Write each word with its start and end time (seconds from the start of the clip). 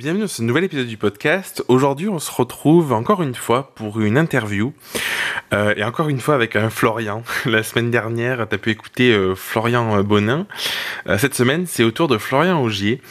bienvenue 0.00 0.22
dans 0.22 0.28
ce 0.28 0.40
nouvel 0.40 0.64
épisode 0.64 0.86
du 0.86 0.96
podcast. 0.96 1.62
Aujourd'hui, 1.68 2.08
on 2.08 2.18
se 2.18 2.32
retrouve 2.32 2.94
encore 2.94 3.22
une 3.22 3.34
fois 3.34 3.74
pour 3.74 4.00
une 4.00 4.16
interview. 4.16 4.72
Euh, 5.52 5.74
et 5.76 5.84
encore 5.84 6.08
une 6.08 6.20
fois 6.20 6.34
avec 6.34 6.56
un 6.56 6.70
Florian. 6.70 7.22
La 7.44 7.62
semaine 7.62 7.90
dernière, 7.90 8.48
tu 8.48 8.54
as 8.54 8.58
pu 8.58 8.70
écouter 8.70 9.12
euh, 9.12 9.34
Florian 9.34 10.02
Bonin. 10.02 10.46
Euh, 11.06 11.18
cette 11.18 11.34
semaine, 11.34 11.66
c'est 11.66 11.84
au 11.84 11.90
tour 11.90 12.08
de 12.08 12.16
Florian 12.16 12.62
Augier. 12.62 13.02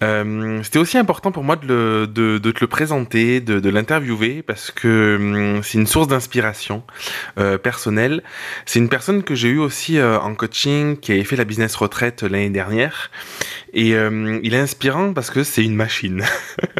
C'était 0.00 0.78
aussi 0.78 0.96
important 0.96 1.32
pour 1.32 1.42
moi 1.42 1.56
de, 1.56 2.08
le, 2.14 2.38
te 2.40 2.60
le 2.60 2.66
présenter, 2.68 3.40
de, 3.40 3.68
l'interviewer, 3.68 4.42
parce 4.42 4.70
que 4.70 5.16
hum, 5.16 5.62
c'est 5.64 5.78
une 5.78 5.88
source 5.88 6.06
d'inspiration 6.06 6.84
personnelle. 7.62 8.22
C'est 8.64 8.78
une 8.78 8.88
personne 8.88 9.24
que 9.24 9.34
j'ai 9.34 9.48
eu 9.48 9.58
aussi 9.58 10.00
en 10.00 10.34
coaching, 10.36 10.96
qui 10.96 11.12
avait 11.12 11.24
fait 11.24 11.36
la 11.36 11.44
business 11.44 11.74
retraite 11.74 12.22
l'année 12.22 12.50
dernière. 12.50 13.10
Et 13.72 13.94
euh, 13.94 14.40
il 14.42 14.54
est 14.54 14.58
inspirant 14.58 15.12
parce 15.12 15.30
que 15.30 15.42
c'est 15.42 15.64
une 15.64 15.74
machine. 15.74 16.24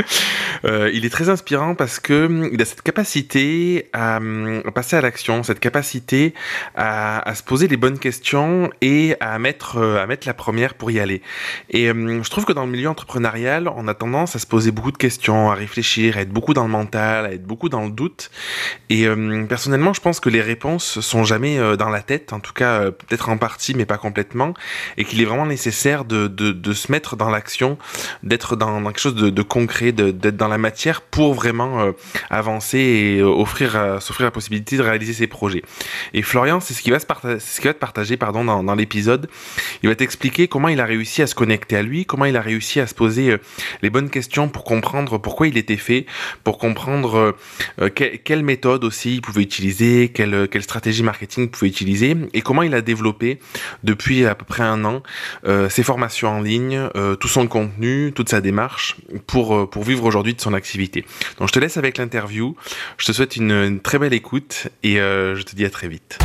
euh, 0.64 0.90
il 0.92 1.04
est 1.04 1.10
très 1.10 1.28
inspirant 1.28 1.74
parce 1.74 2.00
que 2.00 2.26
hum, 2.26 2.48
il 2.52 2.60
a 2.62 2.64
cette 2.64 2.82
capacité 2.82 3.88
à, 3.92 4.18
hum, 4.18 4.62
à 4.64 4.70
passer 4.70 4.96
à 4.96 5.00
l'action, 5.00 5.42
cette 5.42 5.60
capacité 5.60 6.34
à, 6.74 7.32
se 7.34 7.42
poser 7.42 7.68
les 7.68 7.76
bonnes 7.76 7.98
questions 7.98 8.70
et 8.80 9.16
à 9.20 9.38
mettre 9.38 9.76
euh, 9.76 10.02
à 10.02 10.06
mettre 10.06 10.26
la 10.26 10.34
première 10.34 10.74
pour 10.74 10.90
y 10.90 11.00
aller. 11.00 11.22
Et 11.70 11.88
euh, 11.88 12.22
je 12.22 12.30
trouve 12.30 12.44
que 12.44 12.52
dans 12.52 12.64
le 12.64 12.70
milieu 12.70 12.88
entrepreneurial, 12.88 13.68
on 13.68 13.88
a 13.88 13.94
tendance 13.94 14.36
à 14.36 14.38
se 14.38 14.46
poser 14.46 14.70
beaucoup 14.70 14.92
de 14.92 14.96
questions, 14.96 15.50
à 15.50 15.54
réfléchir, 15.54 16.16
à 16.16 16.22
être 16.22 16.32
beaucoup 16.32 16.54
dans 16.54 16.64
le 16.64 16.70
mental, 16.70 17.26
à 17.26 17.32
être 17.32 17.44
beaucoup 17.44 17.68
dans 17.68 17.84
le 17.84 17.90
doute. 17.90 18.30
Et 18.90 19.06
personnellement, 19.48 19.92
je 19.92 20.00
pense 20.00 20.20
que 20.20 20.28
les 20.28 20.40
réponses 20.40 21.00
sont 21.00 21.24
jamais 21.24 21.58
dans 21.76 21.90
la 21.90 22.00
tête, 22.00 22.32
en 22.32 22.40
tout 22.40 22.52
cas 22.52 22.90
peut-être 22.90 23.28
en 23.28 23.36
partie, 23.36 23.74
mais 23.74 23.84
pas 23.84 23.98
complètement, 23.98 24.54
et 24.96 25.04
qu'il 25.04 25.20
est 25.20 25.24
vraiment 25.24 25.46
nécessaire 25.46 26.04
de, 26.04 26.26
de, 26.26 26.52
de 26.52 26.72
se 26.78 26.90
mettre 26.90 27.16
dans 27.16 27.30
l'action, 27.30 27.78
d'être 28.22 28.56
dans, 28.56 28.82
quelque 28.84 29.00
chose 29.00 29.14
de, 29.14 29.42
concret, 29.42 29.92
d'être 29.92 30.36
dans 30.36 30.48
la 30.48 30.58
matière 30.58 31.02
pour 31.02 31.34
vraiment 31.34 31.80
euh, 31.80 31.92
avancer 32.30 32.78
et 32.78 33.18
euh, 33.18 33.26
offrir, 33.26 33.76
euh, 33.76 34.00
s'offrir 34.00 34.26
la 34.26 34.30
possibilité 34.30 34.76
de 34.76 34.82
réaliser 34.82 35.12
ses 35.12 35.26
projets. 35.26 35.62
Et 36.14 36.22
Florian, 36.22 36.60
c'est 36.60 36.74
ce 36.74 36.82
qui 36.82 36.90
va 36.90 36.98
se 36.98 37.06
partager, 37.06 37.38
te 37.38 37.72
partager, 37.72 38.16
pardon, 38.16 38.44
dans, 38.44 38.74
l'épisode. 38.74 39.28
Il 39.82 39.88
va 39.88 39.94
t'expliquer 39.94 40.48
comment 40.48 40.68
il 40.68 40.80
a 40.80 40.84
réussi 40.84 41.22
à 41.22 41.26
se 41.26 41.34
connecter 41.34 41.76
à 41.76 41.82
lui, 41.82 42.06
comment 42.06 42.24
il 42.24 42.36
a 42.36 42.40
réussi 42.40 42.80
à 42.80 42.86
se 42.86 42.94
poser 42.94 43.36
les 43.82 43.90
bonnes 43.90 44.10
questions 44.10 44.48
pour 44.48 44.64
comprendre 44.64 45.18
pourquoi 45.18 45.48
il 45.48 45.58
était 45.58 45.76
fait, 45.76 46.06
pour 46.44 46.58
comprendre 46.58 47.36
euh, 47.80 47.88
que, 47.88 48.16
quelle 48.16 48.42
méthode 48.42 48.84
aussi 48.84 49.16
il 49.16 49.20
pouvait 49.20 49.42
utiliser, 49.42 50.10
quelle, 50.10 50.48
quelle 50.48 50.62
stratégie 50.62 51.02
marketing 51.02 51.44
il 51.44 51.50
pouvait 51.50 51.68
utiliser, 51.68 52.16
et 52.32 52.42
comment 52.42 52.62
il 52.62 52.74
a 52.74 52.80
développé 52.80 53.38
depuis 53.82 54.26
à 54.26 54.34
peu 54.34 54.44
près 54.44 54.62
un 54.62 54.84
an 54.84 55.02
ses 55.68 55.82
formations 55.82 56.28
en 56.28 56.40
ligne, 56.40 56.67
euh, 56.76 57.14
tout 57.16 57.28
son 57.28 57.46
contenu, 57.46 58.12
toute 58.14 58.28
sa 58.28 58.40
démarche 58.40 58.96
pour, 59.26 59.54
euh, 59.54 59.66
pour 59.66 59.84
vivre 59.84 60.04
aujourd'hui 60.04 60.34
de 60.34 60.40
son 60.40 60.54
activité. 60.54 61.04
Donc 61.38 61.48
je 61.48 61.52
te 61.52 61.58
laisse 61.58 61.76
avec 61.76 61.98
l'interview, 61.98 62.56
je 62.96 63.06
te 63.06 63.12
souhaite 63.12 63.36
une, 63.36 63.52
une 63.52 63.80
très 63.80 63.98
belle 63.98 64.14
écoute 64.14 64.68
et 64.82 65.00
euh, 65.00 65.36
je 65.36 65.42
te 65.42 65.54
dis 65.54 65.64
à 65.64 65.70
très 65.70 65.88
vite. 65.88 66.18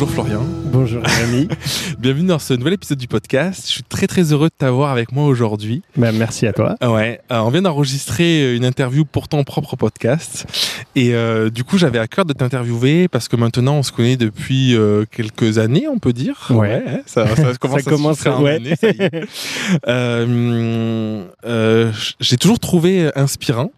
Bonjour 0.00 0.14
Florian. 0.14 0.46
Bonjour 0.72 1.02
Rémi. 1.04 1.46
Bienvenue 1.98 2.28
dans 2.28 2.38
ce 2.38 2.54
nouvel 2.54 2.72
épisode 2.72 2.96
du 2.96 3.06
podcast. 3.06 3.64
Je 3.66 3.70
suis 3.70 3.82
très 3.82 4.06
très 4.06 4.32
heureux 4.32 4.48
de 4.48 4.54
t'avoir 4.56 4.92
avec 4.92 5.12
moi 5.12 5.26
aujourd'hui. 5.26 5.82
Bah, 5.94 6.10
merci 6.10 6.46
à 6.46 6.54
toi. 6.54 6.76
Ouais, 6.80 7.20
euh, 7.30 7.40
on 7.40 7.50
vient 7.50 7.60
d'enregistrer 7.60 8.56
une 8.56 8.64
interview 8.64 9.04
pour 9.04 9.28
ton 9.28 9.44
propre 9.44 9.76
podcast. 9.76 10.46
Et 10.96 11.14
euh, 11.14 11.50
du 11.50 11.64
coup, 11.64 11.76
j'avais 11.76 11.98
à 11.98 12.06
cœur 12.06 12.24
de 12.24 12.32
t'interviewer 12.32 13.08
parce 13.08 13.28
que 13.28 13.36
maintenant 13.36 13.74
on 13.74 13.82
se 13.82 13.92
connaît 13.92 14.16
depuis 14.16 14.74
euh, 14.74 15.04
quelques 15.10 15.58
années, 15.58 15.86
on 15.86 15.98
peut 15.98 16.14
dire. 16.14 16.46
Ouais, 16.48 16.82
hein, 16.86 17.00
ça, 17.04 17.36
ça, 17.36 17.52
commence 17.60 17.82
ça 17.82 17.90
à 17.90 17.92
commence 17.92 18.24
ouais. 18.24 18.62
Euh, 19.86 21.24
euh, 21.44 21.92
J'ai 22.20 22.38
toujours 22.38 22.58
trouvé 22.58 23.10
inspirant 23.16 23.70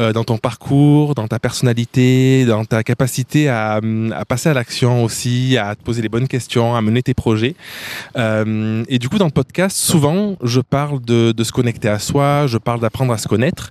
euh, 0.00 0.12
dans 0.12 0.24
ton 0.24 0.38
parcours, 0.38 1.14
dans 1.14 1.28
ta 1.28 1.38
personnalité, 1.38 2.44
dans 2.44 2.64
ta 2.64 2.82
capacité 2.82 3.48
à, 3.48 3.80
à 4.12 4.24
passer 4.24 4.48
à 4.48 4.54
l'action 4.54 5.04
aussi, 5.04 5.56
à 5.56 5.74
te 5.74 5.82
poser 5.82 6.02
les 6.02 6.08
bonnes 6.08 6.28
questions, 6.28 6.74
à 6.74 6.82
mener 6.82 7.02
tes 7.02 7.14
projets. 7.14 7.54
Euh, 8.16 8.84
et 8.88 8.98
du 8.98 9.08
coup, 9.08 9.18
dans 9.18 9.26
le 9.26 9.30
podcast, 9.30 9.76
souvent, 9.76 10.36
je 10.42 10.60
parle 10.60 11.00
de, 11.00 11.34
se 11.42 11.52
connecter 11.52 11.88
à 11.88 11.98
soi, 11.98 12.46
je 12.46 12.58
parle 12.58 12.80
d'apprendre 12.80 13.12
à 13.12 13.18
se 13.18 13.28
connaître. 13.28 13.70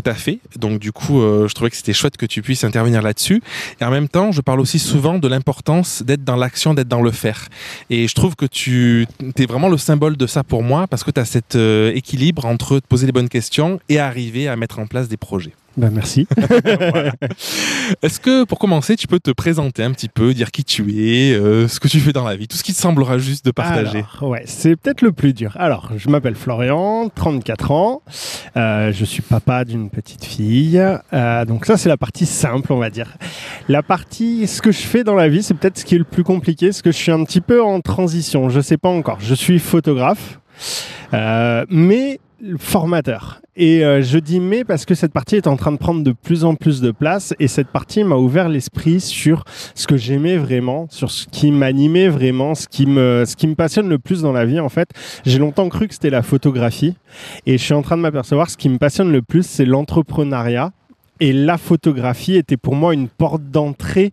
Tu 0.00 0.10
as 0.10 0.14
fait. 0.14 0.40
Donc, 0.56 0.78
du 0.78 0.92
coup, 0.92 1.20
euh, 1.20 1.48
je 1.48 1.54
trouvais 1.54 1.70
que 1.70 1.76
c'était 1.76 1.92
chouette 1.92 2.16
que 2.16 2.26
tu 2.26 2.42
puisses 2.42 2.64
intervenir 2.64 3.02
là-dessus. 3.02 3.42
Et 3.80 3.84
en 3.84 3.90
même 3.90 4.08
temps, 4.08 4.32
je 4.32 4.40
parle 4.40 4.60
aussi 4.60 4.78
souvent 4.78 5.18
de 5.18 5.28
l'importance 5.28 6.02
d'être 6.02 6.24
dans 6.24 6.36
l'action, 6.36 6.74
d'être 6.74 6.88
dans 6.88 7.02
le 7.02 7.10
faire. 7.10 7.48
Et 7.90 8.08
je 8.08 8.14
trouve 8.14 8.36
que 8.36 8.46
tu 8.46 9.06
es 9.36 9.46
vraiment 9.46 9.68
le 9.68 9.78
symbole 9.78 10.16
de 10.16 10.26
ça 10.26 10.44
pour 10.44 10.62
moi 10.62 10.86
parce 10.86 11.04
que 11.04 11.10
tu 11.10 11.20
as 11.20 11.24
cet 11.24 11.56
euh, 11.56 11.92
équilibre 11.94 12.44
entre 12.44 12.78
te 12.78 12.86
poser 12.86 13.06
les 13.06 13.12
bonnes 13.12 13.28
questions 13.28 13.80
et 13.88 13.98
arriver 13.98 14.48
à 14.48 14.56
mettre 14.56 14.78
en 14.78 14.86
place 14.86 15.08
des 15.08 15.16
projets. 15.16 15.52
Bah, 15.76 15.88
merci. 15.92 16.26
Voilà. 16.66 17.12
Est-ce 18.02 18.20
que 18.20 18.44
pour 18.44 18.58
commencer, 18.58 18.96
tu 18.96 19.06
peux 19.06 19.20
te 19.20 19.30
présenter 19.30 19.82
un 19.82 19.92
petit 19.92 20.08
peu, 20.08 20.34
dire 20.34 20.50
qui 20.50 20.64
tu 20.64 20.82
es, 20.98 21.34
euh, 21.34 21.68
ce 21.68 21.80
que 21.80 21.88
tu 21.88 22.00
fais 22.00 22.12
dans 22.12 22.24
la 22.24 22.36
vie, 22.36 22.48
tout 22.48 22.56
ce 22.56 22.64
qui 22.64 22.72
te 22.72 22.78
semblera 22.78 23.18
juste 23.18 23.44
de 23.44 23.50
partager? 23.50 24.04
Alors, 24.18 24.30
ouais, 24.30 24.42
c'est 24.46 24.76
peut-être 24.76 25.02
le 25.02 25.12
plus 25.12 25.32
dur. 25.32 25.52
Alors, 25.58 25.90
je 25.96 26.08
m'appelle 26.08 26.34
Florian, 26.34 27.08
34 27.14 27.70
ans. 27.70 28.02
Euh, 28.56 28.92
je 28.92 29.04
suis 29.04 29.22
papa 29.22 29.64
d'une 29.64 29.90
petite 29.90 30.24
fille. 30.24 30.82
Euh, 31.12 31.44
donc 31.44 31.66
ça, 31.66 31.76
c'est 31.76 31.88
la 31.88 31.96
partie 31.96 32.26
simple, 32.26 32.72
on 32.72 32.78
va 32.78 32.90
dire. 32.90 33.16
La 33.68 33.82
partie, 33.82 34.46
ce 34.46 34.62
que 34.62 34.72
je 34.72 34.80
fais 34.80 35.04
dans 35.04 35.14
la 35.14 35.28
vie, 35.28 35.42
c'est 35.42 35.54
peut-être 35.54 35.78
ce 35.78 35.84
qui 35.84 35.94
est 35.94 35.98
le 35.98 36.04
plus 36.04 36.24
compliqué, 36.24 36.68
parce 36.68 36.82
que 36.82 36.92
je 36.92 36.96
suis 36.96 37.12
un 37.12 37.24
petit 37.24 37.40
peu 37.40 37.62
en 37.62 37.80
transition. 37.80 38.48
Je 38.48 38.60
sais 38.60 38.78
pas 38.78 38.90
encore. 38.90 39.18
Je 39.20 39.34
suis 39.34 39.58
photographe, 39.58 40.40
euh, 41.14 41.64
mais 41.68 42.20
formateur. 42.58 43.40
Et 43.58 43.84
euh, 43.86 44.02
je 44.02 44.18
dis 44.18 44.38
mais 44.38 44.64
parce 44.64 44.84
que 44.84 44.94
cette 44.94 45.12
partie 45.12 45.36
est 45.36 45.46
en 45.46 45.56
train 45.56 45.72
de 45.72 45.78
prendre 45.78 46.02
de 46.02 46.12
plus 46.12 46.44
en 46.44 46.54
plus 46.54 46.82
de 46.82 46.90
place 46.90 47.32
et 47.40 47.48
cette 47.48 47.68
partie 47.68 48.04
m'a 48.04 48.16
ouvert 48.16 48.50
l'esprit 48.50 49.00
sur 49.00 49.44
ce 49.74 49.86
que 49.86 49.96
j'aimais 49.96 50.36
vraiment, 50.36 50.86
sur 50.90 51.10
ce 51.10 51.26
qui 51.26 51.50
m'animait 51.50 52.08
vraiment, 52.08 52.54
ce 52.54 52.68
qui 52.68 52.84
me 52.84 53.24
ce 53.26 53.34
qui 53.34 53.46
me 53.46 53.54
passionne 53.54 53.88
le 53.88 53.98
plus 53.98 54.20
dans 54.20 54.32
la 54.32 54.44
vie 54.44 54.60
en 54.60 54.68
fait. 54.68 54.90
J'ai 55.24 55.38
longtemps 55.38 55.70
cru 55.70 55.88
que 55.88 55.94
c'était 55.94 56.10
la 56.10 56.20
photographie 56.22 56.96
et 57.46 57.56
je 57.56 57.62
suis 57.62 57.72
en 57.72 57.80
train 57.80 57.96
de 57.96 58.02
m'apercevoir 58.02 58.50
ce 58.50 58.58
qui 58.58 58.68
me 58.68 58.76
passionne 58.76 59.10
le 59.10 59.22
plus 59.22 59.46
c'est 59.46 59.64
l'entrepreneuriat 59.64 60.72
et 61.20 61.32
la 61.32 61.56
photographie 61.56 62.36
était 62.36 62.58
pour 62.58 62.74
moi 62.74 62.92
une 62.92 63.08
porte 63.08 63.42
d'entrée 63.42 64.12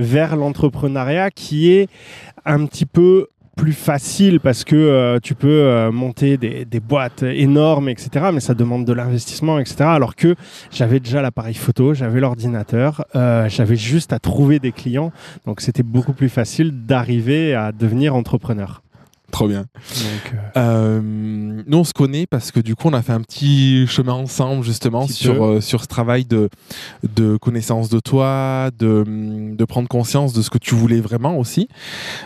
vers 0.00 0.34
l'entrepreneuriat 0.34 1.30
qui 1.30 1.70
est 1.70 1.88
un 2.44 2.66
petit 2.66 2.86
peu 2.86 3.28
plus 3.60 3.72
facile 3.74 4.40
parce 4.40 4.64
que 4.64 4.74
euh, 4.74 5.18
tu 5.22 5.34
peux 5.34 5.48
euh, 5.48 5.92
monter 5.92 6.38
des, 6.38 6.64
des, 6.64 6.80
boîtes 6.80 7.22
énormes, 7.22 7.90
etc. 7.90 8.30
Mais 8.32 8.40
ça 8.40 8.54
demande 8.54 8.86
de 8.86 8.92
l'investissement, 8.94 9.58
etc. 9.58 9.76
Alors 9.82 10.16
que 10.16 10.34
j'avais 10.70 10.98
déjà 10.98 11.20
l'appareil 11.20 11.52
photo, 11.52 11.92
j'avais 11.92 12.20
l'ordinateur, 12.20 13.04
euh, 13.16 13.50
j'avais 13.50 13.76
juste 13.76 14.14
à 14.14 14.18
trouver 14.18 14.60
des 14.60 14.72
clients. 14.72 15.12
Donc 15.44 15.60
c'était 15.60 15.82
beaucoup 15.82 16.14
plus 16.14 16.30
facile 16.30 16.86
d'arriver 16.86 17.54
à 17.54 17.70
devenir 17.72 18.14
entrepreneur. 18.16 18.82
Trop 19.30 19.46
bien. 19.46 19.66
Donc. 19.74 20.34
Nous, 21.66 21.78
on 21.78 21.84
se 21.84 21.92
connaît 21.92 22.26
parce 22.26 22.50
que 22.50 22.60
du 22.60 22.74
coup, 22.74 22.88
on 22.88 22.92
a 22.92 23.02
fait 23.02 23.12
un 23.12 23.20
petit 23.20 23.86
chemin 23.86 24.12
ensemble 24.12 24.64
justement 24.64 25.06
sur, 25.06 25.44
euh, 25.44 25.60
sur 25.60 25.82
ce 25.82 25.86
travail 25.86 26.24
de, 26.24 26.48
de 27.16 27.36
connaissance 27.36 27.88
de 27.88 28.00
toi, 28.00 28.70
de, 28.78 29.04
de 29.54 29.64
prendre 29.64 29.88
conscience 29.88 30.32
de 30.32 30.42
ce 30.42 30.50
que 30.50 30.58
tu 30.58 30.74
voulais 30.74 31.00
vraiment 31.00 31.38
aussi. 31.38 31.68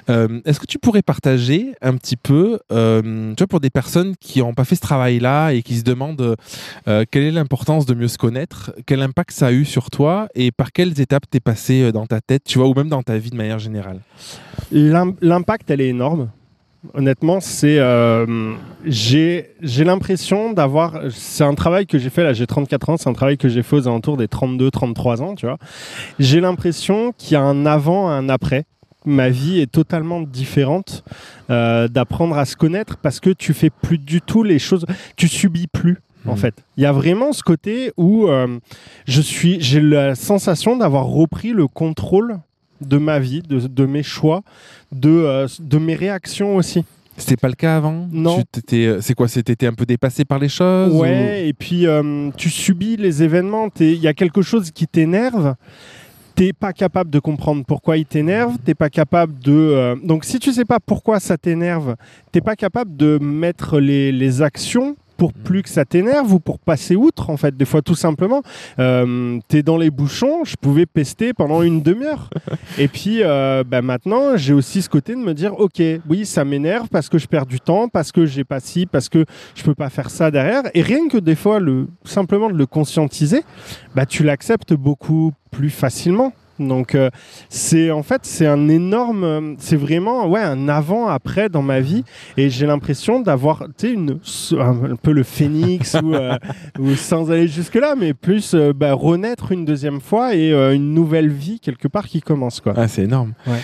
Euh, 0.08 0.40
Est-ce 0.44 0.60
que 0.60 0.66
tu 0.66 0.78
pourrais 0.78 1.02
partager 1.02 1.74
un 1.82 1.96
petit 1.96 2.16
peu, 2.16 2.58
euh, 2.72 3.34
tu 3.34 3.40
vois, 3.42 3.46
pour 3.46 3.60
des 3.60 3.70
personnes 3.70 4.14
qui 4.20 4.40
n'ont 4.40 4.54
pas 4.54 4.64
fait 4.64 4.76
ce 4.76 4.80
travail-là 4.80 5.52
et 5.52 5.62
qui 5.62 5.76
se 5.76 5.84
demandent 5.84 6.36
euh, 6.88 7.04
quelle 7.10 7.24
est 7.24 7.30
l'importance 7.30 7.86
de 7.86 7.94
mieux 7.94 8.08
se 8.08 8.18
connaître, 8.18 8.72
quel 8.86 9.02
impact 9.02 9.30
ça 9.32 9.48
a 9.48 9.52
eu 9.52 9.64
sur 9.64 9.90
toi 9.90 10.28
et 10.34 10.50
par 10.52 10.72
quelles 10.72 11.00
étapes 11.00 11.24
t'es 11.30 11.40
passé 11.40 11.92
dans 11.92 12.06
ta 12.06 12.20
tête, 12.20 12.44
tu 12.44 12.58
vois, 12.58 12.68
ou 12.68 12.74
même 12.74 12.88
dans 12.88 13.02
ta 13.02 13.18
vie 13.18 13.30
de 13.30 13.36
manière 13.36 13.58
générale? 13.58 14.00
L'impact, 14.72 15.70
elle 15.70 15.80
est 15.80 15.88
énorme. 15.88 16.30
Honnêtement, 16.92 17.40
c'est 17.40 17.78
euh, 17.78 18.54
j'ai 18.84 19.46
l'impression 19.84 20.52
d'avoir 20.52 21.00
c'est 21.10 21.44
un 21.44 21.54
travail 21.54 21.86
que 21.86 21.98
j'ai 21.98 22.10
fait 22.10 22.22
là, 22.22 22.32
j'ai 22.34 22.46
34 22.46 22.90
ans, 22.90 22.96
c'est 22.98 23.08
un 23.08 23.14
travail 23.14 23.38
que 23.38 23.48
j'ai 23.48 23.62
fait 23.62 23.76
aux 23.76 23.88
alentours 23.88 24.16
des 24.16 24.28
32 24.28 24.70
33 24.70 25.22
ans, 25.22 25.34
tu 25.34 25.46
vois. 25.46 25.56
J'ai 26.18 26.40
l'impression 26.40 27.12
qu'il 27.16 27.32
y 27.32 27.36
a 27.36 27.42
un 27.42 27.64
avant, 27.64 28.08
un 28.08 28.28
après. 28.28 28.64
Ma 29.06 29.28
vie 29.28 29.60
est 29.60 29.70
totalement 29.70 30.20
différente 30.22 31.04
euh, 31.50 31.88
d'apprendre 31.88 32.36
à 32.38 32.44
se 32.44 32.56
connaître 32.56 32.96
parce 32.98 33.20
que 33.20 33.30
tu 33.30 33.52
fais 33.54 33.70
plus 33.70 33.98
du 33.98 34.20
tout 34.20 34.42
les 34.42 34.58
choses, 34.58 34.86
tu 35.16 35.28
subis 35.28 35.66
plus 35.66 35.98
en 36.26 36.32
Mhm. 36.32 36.36
fait. 36.38 36.54
Il 36.78 36.82
y 36.82 36.86
a 36.86 36.92
vraiment 36.92 37.32
ce 37.32 37.42
côté 37.42 37.92
où 37.98 38.28
euh, 38.28 38.58
je 39.06 39.20
suis 39.20 39.58
j'ai 39.60 39.80
la 39.80 40.14
sensation 40.14 40.76
d'avoir 40.76 41.04
repris 41.06 41.50
le 41.52 41.66
contrôle 41.66 42.38
de 42.80 42.96
ma 42.96 43.18
vie, 43.18 43.40
de, 43.42 43.60
de 43.60 43.86
mes 43.86 44.02
choix, 44.02 44.42
de, 44.94 45.10
euh, 45.10 45.46
de 45.60 45.78
mes 45.78 45.94
réactions 45.94 46.56
aussi. 46.56 46.84
C'était 47.16 47.36
pas 47.36 47.48
le 47.48 47.54
cas 47.54 47.76
avant? 47.76 48.08
Non. 48.10 48.42
Euh, 48.72 48.98
C'est 49.00 49.14
quoi 49.14 49.28
C'était 49.28 49.66
un 49.66 49.72
peu 49.72 49.86
dépassé 49.86 50.24
par 50.24 50.38
les 50.40 50.48
choses 50.48 50.92
ou- 50.92 51.00
Ouais, 51.02 51.46
et 51.46 51.52
puis 51.52 51.86
euh, 51.86 52.30
tu 52.36 52.50
subis 52.50 52.96
les 52.96 53.22
événements. 53.22 53.68
Il 53.78 53.94
y 54.00 54.08
a 54.08 54.14
quelque 54.14 54.42
chose 54.42 54.70
qui 54.72 54.86
t'énerve. 54.88 55.54
T'es 56.34 56.52
pas 56.52 56.72
capable 56.72 57.10
de 57.10 57.20
comprendre 57.20 57.62
pourquoi 57.64 57.96
il 57.96 58.04
t'énerve. 58.06 58.56
T'es 58.64 58.74
pas 58.74 58.90
capable 58.90 59.38
de. 59.38 59.52
euh, 59.52 59.94
Donc 60.02 60.24
si 60.24 60.40
tu 60.40 60.52
sais 60.52 60.64
pas 60.64 60.80
pourquoi 60.84 61.20
ça 61.20 61.36
t'énerve, 61.38 61.94
t'es 62.32 62.40
pas 62.40 62.56
capable 62.56 62.96
de 62.96 63.18
mettre 63.22 63.78
les, 63.78 64.10
les 64.10 64.42
actions 64.42 64.96
pour 65.16 65.32
plus 65.32 65.62
que 65.62 65.68
ça 65.68 65.84
t'énerve 65.84 66.32
ou 66.32 66.40
pour 66.40 66.58
passer 66.58 66.96
outre 66.96 67.30
en 67.30 67.36
fait 67.36 67.56
des 67.56 67.64
fois 67.64 67.82
tout 67.82 67.94
simplement. 67.94 68.42
Euh, 68.78 69.38
t'es 69.48 69.62
dans 69.62 69.76
les 69.76 69.90
bouchons 69.90 70.44
je 70.44 70.56
pouvais 70.60 70.86
pester 70.86 71.32
pendant 71.32 71.62
une 71.62 71.82
demi-heure. 71.82 72.30
Et 72.78 72.88
puis 72.88 73.22
euh, 73.22 73.64
bah, 73.66 73.82
maintenant 73.82 74.36
j'ai 74.36 74.52
aussi 74.52 74.82
ce 74.82 74.88
côté 74.88 75.14
de 75.14 75.20
me 75.20 75.34
dire 75.34 75.58
ok 75.58 75.82
oui 76.08 76.26
ça 76.26 76.44
m'énerve 76.44 76.88
parce 76.88 77.08
que 77.08 77.18
je 77.18 77.26
perds 77.26 77.46
du 77.46 77.60
temps 77.60 77.88
parce 77.88 78.12
que 78.12 78.26
j'ai 78.26 78.44
pas 78.44 78.60
ci 78.60 78.86
parce 78.86 79.08
que 79.08 79.24
je 79.54 79.62
peux 79.62 79.74
pas 79.74 79.90
faire 79.90 80.10
ça 80.10 80.30
derrière. 80.30 80.62
Et 80.74 80.82
rien 80.82 81.08
que 81.08 81.18
des 81.18 81.34
fois 81.34 81.60
le 81.60 81.88
simplement 82.04 82.50
de 82.50 82.56
le 82.56 82.66
conscientiser 82.66 83.44
bah 83.94 84.06
tu 84.06 84.22
l'acceptes 84.22 84.74
beaucoup 84.74 85.32
plus 85.50 85.70
facilement 85.70 86.32
donc 86.58 86.94
euh, 86.94 87.10
c'est 87.48 87.90
en 87.90 88.02
fait 88.02 88.20
c'est 88.22 88.46
un 88.46 88.68
énorme 88.68 89.56
c'est 89.58 89.76
vraiment 89.76 90.26
ouais 90.26 90.40
un 90.40 90.68
avant 90.68 91.08
après 91.08 91.48
dans 91.48 91.62
ma 91.62 91.80
vie 91.80 92.04
et 92.36 92.50
j'ai 92.50 92.66
l'impression 92.66 93.20
d'avoir 93.20 93.66
tu 93.76 93.92
une 93.92 94.18
un 94.58 94.96
peu 94.96 95.12
le 95.12 95.22
phénix 95.22 95.94
ou, 96.02 96.14
euh, 96.14 96.36
ou 96.78 96.94
sans 96.94 97.30
aller 97.30 97.48
jusque 97.48 97.74
là 97.74 97.94
mais 97.98 98.14
plus 98.14 98.54
euh, 98.54 98.72
bah, 98.72 98.92
renaître 98.94 99.52
une 99.52 99.64
deuxième 99.64 100.00
fois 100.00 100.34
et 100.34 100.52
une 100.52 100.94
nouvelle 100.94 101.28
vie 101.28 101.60
quelque 101.60 101.88
part 101.88 102.06
qui 102.06 102.20
commence 102.20 102.60
quoi 102.60 102.74
Ah, 102.76 102.88
c'est 102.88 103.02
énorme. 103.02 103.34
Ouais. 103.46 103.60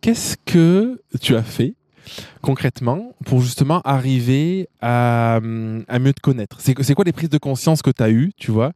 Qu'est-ce 0.00 0.36
que 0.44 1.00
tu 1.20 1.36
as 1.36 1.42
fait 1.42 1.74
concrètement 2.42 3.12
pour 3.24 3.40
justement 3.40 3.80
arriver 3.84 4.68
à, 4.80 5.36
à 5.88 5.98
mieux 5.98 6.12
te 6.12 6.20
connaître 6.20 6.58
C'est 6.60 6.74
quoi 6.94 7.04
les 7.04 7.12
prises 7.12 7.30
de 7.30 7.38
conscience 7.38 7.82
que 7.82 7.90
tu 7.90 8.02
as 8.02 8.10
eues, 8.10 8.32
tu 8.36 8.50
vois? 8.50 8.72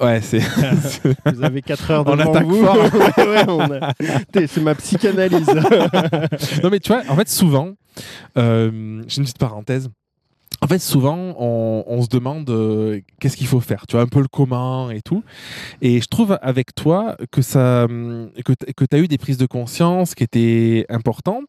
Ouais, 0.00 0.20
c'est. 0.20 0.38
vous 1.34 1.42
avez 1.44 1.62
4 1.62 1.90
heures 1.90 2.04
On 2.06 2.16
devant 2.16 2.30
attaque 2.32 2.46
vous 2.46 2.64
fort. 2.64 2.76
Ouais, 2.94 3.28
ouais, 3.28 3.44
on 3.48 3.60
a- 3.60 3.92
T'es- 4.32 4.46
c'est 4.46 4.60
ma 4.60 4.74
psychanalyse 4.74 5.46
non, 6.62 6.70
mais 6.70 6.80
tu 6.80 6.88
vois, 6.88 7.02
en 7.08 7.16
fait, 7.16 7.28
souvent, 7.28 7.72
euh, 8.38 9.02
j'ai 9.06 9.18
une 9.18 9.24
petite 9.24 9.38
parenthèse. 9.38 9.88
En 10.62 10.66
fait, 10.66 10.78
souvent, 10.78 11.34
on, 11.38 12.02
se 12.02 12.08
demande 12.08 12.48
euh, 12.50 13.00
qu'est-ce 13.18 13.36
qu'il 13.36 13.46
faut 13.46 13.60
faire, 13.60 13.86
tu 13.86 13.96
vois, 13.96 14.02
un 14.02 14.06
peu 14.06 14.20
le 14.20 14.28
comment 14.28 14.90
et 14.90 15.00
tout. 15.00 15.22
Et 15.80 16.00
je 16.00 16.06
trouve 16.06 16.38
avec 16.42 16.74
toi 16.74 17.16
que 17.30 17.42
ça, 17.42 17.84
hum, 17.84 18.30
que, 18.44 18.84
tu 18.84 18.96
as 18.96 18.98
eu 18.98 19.08
des 19.08 19.18
prises 19.18 19.38
de 19.38 19.46
conscience 19.46 20.14
qui 20.14 20.24
étaient 20.24 20.86
importantes, 20.88 21.48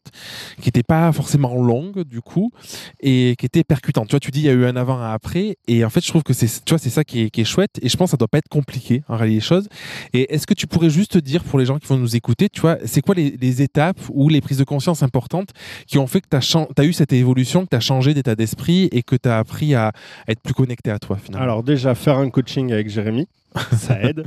qui 0.60 0.68
n'étaient 0.68 0.82
pas 0.82 1.12
forcément 1.12 1.54
longues, 1.54 2.04
du 2.04 2.20
coup, 2.20 2.52
et 3.00 3.34
qui 3.38 3.46
étaient 3.46 3.64
percutantes. 3.64 4.08
Tu 4.08 4.12
vois, 4.12 4.20
tu 4.20 4.30
dis, 4.30 4.40
il 4.40 4.46
y 4.46 4.48
a 4.48 4.52
eu 4.52 4.64
un 4.64 4.76
avant, 4.76 4.98
un 4.98 5.12
après. 5.12 5.56
Et 5.68 5.84
en 5.84 5.90
fait, 5.90 6.02
je 6.02 6.08
trouve 6.08 6.22
que 6.22 6.32
c'est, 6.32 6.64
tu 6.64 6.70
vois, 6.70 6.78
c'est 6.78 6.90
ça 6.90 7.04
qui 7.04 7.30
est, 7.34 7.44
chouette. 7.44 7.78
Et 7.82 7.88
je 7.88 7.96
pense 7.96 8.08
que 8.08 8.10
ça 8.12 8.16
doit 8.16 8.28
pas 8.28 8.38
être 8.38 8.48
compliqué, 8.48 9.02
en 9.08 9.16
réalité, 9.16 9.32
les 9.32 9.40
choses. 9.40 9.68
Et 10.12 10.34
est-ce 10.34 10.46
que 10.46 10.54
tu 10.54 10.66
pourrais 10.66 10.90
juste 10.90 11.16
dire 11.18 11.42
pour 11.42 11.58
les 11.58 11.64
gens 11.64 11.78
qui 11.78 11.86
vont 11.86 11.96
nous 11.96 12.16
écouter, 12.16 12.48
tu 12.48 12.60
vois, 12.60 12.78
c'est 12.84 13.00
quoi 13.00 13.14
les, 13.14 13.36
les 13.40 13.62
étapes 13.62 14.00
ou 14.10 14.28
les 14.28 14.40
prises 14.40 14.58
de 14.58 14.64
conscience 14.64 15.02
importantes 15.02 15.50
qui 15.86 15.98
ont 15.98 16.06
fait 16.06 16.20
que 16.20 16.28
tu 16.30 16.36
as, 16.36 16.84
eu 16.84 16.92
cette 16.92 17.12
évolution, 17.12 17.64
que 17.64 17.70
tu 17.70 17.76
as 17.76 17.80
changé 17.80 18.14
d'état 18.14 18.34
d'esprit 18.34 18.88
et 18.92 19.01
que 19.02 19.16
tu 19.16 19.28
as 19.28 19.38
appris 19.38 19.74
à 19.74 19.92
être 20.28 20.40
plus 20.40 20.54
connecté 20.54 20.90
à 20.90 20.98
toi 20.98 21.16
finalement 21.16 21.44
Alors 21.44 21.62
déjà, 21.62 21.94
faire 21.94 22.18
un 22.18 22.30
coaching 22.30 22.72
avec 22.72 22.88
Jérémy, 22.88 23.28
ça 23.72 24.00
aide. 24.00 24.24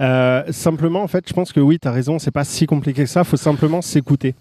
Euh, 0.00 0.44
simplement, 0.50 1.02
en 1.02 1.08
fait, 1.08 1.24
je 1.28 1.32
pense 1.32 1.52
que 1.52 1.60
oui, 1.60 1.78
tu 1.78 1.88
as 1.88 1.92
raison, 1.92 2.18
c'est 2.18 2.30
pas 2.30 2.44
si 2.44 2.66
compliqué 2.66 3.04
que 3.04 3.08
ça, 3.08 3.20
il 3.20 3.26
faut 3.26 3.36
simplement 3.36 3.82
s'écouter. 3.82 4.34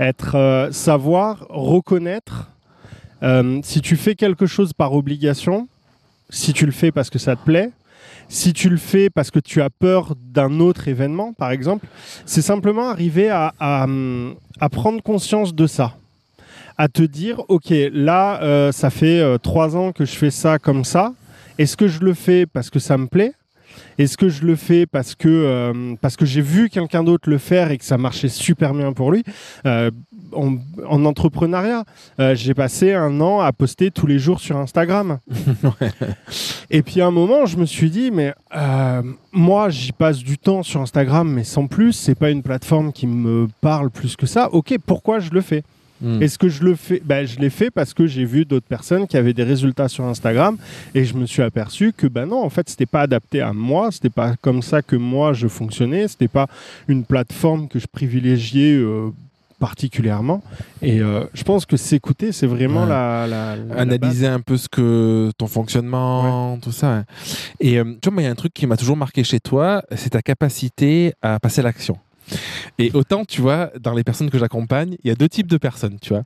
Être, 0.00 0.36
euh, 0.36 0.72
savoir, 0.72 1.46
reconnaître, 1.50 2.50
euh, 3.22 3.60
si 3.62 3.80
tu 3.80 3.96
fais 3.96 4.14
quelque 4.14 4.46
chose 4.46 4.72
par 4.72 4.92
obligation, 4.92 5.68
si 6.30 6.52
tu 6.52 6.66
le 6.66 6.72
fais 6.72 6.92
parce 6.92 7.10
que 7.10 7.18
ça 7.18 7.36
te 7.36 7.44
plaît, 7.44 7.70
si 8.28 8.52
tu 8.52 8.68
le 8.68 8.76
fais 8.76 9.10
parce 9.10 9.30
que 9.30 9.40
tu 9.40 9.60
as 9.60 9.70
peur 9.70 10.14
d'un 10.16 10.60
autre 10.60 10.88
événement, 10.88 11.32
par 11.32 11.50
exemple, 11.50 11.86
c'est 12.26 12.42
simplement 12.42 12.90
arriver 12.90 13.28
à, 13.28 13.54
à, 13.58 13.84
hum, 13.84 14.34
à 14.60 14.68
prendre 14.68 15.02
conscience 15.02 15.54
de 15.54 15.66
ça 15.66 15.96
à 16.78 16.86
te 16.86 17.02
dire, 17.02 17.42
ok, 17.48 17.74
là, 17.92 18.40
euh, 18.40 18.70
ça 18.70 18.88
fait 18.88 19.20
euh, 19.20 19.36
trois 19.36 19.76
ans 19.76 19.90
que 19.90 20.04
je 20.04 20.12
fais 20.12 20.30
ça 20.30 20.60
comme 20.60 20.84
ça. 20.84 21.12
Est-ce 21.58 21.76
que 21.76 21.88
je 21.88 21.98
le 22.00 22.14
fais 22.14 22.46
parce 22.46 22.70
que 22.70 22.78
ça 22.78 22.96
me 22.96 23.08
plaît? 23.08 23.32
Est-ce 23.98 24.16
que 24.16 24.28
je 24.28 24.44
le 24.44 24.54
fais 24.54 24.86
parce 24.86 25.16
que, 25.16 25.28
euh, 25.28 25.94
parce 26.00 26.16
que 26.16 26.24
j'ai 26.24 26.40
vu 26.40 26.68
quelqu'un 26.70 27.02
d'autre 27.02 27.28
le 27.28 27.38
faire 27.38 27.72
et 27.72 27.78
que 27.78 27.84
ça 27.84 27.98
marchait 27.98 28.28
super 28.28 28.74
bien 28.74 28.92
pour 28.92 29.10
lui? 29.10 29.24
En, 29.64 30.56
en 30.86 31.04
entrepreneuriat, 31.04 31.84
j'ai 32.34 32.54
passé 32.54 32.92
un 32.92 33.20
an 33.20 33.40
à 33.40 33.52
poster 33.52 33.90
tous 33.90 34.06
les 34.06 34.18
jours 34.18 34.40
sur 34.40 34.56
Instagram. 34.56 35.18
Et 36.70 36.82
puis 36.82 37.00
à 37.00 37.06
un 37.06 37.10
moment, 37.10 37.46
je 37.46 37.56
me 37.56 37.66
suis 37.66 37.90
dit, 37.90 38.10
mais 38.12 38.34
moi, 39.32 39.68
j'y 39.68 39.90
passe 39.90 40.18
du 40.18 40.38
temps 40.38 40.62
sur 40.62 40.80
Instagram, 40.80 41.28
mais 41.28 41.44
sans 41.44 41.66
plus. 41.66 41.92
C'est 41.92 42.14
pas 42.14 42.30
une 42.30 42.42
plateforme 42.42 42.92
qui 42.92 43.08
me 43.08 43.48
parle 43.60 43.90
plus 43.90 44.14
que 44.14 44.26
ça. 44.26 44.48
Ok, 44.52 44.76
pourquoi 44.86 45.18
je 45.18 45.30
le 45.30 45.40
fais? 45.40 45.64
Hmm. 46.00 46.22
est-ce 46.22 46.38
que 46.38 46.48
je 46.48 46.62
le 46.62 46.76
fais 46.76 47.02
ben, 47.04 47.26
Je 47.26 47.38
l'ai 47.40 47.50
fait 47.50 47.70
parce 47.70 47.92
que 47.92 48.06
j'ai 48.06 48.24
vu 48.24 48.44
d'autres 48.44 48.66
personnes 48.68 49.06
qui 49.08 49.16
avaient 49.16 49.32
des 49.34 49.42
résultats 49.42 49.88
sur 49.88 50.04
Instagram 50.04 50.56
et 50.94 51.04
je 51.04 51.14
me 51.14 51.26
suis 51.26 51.42
aperçu 51.42 51.92
que 51.96 52.06
ben 52.06 52.26
non, 52.26 52.42
en 52.44 52.50
fait, 52.50 52.68
c'était 52.68 52.86
pas 52.86 53.00
adapté 53.02 53.40
à 53.40 53.52
moi, 53.52 53.90
c'était 53.90 54.08
pas 54.10 54.36
comme 54.40 54.62
ça 54.62 54.80
que 54.82 54.94
moi 54.96 55.32
je 55.32 55.48
fonctionnais, 55.48 56.06
c'était 56.06 56.28
pas 56.28 56.46
une 56.86 57.04
plateforme 57.04 57.66
que 57.68 57.78
je 57.80 57.86
privilégiais 57.86 58.76
euh, 58.76 59.08
particulièrement. 59.58 60.40
Et 60.82 61.00
euh, 61.00 61.24
je 61.34 61.42
pense 61.42 61.66
que 61.66 61.76
s'écouter, 61.76 62.30
c'est 62.30 62.46
vraiment 62.46 62.82
Ouais. 62.82 62.88
la, 62.90 63.26
la- 63.26 63.56
la 63.56 63.74
analyser 63.74 64.28
un 64.28 64.38
peu 64.40 64.56
ce 64.56 64.68
que 64.68 65.32
ton 65.36 65.48
fonctionnement, 65.48 66.58
tout 66.62 66.70
ça. 66.70 67.04
Et 67.58 67.78
euh, 67.78 67.84
tu 68.00 68.08
vois, 68.10 68.22
il 68.22 68.24
y 68.24 68.28
a 68.28 68.30
un 68.30 68.36
truc 68.36 68.54
qui 68.54 68.66
m'a 68.68 68.76
toujours 68.76 68.96
marqué 68.96 69.24
chez 69.24 69.40
toi, 69.40 69.82
c'est 69.96 70.10
ta 70.10 70.22
capacité 70.22 71.12
à 71.22 71.40
passer 71.40 71.60
à 71.60 71.64
l'action. 71.64 71.98
Et 72.78 72.90
autant, 72.94 73.24
tu 73.24 73.40
vois, 73.40 73.70
dans 73.80 73.94
les 73.94 74.04
personnes 74.04 74.30
que 74.30 74.38
j'accompagne, 74.38 74.96
il 75.02 75.08
y 75.08 75.10
a 75.10 75.14
deux 75.14 75.28
types 75.28 75.46
de 75.46 75.56
personnes, 75.56 75.98
tu 76.00 76.10
vois. 76.10 76.22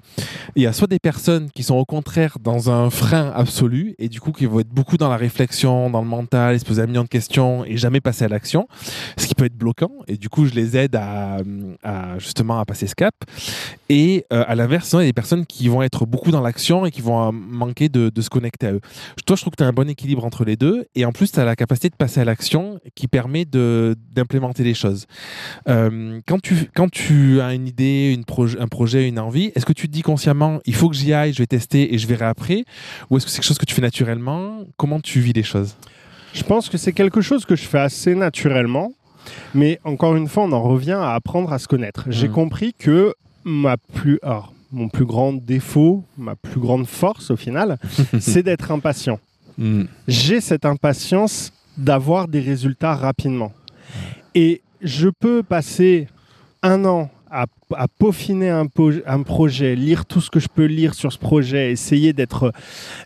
Il 0.57 0.63
y 0.63 0.67
a 0.67 0.73
soit 0.73 0.89
des 0.89 0.99
personnes 0.99 1.51
qui 1.51 1.63
sont 1.63 1.77
au 1.77 1.85
contraire 1.85 2.39
dans 2.41 2.71
un 2.71 2.91
frein 2.91 3.33
absolu 3.35 3.95
et 3.99 4.09
du 4.09 4.21
coup 4.21 4.33
qui 4.33 4.47
vont 4.47 4.61
être 4.61 4.69
beaucoup 4.69 4.97
dans 4.97 5.09
la 5.09 5.17
réflexion, 5.17 5.91
dans 5.91 6.03
le 6.03 6.09
mental, 6.09 6.59
se 6.59 6.65
poser 6.65 6.83
un 6.83 6.87
million 6.87 7.05
de 7.05 7.09
questions 7.09 7.65
et 7.65 7.77
jamais 7.77 8.01
passer 8.01 8.25
à 8.25 8.29
l'action, 8.29 8.69
ce 9.17 9.27
qui 9.27 9.35
peut 9.35 9.45
être 9.45 9.57
bloquant. 9.57 9.93
Et 10.09 10.17
du 10.17 10.29
coup, 10.29 10.47
je 10.47 10.55
les 10.55 10.77
aide 10.77 10.97
à, 10.97 11.39
justement 12.19 12.59
à 12.59 12.65
passer 12.65 12.87
ce 12.87 12.95
cap. 12.95 13.15
Et 13.89 14.25
euh, 14.33 14.45
à 14.47 14.55
l'inverse, 14.55 14.93
il 14.93 15.01
y 15.01 15.03
a 15.03 15.05
des 15.05 15.13
personnes 15.13 15.45
qui 15.45 15.69
vont 15.69 15.83
être 15.83 16.07
beaucoup 16.07 16.31
dans 16.31 16.41
l'action 16.41 16.87
et 16.87 16.91
qui 16.91 17.03
vont 17.03 17.29
euh, 17.29 17.31
manquer 17.31 17.89
de, 17.89 18.11
se 18.21 18.31
connecter 18.31 18.67
à 18.69 18.73
eux. 18.73 18.81
Toi, 19.27 19.37
je 19.37 19.43
trouve 19.43 19.53
que 19.53 19.57
tu 19.57 19.65
as 19.65 19.67
un 19.67 19.73
bon 19.73 19.89
équilibre 19.89 20.25
entre 20.25 20.45
les 20.45 20.57
deux. 20.57 20.87
Et 20.95 21.05
en 21.05 21.13
plus, 21.13 21.33
tu 21.33 21.41
as 21.41 21.45
la 21.45 21.57
capacité 21.57 21.91
de 21.91 21.97
passer 21.97 22.21
à 22.21 22.25
l'action 22.25 22.81
qui 22.95 23.09
permet 23.09 23.45
d'implémenter 23.45 24.65
les 24.65 24.75
choses. 24.75 25.07
Euh, 25.69 25.91
quand, 26.27 26.41
tu, 26.41 26.55
quand 26.75 26.91
tu 26.91 27.41
as 27.41 27.55
une 27.55 27.67
idée, 27.67 28.13
une 28.15 28.23
proje- 28.25 28.61
un 28.61 28.69
projet, 28.69 29.09
une 29.09 29.19
envie, 29.19 29.53
est-ce 29.55 29.67
que 29.67 29.73
tu 29.73 29.89
te 29.89 29.93
dis 29.93 30.03
consciemment, 30.03 30.61
il 30.67 30.75
faut 30.75 30.89
que 30.89 30.97
j'y 30.97 31.13
aille, 31.13 31.33
je 31.33 31.39
vais 31.39 31.47
tester 31.47 31.95
et 31.95 31.99
je 31.99 32.07
verrai 32.07 32.27
après 32.27 32.65
Ou 33.11 33.17
est-ce 33.17 33.27
que 33.27 33.31
c'est 33.31 33.39
quelque 33.39 33.47
chose 33.49 33.59
que 33.59 33.65
tu 33.67 33.75
fais 33.75 33.83
naturellement? 33.83 34.65
Comment 34.77 35.01
tu 35.01 35.21
vis 35.21 35.33
les 35.33 35.43
choses? 35.43 35.77
Je 36.35 36.43
pense 36.45 36.69
que 36.69 36.79
c'est 36.79 36.93
quelque 36.93 37.21
chose 37.21 37.45
que 37.45 37.57
je 37.57 37.65
fais 37.65 37.79
assez 37.81 38.15
naturellement. 38.15 38.93
Mais 39.55 39.79
encore 39.85 40.17
une 40.17 40.27
fois, 40.29 40.45
on 40.45 40.53
en 40.53 40.63
revient 40.63 40.93
à 40.99 41.15
apprendre 41.15 41.53
à 41.53 41.59
se 41.59 41.69
connaître. 41.69 42.07
J'ai 42.09 42.27
Mhm. 42.29 42.35
compris 42.35 42.75
que 42.77 43.15
ma 43.45 43.77
plus, 43.77 44.19
alors, 44.23 44.53
mon 44.73 44.89
plus 44.89 45.05
grand 45.05 45.33
défaut, 45.35 46.05
ma 46.19 46.35
plus 46.35 46.59
grande 46.59 46.87
force 46.87 47.31
au 47.31 47.37
final, 47.37 47.79
c'est 48.21 48.43
d'être 48.43 48.73
impatient. 48.73 49.21
Hmm. 49.59 49.85
J'ai 50.09 50.41
cette 50.41 50.65
impatience 50.65 51.53
d'avoir 51.77 52.27
des 52.27 52.41
résultats 52.41 52.95
rapidement. 52.95 53.53
Et 54.35 54.63
je 54.83 55.09
peux 55.09 55.43
passer 55.43 56.09
un 56.63 56.85
an 56.85 57.11
à, 57.31 57.47
à 57.75 57.89
peaufiner 57.89 58.51
un, 58.51 58.67
projet, 59.23 59.75
lire 59.75 60.05
tout 60.05 60.21
ce 60.21 60.31
que 60.31 60.39
je 60.39 60.49
peux 60.55 60.67
lire 60.67 60.95
sur 60.95 61.13
ce 61.13 61.19
projet, 61.19 61.73
essayer 61.73 62.13
d'être 62.13 62.53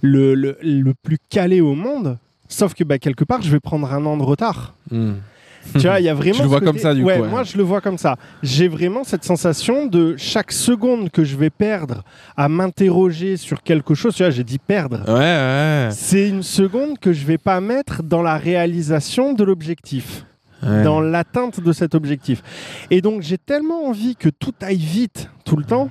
le, 0.02 0.34
le- 0.34 0.58
le 0.62 0.94
plus 0.94 1.18
calé 1.30 1.60
au 1.60 1.74
monde. 1.74 2.18
Sauf 2.48 2.74
que 2.74 2.82
bah, 2.84 2.98
quelque 2.98 3.24
part, 3.24 3.42
je 3.42 3.50
vais 3.50 3.60
prendre 3.60 3.92
un 3.92 4.04
an 4.04 4.16
de 4.16 4.22
retard. 4.22 4.74
Hmm. 4.90 5.14
Tu 5.72 5.80
vois, 5.80 5.98
il 5.98 6.04
y 6.04 6.08
a 6.08 6.14
vraiment. 6.14 6.34
Tu 6.36 6.42
le 6.42 6.48
vois 6.48 6.60
côté- 6.60 6.70
comme 6.72 6.78
ça, 6.78 6.94
du 6.94 7.02
ouais, 7.02 7.16
coup, 7.16 7.22
ouais. 7.22 7.28
Moi, 7.28 7.42
je 7.42 7.56
le 7.56 7.64
vois 7.64 7.80
comme 7.80 7.98
ça. 7.98 8.16
J'ai 8.42 8.68
vraiment 8.68 9.02
cette 9.02 9.24
sensation 9.24 9.86
de 9.86 10.14
chaque 10.16 10.52
seconde 10.52 11.10
que 11.10 11.24
je 11.24 11.36
vais 11.36 11.50
perdre 11.50 12.04
à 12.36 12.48
m'interroger 12.48 13.36
sur 13.36 13.62
quelque 13.64 13.94
chose. 13.94 14.14
Tu 14.14 14.22
vois, 14.22 14.30
j'ai 14.30 14.44
dit 14.44 14.58
perdre. 14.58 15.02
Ouais, 15.08 15.14
ouais. 15.14 15.88
C'est 15.92 16.28
une 16.28 16.44
seconde 16.44 16.98
que 17.00 17.12
je 17.12 17.26
vais 17.26 17.38
pas 17.38 17.60
mettre 17.60 18.02
dans 18.04 18.22
la 18.22 18.36
réalisation 18.38 19.32
de 19.32 19.42
l'objectif, 19.42 20.24
ouais. 20.62 20.82
dans 20.82 21.00
l'atteinte 21.00 21.60
de 21.60 21.72
cet 21.72 21.94
objectif. 21.94 22.42
Et 22.90 23.00
donc, 23.00 23.22
j'ai 23.22 23.38
tellement 23.38 23.86
envie 23.86 24.16
que 24.16 24.28
tout 24.28 24.54
aille 24.60 24.76
vite 24.76 25.28
tout 25.44 25.56
le 25.56 25.64
temps 25.64 25.90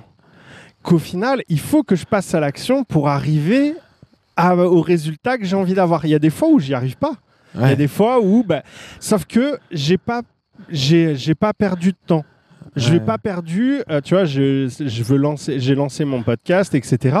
qu'au 0.82 0.98
final, 0.98 1.42
il 1.48 1.58
faut 1.60 1.82
que 1.82 1.96
je 1.96 2.04
passe 2.06 2.34
à 2.34 2.40
l'action 2.40 2.84
pour 2.84 3.08
arriver 3.08 3.74
à- 4.36 4.54
au 4.56 4.80
résultat 4.80 5.38
que 5.38 5.44
j'ai 5.44 5.56
envie 5.56 5.74
d'avoir. 5.74 6.04
Il 6.04 6.10
y 6.10 6.14
a 6.14 6.18
des 6.18 6.30
fois 6.30 6.48
où 6.48 6.58
j'y 6.60 6.74
arrive 6.74 6.96
pas. 6.96 7.12
Il 7.54 7.60
y 7.62 7.64
a 7.64 7.74
des 7.76 7.88
fois 7.88 8.20
où, 8.20 8.44
bah, 8.44 8.62
sauf 9.00 9.24
que 9.24 9.58
j'ai 9.70 9.96
pas, 9.98 10.20
j'ai 10.68 11.34
pas 11.34 11.52
perdu 11.54 11.92
de 11.92 11.96
temps. 12.06 12.24
Je 12.76 12.92
Ouais. 12.92 13.00
pas 13.00 13.16
perdu. 13.18 13.80
euh, 13.90 14.00
tu 14.02 14.14
vois, 14.14 14.26
je, 14.26 14.68
je 14.68 15.02
veux 15.02 15.16
lancer, 15.16 15.58
j'ai 15.60 15.74
lancé 15.74 16.04
mon 16.04 16.22
podcast, 16.22 16.74
etc. 16.74 17.16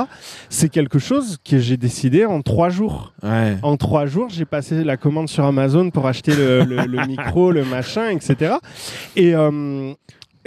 C'est 0.50 0.68
quelque 0.68 0.98
chose 0.98 1.38
que 1.44 1.58
j'ai 1.58 1.76
décidé 1.78 2.24
en 2.26 2.42
trois 2.42 2.68
jours. 2.68 3.12
Ouais. 3.22 3.56
En 3.62 3.76
trois 3.78 4.04
jours, 4.06 4.28
j'ai 4.28 4.44
passé 4.44 4.84
la 4.84 4.96
commande 4.96 5.28
sur 5.28 5.44
Amazon 5.44 5.90
pour 5.90 6.06
acheter 6.06 6.34
le, 6.36 6.64
le- 6.64 6.84
le 6.86 7.06
micro, 7.08 7.50
le 7.52 7.64
machin, 7.64 8.10
etc. 8.10 8.56
Et 9.16 9.34
euh, 9.34 9.92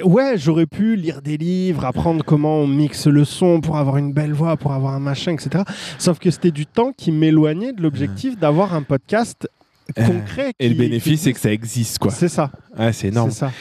ouais, 0.03 0.37
j'aurais 0.37 0.67
pu 0.67 0.95
lire 0.95 1.21
des 1.21 1.37
livres, 1.37 1.85
apprendre 1.85 2.23
comment 2.23 2.57
on 2.57 2.67
mixe 2.67 3.07
le 3.07 3.25
son 3.25 3.61
pour 3.61 3.77
avoir 3.77 3.97
une 3.97 4.13
belle 4.13 4.33
voix, 4.33 4.57
pour 4.57 4.73
avoir 4.73 4.93
un 4.93 4.99
machin, 4.99 5.31
etc. 5.33 5.63
Sauf 5.97 6.19
que 6.19 6.29
c'était 6.31 6.51
du 6.51 6.65
temps 6.65 6.91
qui 6.95 7.11
m'éloignait 7.11 7.73
de 7.73 7.81
l'objectif 7.81 8.37
d'avoir 8.37 8.73
un 8.75 8.83
podcast 8.83 9.49
concret. 9.93 10.53
Et 10.59 10.69
le 10.69 10.75
bénéfice, 10.75 11.21
c'est 11.21 11.33
que 11.33 11.39
ça 11.39 11.51
existe, 11.51 11.99
quoi. 11.99 12.11
C'est 12.11 12.29
ça. 12.29 12.51
Ouais, 12.77 12.93
c'est 12.93 13.07
énorme. 13.07 13.31
C'est 13.31 13.39
ça. 13.39 13.51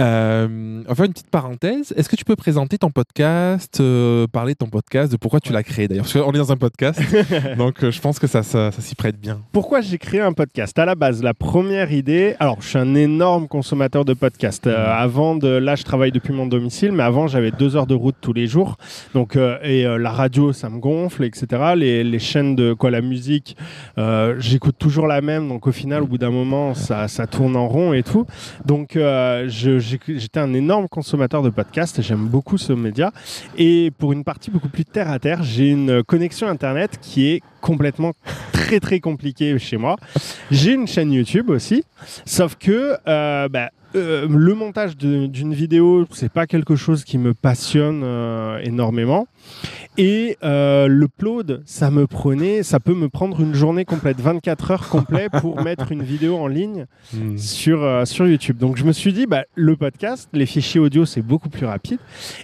Euh, 0.00 0.82
enfin, 0.88 1.04
une 1.04 1.12
petite 1.12 1.30
parenthèse. 1.30 1.92
Est-ce 1.94 2.08
que 2.08 2.16
tu 2.16 2.24
peux 2.24 2.36
présenter 2.36 2.78
ton 2.78 2.90
podcast, 2.90 3.80
euh, 3.80 4.26
parler 4.26 4.54
de 4.54 4.58
ton 4.58 4.68
podcast, 4.68 5.12
de 5.12 5.18
pourquoi 5.18 5.40
tu 5.40 5.52
l'as 5.52 5.62
créé 5.62 5.88
d'ailleurs? 5.88 6.04
Parce 6.04 6.24
qu'on 6.24 6.32
est 6.32 6.38
dans 6.38 6.52
un 6.52 6.56
podcast, 6.56 7.00
donc 7.58 7.84
euh, 7.84 7.90
je 7.90 8.00
pense 8.00 8.18
que 8.18 8.26
ça, 8.26 8.42
ça, 8.42 8.72
ça 8.72 8.80
s'y 8.80 8.94
prête 8.94 9.20
bien. 9.20 9.40
Pourquoi 9.52 9.82
j'ai 9.82 9.98
créé 9.98 10.20
un 10.20 10.32
podcast? 10.32 10.78
À 10.78 10.86
la 10.86 10.94
base, 10.94 11.22
la 11.22 11.34
première 11.34 11.92
idée. 11.92 12.34
Alors, 12.40 12.62
je 12.62 12.68
suis 12.68 12.78
un 12.78 12.94
énorme 12.94 13.46
consommateur 13.46 14.06
de 14.06 14.14
podcasts. 14.14 14.66
Euh, 14.66 14.90
avant 14.90 15.36
de, 15.36 15.48
là, 15.48 15.74
je 15.74 15.82
travaille 15.82 16.12
depuis 16.12 16.32
mon 16.32 16.46
domicile, 16.46 16.92
mais 16.92 17.02
avant, 17.02 17.26
j'avais 17.26 17.50
deux 17.50 17.76
heures 17.76 17.86
de 17.86 17.94
route 17.94 18.16
tous 18.22 18.32
les 18.32 18.46
jours. 18.46 18.78
Donc, 19.12 19.36
euh, 19.36 19.58
et 19.62 19.84
euh, 19.84 19.98
la 19.98 20.10
radio, 20.12 20.52
ça 20.54 20.70
me 20.70 20.78
gonfle, 20.78 21.24
etc. 21.24 21.74
Les, 21.76 22.04
les 22.04 22.18
chaînes 22.18 22.56
de 22.56 22.72
quoi, 22.72 22.90
la 22.90 23.02
musique, 23.02 23.56
euh, 23.98 24.36
j'écoute 24.38 24.76
toujours 24.78 25.06
la 25.06 25.20
même. 25.20 25.48
Donc, 25.48 25.66
final, 25.72 26.02
au 26.02 26.06
bout 26.06 26.18
d'un 26.18 26.30
moment, 26.30 26.74
ça, 26.74 27.08
tourne 27.26 27.56
en 27.56 27.68
rond 27.68 27.92
et 27.92 28.02
tout. 28.02 28.26
Donc, 28.64 28.96
euh, 28.96 29.48
j'étais 29.48 30.40
un 30.40 30.52
énorme 30.54 30.88
consommateur 30.88 31.42
de 31.42 31.50
podcasts. 31.50 32.02
J'aime 32.02 32.26
beaucoup 32.26 32.58
ce 32.58 32.72
média. 32.72 33.12
Et 33.56 33.90
pour 33.98 34.12
une 34.12 34.24
partie 34.24 34.50
beaucoup 34.50 34.68
plus 34.68 34.84
terre 34.84 35.10
à 35.10 35.18
terre, 35.18 35.42
j'ai 35.42 35.68
une 35.68 36.02
connexion 36.02 36.48
internet 36.48 36.98
qui 37.00 37.28
est 37.28 37.42
complètement 37.60 38.12
très 38.52 38.80
très 38.80 39.00
compliquée 39.00 39.58
chez 39.58 39.76
moi. 39.76 39.96
J'ai 40.50 40.72
une 40.72 40.86
chaîne 40.86 41.12
YouTube 41.12 41.50
aussi, 41.50 41.84
sauf 42.24 42.56
que 42.56 42.96
euh, 43.06 43.48
bah, 43.48 43.70
euh, 43.94 44.26
le 44.28 44.54
montage 44.54 44.96
d'une 44.96 45.54
vidéo, 45.54 46.06
c'est 46.12 46.32
pas 46.32 46.46
quelque 46.46 46.76
chose 46.76 47.04
qui 47.04 47.18
me 47.18 47.34
passionne 47.34 48.02
euh, 48.04 48.58
énormément. 48.62 49.26
Et 49.98 50.38
euh, 50.42 50.88
l'upload, 50.88 51.62
ça 51.66 51.90
me 51.90 52.06
prenait, 52.06 52.62
ça 52.62 52.80
peut 52.80 52.94
me 52.94 53.08
prendre 53.08 53.40
une 53.40 53.54
journée 53.54 53.84
complète, 53.84 54.20
24 54.20 54.70
heures 54.70 54.88
complètes 54.88 55.32
pour 55.40 55.60
mettre 55.62 55.92
une 55.92 56.02
vidéo 56.02 56.38
en 56.38 56.46
ligne 56.46 56.86
sur, 57.36 57.82
euh, 57.82 58.04
sur 58.04 58.26
YouTube. 58.26 58.56
Donc 58.56 58.76
je 58.76 58.84
me 58.84 58.92
suis 58.92 59.12
dit, 59.12 59.26
bah, 59.26 59.44
le 59.54 59.76
podcast, 59.76 60.28
les 60.32 60.46
fichiers 60.46 60.80
audio, 60.80 61.04
c'est 61.04 61.22
beaucoup 61.22 61.48
plus 61.48 61.66
rapide. 61.66 61.98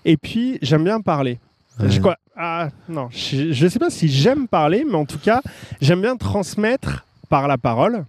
Et 0.04 0.16
puis, 0.16 0.58
j'aime 0.62 0.84
bien 0.84 1.00
parler. 1.00 1.38
Ouais. 1.80 1.90
Je, 1.90 2.00
quoi, 2.00 2.16
ah, 2.36 2.68
non, 2.88 3.08
je 3.10 3.64
ne 3.64 3.68
sais 3.68 3.78
pas 3.78 3.90
si 3.90 4.08
j'aime 4.08 4.48
parler, 4.48 4.84
mais 4.86 4.96
en 4.96 5.04
tout 5.04 5.18
cas, 5.18 5.40
j'aime 5.80 6.02
bien 6.02 6.16
transmettre 6.16 7.06
par 7.28 7.48
la 7.48 7.58
parole. 7.58 8.04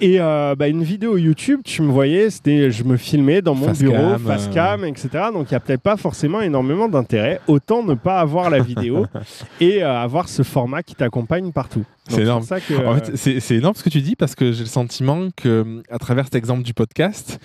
Et 0.00 0.20
euh, 0.20 0.56
bah, 0.56 0.66
une 0.66 0.82
vidéo 0.82 1.16
YouTube, 1.16 1.60
tu 1.64 1.80
me 1.80 1.92
voyais, 1.92 2.28
c'était, 2.28 2.72
je 2.72 2.82
me 2.82 2.96
filmais 2.96 3.40
dans 3.40 3.54
mon 3.54 3.66
Face 3.68 3.78
bureau, 3.78 4.12
cam, 4.12 4.18
face 4.18 4.48
euh. 4.48 4.52
cam, 4.52 4.84
etc. 4.84 5.08
Donc 5.32 5.50
il 5.50 5.52
n'y 5.52 5.56
a 5.56 5.60
peut-être 5.60 5.80
pas 5.80 5.96
forcément 5.96 6.40
énormément 6.40 6.88
d'intérêt. 6.88 7.40
Autant 7.46 7.84
ne 7.84 7.94
pas 7.94 8.18
avoir 8.18 8.50
la 8.50 8.58
vidéo 8.58 9.06
et 9.60 9.84
euh, 9.84 10.00
avoir 10.00 10.28
ce 10.28 10.42
format 10.42 10.82
qui 10.82 10.96
t'accompagne 10.96 11.52
partout. 11.52 11.84
C'est 12.08 12.22
énorme. 12.22 12.40
pour 12.40 12.48
ça 12.48 12.58
que, 12.60 12.84
En 12.84 12.96
fait, 12.96 13.16
c'est 13.16 13.54
énorme 13.54 13.76
ce 13.76 13.84
que 13.84 13.88
tu 13.88 14.00
dis 14.00 14.16
parce 14.16 14.34
que 14.34 14.50
j'ai 14.50 14.64
le 14.64 14.68
sentiment 14.68 15.28
que, 15.36 15.82
à 15.88 15.98
travers 15.98 16.24
cet 16.24 16.34
exemple 16.34 16.64
du 16.64 16.74
podcast, 16.74 17.38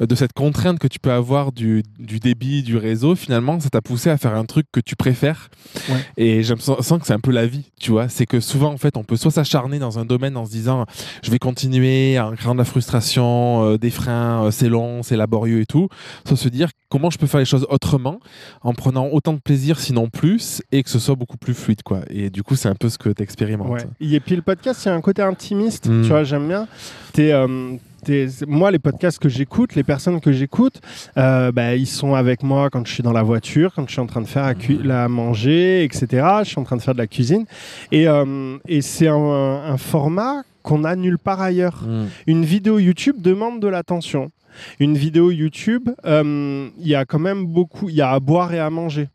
de 0.00 0.14
cette 0.16 0.32
contrainte 0.32 0.80
que 0.80 0.88
tu 0.88 0.98
peux 0.98 1.12
avoir 1.12 1.52
du, 1.52 1.84
du 2.00 2.18
débit 2.18 2.64
du 2.64 2.76
réseau, 2.76 3.14
finalement, 3.14 3.60
ça 3.60 3.70
t'a 3.70 3.80
poussé 3.80 4.10
à 4.10 4.18
faire 4.18 4.34
un 4.34 4.46
truc 4.46 4.66
que 4.72 4.80
tu 4.80 4.96
préfères. 4.96 5.48
Ouais. 5.88 6.04
Et 6.16 6.42
je 6.42 6.54
me 6.54 6.58
sens 6.58 6.84
sens 6.84 6.98
que 6.98 7.06
c'est 7.06 7.12
un 7.12 7.20
peu 7.20 7.30
la 7.30 7.46
vie, 7.46 7.70
tu 7.78 7.92
vois. 7.92 8.08
C'est 8.08 8.26
que 8.26 8.40
souvent, 8.40 8.72
en 8.72 8.78
fait, 8.78 8.96
on 8.96 9.04
peut 9.04 9.16
soit 9.16 9.30
s'acharner 9.30 9.78
dans 9.78 10.00
un 10.00 10.04
domaine 10.04 10.36
en 10.36 10.44
se 10.44 10.50
disant, 10.50 10.86
je 11.22 11.30
vais 11.30 11.38
continuer 11.50 12.18
en 12.20 12.32
créant 12.36 12.52
de 12.54 12.58
la 12.60 12.64
frustration, 12.64 13.64
euh, 13.64 13.76
des 13.76 13.90
freins, 13.90 14.44
euh, 14.44 14.50
c'est 14.52 14.68
long, 14.68 15.02
c'est 15.02 15.16
laborieux 15.16 15.60
et 15.60 15.66
tout, 15.66 15.88
soit 16.24 16.36
se 16.36 16.48
dire 16.48 16.68
comment 16.88 17.10
je 17.10 17.18
peux 17.18 17.26
faire 17.26 17.40
les 17.40 17.44
choses 17.44 17.66
autrement 17.70 18.20
en 18.62 18.72
prenant 18.72 19.08
autant 19.08 19.32
de 19.32 19.40
plaisir, 19.40 19.80
sinon 19.80 20.08
plus, 20.08 20.62
et 20.70 20.84
que 20.84 20.90
ce 20.90 21.00
soit 21.00 21.16
beaucoup 21.16 21.36
plus 21.38 21.54
fluide, 21.54 21.82
quoi. 21.82 22.02
Et 22.08 22.30
du 22.30 22.44
coup, 22.44 22.54
c'est 22.54 22.68
un 22.68 22.76
peu 22.76 22.88
ce 22.88 22.98
que 22.98 23.08
tu 23.08 23.20
expérimentes. 23.22 23.68
Ouais. 23.68 23.84
Et 24.00 24.20
puis 24.20 24.36
le 24.36 24.42
podcast, 24.42 24.84
il 24.84 24.88
y 24.88 24.92
a 24.92 24.94
un 24.94 25.00
côté 25.00 25.22
intimiste, 25.22 25.88
Mm. 25.88 26.02
tu 26.02 26.08
vois, 26.08 26.22
j'aime 26.22 26.46
bien. 26.46 26.68
T'es, 27.12 27.32
euh, 27.32 27.74
t'es- 28.04 28.28
moi, 28.46 28.70
les 28.70 28.78
podcasts 28.78 29.18
que 29.18 29.28
j'écoute, 29.28 29.74
les 29.74 29.82
personnes 29.82 30.20
que 30.20 30.30
j'écoute, 30.30 30.80
euh, 31.18 31.50
bah, 31.50 31.74
ils 31.74 31.86
sont 31.88 32.14
avec 32.14 32.44
moi 32.44 32.70
quand 32.70 32.86
je 32.86 32.92
suis 32.92 33.02
dans 33.02 33.12
la 33.12 33.24
voiture, 33.24 33.72
quand 33.74 33.84
je 33.88 33.92
suis 33.92 34.00
en 34.00 34.06
train 34.06 34.20
de 34.22 34.28
faire 34.28 34.44
à, 34.44 34.54
cu- 34.54 34.80
la 34.84 35.08
manger, 35.08 35.82
etc. 35.84 36.06
Je 36.44 36.48
suis 36.50 36.60
en 36.60 36.64
train 36.64 36.76
de 36.76 36.82
faire 36.82 36.94
de 36.94 36.98
la 37.00 37.08
cuisine. 37.08 37.44
Et, 37.90 38.06
euh, 38.06 38.56
et 38.68 38.82
c'est 38.82 39.08
un, 39.08 39.16
un 39.16 39.76
format 39.76 40.42
qu'on 40.62 40.84
a 40.84 40.96
nulle 40.96 41.18
part 41.18 41.40
ailleurs. 41.40 41.84
Mm. 41.86 42.06
Une 42.26 42.44
vidéo 42.44 42.78
YouTube 42.78 43.16
demande 43.20 43.60
de 43.60 43.68
l'attention. 43.68 44.30
Une 44.78 44.96
vidéo 44.96 45.30
YouTube, 45.30 45.90
euh, 46.04 46.68
il 46.78 46.88
y 46.88 46.94
a 46.94 47.04
quand 47.04 47.18
même 47.18 47.46
beaucoup, 47.46 47.88
il 47.88 47.94
y 47.94 48.02
a 48.02 48.10
à 48.10 48.20
boire 48.20 48.52
et 48.52 48.58
à 48.58 48.70
manger. 48.70 49.08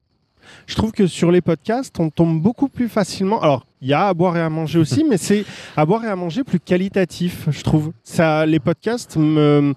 Je 0.68 0.75
trouve 0.75 0.92
que 0.92 1.08
sur 1.08 1.32
les 1.32 1.42
podcasts, 1.42 2.00
on 2.00 2.10
tombe 2.10 2.42
beaucoup 2.42 2.70
plus 2.70 2.88
facilement. 2.88 3.42
Alors, 3.42 3.66
il 3.82 3.90
y 3.90 3.94
a 3.94 4.08
à 4.08 4.14
boire 4.14 4.38
et 4.38 4.42
à 4.42 4.50
manger 4.50 4.80
aussi, 4.80 5.04
mais 5.10 5.18
c'est 5.18 5.46
à 5.75 5.86
boire 5.86 6.04
et 6.06 6.08
à 6.08 6.16
manger 6.16 6.44
plus 6.44 6.60
qualitatif, 6.60 7.48
je 7.50 7.62
trouve. 7.62 7.92
Ça, 8.04 8.46
les 8.46 8.60
podcasts, 8.60 9.18
me... 9.18 9.74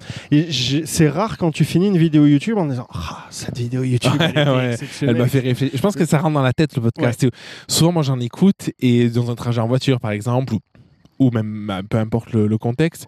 c'est 0.85 1.09
rare 1.09 1.39
quand 1.39 1.51
tu 1.51 1.65
finis 1.65 1.89
une 1.89 1.99
vidéo 1.99 2.27
YouTube 2.27 2.59
en 2.59 2.67
disant 2.67 2.87
Ah, 2.93 3.27
cette 3.31 3.59
vidéo 3.59 3.83
YouTube, 3.83 4.21
elle 4.21 4.49
Ouais, 4.49 5.15
m'a 5.15 5.27
fait 5.27 5.41
réfléchir. 5.41 5.77
Je 5.77 5.83
pense 5.83 5.95
que 5.95 6.05
ça 6.05 6.19
rentre 6.19 6.35
dans 6.35 6.43
la 6.43 6.53
tête 6.53 6.75
le 6.77 6.83
podcast. 6.83 7.27
Souvent, 7.69 7.93
moi, 7.93 8.03
j'en 8.03 8.21
écoute 8.21 8.71
et 8.81 9.09
dans 9.09 9.31
un 9.31 9.35
trajet 9.35 9.61
en 9.61 9.69
voiture, 9.69 10.01
par 10.01 10.13
exemple, 10.13 10.55
ou, 10.55 10.59
ou 11.19 11.31
même 11.31 11.67
bah, 11.67 11.83
peu 11.89 11.99
importe 11.99 12.33
le, 12.33 12.47
le 12.47 12.59
contexte. 12.59 13.07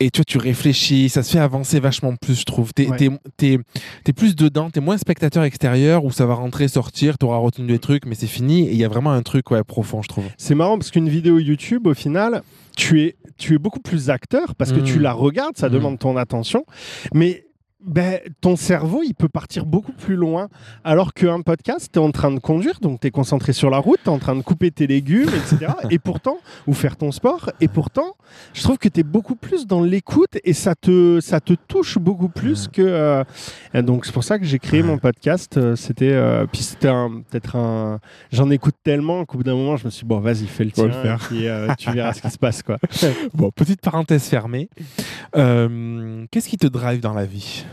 Et 0.00 0.10
tu 0.10 0.18
vois, 0.18 0.24
tu 0.24 0.38
réfléchis, 0.38 1.08
ça 1.08 1.22
se 1.22 1.32
fait 1.32 1.38
avancer 1.38 1.78
vachement 1.78 2.14
plus, 2.16 2.40
je 2.40 2.44
trouve. 2.44 2.74
T'es 2.74 2.88
Ouais. 2.88 3.58
t'es 4.04 4.12
plus 4.12 4.34
dedans, 4.34 4.68
t'es 4.68 4.80
moins 4.80 4.98
spectateur 4.98 5.44
extérieur 5.44 6.04
où 6.04 6.10
ça 6.10 6.26
va 6.26 6.34
rentrer, 6.34 6.66
sortir, 6.68 7.16
t'auras 7.16 7.38
retenu 7.38 7.66
des 7.68 7.78
trucs, 7.78 8.04
mais 8.06 8.16
c'est 8.16 8.26
fini. 8.26 8.66
Et 8.66 8.72
il 8.72 8.76
y 8.76 8.84
a 8.84 8.88
vraiment 8.88 9.12
un 9.12 9.22
truc 9.22 9.50
ouais, 9.52 9.62
profond, 9.62 10.02
je 10.02 10.08
trouve. 10.08 10.24
C'est 10.36 10.56
marrant 10.56 10.78
parce 10.78 10.90
qu'une 10.90 11.08
vidéo 11.08 11.38
YouTube, 11.38 11.86
au 11.86 11.94
final, 11.94 12.42
tu 12.76 13.02
es, 13.02 13.14
tu 13.38 13.54
es 13.54 13.58
beaucoup 13.58 13.80
plus 13.80 14.10
acteur 14.10 14.56
parce 14.56 14.72
que 14.72 14.80
Mm. 14.80 14.84
tu 14.84 14.98
la 14.98 15.12
regardes, 15.12 15.56
ça 15.56 15.68
Mm. 15.68 15.72
demande 15.72 15.98
ton 16.00 16.16
attention, 16.16 16.64
mais 17.14 17.43
ben, 17.86 18.18
ton 18.40 18.56
cerveau, 18.56 19.02
il 19.04 19.14
peut 19.14 19.28
partir 19.28 19.66
beaucoup 19.66 19.92
plus 19.92 20.16
loin. 20.16 20.48
Alors 20.84 21.12
qu'un 21.12 21.42
podcast, 21.42 21.90
tu 21.92 21.98
es 21.98 22.02
en 22.02 22.10
train 22.10 22.30
de 22.30 22.38
conduire, 22.38 22.78
donc 22.80 23.00
tu 23.00 23.06
es 23.06 23.10
concentré 23.10 23.52
sur 23.52 23.68
la 23.70 23.78
route, 23.78 23.98
tu 24.02 24.08
es 24.10 24.12
en 24.12 24.18
train 24.18 24.34
de 24.36 24.42
couper 24.42 24.70
tes 24.70 24.86
légumes, 24.86 25.28
etc. 25.28 25.72
et 25.90 25.98
pourtant, 25.98 26.38
ou 26.66 26.72
faire 26.72 26.96
ton 26.96 27.12
sport, 27.12 27.50
et 27.60 27.68
pourtant, 27.68 28.14
je 28.54 28.62
trouve 28.62 28.78
que 28.78 28.88
tu 28.88 29.00
es 29.00 29.02
beaucoup 29.02 29.34
plus 29.36 29.66
dans 29.66 29.82
l'écoute 29.82 30.38
et 30.44 30.52
ça 30.54 30.74
te, 30.74 31.20
ça 31.20 31.40
te 31.40 31.52
touche 31.52 31.98
beaucoup 31.98 32.28
plus 32.28 32.68
que. 32.68 32.82
euh, 32.82 33.24
et 33.74 33.82
donc, 33.82 34.06
c'est 34.06 34.12
pour 34.12 34.24
ça 34.24 34.38
que 34.38 34.44
j'ai 34.44 34.58
créé 34.58 34.82
mon 34.82 34.98
podcast. 34.98 35.56
euh, 35.58 35.76
C'était. 35.76 36.12
euh, 36.12 36.46
puis 36.50 36.62
c'était 36.62 36.88
un- 36.88 37.22
peut-être 37.30 37.56
un. 37.56 38.00
J'en 38.32 38.50
écoute 38.50 38.74
tellement 38.82 39.24
qu'au 39.24 39.38
bout 39.38 39.44
d'un 39.44 39.54
moment, 39.54 39.76
je 39.76 39.84
me 39.84 39.90
suis 39.90 40.04
dit, 40.04 40.08
bon, 40.08 40.20
vas-y, 40.20 40.46
fais 40.46 40.64
le 40.64 40.70
Faut 40.70 40.86
tien, 40.86 40.86
le 40.86 40.92
faire. 41.02 41.14
et 41.14 41.26
puis 41.26 41.48
euh, 41.48 41.68
tu 41.78 41.90
verras 41.90 42.12
ce 42.14 42.22
qui 42.22 42.30
se 42.30 42.38
passe, 42.38 42.62
quoi. 42.62 42.78
Bon, 43.34 43.50
petite 43.50 43.80
parenthèse 43.80 44.24
fermée. 44.24 44.68
Euh, 45.36 46.24
Qu'est-ce 46.30 46.48
qui 46.48 46.56
te 46.58 46.66
drive 46.66 47.00
dans 47.00 47.14
la 47.14 47.24
vie? 47.24 47.64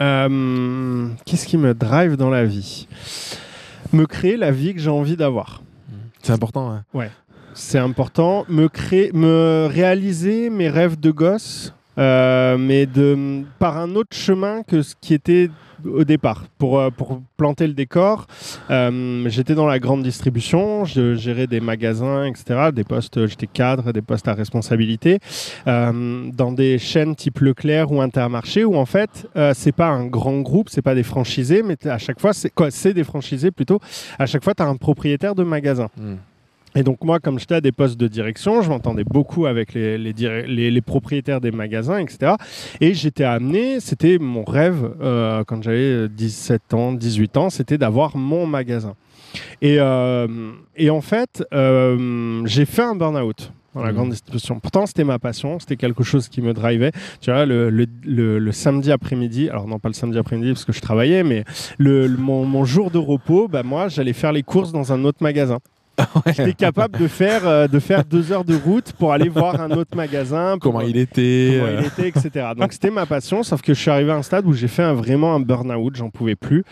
Euh, 0.00 1.08
Qu'est-ce 1.24 1.46
qui 1.46 1.56
me 1.56 1.74
drive 1.74 2.16
dans 2.16 2.30
la 2.30 2.44
vie? 2.44 2.86
Me 3.92 4.06
créer 4.06 4.36
la 4.36 4.50
vie 4.50 4.74
que 4.74 4.80
j'ai 4.80 4.90
envie 4.90 5.16
d'avoir. 5.16 5.62
C'est 6.22 6.32
important. 6.32 6.70
hein. 6.70 6.84
C'est 7.54 7.78
important. 7.78 8.44
Me 8.48 8.68
créer, 8.68 9.10
me 9.12 9.68
réaliser 9.70 10.48
mes 10.50 10.68
rêves 10.70 10.98
de 10.98 11.10
gosse, 11.10 11.74
euh, 11.98 12.56
mais 12.58 12.88
par 13.58 13.78
un 13.78 13.94
autre 13.94 14.16
chemin 14.16 14.62
que 14.62 14.82
ce 14.82 14.94
qui 15.00 15.14
était 15.14 15.50
au 15.84 16.04
départ. 16.04 16.44
Pour, 16.58 16.78
euh, 16.78 16.90
pour 16.90 17.20
planter 17.36 17.66
le 17.66 17.74
décor, 17.74 18.26
euh, 18.70 19.28
j'étais 19.28 19.54
dans 19.54 19.66
la 19.66 19.78
grande 19.78 20.02
distribution, 20.02 20.84
je 20.84 21.14
gérais 21.14 21.46
des 21.46 21.60
magasins, 21.60 22.24
etc. 22.24 22.70
Des 22.72 22.84
postes, 22.84 23.26
j'étais 23.26 23.46
cadre, 23.46 23.92
des 23.92 24.02
postes 24.02 24.28
à 24.28 24.34
responsabilité, 24.34 25.18
dans 25.66 26.52
des 26.52 26.78
chaînes 26.78 27.14
type 27.16 27.40
Leclerc 27.40 27.90
ou 27.92 28.00
Intermarché, 28.00 28.64
où 28.64 28.76
en 28.76 28.86
fait, 28.86 29.28
euh, 29.36 29.52
c'est 29.54 29.72
pas 29.72 29.88
un 29.88 30.06
grand 30.06 30.40
groupe, 30.40 30.68
c'est 30.70 30.82
pas 30.82 30.94
des 30.94 31.02
franchisés, 31.02 31.62
mais 31.62 31.76
à 31.86 31.98
chaque 31.98 32.20
fois, 32.20 32.32
c'est 32.32 32.94
des 32.94 33.04
franchisés 33.04 33.50
plutôt. 33.50 33.80
À 34.18 34.26
chaque 34.26 34.44
fois, 34.44 34.54
tu 34.54 34.62
as 34.62 34.66
un 34.66 34.76
propriétaire 34.76 35.34
de 35.34 35.42
magasin. 35.42 35.88
Mm. 35.96 36.14
Et 36.74 36.82
donc 36.82 37.04
moi, 37.04 37.20
comme 37.20 37.38
j'étais 37.38 37.56
à 37.56 37.60
des 37.60 37.72
postes 37.72 37.98
de 38.00 38.08
direction, 38.08 38.62
je 38.62 38.68
m'entendais 38.70 39.04
beaucoup 39.04 39.46
avec 39.46 39.74
les, 39.74 39.98
les, 39.98 40.12
les- 40.46 40.70
les 40.70 40.80
propriétaires 40.80 41.40
des 41.40 41.50
magasins, 41.50 41.98
etc. 41.98 42.32
Et 42.80 42.94
j'étais 42.94 43.24
amené, 43.24 43.78
c'était 43.80 44.18
mon 44.18 44.44
rêve 44.44 44.90
euh, 45.02 45.44
quand 45.44 45.62
j'avais 45.62 46.08
17 46.08 46.72
ans, 46.74 46.92
18 46.92 47.36
ans, 47.36 47.50
c'était 47.50 47.76
d'avoir 47.78 48.16
mon 48.16 48.46
magasin. 48.46 48.94
Et, 49.60 49.76
euh, 49.80 50.52
et 50.76 50.88
en 50.90 51.00
fait, 51.00 51.44
euh, 51.52 52.42
j'ai 52.46 52.64
fait 52.64 52.82
un 52.82 52.94
burn-out. 52.94 53.52
dans 53.74 53.82
la 53.82 53.88
Mhm. 53.88 53.96
grande 53.96 54.10
distribution. 54.10 54.60
Pourtant, 54.60 54.84
c'était 54.84 55.02
ma 55.04 55.18
passion, 55.18 55.58
c'était 55.58 55.76
quelque 55.78 56.02
chose 56.04 56.28
qui 56.28 56.42
me 56.42 56.52
drivait. 56.52 56.92
Tu 57.22 57.30
vois, 57.30 57.46
le, 57.46 57.70
le, 57.70 57.86
le- 58.04 58.38
le 58.38 58.52
samedi 58.52 58.92
après-midi, 58.92 59.48
alors 59.48 59.66
non 59.66 59.78
pas 59.78 59.88
le 59.88 59.94
samedi 59.94 60.18
après-midi 60.18 60.52
parce 60.52 60.66
que 60.66 60.74
je 60.74 60.80
travaillais, 60.82 61.22
mais 61.22 61.44
le, 61.78 62.06
le- 62.06 62.18
mon, 62.18 62.44
mon 62.44 62.66
jour 62.66 62.90
de 62.90 62.98
repos, 62.98 63.48
bah, 63.48 63.62
moi, 63.62 63.88
j'allais 63.88 64.12
faire 64.12 64.32
les 64.32 64.42
courses 64.42 64.72
dans 64.72 64.92
un 64.92 65.04
autre 65.04 65.22
magasin. 65.22 65.56
J'étais 66.34 66.54
capable 66.54 66.98
de 66.98 67.06
faire, 67.06 67.46
euh, 67.46 67.68
de 67.68 67.78
faire 67.78 68.04
deux 68.04 68.32
heures 68.32 68.44
de 68.44 68.54
route 68.56 68.92
pour 68.98 69.12
aller 69.12 69.28
voir 69.28 69.60
un 69.60 69.70
autre 69.72 69.96
magasin. 69.96 70.52
pour- 70.58 70.72
Comment 70.72 70.80
il 70.80 70.96
était 70.96 71.58
comment 71.60 71.72
euh, 71.72 71.80
il 71.80 71.86
était, 71.86 72.08
etc. 72.08 72.46
Donc 72.56 72.72
c'était 72.72 72.90
ma 72.90 73.06
passion, 73.06 73.42
sauf 73.42 73.60
que 73.62 73.74
je 73.74 73.80
suis 73.80 73.90
arrivé 73.90 74.10
à 74.10 74.16
un 74.16 74.22
stade 74.22 74.46
où 74.46 74.52
j'ai 74.52 74.68
fait 74.68 74.82
un- 74.82 74.94
vraiment 74.94 75.34
un 75.34 75.40
burn-out, 75.40 75.94
j'en 75.96 76.10
pouvais 76.10 76.34
plus. 76.36 76.64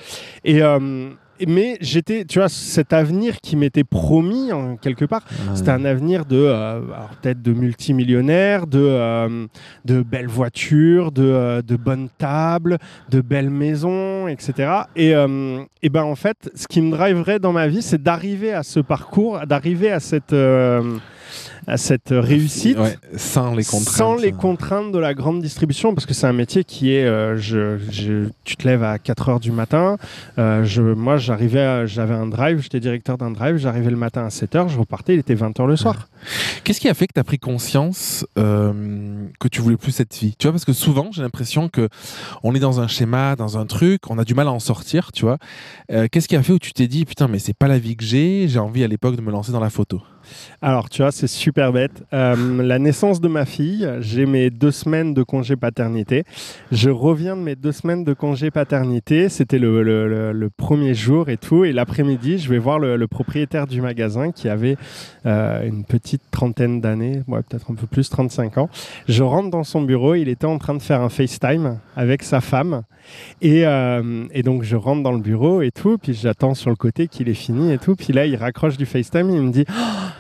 Et 0.45 0.63
euh, 0.63 1.11
mais 1.47 1.77
j'étais, 1.81 2.25
tu 2.25 2.39
vois, 2.39 2.49
cet 2.49 2.93
avenir 2.93 3.41
qui 3.41 3.57
m'était 3.57 3.85
promis 3.85 4.53
en 4.53 4.77
quelque 4.77 5.05
part, 5.05 5.25
c'était 5.55 5.71
un 5.71 5.85
avenir 5.85 6.25
de, 6.25 6.37
euh, 6.37 6.81
peut-être 7.21 7.43
de 7.43 7.53
multimillionnaire, 7.53 8.67
de, 8.67 8.81
euh, 8.81 9.47
de 9.85 10.03
belles 10.03 10.29
voitures, 10.29 11.13
de, 11.13 11.23
euh, 11.23 11.63
de 11.63 11.77
bonnes 11.77 12.09
tables, 12.19 12.79
de 13.09 13.21
belles 13.21 13.51
maisons, 13.51 14.29
etc. 14.29 14.73
Et, 14.97 15.15
euh, 15.15 15.63
et 15.83 15.89
ben 15.89 16.05
en 16.05 16.15
fait, 16.15 16.51
ce 16.55 16.67
qui 16.67 16.81
me 16.81 16.91
driverait 16.91 17.39
dans 17.39 17.53
ma 17.53 17.69
vie, 17.69 17.83
c'est 17.83 18.03
d'arriver 18.03 18.53
à 18.53 18.63
ce 18.63 18.81
parcours, 18.81 19.41
d'arriver 19.47 19.91
à 19.91 20.01
cette, 20.01 20.35
à 21.71 21.77
cette 21.77 22.09
réussite. 22.11 22.77
Ouais, 22.79 22.97
sans 23.17 23.55
les 23.55 23.65
contraintes. 23.65 23.95
Sans 23.95 24.17
les 24.17 24.33
contraintes 24.33 24.93
de 24.93 24.99
la 24.99 25.15
grande 25.15 25.41
distribution, 25.41 25.95
parce 25.95 26.05
que 26.07 26.15
c'est 26.15 26.27
un 26.27 26.33
métier 26.33 26.65
qui 26.65 26.93
est, 26.93 27.05
euh, 27.05 27.37
je, 27.37 27.79
je- 27.91 28.29
tu 28.45 28.57
te 28.57 28.67
lèves 28.67 28.83
à 28.83 28.99
4 28.99 29.29
heures 29.29 29.41
du 29.41 29.53
matin. 29.53 29.97
euh, 30.39 30.65
je, 30.65 30.83
moi, 30.83 31.17
j'arrivais, 31.17 31.87
j'avais 31.87 32.15
un 32.15 32.27
drive, 32.27 32.61
j'étais 32.63 32.81
directeur 32.81 33.17
d'un 33.19 33.31
drive, 33.31 33.57
j'arrivais 33.57 33.91
le 33.91 33.97
matin 33.97 34.25
à 34.27 34.31
7 34.31 34.55
heures, 34.57 34.69
je 34.69 34.79
repartais, 34.79 35.15
il 35.15 35.21
était 35.21 35.35
20 35.35 35.59
heures 35.61 35.67
le 35.67 35.77
soir. 35.77 36.09
Qu'est-ce 36.65 36.81
qui 36.81 36.89
a 36.89 36.95
fait 36.95 37.07
que 37.07 37.13
tu 37.15 37.21
as 37.21 37.25
pris 37.25 37.39
conscience 37.39 38.27
euh, 38.39 38.73
que 39.39 39.49
tu 39.49 39.61
voulais 39.61 39.77
plus 39.77 39.93
cette 39.93 40.15
vie? 40.17 40.35
Tu 40.39 40.47
vois, 40.47 40.53
parce 40.53 40.65
que 40.65 40.73
souvent, 40.73 41.11
j'ai 41.13 41.23
l'impression 41.23 41.69
que 41.69 41.89
on 42.43 42.55
est 42.55 42.59
dans 42.61 42.81
un 42.81 42.89
schéma, 42.89 43.37
dans 43.37 43.59
un 43.59 43.67
truc, 43.67 44.03
on 44.11 44.19
a 44.19 44.25
du 44.25 44.35
mal 44.35 44.49
à 44.49 44.53
en 44.53 44.59
sortir, 44.59 45.13
tu 45.13 45.25
vois. 45.25 45.39
Qu'est-ce 46.11 46.29
qui 46.29 46.37
a 46.37 46.43
fait 46.43 46.53
où 46.53 46.59
tu 46.59 46.73
t'es 46.73 46.89
dit, 46.89 47.05
putain, 47.05 47.29
mais 47.29 47.39
c'est 47.39 47.57
pas 47.57 47.69
la 47.69 47.79
vie 47.79 47.97
que 47.97 48.05
j'ai, 48.05 48.49
j'ai 48.49 48.59
envie 48.59 48.85
à 48.85 48.89
l'époque 48.89 49.17
de 49.17 49.21
me 49.23 49.31
lancer 49.31 49.53
dans 49.53 49.61
la 49.61 49.71
photo? 49.71 50.01
Alors, 50.63 50.89
tu 50.91 51.03
vois, 51.03 51.11
c'est 51.13 51.27
super 51.27 51.73
bête. 51.73 52.05
Euh, 52.13 52.63
la 52.63 52.79
naissance 52.79 53.21
de 53.21 53.29
ma 53.29 53.45
fille, 53.45 53.89
j'ai 54.01 54.27
mes 54.27 54.51
deux 54.51 54.71
semaines 54.71 55.15
de 55.15 55.23
congé 55.23 55.57
paternité. 55.57 56.25
Je 56.73 56.91
reviens 56.91 57.37
de 57.37 57.43
mes 57.43 57.57
deux 57.57 57.73
semaines 57.73 58.05
de 58.05 58.13
congé 58.13 58.51
paternité. 58.51 59.29
C'était 59.29 59.59
le, 59.59 59.83
le- 59.83 60.51
premier 60.57 60.95
jour 60.95 61.29
et 61.29 61.37
tout. 61.37 61.65
Et 61.65 61.73
l'après-midi, 61.73 62.39
je 62.39 62.51
vais 62.51 62.59
voir 62.59 62.79
le, 62.79 63.07
propriétaire 63.07 63.67
du 63.67 63.81
magasin 63.81 64.31
qui 64.33 64.49
avait 64.49 64.77
euh, 65.27 65.67
une 65.67 65.85
petite 65.85 66.23
trentaine 66.31 66.81
d'années, 66.81 67.23
ouais, 67.29 67.41
peut-être 67.43 67.71
un 67.71 67.75
peu 67.75 67.87
plus, 67.87 68.11
35 68.11 68.59
ans. 68.59 68.69
Je 69.09 69.23
rentre 69.23 69.51
dans 69.51 69.65
son 69.65 69.83
bureau. 69.83 70.15
Il 70.15 70.29
était 70.29 70.47
en 70.47 70.59
train 70.59 70.75
de 70.75 70.83
faire 70.83 71.01
un 71.01 71.09
FaceTime 71.09 71.79
avec 71.97 72.23
sa 72.23 72.41
femme. 72.41 72.83
Et, 73.41 73.67
euh, 73.67 74.27
et 74.33 74.43
donc, 74.43 74.63
je 74.63 74.77
rentre 74.77 75.03
dans 75.03 75.13
le 75.13 75.21
bureau 75.21 75.63
et 75.63 75.71
tout. 75.71 75.97
Puis 75.99 76.15
j'attends 76.15 76.55
sur 76.55 76.71
le 76.71 76.77
côté 76.77 77.09
qu'il 77.09 77.29
ait 77.29 77.35
fini 77.35 77.73
et 77.73 77.79
tout. 77.79 77.97
Puis 77.97 78.13
là, 78.13 78.27
il 78.27 78.37
raccroche 78.37 78.77
du 78.77 78.87
FaceTime. 78.87 79.31
Il 79.31 79.41
me 79.43 79.51
dit 79.51 79.65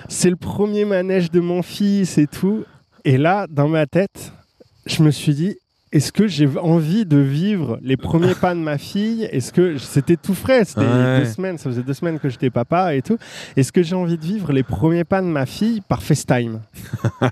c'est 0.09 0.31
le 0.31 0.37
premier 0.37 0.85
manège 0.85 1.31
de 1.31 1.41
mon 1.41 1.63
fils 1.63 2.19
et 2.19 2.27
tout. 2.27 2.65
Et 3.05 3.17
là, 3.19 3.47
dans 3.49 3.69
ma 3.69 3.87
tête, 3.87 4.33
je 4.87 5.03
me 5.03 5.11
suis 5.11 5.35
dit, 5.35 5.57
est-ce 5.93 6.13
que 6.13 6.29
j'ai 6.29 6.47
envie 6.59 7.05
de 7.05 7.17
vivre 7.17 7.81
les 7.83 7.97
premiers 7.97 8.35
pas 8.37 8.55
de 8.55 8.61
ma 8.61 8.79
fille? 8.79 9.25
Est-ce 9.33 9.53
que 9.53 9.77
c'était 9.79 10.17
tout 10.17 10.35
frais? 10.35 10.65
C'était 10.65 10.83
Ouais. 10.83 11.19
deux 11.21 11.25
semaines, 11.25 11.59
ça 11.59 11.65
faisait 11.71 11.83
deux 11.83 11.95
semaines 11.95 12.21
que 12.21 12.29
j'étais 12.29 12.51
papa 12.51 12.95
et 12.95 13.03
tout. 13.03 13.19
Est-ce 13.57 13.73
que 13.73 13.83
j'ai 13.83 13.97
envie 13.97 14.17
de 14.17 14.25
vivre 14.25 14.53
les 14.53 14.63
premiers 14.63 15.03
pas 15.05 15.21
de 15.21 15.27
ma 15.27 15.47
fille 15.47 15.81
par 15.89 16.03
FaceTime? 16.03 16.61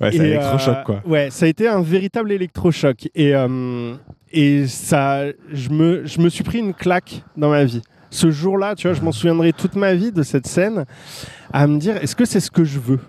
Ouais, 0.00 0.10
c'est 0.12 0.16
et, 0.18 0.20
électrochoc, 0.30 0.76
euh, 0.78 0.82
quoi. 0.84 1.02
Ouais, 1.06 1.28
ça 1.30 1.44
a 1.44 1.48
été 1.48 1.68
un 1.68 1.82
véritable 1.82 2.32
électrochoc. 2.32 3.08
Et, 3.14 3.34
euh, 3.34 3.94
et 4.32 4.66
ça, 4.66 5.24
je 5.52 5.68
me, 5.70 6.06
je 6.06 6.20
me 6.20 6.28
suis 6.30 6.42
pris 6.44 6.58
une 6.58 6.72
claque 6.74 7.22
dans 7.36 7.50
ma 7.50 7.64
vie. 7.64 7.82
Ce 8.10 8.30
jour-là, 8.30 8.74
tu 8.74 8.88
vois, 8.88 8.96
je 8.96 9.02
m'en 9.02 9.12
souviendrai 9.12 9.52
toute 9.52 9.76
ma 9.76 9.94
vie 9.94 10.12
de 10.12 10.22
cette 10.22 10.46
scène, 10.46 10.84
à 11.52 11.66
me 11.66 11.78
dire, 11.78 11.96
est-ce 11.98 12.16
que 12.16 12.24
c'est 12.24 12.40
ce 12.40 12.50
que 12.50 12.64
je 12.64 12.78
veux 12.78 13.00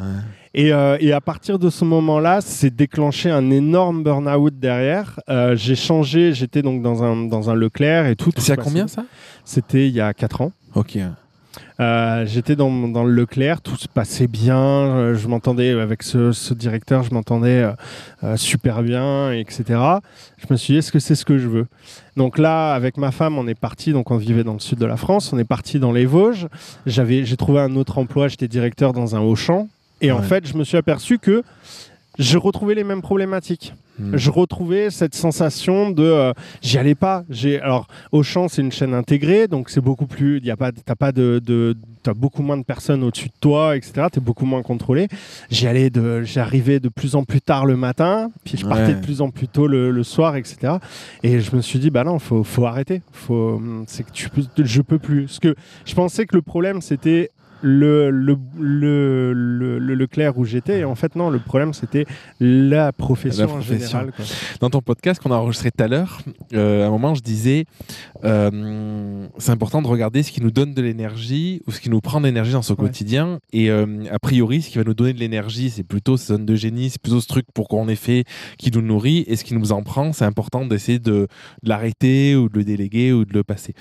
Ouais. 0.00 0.06
et, 0.54 0.72
euh, 0.72 0.96
et 0.98 1.12
à 1.12 1.20
partir 1.20 1.56
de 1.60 1.70
ce 1.70 1.84
moment-là, 1.84 2.40
c'est 2.40 2.74
déclenché 2.74 3.30
un 3.30 3.48
énorme 3.52 4.02
burn-out 4.02 4.52
derrière. 4.58 5.20
Euh, 5.28 5.54
j'ai 5.54 5.76
changé, 5.76 6.32
j'étais 6.32 6.62
donc 6.62 6.82
dans 6.82 7.04
un, 7.04 7.26
dans 7.26 7.48
un 7.48 7.54
Leclerc 7.54 8.06
et 8.08 8.16
tout. 8.16 8.32
tout 8.32 8.40
C'est 8.40 8.54
à 8.54 8.56
combien 8.56 8.88
ça 8.88 9.04
C'était 9.44 9.86
il 9.86 9.94
y 9.94 10.00
a 10.00 10.12
4 10.12 10.40
ans. 10.40 10.50
Ok. 10.74 10.98
Euh, 11.78 12.26
J'étais 12.26 12.56
dans, 12.56 12.88
dans 12.88 13.04
le 13.04 13.12
Leclerc, 13.12 13.60
tout 13.60 13.76
se 13.76 13.86
passait 13.86 14.26
bien. 14.26 15.14
je 15.14 15.28
m'entendais 15.28 15.70
avec 15.70 16.02
ce, 16.02 16.32
ce 16.32 16.54
directeur, 16.54 17.04
je 17.04 17.14
m'entendais 17.14 17.64
super 18.34 18.82
bien, 18.82 19.30
etc. 19.32 19.80
Je 20.38 20.46
me 20.50 20.56
suis 20.56 20.72
dit, 20.74 20.78
est-ce 20.78 20.90
que 20.90 20.98
c'est 20.98 21.14
ce 21.14 21.24
que 21.24 21.38
je 21.38 21.46
veux? 21.46 21.66
Donc 22.16 22.38
là, 22.38 22.74
avec 22.74 22.96
ma 22.96 23.10
femme, 23.10 23.38
on 23.38 23.46
est 23.46 23.58
parti. 23.58 23.92
Donc 23.92 24.10
on 24.10 24.16
vivait 24.16 24.44
dans 24.44 24.54
le 24.54 24.60
sud 24.60 24.78
de 24.78 24.86
la 24.86 24.96
France. 24.96 25.32
On 25.32 25.38
est 25.38 25.44
parti 25.44 25.78
dans 25.78 25.92
les 25.92 26.06
Vosges. 26.06 26.48
J'avais, 26.86 27.24
j'ai 27.24 27.36
trouvé 27.36 27.60
un 27.60 27.76
autre 27.76 27.98
emploi. 27.98 28.28
J'étais 28.28 28.48
directeur 28.48 28.92
dans 28.92 29.16
un 29.16 29.20
Auchan. 29.20 29.68
Et 30.00 30.12
en 30.12 30.22
fait, 30.22 30.46
je 30.46 30.56
me 30.56 30.64
suis 30.64 30.76
aperçu 30.76 31.18
que 31.18 31.42
je 32.18 32.38
retrouvais 32.38 32.74
les 32.74 32.84
mêmes 32.84 33.02
problématiques. 33.02 33.74
Hmm. 33.98 34.16
Je 34.16 34.30
retrouvais 34.30 34.90
cette 34.90 35.14
sensation 35.14 35.90
de 35.90 36.02
euh, 36.02 36.32
j'y 36.62 36.78
allais 36.78 36.94
pas. 36.94 37.24
J'ai 37.30 37.60
alors 37.60 37.86
Auchan 38.12 38.48
c'est 38.48 38.60
une 38.60 38.72
chaîne 38.72 38.92
intégrée 38.92 39.46
donc 39.46 39.70
c'est 39.70 39.80
beaucoup 39.80 40.06
plus 40.06 40.38
il 40.38 40.44
y 40.44 40.50
a 40.50 40.56
pas 40.56 40.72
t'as 40.72 40.96
pas 40.96 41.12
de, 41.12 41.40
de 41.44 41.76
t'as 42.04 42.14
beaucoup 42.14 42.42
moins 42.42 42.56
de 42.56 42.62
personnes 42.62 43.02
au-dessus 43.02 43.26
de 43.28 43.34
toi 43.40 43.76
etc. 43.76 44.06
T'es 44.12 44.20
beaucoup 44.20 44.46
moins 44.46 44.62
contrôlé. 44.62 45.08
J'y 45.50 45.66
allais 45.66 45.90
de 45.90 46.22
j'arrivais 46.22 46.78
de 46.78 46.88
plus 46.88 47.16
en 47.16 47.24
plus 47.24 47.40
tard 47.40 47.66
le 47.66 47.76
matin 47.76 48.30
puis 48.44 48.56
je 48.56 48.64
partais 48.64 48.84
Ouais. 48.84 48.94
de 48.94 49.00
plus 49.00 49.20
en 49.20 49.30
plus 49.30 49.48
tôt 49.48 49.66
le, 49.66 49.90
le 49.90 50.02
soir 50.04 50.36
etc. 50.36 50.74
Et 51.22 51.40
je 51.40 51.56
me 51.56 51.60
suis 51.62 51.78
dit 51.80 51.90
bah 51.90 52.04
non 52.04 52.18
faut 52.20 52.44
faut 52.44 52.66
arrêter. 52.66 53.02
Faut 53.12 53.60
c'est 53.88 54.04
que 54.04 54.12
tu 54.12 54.28
peux, 54.28 54.42
je 54.56 54.82
peux 54.82 54.98
plus. 54.98 55.24
Parce 55.24 55.38
que 55.40 55.54
je 55.84 55.94
pensais 55.94 56.26
que 56.26 56.36
le 56.36 56.42
problème 56.42 56.80
c'était 56.80 57.30
le, 57.66 58.10
le, 58.10 58.36
le, 58.60 59.32
le, 59.32 59.78
le 59.78 59.94
Leclerc 59.94 60.36
où 60.36 60.44
j'étais. 60.44 60.80
Et 60.80 60.84
en 60.84 60.94
fait, 60.94 61.16
non, 61.16 61.30
le 61.30 61.38
problème, 61.38 61.72
c'était 61.72 62.04
la 62.38 62.92
profession, 62.92 63.46
La 63.46 63.50
en 63.50 63.54
profession. 63.56 63.78
général. 64.00 64.12
quoi. 64.14 64.24
Dans 64.60 64.68
ton 64.70 64.82
podcast 64.82 65.20
qu'on 65.22 65.30
a 65.32 65.36
enregistré 65.36 65.70
tout 65.70 65.82
à 65.82 65.88
l'heure, 65.88 66.20
euh, 66.52 66.84
à 66.84 66.88
un 66.88 66.90
moment, 66.90 67.14
je 67.14 67.22
disais 67.22 67.64
euh, 68.24 69.26
c'est 69.38 69.50
important 69.52 69.80
de 69.82 69.86
regarder 69.88 70.22
ce 70.22 70.30
qui 70.30 70.42
nous 70.42 70.50
donne 70.50 70.74
de 70.74 70.82
l'énergie 70.82 71.62
ou 71.66 71.70
ce 71.72 71.80
qui 71.80 71.88
nous 71.90 72.00
prend 72.00 72.20
de 72.20 72.26
l'énergie 72.26 72.52
dans 72.52 72.62
son 72.62 72.74
Ouais. 72.74 72.86
quotidien. 72.88 73.38
Et 73.52 73.70
euh, 73.70 73.86
a 74.10 74.18
priori, 74.18 74.60
ce 74.62 74.68
qui 74.70 74.78
va 74.78 74.84
nous 74.84 74.94
donner 74.94 75.12
de 75.14 75.20
l'énergie, 75.20 75.70
c'est 75.70 75.84
plutôt 75.84 76.16
cette 76.16 76.28
zone 76.28 76.44
de 76.44 76.54
génie, 76.56 76.90
c'est 76.90 77.00
plutôt 77.00 77.20
ce 77.20 77.28
truc 77.28 77.46
pour 77.54 77.68
qu'on 77.68 77.88
ait 77.88 77.94
fait 77.96 78.24
qui 78.58 78.70
nous 78.72 78.82
nourrit. 78.82 79.24
Et 79.26 79.36
ce 79.36 79.44
qui 79.44 79.54
nous 79.54 79.72
en 79.72 79.82
prend, 79.82 80.12
c'est 80.12 80.24
important 80.24 80.66
d'essayer 80.66 80.98
de, 80.98 81.28
de 81.62 81.68
l'arrêter 81.68 82.34
ou 82.36 82.48
de 82.48 82.58
le 82.58 82.64
déléguer 82.64 83.12
ou 83.12 83.24
de 83.24 83.32
le 83.32 83.42
passer. 83.44 83.74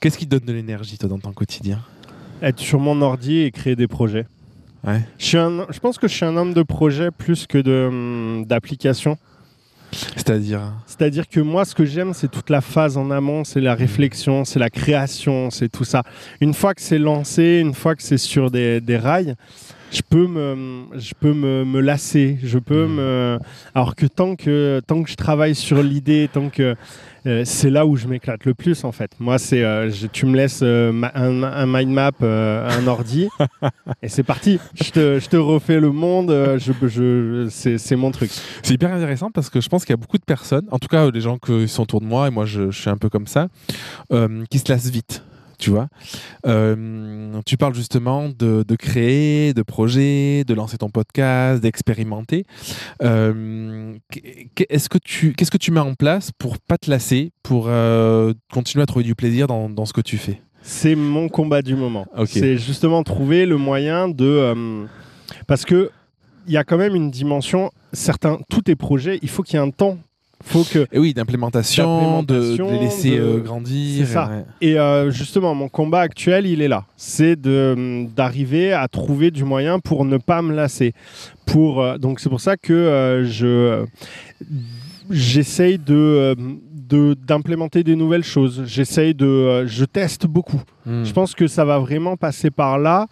Qu'est-ce 0.00 0.16
qui 0.18 0.26
te 0.26 0.34
donne 0.36 0.46
de 0.46 0.52
l'énergie, 0.52 0.96
toi, 0.98 1.08
dans 1.08 1.18
ton 1.18 1.32
quotidien? 1.32 1.80
Être 2.42 2.58
sur 2.58 2.80
mon 2.80 3.02
ordi 3.02 3.38
et 3.38 3.50
créer 3.50 3.76
des 3.76 3.86
projets. 3.86 4.26
Ouais. 4.84 5.00
Je, 5.18 5.24
suis 5.26 5.38
un, 5.38 5.66
je 5.70 5.78
pense 5.78 5.98
que 5.98 6.08
je 6.08 6.14
suis 6.14 6.24
un 6.24 6.36
homme 6.36 6.54
de 6.54 6.62
projet 6.62 7.10
plus 7.10 7.46
que 7.46 7.58
hum, 7.58 8.44
d'application. 8.46 9.18
C'est-à-dire? 9.92 10.60
C'est-à-dire 10.86 11.28
que 11.28 11.40
moi, 11.40 11.64
ce 11.64 11.74
que 11.74 11.84
j'aime, 11.84 12.14
c'est 12.14 12.30
toute 12.30 12.48
la 12.48 12.60
phase 12.60 12.96
en 12.96 13.10
amont, 13.10 13.44
c'est 13.44 13.60
la 13.60 13.74
réflexion, 13.74 14.44
c'est 14.44 14.60
la 14.60 14.70
création, 14.70 15.50
c'est 15.50 15.68
tout 15.68 15.84
ça. 15.84 16.04
Une 16.40 16.54
fois 16.54 16.74
que 16.74 16.80
c'est 16.80 16.98
lancé, 16.98 17.58
une 17.60 17.74
fois 17.74 17.96
que 17.96 18.02
c'est 18.02 18.18
sur 18.18 18.50
des, 18.50 18.80
des 18.80 18.96
rails, 18.96 19.34
je 19.90 20.02
peux 20.08 20.26
me, 20.26 20.86
je 20.98 21.12
peux 21.18 21.32
me, 21.32 21.64
me 21.64 21.80
lasser. 21.80 22.38
Je 22.42 22.58
peux 22.58 22.86
Mhm. 22.86 22.94
me. 22.94 23.38
Alors 23.74 23.94
que 23.96 24.06
tant 24.06 24.36
que 24.36 24.80
tant 24.86 25.02
que 25.02 25.10
je 25.10 25.16
travaille 25.16 25.54
sur 25.54 25.82
l'idée, 25.82 26.28
tant 26.32 26.48
que 26.50 26.74
euh, 27.26 27.42
c'est 27.44 27.68
là 27.70 27.84
où 27.86 27.96
je 27.96 28.06
m'éclate 28.08 28.44
le 28.46 28.54
plus 28.54 28.84
en 28.84 28.92
fait. 28.92 29.10
Moi, 29.20 29.38
c'est 29.38 29.62
euh, 29.62 29.90
tu 30.12 30.24
me 30.26 30.36
laisses 30.36 30.60
euh, 30.62 30.90
ma- 30.92 31.12
un, 31.14 31.42
un 31.42 31.66
mind 31.66 31.90
map, 31.92 32.12
un 32.22 32.86
ordi, 32.86 33.28
et 34.02 34.08
c'est 34.08 34.22
parti. 34.22 34.58
Je 34.74 34.90
te, 34.90 35.18
je 35.18 35.28
te 35.28 35.36
refais 35.36 35.80
le 35.80 35.90
monde. 35.90 36.30
je, 36.58 36.72
je, 36.86 37.48
c'est, 37.50 37.76
c'est 37.78 37.96
mon 37.96 38.10
truc. 38.10 38.30
C'est 38.62 38.72
hyper 38.74 38.92
intéressant 38.92 39.30
parce 39.30 39.50
que 39.50 39.60
je 39.60 39.68
pense 39.68 39.84
qu'il 39.84 39.92
y 39.92 39.98
a 39.98 39.98
beaucoup 39.98 40.18
de 40.18 40.24
personnes, 40.24 40.66
en 40.70 40.78
tout 40.78 40.88
cas 40.88 41.10
les 41.10 41.20
gens 41.20 41.36
qui 41.38 41.68
sont 41.68 41.82
autour 41.82 42.00
de 42.00 42.06
moi, 42.06 42.28
et 42.28 42.30
moi 42.30 42.46
je, 42.46 42.70
je 42.70 42.80
suis 42.80 42.90
un 42.90 42.96
peu 42.96 43.08
comme 43.10 43.26
ça, 43.26 43.48
qui 44.48 44.58
se 44.58 44.70
lassent 44.72 44.90
vite. 44.90 45.22
Tu 45.60 45.70
vois, 45.70 45.88
Euh, 46.46 47.40
tu 47.44 47.56
parles 47.58 47.74
justement 47.74 48.28
de, 48.30 48.64
de 48.66 48.76
créer, 48.76 49.52
de 49.52 49.62
projets, 49.62 50.42
de 50.44 50.54
lancer 50.54 50.78
ton 50.78 50.88
podcast, 50.88 51.62
d'expérimenter. 51.62 52.44
Euh, 53.02 53.94
que 54.10 54.98
tu, 54.98 55.34
qu'est-ce 55.34 55.50
que 55.50 55.58
tu 55.58 55.70
mets 55.70 55.80
en 55.80 55.94
place 55.94 56.32
pour 56.38 56.58
pas 56.58 56.78
te 56.78 56.90
lasser, 56.90 57.32
pour 57.42 57.66
euh, 57.68 58.32
continuer 58.52 58.82
à 58.82 58.86
trouver 58.86 59.04
du 59.04 59.14
plaisir 59.14 59.46
dans, 59.46 59.68
dans 59.68 59.84
ce 59.84 59.92
que 59.92 60.00
tu 60.00 60.16
fais? 60.16 60.40
C'est 60.62 60.94
mon 60.94 61.28
combat 61.28 61.62
du 61.62 61.76
moment. 61.76 62.06
C'est 62.26 62.56
justement 62.56 63.02
trouver 63.02 63.44
le 63.46 63.56
moyen 63.58 64.08
de. 64.08 64.86
parce 65.46 65.64
que 65.64 65.90
il 66.46 66.54
y 66.54 66.56
a 66.56 66.64
quand 66.64 66.78
même 66.78 66.94
une 66.94 67.10
dimension. 67.10 67.70
Certains, 67.92 68.38
tous 68.48 68.62
tes 68.62 68.76
projets, 68.76 69.18
il 69.22 69.28
faut 69.28 69.42
qu'il 69.42 69.54
y 69.54 69.62
ait 69.62 69.66
un 69.66 69.70
temps 69.70 69.98
Faut 70.42 70.64
que 70.64 70.86
Et 70.90 70.98
oui, 70.98 71.12
d'implémentation, 71.14 72.22
de, 72.22 72.56
de 72.56 72.62
les 72.72 72.78
laisser 72.78 73.16
de- 73.18 73.22
euh, 73.22 73.38
grandir. 73.40 74.06
Ça. 74.06 74.30
Et 74.60 74.78
euh, 74.78 75.10
justement, 75.10 75.54
mon 75.54 75.68
combat 75.68 76.00
actuel, 76.00 76.46
il 76.46 76.62
est 76.62 76.68
là. 76.68 76.84
C'est 76.96 77.36
de- 77.40 78.06
d'arriver 78.16 78.72
à 78.72 78.88
trouver 78.88 79.30
du 79.30 79.44
moyen 79.44 79.78
pour 79.80 80.04
ne 80.04 80.16
pas 80.16 80.40
me 80.42 80.54
lasser. 80.54 80.94
Pour, 81.46 81.82
euh, 81.82 81.98
donc 81.98 82.20
c'est 82.20 82.28
pour 82.30 82.40
ça 82.40 82.56
que 82.56 83.22
je 83.26 83.84
j'essaye 85.10 85.78
de 85.78 86.34
de- 86.88 87.14
d'implémenter 87.14 87.84
des 87.84 87.94
nouvelles 87.94 88.24
choses. 88.24 88.64
J'essaye 88.66 89.14
de, 89.14 89.24
euh, 89.24 89.66
je 89.66 89.84
teste 89.84 90.26
beaucoup. 90.26 90.60
Hmm. 90.86 91.04
Je 91.04 91.12
pense 91.12 91.34
que 91.36 91.46
ça 91.46 91.64
va 91.64 91.78
vraiment 91.78 92.16
passer 92.16 92.50
par 92.50 92.78
là 92.80 93.06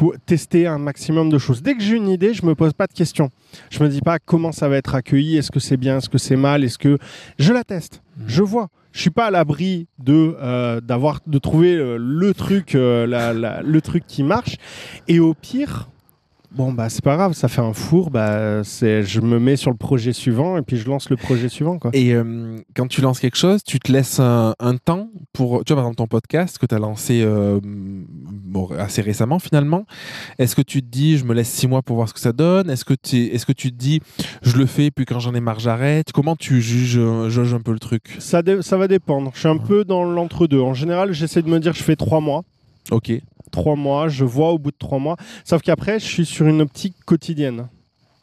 pour 0.00 0.14
tester 0.24 0.66
un 0.66 0.78
maximum 0.78 1.28
de 1.28 1.36
choses. 1.36 1.62
Dès 1.62 1.74
que 1.74 1.82
j'ai 1.82 1.94
une 1.94 2.08
idée, 2.08 2.32
je 2.32 2.46
me 2.46 2.54
pose 2.54 2.72
pas 2.72 2.86
de 2.86 2.94
questions. 2.94 3.28
Je 3.68 3.82
me 3.84 3.88
dis 3.90 4.00
pas 4.00 4.18
comment 4.18 4.50
ça 4.50 4.66
va 4.66 4.78
être 4.78 4.94
accueilli, 4.94 5.36
est-ce 5.36 5.50
que 5.50 5.60
c'est 5.60 5.76
bien, 5.76 5.98
est-ce 5.98 6.08
que 6.08 6.16
c'est 6.16 6.36
mal, 6.36 6.64
est-ce 6.64 6.78
que 6.78 6.96
je 7.38 7.52
la 7.52 7.64
teste, 7.64 8.00
Mhm. 8.16 8.24
je 8.26 8.42
vois. 8.42 8.68
Je 8.92 9.00
suis 9.02 9.10
pas 9.10 9.26
à 9.26 9.30
l'abri 9.30 9.88
de 10.02 10.34
euh, 10.40 10.80
d'avoir 10.80 11.20
de 11.26 11.38
trouver 11.38 11.74
euh, 11.76 11.98
le 12.00 12.32
truc 12.32 12.74
euh, 12.76 13.06
la- 13.06 13.34
la- 13.34 13.60
le 13.60 13.80
truc 13.82 14.04
qui 14.06 14.22
marche 14.22 14.56
et 15.06 15.20
au 15.20 15.34
pire 15.34 15.90
Bon 16.52 16.72
bah 16.72 16.88
c'est 16.88 17.04
pas 17.04 17.14
grave, 17.16 17.32
ça 17.34 17.46
fait 17.46 17.60
un 17.60 17.72
four, 17.72 18.10
bah 18.10 18.64
c'est 18.64 19.04
je 19.04 19.20
me 19.20 19.38
mets 19.38 19.54
sur 19.54 19.70
le 19.70 19.76
projet 19.76 20.12
suivant 20.12 20.56
et 20.58 20.62
puis 20.62 20.76
je 20.78 20.88
lance 20.88 21.08
le 21.08 21.16
projet 21.16 21.48
suivant 21.48 21.78
quoi. 21.78 21.92
Et 21.94 22.12
euh, 22.12 22.56
quand 22.74 22.88
tu 22.88 23.00
lances 23.02 23.20
quelque 23.20 23.36
chose, 23.36 23.62
tu 23.62 23.78
te 23.78 23.92
laisses 23.92 24.18
un, 24.18 24.56
un 24.58 24.76
temps 24.76 25.10
pour, 25.32 25.64
tu 25.64 25.72
vois, 25.72 25.82
par 25.82 25.84
exemple, 25.84 25.98
ton 25.98 26.06
podcast 26.08 26.58
que 26.58 26.66
tu 26.66 26.74
as 26.74 26.80
lancé 26.80 27.22
euh, 27.22 27.60
bon, 27.62 28.68
assez 28.76 29.00
récemment 29.00 29.38
finalement. 29.38 29.84
Est-ce 30.40 30.56
que 30.56 30.62
tu 30.62 30.82
te 30.82 30.88
dis, 30.88 31.18
je 31.18 31.24
me 31.24 31.34
laisse 31.34 31.48
six 31.48 31.68
mois 31.68 31.82
pour 31.82 31.94
voir 31.94 32.08
ce 32.08 32.14
que 32.14 32.20
ça 32.20 32.32
donne? 32.32 32.68
Est-ce 32.68 32.84
que, 32.84 32.94
tu- 32.94 33.26
est-ce 33.26 33.46
que 33.46 33.52
tu 33.52 33.70
te 33.70 33.76
dis, 33.76 34.00
je 34.42 34.56
le 34.56 34.66
fais, 34.66 34.90
puis 34.90 35.04
quand 35.04 35.20
j'en 35.20 35.34
ai 35.34 35.40
marre, 35.40 35.60
j'arrête? 35.60 36.10
Comment 36.10 36.34
tu 36.34 36.60
juges, 36.60 36.98
euh, 36.98 37.30
jauges 37.30 37.54
un 37.54 37.60
peu 37.60 37.72
le 37.72 37.78
truc? 37.78 38.16
Ça, 38.18 38.42
ça 38.60 38.76
va 38.76 38.88
dépendre. 38.88 39.30
Je 39.34 39.38
suis 39.38 39.48
un 39.48 39.56
peu 39.58 39.84
dans 39.84 40.02
l'entre-deux. 40.04 40.60
En 40.60 40.74
général, 40.74 41.12
j'essaie 41.12 41.42
de 41.42 41.48
me 41.48 41.60
dire 41.60 41.74
je 41.74 41.82
fais 41.84 41.94
trois 41.96 42.20
mois. 42.20 42.42
Ok. 42.90 43.12
Trois 43.50 43.76
mois, 43.76 44.08
je 44.08 44.24
vois 44.24 44.50
au 44.50 44.58
bout 44.58 44.70
de 44.70 44.76
trois 44.78 44.98
mois. 44.98 45.16
Sauf 45.44 45.62
qu'après, 45.62 45.98
je 45.98 46.04
suis 46.06 46.24
sur 46.26 46.46
une 46.46 46.60
optique 46.60 46.94
quotidienne. 47.04 47.66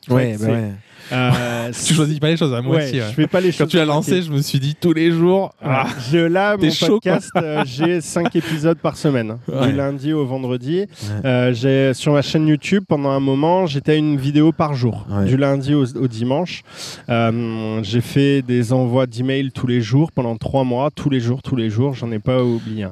Ouais, 0.09 0.37
bah 0.39 0.47
ouais. 0.47 0.71
Euh, 1.11 1.71
Tu 1.85 1.93
choisis 1.93 2.19
pas 2.19 2.29
les 2.29 2.37
choses 2.37 2.53
à 2.53 2.61
moi 2.61 2.77
ouais, 2.77 2.85
aussi. 2.85 2.95
ouais. 2.95 3.05
je 3.09 3.13
fais 3.13 3.27
pas 3.27 3.41
les 3.41 3.49
Quand 3.51 3.57
choses 3.59 3.69
tu 3.69 3.77
l'as 3.77 3.85
lancé, 3.85 4.21
je 4.21 4.31
me 4.31 4.41
suis 4.41 4.59
dit 4.59 4.73
tous 4.73 4.93
les 4.93 5.11
jours. 5.11 5.53
Ah, 5.61 5.87
Je, 6.09 6.17
là, 6.17 6.55
mon 6.57 6.69
chaud, 6.69 6.99
podcast, 7.01 7.29
euh, 7.35 7.63
j'ai 7.65 7.99
cinq 7.99 8.33
épisodes 8.35 8.77
par 8.77 8.95
semaine, 8.95 9.37
du 9.63 9.73
lundi 9.73 10.13
au 10.13 10.25
vendredi. 10.25 10.85
Euh, 11.25 11.53
j'ai 11.53 11.93
sur 11.93 12.13
ma 12.13 12.21
chaîne 12.21 12.47
YouTube 12.47 12.85
pendant 12.87 13.09
un 13.09 13.19
moment, 13.19 13.65
j'étais 13.65 13.93
à 13.93 13.95
une 13.95 14.17
vidéo 14.17 14.51
par 14.53 14.75
jour, 14.75 15.05
du 15.25 15.35
lundi 15.35 15.73
au, 15.73 15.83
au 15.97 16.07
dimanche. 16.07 16.63
Euh, 17.09 17.79
j'ai 17.83 18.01
fait 18.01 18.41
des 18.41 18.71
envois 18.71 19.07
d'emails 19.07 19.51
tous 19.51 19.67
les 19.67 19.81
jours 19.81 20.11
pendant 20.13 20.37
trois 20.37 20.63
mois, 20.63 20.89
tous 20.89 21.09
les 21.09 21.19
jours, 21.19 21.41
tous 21.41 21.55
les 21.57 21.69
jours. 21.69 21.93
J'en 21.95 22.11
ai 22.11 22.19
pas 22.19 22.43
oublié. 22.43 22.87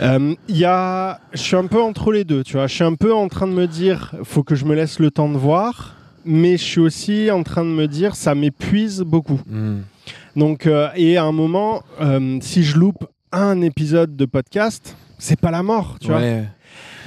Euh, 0.00 0.34
y 0.48 0.64
a, 0.64 1.20
je 1.32 1.38
suis 1.38 1.56
un 1.56 1.66
peu 1.66 1.80
entre 1.82 2.12
les 2.12 2.24
deux, 2.24 2.42
tu 2.44 2.54
vois. 2.56 2.66
Je 2.66 2.74
suis 2.74 2.84
un 2.84 2.94
peu 2.94 3.12
en 3.14 3.28
train 3.28 3.46
de 3.46 3.52
me 3.52 3.66
dire, 3.66 4.14
faut 4.24 4.42
que 4.42 4.54
je 4.54 4.64
me 4.64 4.74
laisse 4.74 4.98
le 4.98 5.10
temps 5.10 5.28
de 5.28 5.36
voir, 5.36 5.96
mais 6.24 6.56
je 6.56 6.62
suis 6.64 6.80
aussi 6.80 7.30
en 7.30 7.42
train 7.42 7.64
de 7.64 7.70
me 7.70 7.86
dire, 7.86 8.14
ça 8.14 8.34
m'épuise 8.34 9.00
beaucoup. 9.00 9.40
Hmm. 9.46 9.80
Donc, 10.36 10.66
euh, 10.66 10.88
et 10.94 11.16
à 11.16 11.24
un 11.24 11.32
moment, 11.32 11.82
euh, 12.00 12.38
si 12.40 12.62
je 12.62 12.78
loupe 12.78 13.04
un 13.32 13.60
épisode 13.60 14.16
de 14.16 14.24
podcast, 14.24 14.96
c'est 15.18 15.38
pas 15.38 15.50
la 15.50 15.62
mort, 15.62 15.96
tu 16.00 16.08
vois. 16.08 16.20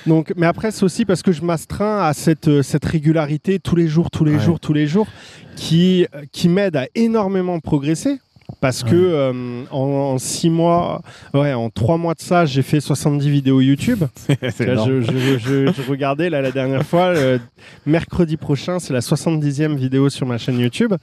Donc, 0.06 0.34
mais 0.36 0.46
après, 0.46 0.72
c'est 0.72 0.84
aussi 0.84 1.06
parce 1.06 1.22
que 1.22 1.32
je 1.32 1.42
m'astreins 1.44 2.02
à 2.02 2.14
cette, 2.14 2.62
cette 2.62 2.84
régularité 2.84 3.60
tous 3.60 3.78
les 3.78 3.88
jours, 3.88 4.12
tous 4.12 4.26
les 4.26 4.34
Ouais. 4.34 4.40
jours, 4.40 4.60
tous 4.60 4.74
les 4.74 4.86
jours, 4.86 5.08
qui, 5.56 6.06
qui 6.34 6.50
m'aide 6.50 6.76
à 6.76 6.88
énormément 6.94 7.60
progresser. 7.62 8.20
Parce 8.62 8.84
que 8.84 8.96
euh, 8.96 9.64
en, 9.72 9.78
en 9.78 10.18
six 10.18 10.50
mois, 10.50 11.02
ouais, 11.34 11.54
en 11.54 11.70
trois 11.70 11.98
mois 11.98 12.14
de 12.14 12.22
ça, 12.22 12.46
j'ai 12.46 12.62
fait 12.62 12.80
70 12.80 13.30
vidéos 13.30 13.62
YouTube. 13.62 14.04
Énorme. 14.60 15.02
je, 15.02 15.02
je- 15.02 15.38
je- 15.38 15.72
je 15.74 15.90
regardais 15.90 16.30
là 16.30 16.42
la 16.42 16.52
dernière 16.52 16.84
fois, 16.86 17.08
euh, 17.08 17.38
mercredi 17.86 18.38
prochain, 18.38 18.80
c'est 18.80 18.94
la 18.94 19.00
70e 19.02 19.76
vidéo 19.76 20.10
sur 20.10 20.26
ma 20.26 20.38
chaîne 20.38 20.60
YouTube, 20.60 20.94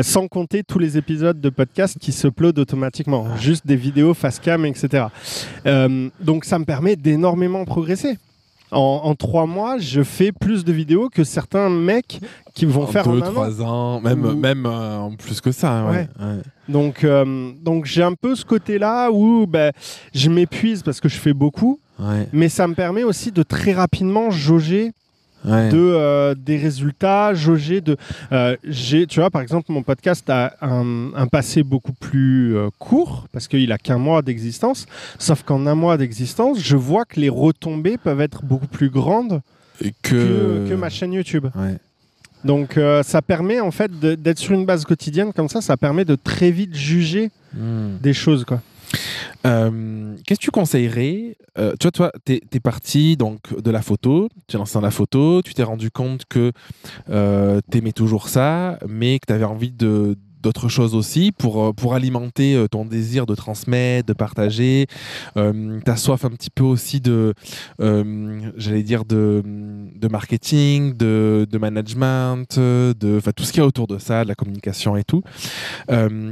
sans 0.00 0.28
compter 0.28 0.62
tous 0.64 0.78
les 0.78 0.96
épisodes 0.96 1.40
de 1.40 1.48
podcast 1.50 1.98
qui 2.00 2.12
se 2.12 2.28
uploadent 2.28 2.58
automatiquement, 2.58 3.26
juste 3.38 3.66
des 3.66 3.76
vidéos 3.76 4.14
face 4.14 4.38
cam, 4.38 4.64
etc. 4.66 5.04
Euh, 5.66 6.08
donc 6.20 6.44
ça 6.44 6.58
me 6.58 6.64
permet 6.64 6.96
d'énormément 6.96 7.64
progresser. 7.64 8.16
En, 8.74 9.00
en 9.04 9.14
trois 9.14 9.46
mois, 9.46 9.78
je 9.78 10.02
fais 10.02 10.32
plus 10.32 10.64
de 10.64 10.72
vidéos 10.72 11.08
que 11.08 11.24
certains 11.24 11.70
mecs 11.70 12.20
qui 12.54 12.66
vont 12.66 12.82
En 12.82 12.86
faire 12.86 13.04
deux, 13.08 13.20
en 13.20 13.22
un 13.22 13.28
an. 13.28 13.30
trois 13.32 13.62
ans, 13.62 14.00
même, 14.00 14.24
Ou- 14.24 14.34
même 14.36 14.66
euh, 14.66 14.98
en 14.98 15.12
plus 15.12 15.40
que 15.40 15.52
ça. 15.52 15.86
Ouais. 15.86 16.08
ouais. 16.20 16.42
Donc, 16.68 17.04
euh, 17.04 17.52
donc 17.62 17.84
j'ai 17.86 18.02
un 18.02 18.14
peu 18.14 18.34
ce 18.34 18.44
côté-là 18.44 19.10
où 19.10 19.46
ben, 19.46 19.72
je 20.14 20.28
m'épuise 20.30 20.82
parce 20.82 21.00
que 21.00 21.08
je 21.08 21.16
fais 21.16 21.32
beaucoup, 21.34 21.78
mais 22.32 22.48
ça 22.48 22.66
me 22.66 22.74
permet 22.74 23.04
aussi 23.04 23.30
de 23.32 23.42
très 23.42 23.72
rapidement 23.72 24.30
jauger 24.30 24.92
Ouais. 25.44 25.68
de 25.68 25.76
euh, 25.78 26.34
des 26.34 26.56
résultats, 26.56 27.34
jauger 27.34 27.80
de. 27.80 27.96
euh, 28.32 28.56
j'ai, 28.64 29.06
tu 29.06 29.20
vois, 29.20 29.30
par 29.30 29.42
exemple, 29.42 29.70
mon 29.72 29.82
podcast 29.82 30.28
a 30.30 30.54
un, 30.62 31.12
un 31.14 31.26
passé 31.26 31.62
beaucoup 31.62 31.92
plus 31.92 32.56
euh, 32.56 32.68
court 32.78 33.26
parce 33.32 33.46
qu'il 33.48 33.70
a 33.72 33.78
qu'un 33.78 33.98
mois 33.98 34.22
d'existence. 34.22 34.86
Sauf 35.18 35.42
qu'en 35.42 35.66
un 35.66 35.74
mois 35.74 35.96
d'existence, 35.98 36.58
je 36.60 36.76
vois 36.76 37.04
que 37.04 37.20
les 37.20 37.28
retombées 37.28 37.98
peuvent 37.98 38.20
être 38.22 38.44
beaucoup 38.44 38.66
plus 38.68 38.88
grandes 38.90 39.40
que, 39.80 39.90
que... 40.02 40.68
que 40.70 40.74
ma 40.74 40.88
chaîne 40.88 41.12
YouTube. 41.12 41.46
Ouais. 41.54 41.76
Donc, 42.44 42.78
ça 43.02 43.22
permet 43.22 43.60
en 43.60 43.70
fait 43.70 43.90
d'être 43.98 44.38
sur 44.38 44.52
une 44.54 44.66
base 44.66 44.84
quotidienne 44.84 45.32
comme 45.32 45.48
ça. 45.48 45.60
Ça 45.60 45.76
permet 45.76 46.04
de 46.04 46.14
très 46.16 46.50
vite 46.50 46.74
juger 46.74 47.30
Hmm. 47.56 47.98
des 48.02 48.12
choses, 48.12 48.44
quoi. 48.44 48.60
Euh, 49.46 50.16
Qu'est-ce 50.26 50.40
que 50.40 50.44
tu 50.44 50.50
conseillerais? 50.50 51.36
Euh, 51.58 51.74
Tu 51.78 51.84
vois, 51.84 51.92
toi, 51.92 52.12
t'es 52.24 52.40
es 52.52 52.60
parti 52.60 53.16
donc 53.16 53.40
de 53.60 53.70
la 53.70 53.82
photo, 53.82 54.28
tu 54.48 54.56
es 54.56 54.58
lancé 54.58 54.74
dans 54.74 54.80
la 54.80 54.90
photo, 54.90 55.42
tu 55.42 55.54
t'es 55.54 55.62
rendu 55.62 55.90
compte 55.90 56.24
que 56.28 56.52
euh, 57.10 57.60
t'aimais 57.70 57.92
toujours 57.92 58.28
ça, 58.28 58.78
mais 58.88 59.18
que 59.18 59.26
tu 59.26 59.32
avais 59.32 59.44
envie 59.44 59.72
de 59.72 60.16
d'autres 60.44 60.68
choses 60.68 60.94
aussi 60.94 61.32
pour, 61.32 61.64
euh, 61.64 61.72
pour 61.72 61.94
alimenter 61.94 62.54
euh, 62.54 62.68
ton 62.68 62.84
désir 62.84 63.24
de 63.26 63.34
transmettre, 63.34 64.06
de 64.06 64.12
partager. 64.12 64.86
Euh, 65.36 65.80
ta 65.80 65.96
soif 65.96 66.24
un 66.24 66.30
petit 66.30 66.50
peu 66.50 66.62
aussi 66.62 67.00
de, 67.00 67.34
j'allais 68.56 68.82
dire, 68.82 69.04
de, 69.04 69.42
de 69.44 70.08
marketing, 70.08 70.96
de, 70.96 71.46
de 71.50 71.58
management, 71.58 72.58
de 72.58 73.20
tout 73.34 73.44
ce 73.44 73.52
qu'il 73.52 73.60
y 73.60 73.64
a 73.64 73.66
autour 73.66 73.86
de 73.86 73.98
ça, 73.98 74.22
de 74.24 74.28
la 74.28 74.34
communication 74.34 74.96
et 74.96 75.04
tout. 75.04 75.22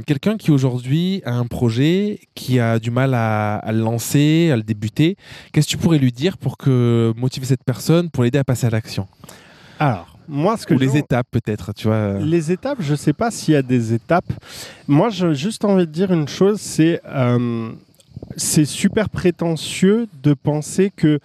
Quelqu'un 0.05 0.37
qui 0.37 0.51
aujourd'hui 0.51 1.21
a 1.25 1.33
un 1.33 1.45
projet, 1.45 2.19
qui 2.35 2.59
a 2.59 2.79
du 2.79 2.91
mal 2.91 3.13
à, 3.13 3.55
à 3.55 3.71
le 3.71 3.79
lancer, 3.79 4.51
à 4.51 4.55
le 4.55 4.63
débuter, 4.63 5.17
qu'est-ce 5.51 5.67
que 5.67 5.71
tu 5.71 5.77
pourrais 5.77 5.97
lui 5.97 6.11
dire 6.11 6.37
pour 6.37 6.57
que 6.57 7.13
motiver 7.17 7.45
cette 7.45 7.63
personne, 7.63 8.09
pour 8.09 8.23
l'aider 8.23 8.39
à 8.39 8.43
passer 8.43 8.67
à 8.67 8.69
l'action? 8.69 9.07
Alors, 9.79 10.12
moi, 10.27 10.57
ce 10.57 10.65
que 10.65 10.73
Ou 10.73 10.77
les 10.77 10.97
étapes 10.97 11.27
peut-être, 11.31 11.73
tu 11.73 11.87
vois 11.87 12.19
Les 12.19 12.51
étapes, 12.51 12.79
je 12.81 12.95
sais 12.95 13.13
pas 13.13 13.31
s'il 13.31 13.53
y 13.53 13.57
a 13.57 13.61
des 13.61 13.93
étapes. 13.93 14.31
Moi, 14.87 15.09
j'ai 15.09 15.33
juste 15.33 15.65
envie 15.65 15.85
de 15.85 15.91
dire 15.91 16.11
une 16.11 16.27
chose, 16.27 16.59
c'est 16.59 17.01
euh, 17.05 17.71
c'est 18.37 18.65
super 18.65 19.09
prétentieux 19.09 20.07
de 20.23 20.33
penser 20.33 20.91
que 20.95 21.19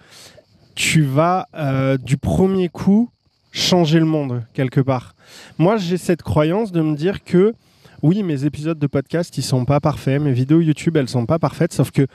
tu 0.75 1.01
vas 1.03 1.47
euh, 1.55 1.97
du 1.97 2.17
premier 2.17 2.69
coup 2.69 3.09
changer 3.51 3.99
le 3.99 4.05
monde 4.05 4.43
quelque 4.53 4.81
part. 4.81 5.15
Moi, 5.57 5.77
j'ai 5.77 5.97
cette 5.97 6.21
croyance 6.21 6.71
de 6.71 6.81
me 6.81 6.95
dire 6.95 7.23
que 7.23 7.53
oui, 8.01 8.23
mes 8.23 8.45
épisodes 8.45 8.79
de 8.79 8.87
podcast, 8.87 9.37
ils 9.37 9.43
sont 9.43 9.65
pas 9.65 9.79
parfaits, 9.79 10.21
mes 10.21 10.31
vidéos 10.31 10.61
YouTube, 10.61 10.95
elles 10.95 11.09
sont 11.09 11.25
pas 11.25 11.39
parfaites, 11.39 11.73
sauf 11.73 11.91
que 11.91 12.07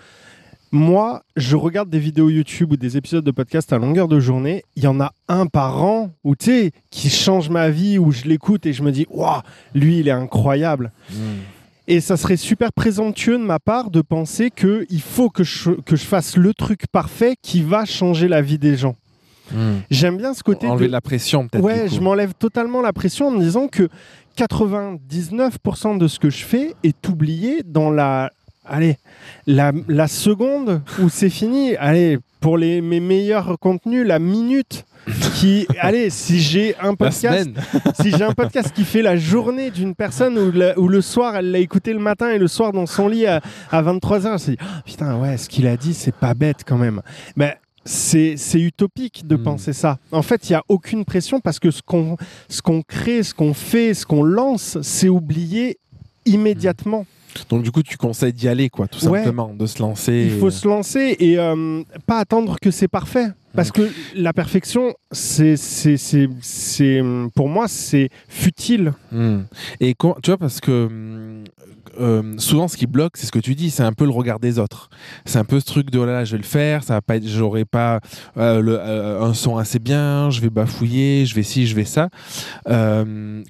moi, 0.74 1.22
je 1.36 1.54
regarde 1.54 1.88
des 1.88 2.00
vidéos 2.00 2.28
YouTube 2.28 2.72
ou 2.72 2.76
des 2.76 2.96
épisodes 2.96 3.24
de 3.24 3.30
podcast 3.30 3.72
à 3.72 3.78
longueur 3.78 4.08
de 4.08 4.18
journée. 4.18 4.64
Il 4.74 4.82
y 4.82 4.88
en 4.88 5.00
a 5.00 5.12
un 5.28 5.46
par 5.46 5.84
an 5.84 6.10
où 6.24 6.34
tu 6.34 6.46
sais 6.46 6.72
qui 6.90 7.10
change 7.10 7.48
ma 7.48 7.70
vie, 7.70 7.96
où 7.96 8.10
je 8.10 8.24
l'écoute 8.24 8.66
et 8.66 8.72
je 8.72 8.82
me 8.82 8.90
dis 8.90 9.06
waouh, 9.08 9.40
lui 9.72 10.00
il 10.00 10.08
est 10.08 10.12
incroyable. 10.12 10.90
Hmm. 11.10 11.42
Et 11.86 12.00
ça 12.00 12.16
serait 12.16 12.36
super 12.36 12.72
présomptueux 12.72 13.38
de 13.38 13.44
ma 13.44 13.60
part 13.60 13.90
de 13.90 14.00
penser 14.00 14.50
que 14.50 14.84
il 14.90 15.00
faut 15.00 15.30
que 15.30 15.44
je, 15.44 15.70
que 15.70 15.94
je 15.94 16.04
fasse 16.04 16.36
le 16.36 16.52
truc 16.52 16.88
parfait 16.90 17.36
qui 17.40 17.62
va 17.62 17.84
changer 17.84 18.26
la 18.26 18.42
vie 18.42 18.58
des 18.58 18.76
gens. 18.76 18.96
Hmm. 19.52 19.76
J'aime 19.92 20.16
bien 20.16 20.34
ce 20.34 20.42
côté 20.42 20.66
Enlever 20.66 20.88
de 20.88 20.92
la 20.92 21.00
pression 21.00 21.46
peut-être. 21.46 21.62
Ouais, 21.62 21.88
je 21.88 22.00
m'enlève 22.00 22.34
totalement 22.34 22.82
la 22.82 22.92
pression 22.92 23.28
en 23.28 23.30
me 23.30 23.40
disant 23.40 23.68
que 23.68 23.88
99% 24.36 25.98
de 25.98 26.08
ce 26.08 26.18
que 26.18 26.30
je 26.30 26.44
fais 26.44 26.74
est 26.82 27.08
oublié 27.08 27.62
dans 27.62 27.90
la, 27.90 28.32
allez, 28.64 28.96
la, 29.46 29.72
la 29.88 30.06
seconde 30.08 30.82
où 31.00 31.08
c'est 31.08 31.30
fini. 31.30 31.76
Allez, 31.76 32.18
pour 32.40 32.58
les, 32.58 32.80
mes 32.80 33.00
meilleurs 33.00 33.58
contenus, 33.58 34.06
la 34.06 34.18
minute 34.18 34.84
qui, 35.34 35.66
allez, 35.80 36.10
si 36.10 36.40
j'ai 36.40 36.76
un 36.78 36.94
podcast, 36.94 37.48
si 38.00 38.10
j'ai 38.10 38.22
un 38.24 38.32
podcast 38.32 38.72
qui 38.74 38.84
fait 38.84 39.02
la 39.02 39.16
journée 39.16 39.70
d'une 39.70 39.94
personne 39.94 40.38
où 40.38 40.50
le, 40.50 40.78
où 40.78 40.88
le 40.88 41.00
soir 41.00 41.36
elle 41.36 41.50
l'a 41.50 41.58
écouté 41.58 41.92
le 41.92 41.98
matin 41.98 42.30
et 42.30 42.38
le 42.38 42.48
soir 42.48 42.72
dans 42.72 42.86
son 42.86 43.08
lit 43.08 43.26
à, 43.26 43.40
à 43.70 43.82
23h, 43.82 44.32
elle 44.34 44.38
s'est 44.38 44.50
dit 44.52 44.58
Oh, 44.62 44.80
putain 44.84 45.18
ouais 45.18 45.36
ce 45.36 45.48
qu'il 45.48 45.66
a 45.66 45.76
dit 45.76 45.94
c'est 45.94 46.14
pas 46.14 46.34
bête 46.34 46.62
quand 46.66 46.78
même. 46.78 47.02
Mais 47.36 47.56
c'est 47.86 48.36
c'est 48.38 48.60
utopique 48.60 49.26
de 49.26 49.36
Mm. 49.36 49.42
penser 49.42 49.72
ça. 49.74 49.98
En 50.10 50.22
fait, 50.22 50.48
il 50.48 50.52
n'y 50.52 50.56
a 50.56 50.62
aucune 50.68 51.04
pression 51.04 51.38
parce 51.40 51.58
que 51.58 51.70
ce 51.70 51.82
qu'on 51.82 52.16
ce 52.48 52.62
qu'on 52.62 52.80
crée, 52.80 53.22
ce 53.22 53.34
qu'on 53.34 53.52
fait, 53.52 53.92
ce 53.92 54.06
qu'on 54.06 54.22
lance, 54.22 54.78
c'est 54.80 55.10
oublié 55.10 55.76
immédiatement. 56.24 57.04
Donc 57.48 57.62
du 57.62 57.70
coup, 57.70 57.82
tu 57.82 57.96
conseilles 57.96 58.32
d'y 58.32 58.48
aller, 58.48 58.68
quoi, 58.70 58.86
tout 58.88 59.04
Ouais. 59.06 59.18
simplement, 59.24 59.52
de 59.54 59.66
se 59.66 59.80
lancer. 59.80 60.30
Il 60.32 60.38
faut 60.38 60.50
se 60.50 60.66
lancer 60.68 61.16
et 61.18 61.38
euh, 61.38 61.82
pas 62.06 62.18
attendre 62.18 62.56
que 62.60 62.70
c'est 62.70 62.88
parfait. 62.88 63.28
Parce 63.54 63.70
que 63.70 63.82
la 64.14 64.32
perfection, 64.32 64.94
c'est, 65.12 65.56
c'est, 65.56 65.96
c'est, 65.96 66.28
c'est, 66.40 67.00
pour 67.34 67.48
moi, 67.48 67.68
c'est 67.68 68.08
futile. 68.28 68.92
Hmm. 69.12 69.42
Et 69.80 69.94
quand- 69.94 70.16
tu 70.22 70.30
vois, 70.30 70.38
parce 70.38 70.60
que 70.60 71.42
euh, 72.00 72.34
souvent, 72.38 72.66
ce 72.66 72.76
qui 72.76 72.86
bloque, 72.86 73.16
c'est 73.16 73.26
ce 73.26 73.32
que 73.32 73.38
tu 73.38 73.54
dis, 73.54 73.70
c'est 73.70 73.84
un 73.84 73.92
peu 73.92 74.04
le 74.04 74.10
regard 74.10 74.40
des 74.40 74.58
autres. 74.58 74.90
C'est 75.26 75.38
un 75.38 75.44
peu 75.44 75.60
ce 75.60 75.66
truc 75.66 75.90
de 75.90 75.98
oh 76.00 76.04
là, 76.06 76.12
là, 76.12 76.24
je 76.24 76.32
vais 76.32 76.38
le 76.38 76.42
faire, 76.44 76.82
ça 76.82 76.94
va 76.94 77.00
pas 77.02 77.16
être, 77.16 77.28
j'aurai 77.28 77.64
pas 77.64 78.00
euh, 78.36 78.60
le- 78.60 78.78
euh, 78.80 79.22
un 79.22 79.32
son 79.34 79.56
assez 79.58 79.78
bien, 79.78 80.28
je 80.30 80.40
vais 80.40 80.50
bafouiller, 80.50 81.24
je 81.24 81.34
vais 81.36 81.44
ci, 81.44 81.66
je 81.68 81.76
vais 81.76 81.84
ça. 81.84 82.08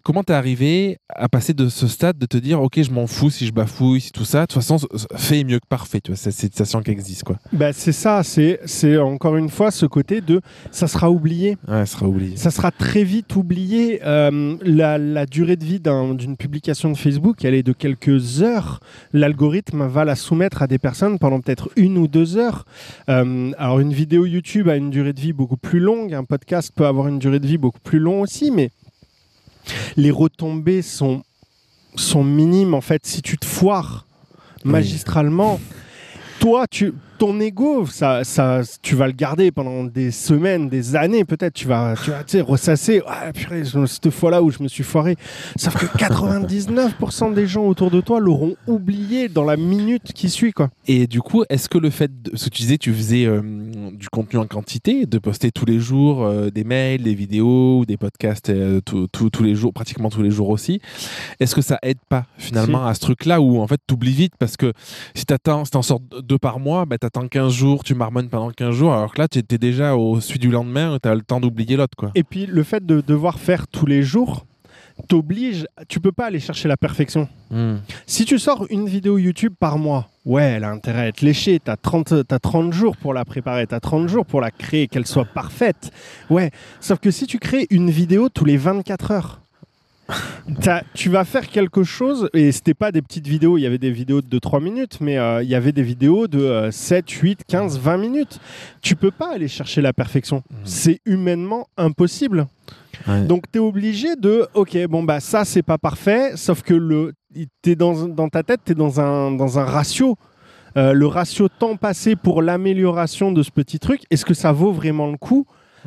Comment 0.03 0.23
t'es 0.23 0.33
arrivé 0.35 0.99
à 1.09 1.29
passer 1.29 1.55
de 1.55 1.69
ce 1.69 1.87
stade 1.87 2.19
de 2.19 2.27
te 2.27 2.37
dire, 2.37 2.61
ok, 2.61 2.83
je 2.83 2.91
m'en 2.91 3.07
fous 3.07 3.31
si 3.31 3.47
je 3.47 3.53
bafouille, 3.53 4.01
si 4.01 4.13
tout 4.13 4.25
ça. 4.25 4.43
De 4.43 4.47
toute 4.47 4.63
façon, 4.63 4.77
fait 5.17 5.41
est 5.41 5.45
mieux 5.45 5.59
que 5.61 5.67
parfait. 5.67 6.01
Tu 6.03 6.11
vois, 6.11 6.17
c'est 6.17 6.31
cette 6.31 6.53
citation 6.53 6.83
qui 6.83 6.91
existe, 6.91 7.25
quoi. 7.25 7.37
Bah, 7.53 7.73
c'est 7.73 7.93
ça, 7.93 8.23
c'est, 8.23 8.61
c'est 8.67 8.99
encore 8.99 9.37
une 9.37 9.49
fois 9.49 9.71
ce 9.71 9.87
côté 9.99 10.21
de 10.21 10.41
ça 10.71 10.87
sera 10.89 11.09
oublié. 11.11 11.57
Ouais, 11.69 11.87
ça 11.87 11.93
sera 11.95 12.07
oublié. 12.09 12.37
Ça 12.37 12.51
sera 12.51 12.71
très 12.71 13.05
vite 13.05 13.37
oublié. 13.37 14.01
Euh, 14.05 14.57
la, 14.63 14.99
la 14.99 15.25
durée 15.27 15.57
de 15.57 15.65
vie 15.65 15.81
d'un- 15.81 16.15
d'une 16.15 16.37
publication 16.37 16.91
de 16.91 16.97
Facebook, 16.97 17.45
elle 17.45 17.55
est 17.55 17.63
de 17.63 17.73
quelques 17.73 18.43
heures. 18.43 18.81
L'algorithme 19.13 19.87
va 19.87 20.05
la 20.05 20.17
soumettre 20.17 20.63
à 20.63 20.67
des 20.67 20.79
personnes 20.79 21.19
pendant 21.19 21.41
peut-être 21.41 21.71
une 21.77 21.97
ou 21.99 22.09
deux 22.09 22.37
heures. 22.37 22.65
Euh, 23.09 23.53
alors 23.59 23.79
une 23.81 23.93
vidéo 23.93 24.27
YouTube 24.27 24.69
a 24.69 24.77
une 24.77 24.91
durée 24.91 25.13
de 25.13 25.21
vie 25.21 25.33
beaucoup 25.33 25.57
plus 25.57 25.81
longue. 25.81 26.13
Un 26.13 26.25
podcast 26.25 26.73
peut 26.75 26.87
avoir 26.87 27.07
une 27.09 27.19
durée 27.21 27.39
de 27.41 27.47
vie 27.47 27.59
beaucoup 27.59 27.81
plus 27.81 28.01
longue 28.01 28.23
aussi, 28.23 28.51
mais 28.51 28.71
les 29.97 30.11
retombées 30.11 30.83
sont, 30.83 31.23
sont 31.95 32.25
minimes 32.25 32.75
en 32.75 32.81
fait. 32.81 33.07
Si 33.07 33.23
tu 33.23 33.39
te 33.39 33.47
foires 33.47 34.07
Oui. 34.65 34.73
magistralement, 34.73 35.61
toi, 36.41 36.67
tu, 36.71 36.93
ton 37.19 37.39
ego, 37.41 37.87
ça, 37.87 38.25
ça, 38.25 38.61
tu 38.83 38.95
vas 38.95 39.07
le 39.07 39.13
garder 39.13 39.51
pendant 39.51 39.85
des 39.85 40.11
semaines, 40.11 40.69
des 40.69 40.97
années 40.97 41.25
peut-être. 41.25 41.55
Tu 41.55 41.67
vas, 41.69 41.95
tu 42.27 42.39
vas 42.39 42.45
ressasser. 42.45 43.03
Ah, 43.07 43.33
purée, 43.33 43.63
cette 43.65 44.11
fois-là 44.11 44.43
où 44.43 44.51
je 44.51 44.63
me 44.63 44.69
suis 44.69 44.85
foiré. 44.85 45.17
Sauf 45.57 45.77
que 45.77 45.87
99% 45.87 47.35
des 47.35 47.47
gens 47.47 47.65
autour 47.65 47.91
de 47.91 48.01
toi 48.01 48.21
l'auront 48.21 48.57
oublié 48.67 49.29
dans 49.29 49.45
la 49.45 49.57
minute 49.57 50.13
qui 50.13 50.29
suit. 50.29 50.53
Quoi. 50.53 50.71
Et 50.87 51.07
du 51.07 51.21
coup, 51.21 51.45
est-ce 51.49 51.69
que 51.69 51.79
le 51.79 51.91
fait, 51.91 52.11
de, 52.23 52.37
ce 52.37 52.47
que 52.47 52.51
tu 52.51 52.63
disais, 52.63 52.79
tu 52.79 52.93
faisais 52.93 53.25
euh, 53.27 53.41
du 53.93 54.09
contenu 54.09 54.39
en 54.39 54.47
quantité, 54.47 55.07
de 55.07 55.19
poster 55.19 55.51
tous 55.51 55.65
les 55.67 55.79
jours 55.81 56.25
euh, 56.25 56.51
des 56.51 56.65
mails, 56.65 57.03
des 57.03 57.15
vidéos, 57.15 57.85
des 57.87 57.97
podcasts 57.97 58.51
euh, 58.51 58.81
tout- 58.85 59.07
tout- 59.09 59.31
tous 59.31 59.43
les 59.43 59.55
jours, 59.55 59.73
pratiquement 59.73 60.11
tous 60.11 60.23
les 60.23 60.31
jours 60.31 60.49
aussi, 60.49 60.81
est-ce 61.41 61.55
que 61.55 61.63
ça 61.63 61.79
aide 61.83 61.99
pas 62.09 62.27
finalement 62.39 62.87
à 62.87 62.95
ce 62.95 63.01
truc-là 63.01 63.41
où 63.41 63.61
en 63.61 63.67
fait 63.67 63.81
tu 63.87 63.95
oublies 63.95 64.13
vite 64.13 64.35
parce 64.39 64.57
que 64.57 64.73
si 65.15 65.25
tu 65.25 65.33
attends, 65.35 65.65
si 65.65 65.71
t'en 65.71 65.83
sors 65.83 66.01
deux 66.01 66.39
par 66.39 66.59
mois, 66.59 66.85
bah, 66.85 66.97
tu 67.05 67.19
attends 67.19 67.29
15 67.29 67.53
jours, 67.53 67.85
tu 67.85 67.95
marmonnes 67.95 68.31
pendant 68.31 68.51
15 68.51 68.75
jours, 68.75 68.95
alors 68.95 69.13
que 69.13 69.21
là 69.21 69.29
tu 69.29 69.39
étais 69.39 69.59
déjà 69.59 69.95
au 69.95 70.21
suite 70.21 70.41
du 70.41 70.51
lendemain, 70.51 70.99
tu 71.03 71.09
as 71.09 71.15
le 71.15 71.21
temps 71.21 71.39
d'oublier 71.39 71.77
l'autre. 71.77 71.97
quoi. 71.97 72.11
Et 72.15 72.25
puis 72.25 72.47
le 72.47 72.63
fait 72.63 72.85
de 72.85 73.03
devoir 73.03 73.39
faire 73.39 73.69
tous 73.69 73.87
les 73.87 74.03
jours 74.03 74.47
t'oblige. 75.09 75.67
Tu 75.89 76.01
peux 76.01 76.13
pas 76.13 76.27
aller 76.27 76.41
chercher 76.41 76.69
la 76.69 76.77
perfection. 76.77 77.29
Hmm. 77.51 77.77
Si 78.07 78.25
tu 78.25 78.39
sors 78.39 78.67
une 78.71 78.89
vidéo 78.89 79.19
YouTube 79.19 79.55
par 79.59 79.77
mois, 79.77 80.09
ouais, 80.25 80.45
elle 80.45 80.65
a 80.65 80.71
intérêt 80.71 81.01
à 81.03 81.07
être 81.09 81.21
léchée. 81.21 81.61
T'as 81.63 81.77
30, 81.77 82.27
t'as 82.27 82.39
30 82.39 82.73
jours 82.73 82.97
pour 82.97 83.13
la 83.13 83.25
préparer, 83.25 83.67
t'as 83.67 83.81
30 83.81 84.09
jours 84.09 84.25
pour 84.25 84.41
la 84.41 84.51
créer, 84.51 84.89
qu'elle 84.89 85.07
soit 85.07 85.25
parfaite. 85.25 85.91
Ouais, 86.31 86.51
sauf 86.81 87.01
que 87.01 87.11
si 87.11 87.27
tu 87.27 87.39
crées 87.39 87.67
une 87.71 87.91
vidéo 87.91 88.29
tous 88.29 88.45
les 88.45 88.57
24 88.57 89.11
heures, 89.11 89.41
tu 90.95 91.09
vas 91.09 91.25
faire 91.25 91.49
quelque 91.49 91.83
chose, 91.83 92.29
et 92.35 92.53
c'était 92.53 92.75
pas 92.75 92.93
des 92.93 93.03
petites 93.03 93.27
vidéos, 93.27 93.59
il 93.59 93.63
y 93.63 93.67
avait 93.67 93.79
des 93.79 93.91
vidéos 93.91 94.21
de 94.21 94.39
2-3 94.39 94.63
minutes, 94.63 94.99
mais 95.01 95.19
euh, 95.19 95.43
il 95.43 95.49
y 95.49 95.55
avait 95.55 95.73
des 95.73 95.83
vidéos 95.83 96.27
de 96.27 96.41
euh, 96.41 96.71
7, 96.71 97.09
8, 97.11 97.41
15, 97.47 97.79
20 97.79 97.97
minutes. 97.97 98.41
Tu 98.83 98.97
peux 98.97 99.11
pas 99.11 99.33
aller 99.35 99.49
chercher 99.49 99.81
la 99.81 99.93
perfection. 99.93 100.43
C'est 100.65 101.01
humainement 101.07 101.67
impossible. 101.77 102.47
Ouais. 103.09 103.23
Donc 103.27 103.51
tu 103.51 103.59
es 103.59 103.61
obligé 103.61 104.17
de, 104.17 104.47
ok, 104.55 104.87
bon 104.87 105.03
bah 105.03 105.21
ça 105.21 105.45
c'est 105.45 105.63
pas 105.63 105.79
parfait, 105.79 106.37
sauf 106.37 106.63
que 106.63 106.75
le, 106.75 107.13
t'es 107.61 107.75
dans, 107.75 108.07
dans 108.07 108.29
ta 108.29 108.43
tête, 108.43 108.61
tu 108.65 108.73
es 108.73 108.75
dans 108.75 109.01
un, 109.01 109.33
dans 109.33 109.59
un 109.59 109.65
ratio. 109.65 110.17
Euh, 110.77 110.93
le 110.93 111.07
ratio 111.07 111.49
temps 111.49 111.77
passé 111.77 112.17
pour 112.17 112.43
l'amélioration 112.43 113.31
de 113.31 113.43
ce 113.43 113.51
petit 113.51 113.79
truc, 113.79 114.03
est-ce 114.11 114.25
que 114.25 114.35
ça 114.35 114.53
vaut 114.53 114.73
vraiment 114.73 115.11
le 115.11 115.17
coup 115.17 115.47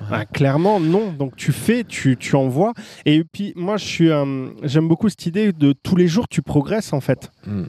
Bah, 0.10 0.26
Clairement 0.26 0.80
non. 0.80 1.12
Donc 1.12 1.36
tu 1.36 1.52
fais, 1.52 1.84
tu, 1.84 2.18
tu 2.18 2.36
envoies. 2.36 2.74
Et 3.06 3.24
puis 3.24 3.54
moi 3.56 3.78
je 3.78 3.86
suis, 3.86 4.10
euh, 4.10 4.48
j'aime 4.64 4.88
beaucoup 4.88 5.10
cette 5.10 5.26
idée 5.26 5.52
de 5.52 5.74
tous 5.74 5.96
les 5.96 6.08
jours 6.08 6.28
tu 6.28 6.42
progresses 6.42 6.94
en 6.94 7.02
fait. 7.02 7.32
Mm. 7.46 7.64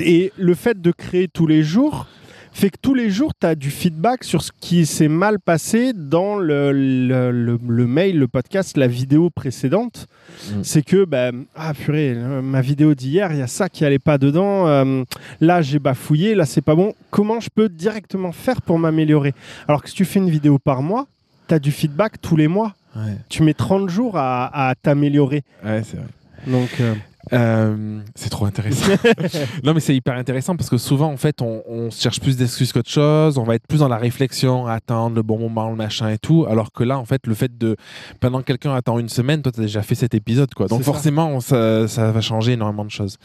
Et 0.00 0.32
le 0.38 0.54
fait 0.54 0.80
de 0.80 0.92
créer 0.92 1.28
tous 1.28 1.46
les 1.46 1.62
jours 1.62 2.06
fait 2.52 2.70
que 2.70 2.78
tous 2.82 2.94
les 2.94 3.10
jours, 3.10 3.30
tu 3.40 3.46
as 3.46 3.54
du 3.54 3.70
feedback 3.70 4.24
sur 4.24 4.42
ce 4.42 4.50
qui 4.60 4.84
s'est 4.84 5.06
mal 5.06 5.38
passé 5.38 5.92
dans 5.94 6.36
le, 6.36 6.72
le, 6.72 7.30
le- 7.30 7.60
le 7.64 7.86
mail, 7.86 8.18
le 8.18 8.26
podcast, 8.26 8.76
la 8.76 8.88
vidéo 8.88 9.30
précédente. 9.30 10.06
Mm. 10.50 10.62
C'est 10.64 10.82
que, 10.82 11.04
bah, 11.04 11.30
ah 11.54 11.72
purée, 11.74 12.12
euh, 12.16 12.42
ma 12.42 12.60
vidéo 12.60 12.94
d'hier, 12.96 13.30
il 13.32 13.38
y 13.38 13.42
a 13.42 13.46
ça 13.46 13.68
qui 13.68 13.84
allait 13.84 14.00
pas 14.00 14.18
dedans. 14.18 14.66
euh, 14.66 15.04
là, 15.40 15.62
j'ai 15.62 15.78
bafouillé, 15.78 16.34
là, 16.34 16.44
c'est 16.44 16.60
pas 16.60 16.74
bon. 16.74 16.92
Comment 17.10 17.38
je 17.38 17.50
peux 17.54 17.68
directement 17.68 18.32
faire 18.32 18.60
pour 18.62 18.80
m'améliorer? 18.80 19.32
Alors 19.68 19.80
que 19.84 19.88
si 19.88 19.94
tu 19.94 20.04
fais 20.04 20.18
une 20.18 20.30
vidéo 20.30 20.58
par 20.58 20.82
mois, 20.82 21.06
tu 21.50 21.54
as 21.54 21.58
du 21.58 21.72
feedback 21.72 22.20
tous 22.20 22.36
les 22.36 22.48
mois. 22.48 22.74
Ouais. 22.96 23.16
Tu 23.28 23.42
mets 23.42 23.54
30 23.54 23.88
jours 23.88 24.16
à, 24.16 24.68
à 24.68 24.74
t'améliorer. 24.74 25.44
Ouais, 25.64 25.82
c'est 25.84 25.96
vrai. 25.96 26.06
Donc, 26.46 26.70
euh, 26.80 26.94
Euh, 27.32 28.00
c'est 28.14 28.30
trop 28.30 28.46
intéressant. 28.46 28.92
non, 29.64 29.74
mais 29.74 29.80
c'est 29.80 29.94
hyper 29.94 30.16
intéressant 30.16 30.56
parce 30.56 30.70
que 30.70 30.78
souvent, 30.78 31.12
en 31.12 31.16
fait, 31.16 31.42
on, 31.42 31.90
cherche 31.90 32.20
plus 32.20 32.36
d'excuses 32.36 32.72
qu'autre 32.72 32.90
chose. 32.90 33.38
On 33.38 33.44
va 33.44 33.54
être 33.54 33.66
plus 33.66 33.80
dans 33.80 33.88
la 33.88 33.98
réflexion, 33.98 34.66
à 34.66 34.74
attendre 34.74 35.16
le 35.16 35.22
bon 35.22 35.38
moment, 35.38 35.70
le 35.70 35.76
machin 35.76 36.08
et 36.08 36.18
tout. 36.18 36.46
Alors 36.48 36.72
que 36.72 36.82
là, 36.82 36.98
en 36.98 37.04
fait, 37.04 37.26
le 37.26 37.34
fait 37.34 37.56
de. 37.56 37.76
Pendant 38.20 38.40
que 38.40 38.44
quelqu'un 38.44 38.74
attend 38.74 38.98
une 38.98 39.08
semaine, 39.08 39.42
toi, 39.42 39.52
tu 39.52 39.60
as 39.60 39.64
déjà 39.64 39.82
fait 39.82 39.94
cet 39.94 40.14
épisode, 40.14 40.52
quoi. 40.54 40.66
Donc, 40.66 40.80
ça. 40.80 40.84
forcément, 40.84 41.40
ça, 41.40 41.86
ça 41.88 42.10
va 42.10 42.20
changer 42.20 42.52
énormément 42.52 42.84
de 42.84 42.90
choses. 42.90 43.16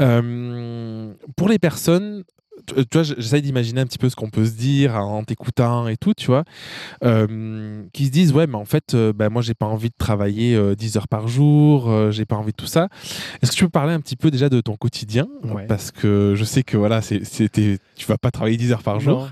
Euh, 0.00 1.12
pour 1.36 1.48
les 1.48 1.58
personnes. 1.58 2.24
Tu 2.66 2.74
vois, 2.92 3.02
j'essaye 3.02 3.42
d'imaginer 3.42 3.80
un 3.80 3.86
petit 3.86 3.98
peu 3.98 4.08
ce 4.08 4.16
qu'on 4.16 4.30
peut 4.30 4.44
se 4.44 4.52
dire 4.52 4.96
en 4.96 5.22
t'écoutant 5.24 5.88
et 5.88 5.96
tout, 5.96 6.14
tu 6.14 6.26
vois, 6.26 6.44
euh, 7.04 7.82
qui 7.92 8.06
se 8.06 8.10
disent 8.10 8.32
ouais, 8.32 8.46
mais 8.46 8.56
en 8.56 8.64
fait, 8.64 8.94
euh, 8.94 9.12
ben, 9.12 9.28
moi, 9.28 9.42
j'ai 9.42 9.54
pas 9.54 9.66
envie 9.66 9.88
de 9.88 9.94
travailler 9.96 10.54
euh, 10.54 10.74
10 10.74 10.96
heures 10.96 11.08
par 11.08 11.28
jour, 11.28 11.90
euh, 11.90 12.10
j'ai 12.10 12.24
pas 12.24 12.36
envie 12.36 12.52
de 12.52 12.56
tout 12.56 12.66
ça. 12.66 12.88
Est-ce 13.42 13.52
que 13.52 13.56
tu 13.56 13.64
peux 13.64 13.70
parler 13.70 13.92
un 13.92 14.00
petit 14.00 14.16
peu 14.16 14.30
déjà 14.30 14.48
de 14.48 14.60
ton 14.60 14.76
quotidien? 14.76 15.28
Ouais. 15.44 15.66
Parce 15.66 15.90
que 15.90 16.34
je 16.36 16.44
sais 16.44 16.62
que 16.62 16.76
voilà, 16.76 17.02
c'était, 17.02 17.78
tu 17.96 18.06
vas 18.06 18.18
pas 18.18 18.30
travailler 18.30 18.56
10 18.56 18.72
heures 18.72 18.82
par 18.82 19.00
jour. 19.00 19.30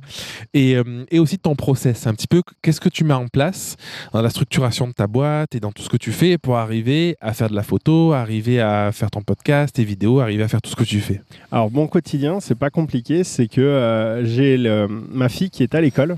et 0.53 0.79
aussi 1.19 1.37
de 1.37 1.43
ton 1.43 1.55
process, 1.55 2.07
un 2.07 2.15
petit 2.15 2.27
peu, 2.27 2.43
qu'est-ce 2.63 2.81
que 2.81 2.89
tu 2.89 3.05
mets 3.05 3.15
en 3.15 3.29
place 3.29 3.77
dans 4.13 4.23
la 4.23 4.31
structuration 4.31 4.87
de 4.87 4.93
ta 4.93 5.07
boîte 5.07 5.55
et 5.55 5.61
dans 5.61 5.73
tout 5.73 5.83
ce 5.83 5.89
que 5.89 5.97
tu 5.97 6.13
fais 6.13 6.39
pour 6.39 6.57
arriver 6.57 7.17
à 7.21 7.33
faire 7.33 7.49
de 7.49 7.55
la 7.55 7.63
photo, 7.63 8.13
arriver 8.13 8.61
à 8.61 8.91
faire 8.93 9.11
ton 9.11 9.23
podcast, 9.23 9.77
tes 9.77 9.85
vidéos, 9.85 10.21
arriver 10.21 10.43
à 10.43 10.49
faire 10.49 10.63
tout 10.63 10.71
ce 10.71 10.77
que 10.77 10.85
tu 10.85 11.01
fais? 11.01 11.23
Alors 11.53 11.71
mon 11.71 11.87
quotidien, 11.87 12.41
c'est 12.41 12.55
pas 12.55 12.71
compliqué, 12.71 13.14
c'est 13.23 13.47
que 13.47 13.61
euh, 13.61 14.25
j'ai 14.25 14.59
ma 15.11 15.29
fille 15.29 15.51
qui 15.51 15.63
est 15.63 15.75
à 15.75 15.81
l'école. 15.81 16.17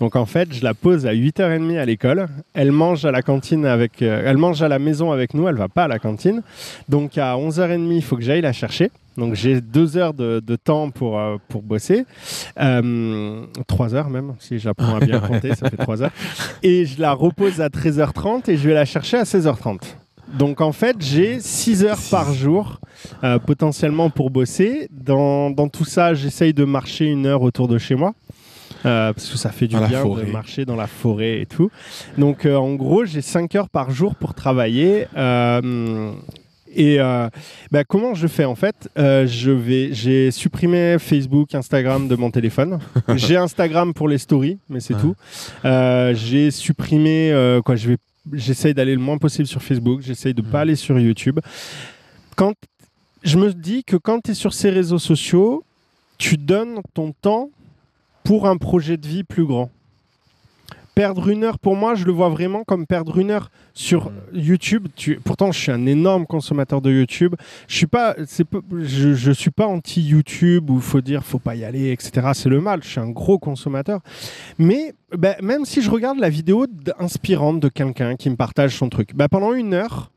Donc 0.00 0.16
en 0.16 0.26
fait, 0.26 0.52
je 0.52 0.62
la 0.62 0.74
pose 0.74 1.06
à 1.06 1.12
8h30 1.12 1.78
à 1.78 1.84
l'école. 1.84 2.28
Elle 2.54 2.72
mange 2.72 3.04
à 3.04 3.10
la 3.10 3.22
cantine 3.22 3.66
avec 3.66 4.02
euh, 4.02 4.22
elle 4.24 4.36
mange 4.36 4.62
à 4.62 4.68
la 4.68 4.78
maison 4.78 5.12
avec 5.12 5.34
nous, 5.34 5.48
elle 5.48 5.56
va 5.56 5.68
pas 5.68 5.84
à 5.84 5.88
la 5.88 5.98
cantine. 5.98 6.42
Donc 6.88 7.18
à 7.18 7.34
11h30, 7.34 7.92
il 7.92 8.02
faut 8.02 8.16
que 8.16 8.22
j'aille 8.22 8.40
la 8.40 8.52
chercher. 8.52 8.90
Donc 9.16 9.34
j'ai 9.34 9.60
deux 9.60 9.96
heures 9.96 10.14
de, 10.14 10.40
de 10.44 10.56
temps 10.56 10.90
pour, 10.90 11.18
euh, 11.18 11.36
pour 11.48 11.62
bosser. 11.62 12.06
Euh, 12.60 13.44
trois 13.66 13.94
heures 13.94 14.10
même, 14.10 14.34
si 14.38 14.58
j'apprends 14.58 14.96
à 14.96 15.00
bien 15.00 15.18
compter, 15.28 15.54
ça 15.54 15.68
fait 15.68 15.76
trois 15.76 16.02
heures. 16.02 16.12
Et 16.62 16.86
je 16.86 17.00
la 17.00 17.12
repose 17.12 17.60
à 17.60 17.68
13h30 17.68 18.48
et 18.48 18.56
je 18.56 18.68
vais 18.68 18.74
la 18.74 18.84
chercher 18.84 19.16
à 19.16 19.24
16h30. 19.24 19.80
Donc 20.36 20.60
en 20.60 20.72
fait, 20.72 20.96
j'ai 21.00 21.40
6 21.40 21.84
heures 21.84 22.00
par 22.10 22.32
jour 22.34 22.80
euh, 23.24 23.38
potentiellement 23.38 24.10
pour 24.10 24.30
bosser. 24.30 24.88
Dans, 24.92 25.50
dans 25.50 25.68
tout 25.68 25.84
ça, 25.84 26.14
j'essaye 26.14 26.52
de 26.52 26.64
marcher 26.64 27.06
une 27.06 27.26
heure 27.26 27.42
autour 27.42 27.68
de 27.68 27.78
chez 27.78 27.94
moi. 27.94 28.14
euh, 28.84 29.12
parce 29.12 29.28
que 29.28 29.38
ça 29.38 29.50
fait 29.50 29.66
du 29.66 29.76
Dans 29.76 29.86
bien 29.88 30.04
de 30.04 30.30
marcher 30.30 30.64
dans 30.64 30.76
la 30.76 30.86
forêt 30.86 31.40
et 31.40 31.46
tout. 31.46 31.70
Donc 32.18 32.44
euh, 32.46 32.56
en 32.56 32.74
gros, 32.74 33.04
j'ai 33.04 33.22
5 33.22 33.54
heures 33.56 33.68
par 33.70 33.90
jour 33.90 34.14
pour 34.14 34.34
travailler. 34.34 35.06
et 36.76 37.00
euh, 37.00 37.28
bah, 37.72 37.82
comment 37.84 38.14
je 38.14 38.26
fais 38.26 38.44
en 38.44 38.54
fait 38.54 38.88
Euh, 38.98 39.26
Je 39.26 39.50
vais, 39.50 39.88
j'ai 39.92 40.30
supprimé 40.30 40.96
Facebook, 40.98 41.54
Instagram 41.54 42.06
de 42.08 42.14
mon 42.16 42.30
téléphone. 42.30 42.78
j'ai 43.16 43.36
Instagram 43.36 43.94
pour 43.94 44.08
les 44.08 44.18
stories, 44.18 44.58
mais 44.68 44.80
c'est 44.80 44.94
Ouais. 44.94 45.00
tout. 45.00 45.14
Euh, 45.64 46.14
j'ai 46.14 46.50
supprimé 46.50 47.32
quoi 47.64 47.74
Je 47.76 47.88
vais, 47.88 47.96
j'essaye 48.32 48.74
d'aller 48.74 48.94
le 48.94 49.00
moins 49.00 49.18
possible 49.18 49.46
sur 49.46 49.62
Facebook. 49.62 50.00
J'essaye 50.02 50.34
de 50.34 50.42
pas 50.42 50.48
Mhm. 50.48 50.54
aller 50.62 50.76
sur 50.76 50.98
YouTube. 50.98 51.40
Quand 52.36 52.54
je 53.22 53.38
me 53.38 53.52
dis 53.52 53.84
que 53.84 53.96
quand 53.96 54.20
tu 54.22 54.30
es 54.30 54.34
sur 54.34 54.52
ces 54.54 54.70
réseaux 54.70 54.98
sociaux, 54.98 55.64
tu 56.18 56.36
donnes 56.36 56.80
ton 56.94 57.12
temps 57.12 57.50
pour 58.24 58.46
un 58.48 58.56
projet 58.56 58.96
de 58.96 59.06
vie 59.06 59.24
plus 59.24 59.44
grand. 59.44 59.70
Perdre 60.98 61.28
une 61.28 61.44
heure 61.44 61.60
pour 61.60 61.76
moi, 61.76 61.94
je 61.94 62.04
le 62.04 62.10
vois 62.10 62.28
vraiment 62.28 62.64
comme 62.64 62.84
perdre 62.84 63.18
une 63.18 63.30
heure 63.30 63.52
sur 63.72 64.10
Mm. 64.10 64.12
YouTube. 64.32 64.88
Tu... 64.96 65.20
Pourtant, 65.24 65.52
je 65.52 65.58
suis 65.60 65.70
un 65.70 65.86
énorme 65.86 66.26
consommateur 66.26 66.80
de 66.80 66.90
YouTube. 66.90 67.36
Je 67.68 67.76
suis 67.76 67.86
pas, 67.86 68.16
je, 68.18 69.14
je 69.14 69.30
suis 69.30 69.52
pas 69.52 69.68
anti 69.68 70.02
YouTube 70.02 70.68
où 70.70 70.74
il 70.74 70.82
faut 70.82 71.00
dire 71.00 71.22
faut 71.22 71.38
pas 71.38 71.54
y 71.54 71.64
aller, 71.64 71.92
etc. 71.92 72.30
C'est 72.34 72.48
le 72.48 72.60
mal. 72.60 72.82
Je 72.82 72.88
suis 72.88 72.98
un 72.98 73.10
gros 73.10 73.38
consommateur. 73.38 74.00
Mais 74.58 74.92
ben, 75.16 75.36
même 75.40 75.64
si 75.64 75.82
je 75.82 75.88
regarde 75.88 76.18
la 76.18 76.30
vidéo 76.30 76.66
inspirante 76.98 77.60
de 77.60 77.68
quelqu'un 77.68 78.16
qui 78.16 78.28
me 78.28 78.34
partage 78.34 78.76
son 78.76 78.88
truc, 78.88 79.14
ben, 79.14 79.28
pendant 79.28 79.52
une 79.52 79.74
heure, 79.74 80.10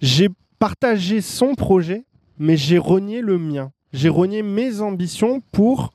j'ai 0.00 0.28
partagé 0.60 1.22
son 1.22 1.56
projet, 1.56 2.04
mais 2.38 2.56
j'ai 2.56 2.78
renié 2.78 3.20
le 3.20 3.36
mien. 3.36 3.72
J'ai 3.92 4.10
renié 4.10 4.42
mes 4.44 4.80
ambitions 4.80 5.40
pour, 5.50 5.92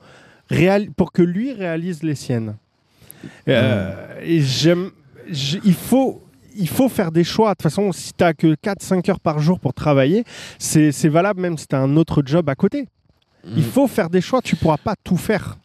réal- 0.51 0.91
pour 0.91 1.13
que 1.13 1.21
lui 1.21 1.53
réalise 1.53 2.03
les 2.03 2.15
siennes. 2.15 2.57
Euh, 3.47 3.93
j'aime, 4.23 4.91
il 5.29 5.73
faut, 5.73 6.23
il 6.55 6.67
faut 6.67 6.89
faire 6.89 7.11
des 7.11 7.23
choix. 7.23 7.49
De 7.49 7.53
toute 7.55 7.63
façon, 7.63 7.91
si 7.91 8.13
tu 8.13 8.23
n'as 8.23 8.33
que 8.33 8.55
4-5 8.55 9.09
heures 9.09 9.19
par 9.19 9.39
jour 9.39 9.59
pour 9.59 9.73
travailler, 9.73 10.23
c'est 10.57 11.09
valable 11.09 11.41
même 11.41 11.57
si 11.57 11.67
tu 11.67 11.75
as 11.75 11.79
un 11.79 11.95
autre 11.97 12.21
job 12.25 12.49
à 12.49 12.55
côté. 12.55 12.87
Il 13.55 13.63
faut 13.63 13.87
faire 13.87 14.09
des 14.09 14.21
choix, 14.21 14.41
tu 14.41 14.55
pourras 14.55 14.77
pas 14.77 14.95
tout 15.03 15.17
faire. 15.17 15.57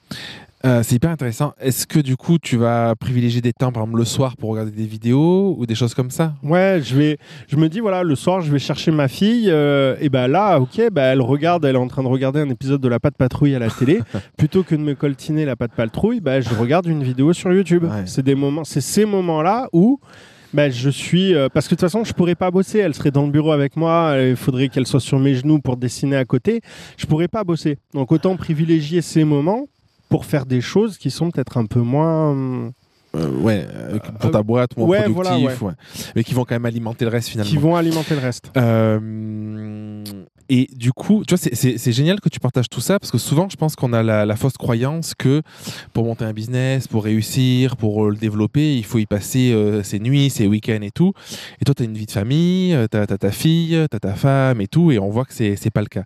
Euh, 0.64 0.83
c'est 0.83 0.94
hyper 0.94 1.11
intéressant. 1.11 1.53
Est-ce 1.61 1.87
que 1.87 1.98
du 1.98 2.16
coup, 2.16 2.38
tu 2.38 2.57
vas 2.57 2.94
privilégier 2.94 3.42
des 3.42 3.53
temps, 3.53 3.70
par 3.70 3.83
exemple 3.83 3.98
le 3.98 4.07
soir, 4.07 4.35
pour 4.37 4.50
regarder 4.50 4.70
des 4.70 4.87
vidéos 4.87 5.55
ou 5.59 5.66
des 5.66 5.74
choses 5.74 5.92
comme 5.92 6.11
ça? 6.11 6.35
Ouais, 6.42 6.81
je 6.83 6.96
vais, 6.96 7.18
je 7.48 7.57
me 7.57 7.68
dis 7.68 7.81
voilà, 7.81 8.03
le 8.03 8.14
soir, 8.14 8.40
je 8.40 8.50
vais 8.50 8.59
chercher 8.59 8.90
ma 8.90 9.09
fille. 9.09 9.50
euh, 9.50 9.94
et 10.00 10.09
ben 10.09 10.27
là, 10.27 10.59
ok, 10.59 10.88
ben 10.90 11.12
elle 11.12 11.20
regarde, 11.20 11.66
elle 11.66 11.74
est 11.74 11.79
en 11.79 11.88
train 11.88 12.03
de 12.03 12.09
regarder 12.09 12.40
un 12.40 12.48
épisode 12.48 12.81
de 12.81 12.88
La 12.88 12.98
Patte 12.98 13.16
Patrouille 13.18 13.55
à 13.55 13.59
la 13.59 13.68
télé. 13.68 14.00
Plutôt 14.38 14.62
que 14.62 14.74
de 14.74 14.81
me 14.81 14.94
coltiner 14.94 15.44
La 15.44 15.55
Patte 15.55 15.72
Patrouille, 15.77 16.20
ben 16.20 16.40
je 16.40 16.55
regarde 16.55 16.87
une 16.87 17.03
vidéo 17.03 17.35
sur 17.35 17.53
YouTube. 17.53 17.85
Ouais. 17.85 18.05
C'est 18.07 18.22
des 18.22 18.35
moments, 18.35 18.64
c'est 18.64 18.81
ces 18.81 19.05
moments-là 19.05 19.68
où 19.74 20.00
ben, 20.55 20.72
je 20.72 20.88
suis 20.88 21.35
euh, 21.35 21.48
parce 21.53 21.66
que 21.66 21.74
de 21.74 21.81
toute 21.81 21.88
façon, 21.88 22.05
je 22.05 22.14
pourrais 22.14 22.37
pas 22.37 22.50
bosser. 22.50 22.79
Elle 22.79 22.94
serait 22.94 23.11
dans 23.11 23.27
le 23.27 23.31
bureau 23.31 23.53
avec 23.53 23.77
moi. 23.77 24.14
Il 24.18 24.37
faudrait 24.37 24.68
qu'elle 24.68 24.87
soit 24.87 25.00
sur 25.00 25.18
mes 25.18 25.35
genoux 25.35 25.59
pour 25.59 25.77
dessiner 25.77 26.16
à 26.16 26.24
côté. 26.24 26.62
Je 26.96 27.05
pourrais 27.05 27.29
pas 27.29 27.44
bosser. 27.44 27.77
Donc 27.92 28.12
autant 28.12 28.37
privilégier 28.37 29.03
ces 29.03 29.24
moments 29.24 29.66
pour 30.14 30.27
faire 30.27 30.46
des 30.46 30.61
choses 30.61 30.96
qui 30.96 31.11
sont 31.11 31.33
peut-être 31.33 31.57
un 31.59 31.66
peu 31.66 31.81
moins. 31.81 32.31
hum, 32.31 32.72
Euh, 33.16 33.29
Ouais, 33.46 33.64
euh, 33.72 33.98
pour 34.20 34.31
ta 34.33 34.42
boîte, 34.42 34.77
moins 34.77 34.88
ouais, 34.88 35.03
productif, 35.05 35.14
voilà, 35.14 35.38
ouais. 35.38 35.72
mais 36.16 36.24
qui 36.24 36.35
vont 36.35 36.44
quand 36.44 36.57
même 36.57 36.66
alimenter 36.66 37.05
le 37.05 37.12
reste 37.12 37.29
finalement. 37.29 37.50
qui 37.50 37.59
vont 37.59 37.77
alimenter 37.77 38.14
le 38.14 38.20
reste. 38.20 38.50
Euh, 38.57 40.03
et 40.48 40.68
du 40.74 40.92
coup, 40.92 41.22
tu 41.27 41.35
vois, 41.37 41.38
c'est- 41.53 41.92
génial 41.92 42.20
que 42.20 42.29
tu 42.29 42.40
partages 42.40 42.68
tout 42.68 42.81
ça 42.81 42.98
parce 42.98 43.12
que 43.12 43.18
souvent, 43.18 43.48
je 43.48 43.57
pense 43.57 43.77
qu'on 43.77 43.92
a 43.92 44.03
la, 44.03 44.27
la 44.27 44.37
fausse 44.37 44.57
croyance 44.59 45.14
que 45.14 45.42
pour 45.92 46.05
monter 46.05 46.24
un 46.24 46.33
business, 46.33 46.88
pour 46.88 47.05
réussir, 47.05 47.77
pour 47.77 48.05
euh, 48.05 48.11
le 48.11 48.16
développer, 48.16 48.77
il 48.77 48.85
faut 48.85 48.98
y 48.98 49.07
passer 49.07 49.53
euh, 49.53 49.83
ses 49.85 50.00
nuits, 50.00 50.29
ses 50.29 50.46
week-ends 50.48 50.83
et 50.83 50.90
tout. 50.90 51.12
Et 51.61 51.64
toi, 51.64 51.74
tu 51.74 51.83
as 51.85 51.87
une 51.87 51.96
vie 51.96 52.07
de 52.07 52.11
famille, 52.11 52.77
tu 52.90 52.96
as, 52.96 53.07
ta 53.07 53.31
fille, 53.31 53.79
tu 53.90 53.96
as 53.96 54.00
ta 54.00 54.14
femme 54.14 54.61
et 54.61 54.66
tout, 54.66 54.90
et 54.90 54.98
on 54.98 55.09
voit 55.09 55.24
que 55.24 55.33
c'est 55.35 55.70
pas 55.72 55.83
le 55.83 55.87
cas. 55.87 56.05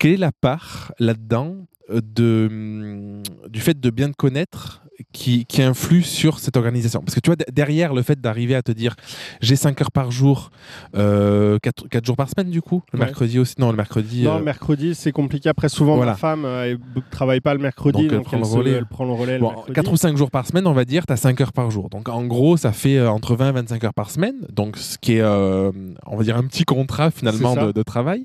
Quelle 0.00 0.12
est 0.14 0.16
la 0.16 0.32
part 0.32 0.92
là-dedans 0.98 1.54
euh, 1.58 1.64
hum, 1.90 3.22
du 3.48 3.60
fait 3.60 3.78
de 3.78 3.90
bien 3.90 4.10
te 4.10 4.16
connaître 4.16 4.82
qui, 5.12 5.44
qui 5.46 5.62
influe 5.62 6.02
sur 6.02 6.38
cette 6.38 6.56
organisation 6.56 7.00
Parce 7.00 7.14
que 7.14 7.20
tu 7.20 7.28
vois, 7.30 7.36
de- 7.36 7.44
derrière 7.52 7.94
le 7.94 8.02
fait 8.02 8.20
d'arriver 8.20 8.54
à 8.54 8.62
te 8.62 8.72
dire 8.72 8.94
j'ai 9.40 9.56
5 9.56 9.80
heures 9.80 9.90
par 9.92 10.10
jour, 10.10 10.50
4, 10.94 12.04
jours 12.04 12.16
par 12.16 12.28
semaine 12.28 12.50
du 12.50 12.62
coup, 12.62 12.82
le 12.92 12.98
Ouais. 12.98 13.04
mercredi 13.06 13.38
aussi, 13.38 13.54
non, 13.58 13.70
le 13.70 13.76
mercredi. 13.76 14.22
Non, 14.24 14.34
euh, 14.34 14.38
le 14.38 14.44
mercredi, 14.44 14.94
c'est 14.94 15.12
compliqué. 15.12 15.48
Après, 15.48 15.68
souvent, 15.68 15.96
Voilà. 15.96 16.12
ma 16.12 16.16
femme 16.16 16.42
ne 16.42 16.76
travaille 17.10 17.40
pas 17.40 17.54
le 17.54 17.60
mercredi, 17.60 18.02
Donc, 18.02 18.10
donc, 18.10 18.18
elle 18.20 18.24
prend 18.24 18.36
elle, 18.36 18.42
le 18.42 18.48
se- 18.48 18.56
relais. 18.56 18.70
elle 18.72 18.86
prend 18.86 19.04
le 19.04 19.12
relais. 19.12 19.34
le 19.34 19.40
Bon, 19.40 19.50
mercredi. 19.50 19.72
4 19.74 19.92
ou 19.92 19.96
5 19.96 20.16
jours 20.16 20.30
par 20.30 20.46
semaine, 20.46 20.66
on 20.66 20.72
va 20.72 20.84
dire, 20.84 21.06
tu 21.06 21.12
as 21.12 21.16
5 21.16 21.40
heures 21.40 21.52
par 21.52 21.70
jour. 21.70 21.88
Donc 21.90 22.08
en 22.08 22.24
gros, 22.24 22.56
ça 22.56 22.72
fait 22.72 22.96
euh, 22.98 23.10
entre 23.10 23.34
20 23.36 23.48
et 23.48 23.52
25 23.52 23.84
heures 23.84 23.94
par 23.94 24.10
semaine. 24.10 24.34
Donc 24.52 24.76
ce 24.76 24.98
qui 24.98 25.14
est, 25.14 25.20
euh, 25.20 25.72
on 26.06 26.16
va 26.16 26.24
dire, 26.24 26.36
un 26.36 26.44
petit 26.44 26.64
contrat 26.64 27.10
finalement 27.10 27.54
de, 27.56 27.72
de 27.72 27.82
travail. 27.82 28.24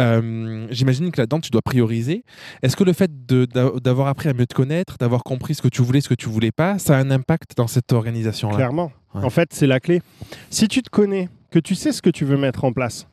Euh, 0.00 0.66
J'imagine 0.70 1.10
que 1.10 1.20
là-dedans, 1.20 1.40
tu 1.40 1.50
dois 1.50 1.62
prioriser. 1.62 2.24
Est-ce 2.62 2.76
que 2.76 2.84
le 2.84 2.92
fait 2.92 3.10
d'avoir 3.26 4.08
appris 4.08 4.28
à 4.28 4.32
mieux 4.34 4.46
te 4.46 4.54
connaître, 4.54 4.96
d'avoir 4.98 5.22
compris 5.22 5.54
ce 5.54 5.62
que 5.62 5.68
tu 5.68 5.82
voulais, 5.82 5.99
ce 6.00 6.08
que 6.08 6.14
tu 6.14 6.28
voulais 6.28 6.52
pas, 6.52 6.78
ça 6.78 6.96
a 6.96 7.00
un 7.00 7.10
impact 7.10 7.56
dans 7.56 7.66
cette 7.66 7.92
organisation-là 7.92 8.56
Clairement. 8.56 8.92
Ouais. 9.14 9.24
En 9.24 9.30
fait, 9.30 9.52
c'est 9.52 9.66
la 9.66 9.80
clé. 9.80 10.02
Si 10.50 10.68
tu 10.68 10.82
te 10.82 10.90
connais, 10.90 11.28
que 11.50 11.58
tu 11.58 11.74
sais 11.74 11.92
ce 11.92 12.02
que 12.02 12.10
tu 12.10 12.24
veux 12.24 12.36
mettre 12.36 12.64
en 12.64 12.72
place, 12.72 13.06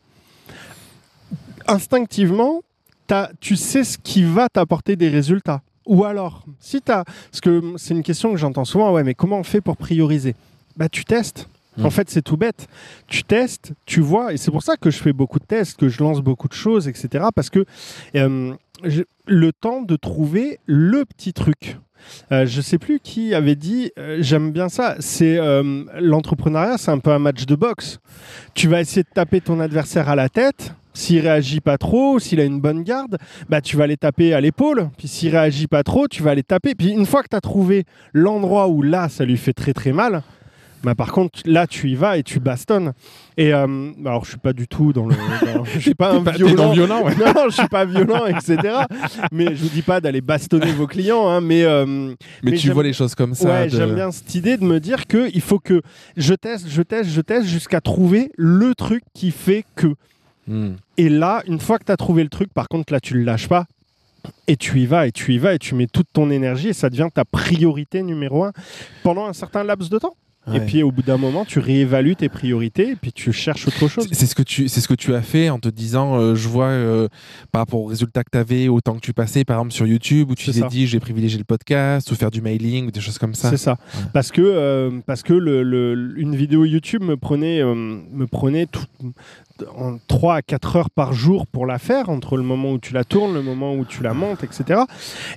instinctivement, 1.68 2.62
tu 3.40 3.56
sais 3.56 3.84
ce 3.84 3.98
qui 3.98 4.24
va 4.24 4.50
t'apporter 4.50 4.96
des 4.96 5.10
résultats. 5.10 5.62
Ou 5.86 6.04
alors, 6.04 6.44
si 6.60 6.82
tu 6.82 6.92
as. 6.92 7.06
Parce 7.06 7.42
que 7.42 7.74
c'est 7.78 7.94
une 7.94 8.04
question 8.04 8.32
que 8.32 8.38
j'entends 8.38 8.66
souvent, 8.66 8.92
ouais, 8.92 9.04
mais 9.04 9.14
comment 9.14 9.40
on 9.40 9.44
fait 9.44 9.62
pour 9.62 9.78
prioriser? 9.78 10.36
Bah, 10.76 10.90
tu 10.90 11.06
testes. 11.06 11.48
Mm. 11.78 11.86
En 11.86 11.90
fait, 11.90 12.10
c'est 12.10 12.22
tout 12.22 12.38
bête. 12.38 12.68
Tu 13.08 13.24
testes, 13.24 13.74
tu 13.86 14.02
vois, 14.02 14.34
et 14.34 14.38
c'est 14.38 14.52
pour 14.52 14.64
ça 14.64 14.76
que 14.76 14.92
je 14.92 14.98
fais 14.98 15.14
beaucoup 15.14 15.40
de 15.40 15.46
tests, 15.46 15.78
que 15.78 15.88
je 15.88 16.04
lance 16.04 16.22
beaucoup 16.22 16.50
de 16.50 16.54
choses, 16.54 16.88
etc. 16.88 17.26
Parce 17.34 17.50
que 17.50 17.66
euh, 18.16 18.54
le 19.26 19.54
temps 19.54 19.82
de 19.82 19.96
trouver 19.96 20.60
le 20.66 21.06
petit 21.06 21.34
truc. 21.34 21.78
Euh, 22.32 22.46
je 22.46 22.62
sais 22.62 22.78
plus 22.78 23.00
qui 23.00 23.34
avait 23.34 23.56
dit, 23.56 23.92
euh, 23.98 24.18
j'aime 24.22 24.52
bien 24.52 24.70
ça, 24.70 24.96
c'est 25.00 25.38
euh, 25.38 25.84
l'entrepreneuriat, 26.00 26.78
c'est 26.78 26.92
un 26.92 27.00
peu 27.00 27.12
un 27.12 27.20
match 27.20 27.46
de 27.46 27.56
boxe. 27.56 28.00
Tu 28.54 28.68
vas 28.68 28.82
essayer 28.82 29.04
de 29.04 29.10
taper 29.14 29.42
ton 29.42 29.60
adversaire 29.60 30.10
à 30.10 30.16
la 30.16 30.30
tête. 30.30 30.74
S'il 30.94 31.20
réagit 31.20 31.62
pas 31.62 31.78
trop, 31.78 32.18
s'il 32.18 32.40
a 32.40 32.44
une 32.44 32.60
bonne 32.60 32.82
garde, 32.82 33.20
bah 33.50 33.62
tu 33.62 33.78
vas 33.78 33.84
aller 33.84 33.98
taper 33.98 34.34
à 34.34 34.42
l'épaule. 34.42 34.90
Puis 34.98 35.08
s'il 35.08 35.30
réagit 35.30 35.68
pas 35.68 35.84
trop, 35.84 36.08
tu 36.08 36.24
vas 36.24 36.32
aller 36.32 36.42
taper. 36.42 36.74
Puis 36.74 36.90
une 36.90 37.06
fois 37.06 37.22
que 37.22 37.28
tu 37.30 37.36
as 37.36 37.42
trouvé 37.42 37.84
l'endroit 38.14 38.68
où 38.68 38.82
là 38.82 39.08
ça 39.08 39.24
lui 39.24 39.38
fait 39.38 39.54
très 39.54 39.74
très 39.74 39.92
mal, 39.92 40.24
bah 40.84 40.94
par 40.96 41.12
contre 41.12 41.40
là 41.46 41.66
tu 41.68 41.90
y 41.90 41.96
vas 41.96 42.18
et 42.18 42.24
tu 42.24 42.40
bastonnes. 42.40 42.94
Et 43.36 43.54
euh, 43.54 43.92
alors 44.06 44.24
je 44.26 44.30
suis 44.32 44.38
pas 44.40 44.54
du 44.54 44.68
tout 44.68 44.94
dans 44.94 45.06
le, 45.08 45.16
dans- 45.16 45.66
je 45.66 45.80
suis 45.80 45.96
pas 45.96 46.12
un 46.14 46.20
violent. 46.32 46.72
violent, 46.72 47.04
ouais. 47.04 47.16
Non, 47.20 47.46
je 47.50 47.56
suis 47.56 47.68
pas 47.68 47.86
violent, 47.86 48.26
etc. 48.26 48.58
Mais 49.32 49.56
je 49.56 49.64
vous 49.64 49.70
dis 49.70 49.82
pas 49.82 50.00
d'aller 50.02 50.22
bastonner 50.22 50.72
vos 50.72 50.88
clients, 50.88 51.28
hein, 51.28 51.42
mais 51.42 51.64
euh, 51.64 51.86
Mais, 52.44 52.52
Mais 52.52 52.58
tu 52.58 52.72
vois 52.72 52.84
les 52.84 52.94
choses 52.94 53.16
comme 53.16 53.34
ça. 53.36 53.48
ouais, 53.50 53.66
de- 53.66 53.72
j'aime 53.76 53.96
bien 53.96 54.12
cette 54.12 54.34
idée 54.36 54.58
de 54.58 54.64
me 54.64 54.80
dire 54.80 55.08
que 55.08 55.30
il 55.34 55.42
faut 55.42 55.60
que 55.60 55.82
je 56.16 56.34
teste, 56.34 56.68
je 56.70 56.82
teste, 56.82 57.10
je 57.10 57.22
teste 57.22 57.48
jusqu'à 57.48 57.82
trouver 57.82 58.32
le 58.38 58.74
truc 58.76 59.04
qui 59.14 59.32
fait 59.32 59.66
que. 59.76 59.88
Hmm. 60.48 60.76
Et 60.98 61.10
là, 61.10 61.44
une 61.48 61.60
fois 61.60 61.78
que 61.78 61.84
tu 61.86 61.92
as 61.92 61.98
trouvé 61.98 62.24
le 62.24 62.30
truc, 62.30 62.54
par 62.54 62.68
contre, 62.70 62.94
là, 62.94 63.00
tu 63.00 63.16
le 63.16 63.24
lâches 63.24 63.50
pas. 63.50 63.66
Et 64.48 64.58
tu 64.58 64.80
y 64.80 64.86
vas, 64.86 65.08
et 65.08 65.12
tu 65.12 65.34
y 65.34 65.38
vas, 65.38 65.54
et 65.54 65.60
tu 65.60 65.74
mets 65.76 65.88
toute 65.88 66.08
ton 66.12 66.30
énergie, 66.30 66.70
et 66.70 66.74
ça 66.74 66.90
devient 66.90 67.08
ta 67.14 67.24
priorité 67.26 68.02
numéro 68.04 68.44
un 68.44 68.52
pendant 69.04 69.26
un 69.26 69.34
certain 69.34 69.64
laps 69.64 69.90
de 69.90 70.00
temps. 70.00 70.16
Et 70.54 70.60
puis 70.62 70.82
au 70.84 70.92
bout 70.92 71.02
d'un 71.02 71.18
moment, 71.18 71.44
tu 71.46 71.60
réévalues 71.60 72.16
tes 72.16 72.30
priorités, 72.30 72.92
et 72.92 72.96
puis 72.96 73.12
tu 73.12 73.34
cherches 73.34 73.68
autre 73.68 73.88
chose. 73.88 74.08
C'est- 74.12 74.26
ce 74.26 74.36
que 74.36 74.44
tu, 74.44 74.68
c'est 74.68 74.80
ce 74.82 74.88
que 74.88 74.94
tu 74.94 75.14
as 75.14 75.22
fait 75.22 75.50
en 75.50 75.60
te 75.60 75.68
disant, 75.70 76.16
euh, 76.20 76.36
je 76.36 76.48
vois 76.48 76.68
euh, 76.68 77.08
par 77.52 77.62
rapport 77.62 77.82
aux 77.82 77.86
résultats 77.86 78.24
que 78.24 78.30
tu 78.32 78.38
avais, 78.38 78.68
au 78.68 78.80
temps 78.82 78.96
que 78.96 79.02
tu 79.02 79.14
passais, 79.14 79.44
par 79.44 79.58
exemple 79.58 79.74
sur 79.74 79.86
YouTube, 79.88 80.32
où 80.32 80.36
tu 80.36 80.46
t'es 80.52 80.60
dit, 80.70 80.88
j'ai 80.88 81.00
privilégié 81.00 81.38
le 81.38 81.44
podcast, 81.44 82.10
ou 82.12 82.16
faire 82.16 82.32
du 82.32 82.42
mailing, 82.42 82.88
ou 82.88 82.92
des 82.92 83.02
choses 83.02 83.18
comme 83.18 83.36
ça. 83.36 83.50
C'est 83.50 83.58
ça. 83.58 83.78
Parce 84.14 84.32
que, 84.32 84.42
euh, 84.42 85.00
parce 85.06 85.24
que 85.24 85.34
le, 85.34 85.64
le- 85.64 86.14
une 86.18 86.36
vidéo 86.36 86.64
YouTube 86.66 87.04
me 87.04 87.18
prenait, 87.18 87.62
me 87.64 88.26
prenait 88.28 88.66
tout, 88.68 88.86
en 89.78 89.98
3 90.08 90.36
à 90.36 90.42
4 90.42 90.76
heures 90.76 90.90
par 90.90 91.14
jour 91.14 91.48
pour 91.48 91.66
la 91.66 91.80
faire, 91.80 92.10
entre 92.10 92.38
le 92.38 92.44
moment 92.44 92.72
où 92.74 92.80
tu 92.80 92.94
la 92.94 93.04
tournes, 93.04 93.34
le 93.34 93.42
moment 93.42 93.76
où 93.76 93.86
tu 93.86 94.04
la 94.04 94.14
montes, 94.14 94.44
etc. 94.44 94.82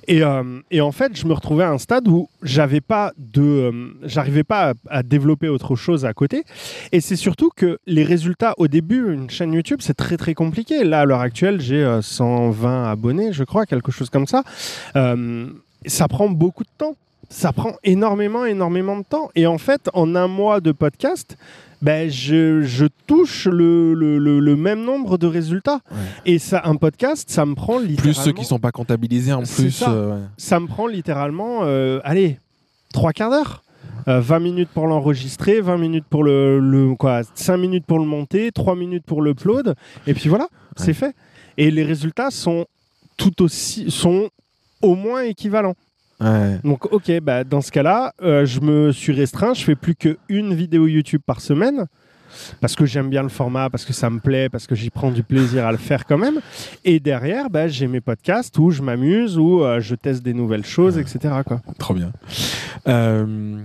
Et, 0.07 0.23
euh, 0.23 0.59
et 0.71 0.81
en 0.81 0.91
fait, 0.91 1.15
je 1.15 1.25
me 1.25 1.33
retrouvais 1.33 1.63
à 1.63 1.69
un 1.69 1.77
stade 1.77 2.07
où 2.07 2.29
j'avais 2.43 2.81
pas 2.81 3.13
de, 3.17 3.41
euh, 3.41 3.93
j'arrivais 4.03 4.43
pas 4.43 4.73
à, 4.89 5.03
développer 5.03 5.49
autre 5.49 5.75
chose 5.75 6.05
à 6.05 6.13
côté. 6.13 6.43
Et 6.91 7.01
c'est 7.01 7.15
surtout 7.15 7.49
que 7.55 7.79
les 7.85 8.03
résultats 8.03 8.53
au 8.57 8.67
début, 8.67 9.13
une 9.13 9.29
chaîne 9.29 9.53
YouTube, 9.53 9.79
c'est 9.81 9.93
très 9.93 10.17
très 10.17 10.33
compliqué. 10.33 10.83
Là, 10.83 11.01
à 11.01 11.05
l'heure 11.05 11.21
actuelle, 11.21 11.61
j'ai 11.61 11.83
euh, 11.83 12.01
120 12.01 12.91
abonnés, 12.91 13.33
je 13.33 13.43
crois, 13.43 13.65
quelque 13.65 13.91
chose 13.91 14.09
comme 14.09 14.27
ça. 14.27 14.43
Euh, 14.95 15.47
ça 15.85 16.07
prend 16.07 16.29
beaucoup 16.29 16.63
de 16.63 16.69
temps 16.77 16.95
ça 17.29 17.53
prend 17.53 17.73
énormément, 17.83 18.45
énormément 18.45 18.97
de 18.97 19.03
temps. 19.03 19.29
Et 19.35 19.47
en 19.47 19.57
fait, 19.57 19.89
en 19.93 20.15
un 20.15 20.27
mois 20.27 20.59
de 20.59 20.71
podcast, 20.71 21.37
ben, 21.81 22.09
je, 22.11 22.61
je 22.61 22.85
touche 23.07 23.45
le, 23.47 23.93
le, 23.93 24.17
le- 24.19 24.39
le 24.39 24.55
même 24.55 24.83
nombre 24.83 25.17
de 25.17 25.27
résultats. 25.27 25.79
Ouais. 25.91 25.97
Et 26.25 26.39
ça, 26.39 26.61
un 26.65 26.75
podcast, 26.75 27.29
ça 27.29 27.45
me 27.45 27.55
prend 27.55 27.79
littéralement... 27.79 28.01
Plus 28.01 28.13
ceux 28.13 28.31
qui 28.33 28.45
sont 28.45 28.59
pas 28.59 28.71
comptabilisés 28.71 29.33
en 29.33 29.43
plus. 29.43 29.71
ça. 29.71 29.91
euh, 29.91 30.11
ouais. 30.15 30.21
Ça 30.37 30.59
me 30.59 30.67
prend 30.67 30.87
littéralement, 30.87 31.61
euh, 31.63 31.99
allez, 32.03 32.37
trois 32.93 33.13
quarts 33.13 33.29
d'heure. 33.31 33.63
Euh, 34.07 34.19
20 34.19 34.39
minutes 34.39 34.69
pour 34.73 34.87
l'enregistrer, 34.87 35.61
20 35.61 35.77
minutes 35.77 36.05
pour 36.09 36.23
le, 36.23 36.59
le- 36.59 36.95
quoi, 36.95 37.21
5 37.35 37.55
minutes 37.57 37.85
pour 37.85 37.99
le 37.99 38.05
monter, 38.05 38.51
3 38.51 38.75
minutes 38.75 39.03
pour 39.05 39.21
l'upload, 39.21 39.75
et 40.07 40.15
puis 40.15 40.27
voilà, 40.27 40.47
c'est 40.75 40.93
fait. 40.95 41.13
Et 41.57 41.69
les 41.69 41.83
résultats 41.83 42.31
sont 42.31 42.65
tout 43.17 43.43
aussi, 43.43 43.91
sont 43.91 44.29
au 44.81 44.95
moins 44.95 45.21
équivalents. 45.21 45.75
Ouais. 46.21 46.59
Donc, 46.63 46.91
ok, 46.91 47.19
bah, 47.21 47.43
dans 47.43 47.61
ce 47.61 47.71
cas-là, 47.71 48.13
euh, 48.21 48.45
je 48.45 48.61
me 48.61 48.91
suis 48.91 49.11
restreint. 49.11 49.53
Je 49.53 49.63
fais 49.63 49.75
plus 49.75 49.95
qu'une 49.95 50.53
vidéo 50.53 50.87
YouTube 50.87 51.21
par 51.25 51.41
semaine 51.41 51.87
parce 52.59 52.75
que 52.75 52.85
j'aime 52.85 53.09
bien 53.09 53.23
le 53.23 53.29
format, 53.29 53.69
parce 53.69 53.85
que 53.85 53.93
ça 53.93 54.09
me 54.09 54.19
plaît, 54.19 54.49
parce 54.49 54.67
que 54.67 54.75
j'y 54.75 54.89
prends 54.89 55.11
du 55.11 55.23
plaisir 55.23 55.65
à 55.65 55.71
le 55.71 55.77
faire 55.77 56.05
quand 56.05 56.17
même. 56.17 56.39
Et 56.83 56.99
derrière, 56.99 57.49
bah, 57.49 57.67
j'ai 57.67 57.87
mes 57.87 58.01
podcasts 58.01 58.57
où 58.57 58.71
je 58.71 58.81
m'amuse, 58.81 59.37
où 59.37 59.63
euh, 59.63 59.79
je 59.79 59.95
teste 59.95 60.23
des 60.23 60.33
nouvelles 60.33 60.65
choses, 60.65 60.97
etc. 60.97 61.19
Quoi. 61.45 61.61
Trop 61.77 61.93
bien. 61.93 62.11
Euh, 62.87 63.59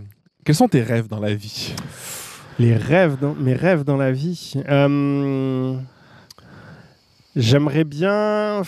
Quels 0.44 0.54
sont 0.54 0.68
tes 0.68 0.82
rêves 0.82 1.08
dans 1.08 1.20
la 1.20 1.34
vie? 1.34 1.74
Les 2.58 2.74
rêves, 2.76 3.18
dans, 3.20 3.34
mes 3.34 3.54
rêves 3.54 3.84
dans 3.84 3.96
la 3.96 4.12
vie. 4.12 4.54
Euh, 4.68 5.76
j'aimerais 7.34 7.84
bien, 7.84 8.62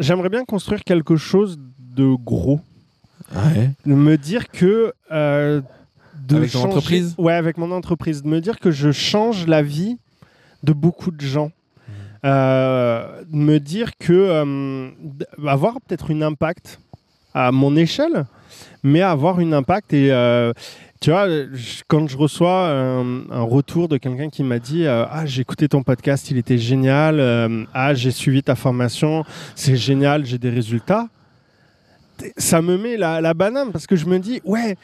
j'aimerais 0.00 0.28
bien 0.28 0.44
construire 0.44 0.82
quelque 0.82 1.16
chose 1.16 1.58
de 1.78 2.14
gros. 2.14 2.60
Ouais. 3.34 3.70
Me 3.86 4.16
dire 4.16 4.48
que 4.48 4.92
euh, 5.12 5.60
de 6.26 6.36
Avec 6.36 6.50
ton 6.52 6.60
changer- 6.62 6.68
entreprise? 6.76 7.14
Ouais, 7.18 7.34
avec 7.34 7.58
mon 7.58 7.70
entreprise. 7.72 8.22
De 8.22 8.28
me 8.28 8.40
dire 8.40 8.58
que 8.58 8.70
je 8.70 8.90
change 8.92 9.46
la 9.46 9.62
vie 9.62 9.98
de 10.62 10.72
beaucoup 10.72 11.10
de 11.10 11.20
gens. 11.20 11.50
Euh, 12.24 13.22
de 13.30 13.36
me 13.36 13.60
dire 13.60 13.96
que 13.98 14.12
euh, 14.12 14.88
avoir 15.46 15.74
peut-être 15.80 16.12
un 16.12 16.20
impact 16.22 16.80
à 17.32 17.52
mon 17.52 17.76
échelle, 17.76 18.26
mais 18.82 19.02
avoir 19.02 19.38
un 19.38 19.52
impact 19.52 19.92
et 19.92 20.10
euh, 20.10 20.52
tu 21.00 21.10
vois, 21.10 21.28
je- 21.28 21.82
quand 21.86 22.08
je 22.08 22.16
reçois 22.16 22.68
un, 22.70 23.30
un 23.30 23.42
retour 23.42 23.86
de 23.86 23.98
quelqu'un 23.98 24.30
qui 24.30 24.42
m'a 24.42 24.58
dit 24.58 24.84
euh, 24.84 25.04
ah 25.12 25.26
j'ai 25.26 25.42
écouté 25.42 25.68
ton 25.68 25.84
podcast, 25.84 26.28
il 26.32 26.38
était 26.38 26.58
génial, 26.58 27.20
euh, 27.20 27.64
ah 27.72 27.94
j'ai 27.94 28.10
suivi 28.10 28.42
ta 28.42 28.56
formation, 28.56 29.24
c'est 29.54 29.76
génial, 29.76 30.24
j'ai 30.26 30.38
des 30.38 30.50
résultats, 30.50 31.06
ça 32.36 32.62
me 32.62 32.76
met 32.76 32.96
la, 32.96 33.34
banane 33.34 33.72
parce 33.72 33.86
que 33.86 33.96
je 33.96 34.06
me 34.06 34.18
dis 34.18 34.40
ouais, 34.44 34.76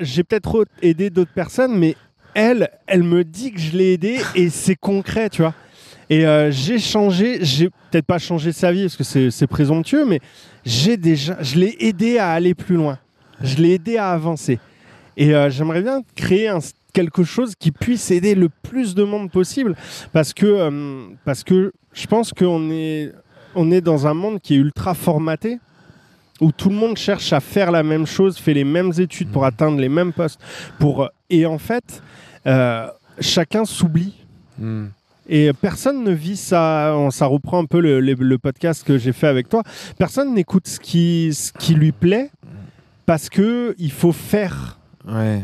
j'ai 0.00 0.24
peut-être 0.24 0.66
aidé 0.82 1.10
d'autres 1.10 1.32
personnes, 1.32 1.76
mais 1.78 1.96
elle, 2.34 2.68
elle 2.86 3.02
me 3.02 3.24
dit 3.24 3.52
que 3.52 3.60
je 3.60 3.76
l'ai 3.76 3.92
aidé 3.94 4.20
et 4.34 4.50
c'est 4.50 4.76
concret, 4.76 5.30
tu 5.30 5.42
vois. 5.42 5.54
Et 6.10 6.26
euh, 6.26 6.50
j'ai 6.50 6.78
changé, 6.78 7.38
j'ai 7.42 7.70
peut-être 7.90 8.06
pas 8.06 8.18
changé 8.18 8.52
sa 8.52 8.72
vie 8.72 8.82
parce 8.82 8.96
que 8.96 9.30
c'est 9.30 9.46
présomptueux, 9.46 10.04
mais 10.04 10.20
j'ai 10.64 10.96
déjà, 10.96 11.36
je 11.40 11.58
l'ai 11.58 11.76
aidé 11.80 12.18
à 12.18 12.32
aller 12.32 12.54
plus 12.54 12.76
loin. 12.76 12.98
Je 13.42 13.56
l'ai 13.56 13.74
aidé 13.74 13.96
à 13.96 14.10
avancer. 14.10 14.58
Et 15.16 15.34
euh, 15.34 15.48
j'aimerais 15.48 15.82
bien 15.82 16.02
créer 16.14 16.50
quelque 16.92 17.24
chose 17.24 17.54
qui 17.58 17.72
puisse 17.72 18.10
aider 18.10 18.34
le 18.34 18.48
plus 18.48 18.94
de 18.94 19.02
monde 19.04 19.30
possible 19.30 19.74
parce 20.12 20.32
que, 20.32 20.46
euh, 20.46 21.06
parce 21.24 21.42
que 21.44 21.72
je 21.92 22.06
pense 22.06 22.32
qu'on 22.32 22.70
est, 22.70 23.12
on 23.54 23.70
est 23.70 23.80
dans 23.80 24.06
un 24.06 24.14
monde 24.14 24.40
qui 24.40 24.54
est 24.54 24.58
ultra 24.58 24.94
formaté 24.94 25.58
où 26.40 26.50
tout 26.52 26.68
le 26.68 26.74
monde 26.74 26.96
cherche 26.96 27.32
à 27.32 27.40
faire 27.40 27.70
la 27.70 27.82
même 27.82 28.06
chose, 28.06 28.38
fait 28.38 28.54
les 28.54 28.64
mêmes 28.64 28.92
études 28.98 29.28
pour 29.30 29.44
atteindre 29.44 29.78
les 29.78 29.88
mêmes 29.88 30.12
postes. 30.12 30.40
Pour... 30.78 31.08
Et 31.30 31.46
en 31.46 31.58
fait, 31.58 32.02
euh, 32.46 32.86
chacun 33.20 33.64
s'oublie. 33.64 34.14
Hmm. 34.58 34.86
Et 35.28 35.52
personne 35.54 36.04
ne 36.04 36.10
vit 36.12 36.36
ça. 36.36 36.94
Ça 37.10 37.26
reprend 37.26 37.58
un 37.62 37.64
peu 37.64 37.80
le, 37.80 38.00
le- 38.00 38.12
le 38.14 38.38
podcast 38.38 38.84
que 38.84 38.98
j'ai 38.98 39.12
fait 39.12 39.26
avec 39.28 39.48
toi. 39.48 39.62
Personne 39.98 40.34
n'écoute 40.34 40.66
ce 40.68 40.78
qui, 40.78 41.30
ce 41.32 41.50
qui 41.52 41.74
lui 41.74 41.92
plaît 41.92 42.30
parce 43.06 43.28
que 43.30 43.74
il 43.78 43.90
faut 43.92 44.12
faire. 44.12 44.78
Ouais. 45.08 45.42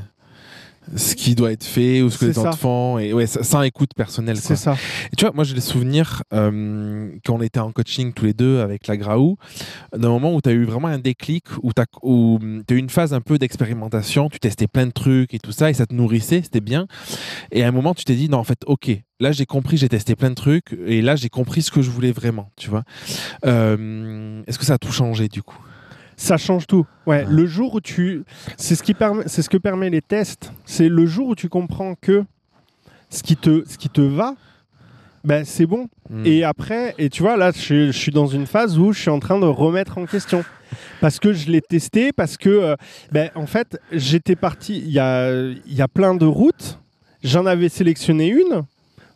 Ce 0.97 1.15
qui 1.15 1.35
doit 1.35 1.53
être 1.53 1.65
fait 1.65 2.03
ou 2.03 2.11
ce 2.11 2.19
que 2.19 2.27
les 2.27 2.33
ça. 2.33 2.53
font. 2.53 2.99
Et 2.99 3.13
ouais, 3.13 3.27
ça- 3.27 3.67
écoute 3.67 3.91
personnelle. 3.95 4.37
C'est 4.37 4.57
ça. 4.57 4.77
Et 5.13 5.17
tu 5.17 5.25
vois, 5.25 5.33
moi 5.35 5.45
j'ai 5.45 5.55
des 5.55 5.61
souvenirs 5.61 6.23
euh, 6.33 7.11
quand 7.25 7.35
on 7.35 7.43
était 7.43 7.61
en 7.61 7.71
coaching 7.73 8.13
tous 8.13 8.25
les 8.25 8.33
deux 8.33 8.61
avec 8.61 8.87
la 8.87 8.97
Graou, 8.97 9.37
d'un 9.97 10.09
moment 10.09 10.35
où 10.35 10.41
tu 10.41 10.49
as 10.49 10.53
eu 10.53 10.65
vraiment 10.65 10.89
un 10.89 10.99
déclic, 10.99 11.45
où 11.63 11.73
tu 11.73 11.83
as, 11.83 11.87
eu 12.75 12.79
une 12.79 12.91
phase 12.91 13.15
un 13.15 13.21
peu 13.21 13.39
d'expérimentation, 13.39 14.29
tu 14.29 14.41
testais 14.41 14.67
plein 14.67 14.87
de 14.87 14.93
trucs 14.93 15.35
et 15.35 15.39
tout 15.39 15.53
ça, 15.53 15.71
et 15.71 15.75
ça 15.75 15.87
te 15.87 15.95
nourrissait, 15.95 16.41
c'était 16.43 16.61
bien. 16.61 16.87
Et 17.53 17.63
à 17.63 17.69
un 17.69 17.73
moment, 17.73 17.95
tu 17.95 18.05
t'es 18.05 18.15
dit, 18.15 18.29
non, 18.29 18.39
en 18.39 18.45
fait, 18.45 18.61
ok, 18.67 18.91
là 19.21 19.33
j'ai 19.33 19.47
compris, 19.47 19.77
j'ai 19.77 19.89
testé 19.89 20.17
plein 20.17 20.31
de 20.31 20.35
trucs, 20.35 20.77
et 20.87 21.03
là 21.03 21.17
j'ai 21.17 21.29
compris 21.29 21.63
ce 21.63 21.71
que 21.71 21.83
je 21.83 21.91
voulais 21.91 22.13
vraiment, 22.13 22.51
tu 22.57 22.71
vois. 22.71 22.85
Euh, 23.45 24.43
Est-ce 24.47 24.59
que 24.59 24.65
ça 24.65 24.75
a 24.75 24.79
tout 24.79 24.93
changé 24.93 25.29
du 25.29 25.43
coup? 25.43 25.59
Ça 26.23 26.37
change 26.37 26.67
tout. 26.67 26.85
Ouais, 27.07 27.25
Ouais. 27.25 27.27
le 27.31 27.47
jour 27.47 27.75
où 27.77 27.81
tu, 27.81 28.25
c'est 28.59 28.75
ce 28.75 28.83
qui 28.83 28.93
permet, 28.93 29.23
c'est 29.27 29.41
ce 29.41 29.49
que 29.49 29.57
permet 29.57 29.89
les 29.89 30.03
tests. 30.03 30.53
C'est 30.67 30.89
le 30.91 31.07
jour 31.07 31.29
où 31.29 31.35
tu 31.35 31.49
comprends 31.49 31.95
que 31.95 32.25
ce 33.09 33.23
qui 33.23 33.37
te, 33.37 33.65
ce 33.67 33.79
qui 33.79 33.89
te 33.89 34.03
va, 34.03 34.35
ben 35.25 35.45
c'est 35.47 35.65
bon. 35.65 35.89
Hmm. 36.11 36.27
Et 36.27 36.45
après, 36.45 36.95
et 36.99 37.09
tu 37.09 37.23
vois, 37.23 37.39
là, 37.39 37.53
je, 37.53 37.87
je 37.87 37.99
suis 37.99 38.13
dans 38.13 38.27
une 38.27 38.47
phase 38.47 38.79
où 38.79 38.93
je 38.93 39.01
suis 39.01 39.11
en 39.11 39.19
train 39.19 39.39
de 39.39 39.47
remettre 39.47 39.97
en 39.97 40.05
question. 40.05 40.45
Parce 41.01 41.19
que 41.19 41.33
je 41.33 41.51
l'ai 41.51 41.63
testé, 41.63 42.13
parce 42.13 42.37
que, 42.37 42.49
euh, 42.51 42.77
ben, 43.11 43.31
en 43.35 43.47
fait, 43.47 43.79
j'étais 43.91 44.37
parti, 44.37 44.77
il 44.79 44.91
y 44.93 44.99
a, 44.99 45.33
il 45.33 45.75
y 45.75 45.81
a 45.83 45.89
plein 45.89 46.15
de 46.15 46.27
routes, 46.27 46.79
j'en 47.25 47.47
avais 47.47 47.69
sélectionné 47.71 48.29
une. 48.29 48.63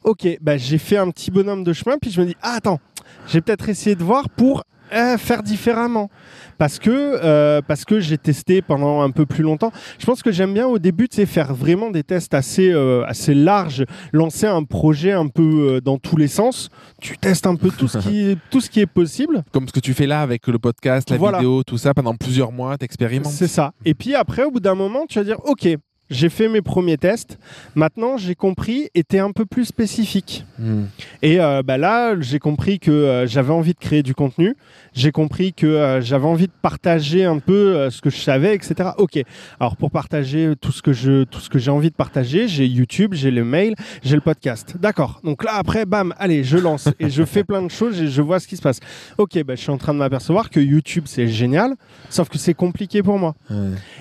Ok, 0.04 0.26
ben, 0.40 0.58
j'ai 0.58 0.78
fait 0.78 0.96
un 0.96 1.10
petit 1.10 1.30
bonhomme 1.30 1.64
de 1.64 1.72
chemin, 1.74 1.96
puis 2.00 2.10
je 2.10 2.20
me 2.20 2.26
dis, 2.26 2.36
ah, 2.42 2.54
attends, 2.56 2.80
j'ai 3.28 3.40
peut-être 3.42 3.68
essayé 3.68 3.94
de 3.94 4.02
voir 4.02 4.28
pour 4.30 4.64
euh, 4.94 5.18
faire 5.18 5.42
différemment. 5.42 6.10
Parce 6.58 6.78
que, 6.78 6.90
euh, 6.90 7.60
parce 7.66 7.84
que 7.84 8.00
j'ai 8.00 8.18
testé 8.18 8.62
pendant 8.62 9.02
un 9.02 9.10
peu 9.10 9.26
plus 9.26 9.42
longtemps. 9.42 9.72
Je 9.98 10.06
pense 10.06 10.22
que 10.22 10.30
j'aime 10.30 10.54
bien 10.54 10.66
au 10.66 10.78
début, 10.78 11.08
c'est 11.10 11.26
faire 11.26 11.52
vraiment 11.54 11.90
des 11.90 12.02
tests 12.04 12.34
assez, 12.34 12.70
euh, 12.70 13.04
assez 13.06 13.34
larges, 13.34 13.84
lancer 14.12 14.46
un 14.46 14.62
projet 14.62 15.12
un 15.12 15.26
peu 15.26 15.42
euh, 15.76 15.80
dans 15.80 15.98
tous 15.98 16.16
les 16.16 16.28
sens. 16.28 16.68
Tu 17.00 17.18
testes 17.18 17.46
un 17.46 17.56
peu 17.56 17.70
tout 17.70 17.88
ce 17.88 17.98
qui 17.98 18.30
est, 18.30 18.38
tout 18.50 18.60
ce 18.60 18.70
qui 18.70 18.80
est 18.80 18.86
possible. 18.86 19.42
Comme 19.52 19.66
ce 19.66 19.72
que 19.72 19.80
tu 19.80 19.94
fais 19.94 20.06
là 20.06 20.20
avec 20.22 20.46
le 20.46 20.58
podcast, 20.58 21.10
la 21.10 21.16
Voilà. 21.16 21.38
vidéo, 21.38 21.64
tout 21.64 21.78
ça, 21.78 21.92
pendant 21.92 22.14
plusieurs 22.14 22.52
mois, 22.52 22.78
t'expérimentes. 22.78 23.32
C'est 23.32 23.48
ça. 23.48 23.72
Et 23.84 23.94
puis 23.94 24.14
après, 24.14 24.44
au 24.44 24.50
bout 24.52 24.60
d'un 24.60 24.76
moment, 24.76 25.06
tu 25.08 25.18
vas 25.18 25.24
dire, 25.24 25.40
OK, 25.44 25.66
j'ai 26.10 26.28
fait 26.28 26.48
mes 26.48 26.60
premiers 26.62 26.98
tests. 26.98 27.38
Maintenant, 27.74 28.16
j'ai 28.16 28.34
compris 28.34 28.90
et 28.94 29.02
t'es 29.02 29.18
un 29.18 29.32
peu 29.32 29.46
plus 29.46 29.64
spécifique. 29.64 30.44
Hmm. 30.58 30.84
Et 31.22 31.38
bah 31.38 31.78
là, 31.78 32.14
j'ai 32.20 32.38
compris 32.38 32.78
que 32.78 33.24
j'avais 33.26 33.52
envie 33.54 33.72
de 33.72 33.78
créer 33.78 34.02
du 34.02 34.14
contenu. 34.14 34.54
J'ai 34.94 35.10
compris 35.10 35.52
que 35.52 35.66
euh, 35.66 36.00
j'avais 36.00 36.26
envie 36.26 36.46
de 36.46 36.52
partager 36.62 37.24
un 37.24 37.38
peu 37.40 37.52
euh, 37.76 37.90
ce 37.90 38.00
que 38.00 38.10
je 38.10 38.16
savais, 38.16 38.54
etc. 38.54 38.90
Ok. 38.98 39.20
Alors 39.58 39.76
pour 39.76 39.90
partager 39.90 40.52
tout 40.60 40.72
ce 40.72 40.82
que 40.82 40.92
je, 40.92 41.24
tout 41.24 41.40
ce 41.40 41.50
que 41.50 41.58
j'ai 41.58 41.70
envie 41.70 41.90
de 41.90 41.94
partager, 41.94 42.46
j'ai 42.48 42.66
YouTube, 42.66 43.14
j'ai 43.14 43.30
le 43.30 43.44
mail, 43.44 43.74
j'ai 44.02 44.14
le 44.14 44.20
podcast. 44.20 44.76
D'accord. 44.80 45.20
Donc 45.24 45.42
là 45.42 45.52
après, 45.54 45.84
bam, 45.84 46.14
allez, 46.18 46.44
je 46.44 46.58
lance 46.58 46.88
et 47.00 47.10
je 47.10 47.24
fais 47.24 47.42
plein 47.44 47.62
de 47.62 47.70
choses 47.70 48.00
et 48.00 48.06
je 48.06 48.22
vois 48.22 48.38
ce 48.38 48.46
qui 48.46 48.56
se 48.56 48.62
passe. 48.62 48.78
Ok, 49.18 49.42
bah, 49.42 49.56
je 49.56 49.60
suis 49.62 49.70
en 49.70 49.78
train 49.78 49.94
de 49.94 49.98
m'apercevoir 49.98 50.48
que 50.48 50.60
YouTube 50.60 51.04
c'est 51.06 51.26
génial, 51.26 51.74
sauf 52.08 52.28
que 52.28 52.38
c'est 52.38 52.54
compliqué 52.54 53.02
pour 53.02 53.18
moi. 53.18 53.34
Ouais. 53.50 53.56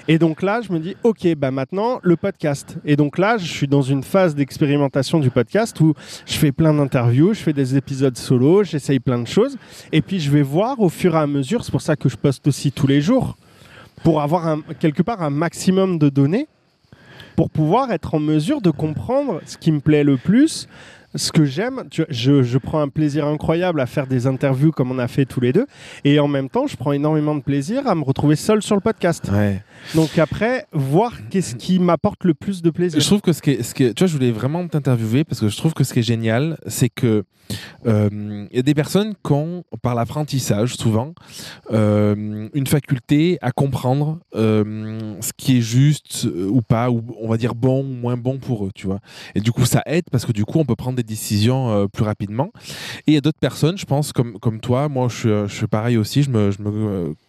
Et 0.07 0.19
donc 0.19 0.41
là, 0.41 0.61
je 0.61 0.71
me 0.71 0.79
dis, 0.79 0.95
ok, 1.03 1.33
bah 1.35 1.51
maintenant 1.51 1.99
le 2.03 2.15
podcast. 2.15 2.77
Et 2.85 2.95
donc 2.95 3.17
là, 3.17 3.37
je 3.37 3.45
suis 3.45 3.67
dans 3.67 3.81
une 3.81 4.03
phase 4.03 4.35
d'expérimentation 4.35 5.19
du 5.19 5.31
podcast 5.31 5.79
où 5.79 5.93
je 6.25 6.33
fais 6.33 6.51
plein 6.51 6.73
d'interviews, 6.73 7.33
je 7.33 7.39
fais 7.39 7.53
des 7.53 7.77
épisodes 7.77 8.17
solo, 8.17 8.63
j'essaye 8.63 8.99
plein 8.99 9.19
de 9.19 9.27
choses. 9.27 9.57
Et 9.91 10.01
puis 10.01 10.19
je 10.19 10.29
vais 10.29 10.41
voir 10.41 10.79
au 10.83 10.89
fur 10.89 11.15
et 11.15 11.19
à 11.19 11.27
mesure, 11.27 11.63
c'est 11.63 11.71
pour 11.71 11.81
ça 11.81 11.95
que 11.95 12.09
je 12.09 12.17
poste 12.17 12.47
aussi 12.47 12.71
tous 12.71 12.87
les 12.87 13.01
jours, 13.01 13.37
pour 14.03 14.21
avoir 14.21 14.47
un- 14.47 14.61
quelque 14.79 15.01
part 15.03 15.21
un 15.21 15.29
maximum 15.29 15.97
de 15.97 16.09
données, 16.09 16.47
pour 17.35 17.49
pouvoir 17.49 17.91
être 17.91 18.13
en 18.13 18.19
mesure 18.19 18.61
de 18.61 18.69
comprendre 18.69 19.41
ce 19.45 19.57
qui 19.57 19.71
me 19.71 19.79
plaît 19.79 20.03
le 20.03 20.17
plus. 20.17 20.67
Ce 21.15 21.31
que 21.31 21.45
j'aime, 21.45 21.83
je, 21.91 22.41
je 22.41 22.57
prends 22.57 22.79
un 22.81 22.87
plaisir 22.89 23.27
incroyable 23.27 23.79
à 23.81 23.85
faire 23.85 24.07
des 24.07 24.25
interviews 24.25 24.71
comme 24.71 24.89
on 24.91 24.97
a 24.97 25.07
fait 25.07 25.25
tous 25.25 25.39
les 25.39 25.53
deux, 25.53 25.67
et 26.03 26.19
en 26.19 26.27
même 26.27 26.49
temps, 26.49 26.65
je 26.65 26.75
prends 26.75 26.91
énormément 26.91 27.35
de 27.35 27.41
plaisir 27.41 27.87
à 27.87 27.93
me 27.93 28.03
retrouver 28.03 28.35
seul 28.35 28.63
sur 28.63 28.73
le 28.75 28.81
podcast. 28.81 29.29
Ouais. 29.31 29.61
Donc 29.93 30.17
après, 30.17 30.65
voir 30.73 31.11
qu'est-ce 31.29 31.53
qui 31.55 31.77
m'apporte 31.77 32.23
le 32.23 32.33
plus 32.33 32.63
de 32.63 32.71
plaisir. 32.71 32.99
Je 32.99 33.05
trouve 33.05 33.21
que 33.21 33.31
ce 33.31 33.43
qui 33.43 33.51
est, 33.51 33.61
ce 33.63 33.75
qui 33.75 33.83
est- 33.83 33.93
tu 33.93 34.03
vois, 34.03 34.07
je 34.07 34.13
voulais 34.17 34.31
vraiment 34.31 34.67
t'interviewer 34.67 35.23
parce 35.23 35.39
que 35.39 35.49
je 35.49 35.57
trouve 35.57 35.73
que 35.75 35.83
ce 35.83 35.93
qui 35.93 35.99
est 35.99 36.03
génial, 36.03 36.57
c'est 36.65 36.89
que 36.89 37.23
il 37.85 38.49
y 38.51 38.59
a 38.59 38.61
des 38.61 38.73
personnes 38.73 39.13
qui 39.25 39.33
ont, 39.33 39.63
par 39.81 39.95
l'apprentissage 39.95 40.75
souvent, 40.75 41.13
euh, 41.71 42.47
une 42.53 42.67
faculté 42.67 43.37
à 43.41 43.51
comprendre 43.51 44.19
euh, 44.35 45.15
ce 45.21 45.31
qui 45.35 45.57
est 45.57 45.61
juste 45.61 46.25
euh, 46.25 46.47
ou 46.49 46.61
pas, 46.61 46.89
ou 46.89 47.03
on 47.19 47.27
va 47.27 47.37
dire 47.37 47.55
bon 47.55 47.81
ou 47.81 47.93
moins 47.93 48.17
bon 48.17 48.37
pour 48.37 48.65
eux, 48.65 48.71
tu 48.73 48.87
vois. 48.87 48.99
Et 49.35 49.41
du 49.41 49.51
coup, 49.51 49.65
ça 49.65 49.81
aide 49.85 50.05
parce 50.11 50.25
que 50.25 50.31
du 50.31 50.45
coup, 50.45 50.59
on 50.59 50.65
peut 50.65 50.75
prendre 50.75 50.95
des 50.95 51.03
décisions 51.03 51.71
euh, 51.71 51.87
plus 51.87 52.03
rapidement. 52.03 52.51
Et 53.07 53.11
il 53.11 53.13
y 53.13 53.17
a 53.17 53.21
d'autres 53.21 53.39
personnes, 53.39 53.77
je 53.77 53.85
pense, 53.85 54.13
comme, 54.13 54.39
comme 54.39 54.59
toi, 54.59 54.89
moi, 54.89 55.07
je 55.09 55.29
euh, 55.33 55.47
je 55.47 55.55
suis 55.55 55.67
pareil 55.67 55.97
aussi, 55.97 56.23
je 56.23 56.29
me, 56.29 56.51
je 56.51 56.61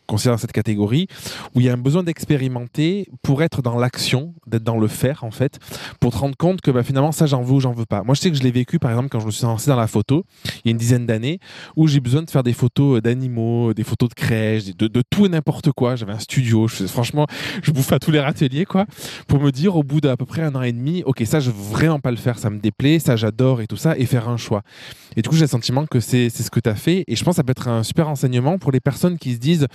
considère 0.07 0.35
dans 0.35 0.39
cette 0.39 0.53
catégorie, 0.53 1.07
où 1.55 1.61
il 1.61 1.67
y 1.67 1.69
a 1.69 1.73
un 1.73 1.79
besoin 1.79 2.03
d'expérimenter 2.03 3.09
pour 3.23 3.43
être 3.43 3.63
dans 3.63 3.79
l'action, 3.79 4.35
d'être 4.47 4.65
dans 4.65 4.79
le 4.79 4.89
faire, 4.89 5.25
en 5.25 5.31
fait, 5.31 5.59
pour 6.01 6.13
te 6.13 6.19
rendre 6.19 6.37
compte 6.37 6.61
que 6.61 6.71
bah, 6.71 6.83
finalement, 6.83 7.13
ça, 7.13 7.27
j'en 7.27 7.43
veux 7.43 7.55
ou 7.55 7.61
j'en 7.61 7.73
veux 7.73 7.87
pas. 7.87 8.03
Moi, 8.03 8.15
je 8.15 8.21
sais 8.21 8.31
que 8.31 8.37
je 8.37 8.43
l'ai 8.43 8.51
vécu, 8.51 8.79
par 8.79 8.91
exemple, 8.91 9.09
quand 9.09 9.21
je 9.21 9.27
me 9.27 9.31
suis 9.31 9.45
lancé 9.45 9.71
dans 9.71 9.77
la 9.77 9.87
photo, 9.87 10.25
il 10.45 10.61
y 10.67 10.69
a 10.69 10.71
une 10.73 10.79
dizaine 10.79 11.07
d'années, 11.07 11.41
où 11.77 11.87
j'ai 11.87 12.01
besoin 12.01 12.23
de 12.23 12.31
faire 12.31 12.43
des 12.43 12.53
photos 12.53 12.99
euh, 12.99 13.01
d'animaux, 13.01 13.75
des 13.75 13.85
photos 13.85 14.09
de 14.09 14.15
crèches, 14.15 14.75
de, 14.77 15.03
tout 15.11 15.27
et 15.27 15.29
n'importe 15.29 15.73
quoi. 15.73 15.97
J'avais 15.97 16.13
un 16.13 16.19
studio, 16.19 16.69
franchement, 16.69 17.27
je 17.63 17.71
bouffais 17.71 17.95
à 17.95 17.99
tous 17.99 18.11
les 18.11 18.21
râteliers, 18.21 18.65
quoi, 18.65 18.87
pour 19.27 19.41
me 19.41 19.51
dire, 19.51 19.77
au 19.77 19.83
bout 19.83 20.01
d'à 20.01 20.17
peu 20.17 20.27
près 20.27 20.43
un 20.43 20.55
an 20.55 20.63
et 20.63 20.73
demi, 20.73 21.03
ok, 21.05 21.23
ça, 21.25 21.41
je 21.41 21.51
veux 21.51 21.63
vraiment 21.63 22.01
pas 22.01 22.11
le 22.11 22.17
faire, 22.17 22.39
ça 22.39 22.51
me 22.51 22.59
déplaît, 22.59 22.99
ça, 22.99 23.17
j'adore 23.17 23.61
et 23.61 23.67
tout 23.67 23.77
ça, 23.77 23.97
et 23.97 24.07
faire 24.07 24.29
un 24.29 24.37
choix. 24.37 24.63
Et 25.17 25.23
du 25.23 25.29
coup, 25.29 25.37
j'ai 25.37 25.43
le 25.43 25.49
sentiment 25.49 25.87
que 25.87 26.01
c'est 26.01 26.31
ce 26.31 26.51
que 26.51 26.61
tu 26.61 26.69
as 26.69 26.75
fait. 26.75 27.05
Et 27.07 27.17
je 27.17 27.25
pense 27.25 27.35
que 27.35 27.37
ça 27.37 27.45
peut 27.45 27.53
être 27.53 27.69
un 27.69 27.83
super 27.83 28.09
enseignement 28.09 28.59
pour 28.59 28.73
les 28.73 28.81
personnes 28.81 29.19
qui 29.19 29.35
se 29.35 29.39
disent 29.39 29.67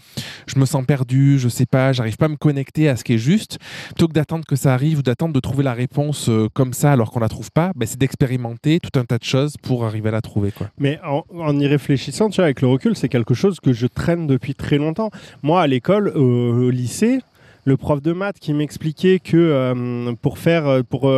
je 0.48 0.60
me 0.60 0.66
sens 0.66 0.86
perdu, 0.86 1.40
je 1.40 1.50
sais 1.50 1.66
pas, 1.66 1.92
j'arrive 1.94 2.18
pas 2.18 2.26
à 2.26 2.30
me 2.30 2.36
connecter 2.36 2.90
à 2.90 2.96
ce 2.96 3.04
qui 3.04 3.14
est 3.14 3.20
juste. 3.20 3.58
Plutôt 3.88 4.08
que 4.08 4.14
d'attendre 4.14 4.46
que 4.46 4.56
ça 4.56 4.74
arrive 4.74 5.00
ou 5.00 5.02
d'attendre 5.02 5.34
de 5.34 5.40
trouver 5.40 5.64
la 5.64 5.74
réponse 5.74 6.30
euh, 6.30 6.48
comme 6.54 6.74
ça 6.74 6.92
alors 6.92 7.12
qu'on 7.12 7.20
la 7.20 7.30
trouve 7.30 7.52
pas, 7.52 7.72
ben, 7.76 7.86
c'est 7.88 8.00
d'expérimenter 8.00 8.80
tout 8.80 8.98
un 9.00 9.06
tas 9.06 9.18
de 9.18 9.24
choses 9.24 9.56
pour 9.62 9.86
arriver 9.86 10.10
à 10.10 10.14
la 10.14 10.22
trouver. 10.22 10.52
Quoi. 10.52 10.70
Mais 10.78 11.00
en, 11.04 11.60
y 11.60 11.68
réfléchissant, 11.68 12.30
tu 12.30 12.38
vois, 12.38 12.46
avec 12.46 12.62
le 12.62 12.68
recul, 12.68 12.96
c'est 12.96 13.10
quelque 13.10 13.34
chose 13.34 13.60
que 13.60 13.74
je 13.74 13.88
traîne 13.88 14.28
depuis 14.28 14.56
très 14.56 14.78
longtemps. 14.78 15.12
Moi, 15.44 15.62
à 15.62 15.68
l'école, 15.68 16.10
au 16.10 16.70
lycée, 16.70 17.20
le 17.66 17.78
prof 17.78 18.02
de 18.02 18.14
maths 18.14 18.40
qui 18.40 18.54
m'expliquait 18.54 19.20
que 19.20 19.38
euh, 19.38 20.14
pour 20.22 20.38
faire, 20.38 20.68
euh, 20.68 20.82
pour 20.82 21.12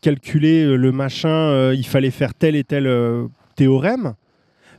calculer 0.00 0.76
le 0.76 0.92
machin, 0.92 1.72
il 1.72 1.86
fallait 1.86 2.10
faire 2.10 2.34
tel 2.34 2.56
et 2.56 2.64
tel 2.64 2.86
euh, 2.86 3.26
théorème. 3.54 4.14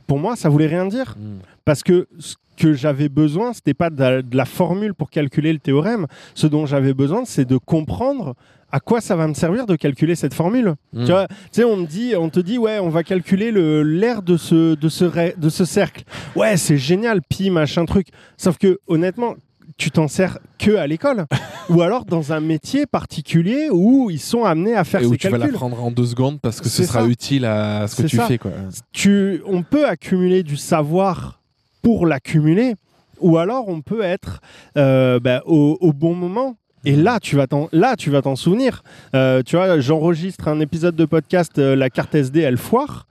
Pour 0.06 0.18
moi, 0.18 0.36
ça 0.36 0.48
voulait 0.48 0.66
rien 0.66 0.86
dire 0.86 1.16
Mm. 1.18 1.38
parce 1.64 1.82
que 1.82 2.06
ce 2.18 2.34
que 2.56 2.72
j'avais 2.72 3.08
besoin, 3.08 3.52
c'était 3.52 3.74
pas 3.74 3.90
de 3.90 4.24
la, 4.32 4.44
formule 4.44 4.94
pour 4.94 5.10
calculer 5.10 5.52
le 5.52 5.58
théorème. 5.58 6.06
Ce 6.34 6.46
dont 6.46 6.66
j'avais 6.66 6.94
besoin, 6.94 7.24
c'est 7.24 7.44
de 7.44 7.56
comprendre 7.56 8.34
à 8.70 8.80
quoi 8.80 9.00
ça 9.00 9.16
va 9.16 9.26
me 9.26 9.34
servir 9.34 9.66
de 9.66 9.76
calculer 9.76 10.14
cette 10.14 10.34
formule. 10.34 10.74
Mm. 10.92 11.04
Tu 11.04 11.10
vois, 11.12 11.26
on 11.64 11.76
me 11.76 11.86
dit, 11.86 12.14
on 12.16 12.28
te 12.28 12.40
dit, 12.40 12.58
ouais, 12.58 12.78
on 12.80 12.88
va 12.90 13.02
calculer 13.02 13.50
le 13.50 13.82
l'air 13.82 14.22
de 14.22 14.36
ce 14.36 14.74
de 14.74 14.88
ce 14.88 15.36
de 15.38 15.48
ce 15.48 15.64
cercle. 15.64 16.04
Ouais, 16.36 16.56
c'est 16.56 16.78
génial, 16.78 17.20
pi 17.22 17.50
machin 17.50 17.84
truc. 17.84 18.08
Sauf 18.36 18.58
que 18.58 18.78
honnêtement, 18.86 19.34
tu 19.76 19.90
t'en 19.90 20.08
sers 20.08 20.38
que 20.58 20.76
à 20.76 20.86
l'école, 20.86 21.26
ou 21.68 21.82
alors 21.82 22.04
dans 22.04 22.32
un 22.32 22.40
métier 22.40 22.86
particulier 22.86 23.68
où 23.70 24.10
ils 24.10 24.20
sont 24.20 24.44
amenés 24.44 24.74
à 24.74 24.84
faire 24.84 25.02
Et 25.02 25.06
où 25.06 25.12
ces 25.12 25.18
tu 25.18 25.28
vas 25.28 25.38
l'apprendre 25.38 25.82
en 25.82 25.90
deux 25.90 26.06
secondes 26.06 26.40
parce 26.40 26.60
que 26.60 26.68
ce 26.68 26.84
sera 26.84 27.06
utile 27.06 27.44
à 27.44 27.86
ce 27.88 28.02
que 28.02 28.06
tu 28.06 28.16
ça. 28.16 28.26
fais. 28.26 28.38
Quoi. 28.38 28.52
tu, 28.92 29.42
on 29.46 29.62
peut 29.62 29.86
accumuler 29.86 30.42
du 30.42 30.56
savoir 30.56 31.40
pour 31.82 32.06
l'accumuler, 32.06 32.74
ou 33.20 33.38
alors 33.38 33.68
on 33.68 33.80
peut 33.82 34.02
être 34.02 34.40
euh, 34.76 35.20
bah, 35.20 35.42
au, 35.46 35.76
au 35.80 35.92
bon 35.92 36.14
moment. 36.14 36.56
Et 36.86 36.96
là, 36.96 37.18
tu 37.18 37.36
vas 37.36 37.46
t'en, 37.46 37.68
là, 37.72 37.96
tu 37.96 38.10
vas 38.10 38.20
t'en 38.20 38.36
souvenir. 38.36 38.82
Euh, 39.14 39.42
tu 39.42 39.56
vois, 39.56 39.80
j'enregistre 39.80 40.48
un 40.48 40.60
épisode 40.60 40.94
de 40.94 41.06
podcast, 41.06 41.58
euh, 41.58 41.74
la 41.74 41.88
carte 41.88 42.14
SD, 42.14 42.40
elle 42.40 42.58
foire. 42.58 43.06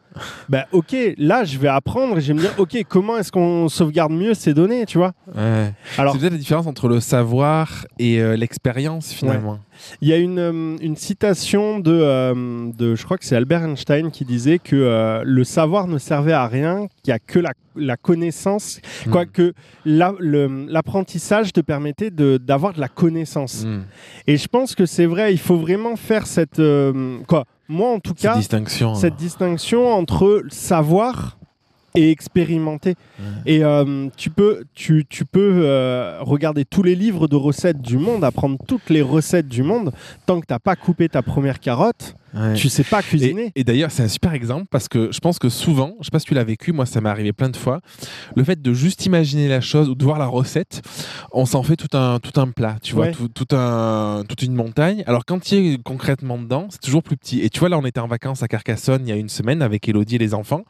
Bah, 0.49 0.65
ok, 0.71 0.95
là, 1.17 1.43
je 1.43 1.57
vais 1.57 1.67
apprendre 1.67 2.17
et 2.17 2.21
je 2.21 2.27
vais 2.27 2.33
me 2.35 2.39
dire, 2.39 2.53
ok, 2.57 2.77
comment 2.87 3.17
est-ce 3.17 3.31
qu'on 3.31 3.69
sauvegarde 3.69 4.11
mieux 4.11 4.33
ces 4.33 4.53
données, 4.53 4.85
tu 4.85 4.97
vois 4.97 5.13
Ouais. 5.35 5.73
Alors, 5.97 6.13
C'est 6.13 6.19
peut-être 6.19 6.33
la 6.33 6.37
différence 6.39 6.67
entre 6.67 6.87
le 6.87 6.99
savoir 6.99 7.85
et 7.99 8.19
euh, 8.21 8.35
l'expérience 8.35 9.11
finalement. 9.11 9.59
Il 10.01 10.07
y 10.07 10.13
a 10.13 10.17
une, 10.17 10.39
euh, 10.39 10.77
une 10.81 10.95
citation 10.95 11.79
de, 11.79 11.91
euh, 11.91 12.71
de, 12.77 12.95
je 12.95 13.03
crois 13.03 13.17
que 13.17 13.25
c'est 13.25 13.35
Albert 13.35 13.63
Einstein 13.63 14.11
qui 14.11 14.23
disait 14.23 14.59
que 14.59 15.21
le 15.25 15.43
savoir 15.43 15.87
ne 15.87 15.97
servait 15.97 16.31
à 16.33 16.47
rien, 16.47 16.87
qu'il 17.03 17.11
n'y 17.11 17.13
a 17.13 17.19
que 17.19 17.39
la, 17.39 17.53
la 17.75 17.97
connaissance, 17.97 18.79
Mm. 19.07 19.11
quoique 19.11 19.53
la- 19.85 20.13
l'apprentissage 20.67 21.51
te 21.53 21.61
permettait 21.61 22.11
de- 22.11 22.37
d'avoir 22.37 22.73
de, 22.73 22.79
la 22.79 22.87
connaissance. 22.87 23.65
Mm. 23.65 23.81
Et 24.27 24.37
je 24.37 24.47
pense 24.47 24.75
que 24.75 24.85
c'est 24.85 25.05
vrai, 25.05 25.33
il 25.33 25.39
faut 25.39 25.57
vraiment 25.57 25.95
faire 25.95 26.27
cette... 26.27 26.61
quoi 27.27 27.45
Moi, 27.69 27.89
en 27.91 27.99
tout 27.99 28.13
Cette 28.15 28.21
cas, 28.31 28.37
distinction. 28.37 28.95
cette 28.95 29.15
distinction 29.15 29.87
entre 29.93 30.43
savoir 30.49 31.37
et 31.95 32.09
expérimenter. 32.11 32.95
Ouais. 33.19 33.25
Et 33.45 33.63
euh, 33.63 34.09
tu 34.17 34.29
peux, 34.29 34.63
tu, 34.73 35.05
tu 35.07 35.25
peux 35.25 35.61
euh, 35.63 36.17
regarder 36.21 36.65
tous 36.65 36.83
les 36.83 36.95
livres 36.95 37.27
de 37.27 37.35
recettes 37.35 37.81
du 37.81 37.97
monde, 37.97 38.23
apprendre 38.23 38.57
toutes 38.67 38.89
les 38.89 39.01
recettes 39.01 39.47
du 39.47 39.63
monde, 39.63 39.93
tant 40.25 40.41
que 40.41 40.45
tu 40.47 40.53
n'as 40.53 40.59
pas 40.59 40.75
coupé 40.75 41.07
ta 41.07 41.21
première 41.21 41.59
carotte, 41.59 42.15
Ouais. 42.33 42.53
tu 42.55 42.69
sais 42.69 42.83
pas 42.83 43.01
cuisiner. 43.03 43.51
Et, 43.55 43.61
et 43.61 43.63
d'ailleurs, 43.63 43.91
c'est 43.91 44.03
un 44.03 44.07
super 44.07 44.33
exemple 44.33 44.65
parce 44.71 44.87
que 44.87 45.11
je 45.11 45.19
pense 45.19 45.39
que 45.39 45.49
souvent, 45.49 45.95
je 45.99 46.05
sais 46.05 46.11
pas 46.11 46.19
si 46.19 46.25
tu 46.25 46.33
l'as 46.33 46.43
vécu, 46.43 46.71
moi 46.73 46.85
ça 46.85 46.99
m'est 47.01 47.09
arrivé 47.09 47.31
plein 47.33 47.49
de 47.49 47.57
fois, 47.57 47.81
le 48.35 48.43
fait 48.43 48.61
de 48.61 48.73
juste 48.73 49.05
imaginer 49.05 49.47
la 49.47 49.61
chose 49.61 49.89
ou 49.89 49.95
de 49.95 50.03
voir 50.03 50.17
la 50.19 50.25
recette, 50.27 50.81
on 51.31 51.45
s'en 51.45 51.63
fait 51.63 51.75
tout 51.75 51.95
un, 51.97 52.19
tout 52.19 52.39
un 52.39 52.49
plat, 52.49 52.77
tu 52.81 52.95
vois, 52.95 53.05
Ouais. 53.05 53.11
tout, 53.11 53.27
tout 53.27 53.55
un, 53.55 54.23
toute 54.27 54.41
une 54.41 54.53
montagne. 54.55 55.03
Alors 55.07 55.25
quand 55.25 55.39
tu 55.41 55.55
es 55.55 55.77
concrètement 55.83 56.37
dedans, 56.37 56.67
c'est 56.69 56.81
toujours 56.81 57.03
plus 57.03 57.17
petit. 57.17 57.41
Et 57.41 57.49
tu 57.49 57.59
vois, 57.59 57.69
là 57.69 57.77
on 57.77 57.85
était 57.85 57.99
en 57.99 58.07
vacances 58.07 58.41
à 58.43 58.47
Carcassonne 58.47 59.01
il 59.05 59.09
y 59.09 59.11
a 59.11 59.15
une 59.15 59.29
semaine 59.29 59.61
avec 59.61 59.87
Elodie 59.87 60.15
et 60.15 60.19
les 60.19 60.33
enfants. 60.33 60.63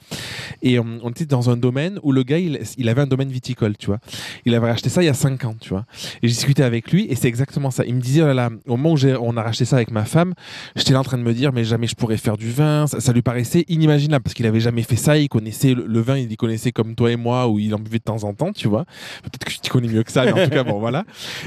Et 0.62 0.80
on, 0.80 1.00
on 1.04 1.10
était 1.12 1.26
dans 1.26 1.50
un 1.50 1.58
domaine 1.58 2.00
où 2.04 2.12
le 2.12 2.24
gars, 2.24 2.40
il, 2.40 2.60
il 2.78 2.90
avait 2.90 3.02
un 3.02 3.08
domaine 3.08 3.30
viticole, 3.30 3.78
tu 3.78 3.88
vois. 3.88 4.00
Il 4.46 4.54
avait 4.56 4.68
racheté 4.70 4.90
ça 4.90 5.02
il 5.04 5.06
y 5.06 5.10
a 5.10 5.14
5 5.14 5.46
ans, 5.46 5.56
tu 5.60 5.70
vois. 5.70 5.86
Et 6.22 6.28
j'ai 6.28 6.34
discuté 6.34 6.64
avec 6.64 6.92
lui 6.92 7.06
et 7.10 7.16
c'est 7.16 7.28
exactement 7.28 7.72
ça. 7.72 7.86
Il 7.86 7.96
me 7.96 8.02
disait, 8.02 8.22
oh 8.22 8.28
là 8.28 8.34
là, 8.34 8.50
au 8.68 8.76
moment 8.78 8.94
où 8.94 8.98
on 9.22 9.38
a 9.38 9.44
racheté 9.44 9.66
ça 9.66 9.76
avec 9.78 9.92
ma 9.92 10.06
femme, 10.06 10.34
j'étais 10.76 10.94
là 10.94 11.00
en 11.00 11.04
train 11.04 11.18
de 11.18 11.24
me 11.24 11.34
dire, 11.34 11.53
mais 11.54 11.64
jamais 11.64 11.88
je 11.88 11.96
pourrais 11.96 12.18
faire 12.18 12.38
du 12.38 12.52
vin. 12.52 12.88
Ça, 12.88 13.14
lui 13.14 13.22
paraissait 13.22 13.66
inimaginable 13.68 14.24
parce 14.24 14.34
qu'il 14.34 14.46
avait 14.46 14.60
jamais 14.60 14.84
fait 14.84 14.96
ça. 14.96 15.18
Il 15.18 15.30
connaissait 15.30 15.74
le, 15.74 16.02
vin, 16.02 16.18
il 16.18 16.32
y 16.32 16.36
connaissait 16.36 16.72
comme 16.72 16.96
toi 16.96 17.12
et 17.12 17.16
moi, 17.16 17.48
où 17.48 17.60
il 17.60 17.74
en 17.74 17.80
buvait 17.80 18.00
de 18.00 18.04
temps 18.04 18.24
en 18.24 18.34
temps, 18.34 18.52
tu 18.52 18.68
vois. 18.68 18.86
Peut-être 19.22 19.46
que 19.46 19.62
tu 19.62 19.72
connais 19.72 19.88
mieux 19.88 20.04
que 20.04 20.12
ça, 20.12 20.26
mais 20.26 20.32
en 20.34 20.44
tout 20.44 20.50
cas, 20.50 20.64
bon, 20.64 20.80
voilà. 20.82 21.06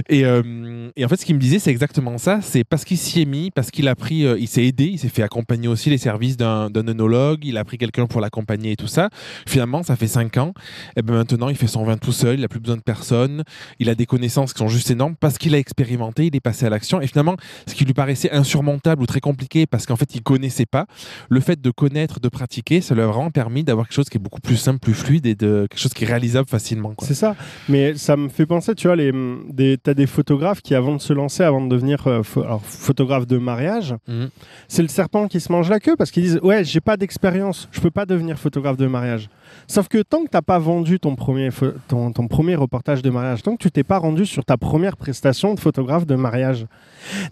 Et, 0.09 0.25
euh, 0.25 0.91
et 0.97 1.05
en 1.05 1.09
fait, 1.09 1.17
ce 1.17 1.27
qu'il 1.27 1.35
me 1.35 1.41
disait, 1.41 1.59
c'est 1.59 1.71
exactement 1.71 2.19
ça. 2.19 2.41
C'est 2.41 2.65
parce 2.65 2.85
qu'il 2.85 2.99
s'y 2.99 3.23
est 3.23 3.27
mis, 3.27 3.51
parce 3.51 3.71
qu'il 3.71 3.89
a 3.89 3.95
pris, 3.95 4.25
euh, 4.25 4.39
il 4.39 4.49
s'est 4.49 4.65
aidé, 4.65 4.85
il 4.87 4.99
s'est 4.99 5.09
fait 5.09 5.23
accompagner 5.23 5.69
aussi 5.69 5.91
les 5.91 5.99
services 5.99 6.37
d'un 6.37 6.71
d'un 6.71 6.87
œnologue, 6.89 7.45
il 7.45 7.57
a 7.59 7.65
pris 7.65 7.79
quelqu'un 7.79 8.07
pour 8.07 8.21
l'accompagner 8.21 8.73
et 8.73 8.77
tout 8.77 8.87
ça. 8.87 9.11
Finalement, 9.47 9.83
ça 9.83 9.97
fait 9.97 10.07
5 10.07 10.37
ans. 10.39 10.53
Et 10.97 11.03
ben 11.03 11.15
maintenant, 11.15 11.49
il 11.49 11.57
fait 11.57 11.67
son 11.67 11.85
vin 11.85 11.97
tout 11.97 12.13
seul, 12.13 12.37
il 12.37 12.43
n'a 12.43 12.49
plus 12.49 12.61
besoin 12.61 12.77
de 12.77 12.83
personne. 12.83 13.43
Il 13.79 13.89
a 13.89 13.95
des 13.95 14.07
connaissances 14.07 14.53
qui 14.53 14.59
sont 14.59 14.69
juste 14.69 14.91
énormes 14.91 15.17
parce 15.17 15.39
qu'il 15.39 15.55
a 15.55 15.59
expérimenté, 15.59 16.27
il 16.27 16.37
est 16.37 16.41
passé 16.41 16.67
à 16.67 16.71
l'action. 16.71 17.01
Et 17.01 17.07
finalement, 17.07 17.37
ce 17.67 17.75
qui 17.75 17.85
lui 17.85 17.95
paraissait 17.95 18.31
insurmontable 18.31 19.03
ou 19.03 19.07
très 19.07 19.21
compliqué 19.21 19.67
parce 19.67 19.87
qu'en 19.87 19.96
fait, 19.97 20.15
il 20.15 20.23
connaissait 20.23 20.67
pas, 20.67 20.87
le 21.29 21.41
fait 21.41 21.61
de 21.61 21.71
connaître, 21.71 22.21
de 22.21 22.29
pratiquer, 22.29 22.81
ça 22.81 22.95
lui 22.95 23.03
a 23.03 23.07
vraiment 23.07 23.31
permis 23.31 23.65
d'avoir 23.65 23.87
quelque 23.87 23.97
chose 23.97 24.09
qui 24.09 24.17
est 24.19 24.21
beaucoup 24.21 24.41
plus 24.41 24.57
simple, 24.57 24.79
plus 24.79 24.95
fluide 24.95 25.27
et 25.27 25.35
de 25.35 25.67
quelque 25.71 25.81
chose 25.81 25.93
qui 25.95 26.05
est 26.05 26.07
réalisable 26.09 26.49
facilement. 26.49 26.95
C'est 27.03 27.15
ça. 27.15 27.35
Mais 27.69 27.95
ça 27.97 28.17
me 28.17 28.29
fait 28.29 28.47
penser, 28.47 28.75
tu 28.75 28.87
vois, 28.89 28.97
les, 28.97 29.13
des, 29.51 29.79
t'as 29.79 29.95
des 29.95 30.07
photographes 30.07 30.61
qui, 30.63 30.75
avant 30.75 30.95
de 30.97 31.01
se 31.01 31.13
lancer, 31.13 31.43
avant 31.43 31.61
de 31.65 31.69
devenir 31.69 32.07
euh, 32.07 32.23
pho- 32.23 32.43
alors, 32.45 32.63
photographe 32.65 33.27
de 33.27 33.39
mariage, 33.39 33.95
Mhm. 34.09 34.29
c'est 34.69 34.83
le 34.83 34.89
serpent 34.89 35.29
qui 35.29 35.41
se 35.41 35.51
mange 35.53 35.69
la 35.71 35.81
queue 35.81 35.97
parce 35.97 36.11
qu'ils 36.11 36.23
disent 36.23 36.41
Ouais, 36.43 36.65
j'ai 36.65 36.81
pas 36.81 36.97
d'expérience, 36.97 37.69
je 37.73 37.81
peux 37.81 37.91
pas 37.91 38.07
devenir 38.07 38.39
photographe 38.39 38.77
de 38.77 38.87
mariage. 38.87 39.29
Sauf 39.69 39.89
que 39.89 40.03
tant 40.03 40.25
que 40.25 40.29
t'as 40.29 40.43
pas 40.43 40.59
vendu 40.59 40.99
ton 41.01 41.15
premier, 41.17 41.49
ton 41.89 42.13
premier 42.29 42.55
reportage 42.57 43.03
de 43.03 43.11
mariage, 43.11 43.43
tant 43.43 43.53
que 43.57 43.63
tu 43.63 43.71
t'es 43.71 43.85
pas 43.85 43.99
rendu 43.99 44.27
sur 44.27 44.45
ta 44.45 44.57
première 44.57 44.97
prestation 44.97 45.55
de 45.55 45.61
photographe 45.61 46.07
de 46.07 46.15
mariage, 46.15 46.67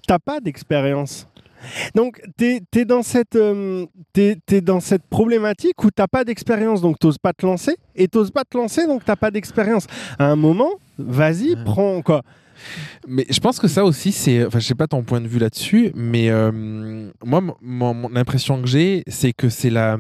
t'as 0.06 0.18
pas 0.18 0.40
d'expérience. 0.40 1.28
Donc, 1.94 2.20
tu 2.38 2.60
es, 2.74 2.84
dans 2.84 3.02
cette, 3.02 3.36
euh, 3.36 3.86
dans 4.62 4.80
cette 4.80 5.04
problématique 5.04 5.82
où 5.84 5.90
t'as 5.90 6.06
pas 6.06 6.24
d'expérience, 6.24 6.80
donc 6.80 6.98
t'oses 6.98 7.18
pas 7.18 7.32
te 7.32 7.44
lancer, 7.44 7.76
et 7.94 8.08
t'oses 8.08 8.30
pas 8.30 8.44
te 8.44 8.56
lancer, 8.56 8.86
donc 8.86 9.04
t'as 9.04 9.16
pas 9.16 9.30
d'expérience. 9.30 9.86
À 10.18 10.26
un 10.26 10.36
moment, 10.36 10.70
vas-y, 10.98 11.56
prends 11.64 12.02
quoi. 12.02 12.22
Mais 13.06 13.26
je 13.28 13.40
pense 13.40 13.58
que 13.58 13.68
ça 13.68 13.84
aussi, 13.84 14.12
c'est. 14.12 14.46
Enfin, 14.46 14.58
je 14.58 14.66
sais 14.66 14.74
pas 14.74 14.86
ton 14.86 15.02
point 15.02 15.20
de 15.20 15.26
vue 15.26 15.38
là-dessus, 15.38 15.90
mais 15.94 16.30
euh, 16.30 17.10
moi, 17.24 17.42
mon 17.60 18.16
impression 18.16 18.62
que 18.62 18.68
j'ai, 18.68 19.02
c'est 19.08 19.32
que 19.32 19.48
c'est 19.48 19.70
la 19.70 19.98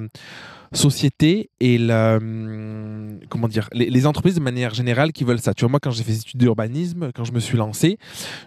société 0.76 1.50
et 1.60 1.78
la. 1.78 2.16
hum, 2.16 3.18
Comment 3.28 3.48
dire 3.48 3.68
les, 3.72 3.90
les 3.90 4.06
entreprises 4.06 4.34
de 4.34 4.40
manière 4.40 4.74
générale 4.74 5.12
qui 5.12 5.24
veulent 5.24 5.40
ça. 5.40 5.54
Tu 5.54 5.62
vois, 5.64 5.70
moi, 5.70 5.80
quand 5.80 5.90
j'ai 5.90 6.02
fait 6.02 6.12
des 6.12 6.20
études 6.20 6.40
d'urbanisme, 6.40 7.10
quand 7.14 7.24
je 7.24 7.32
me 7.32 7.40
suis 7.40 7.56
lancé, 7.56 7.98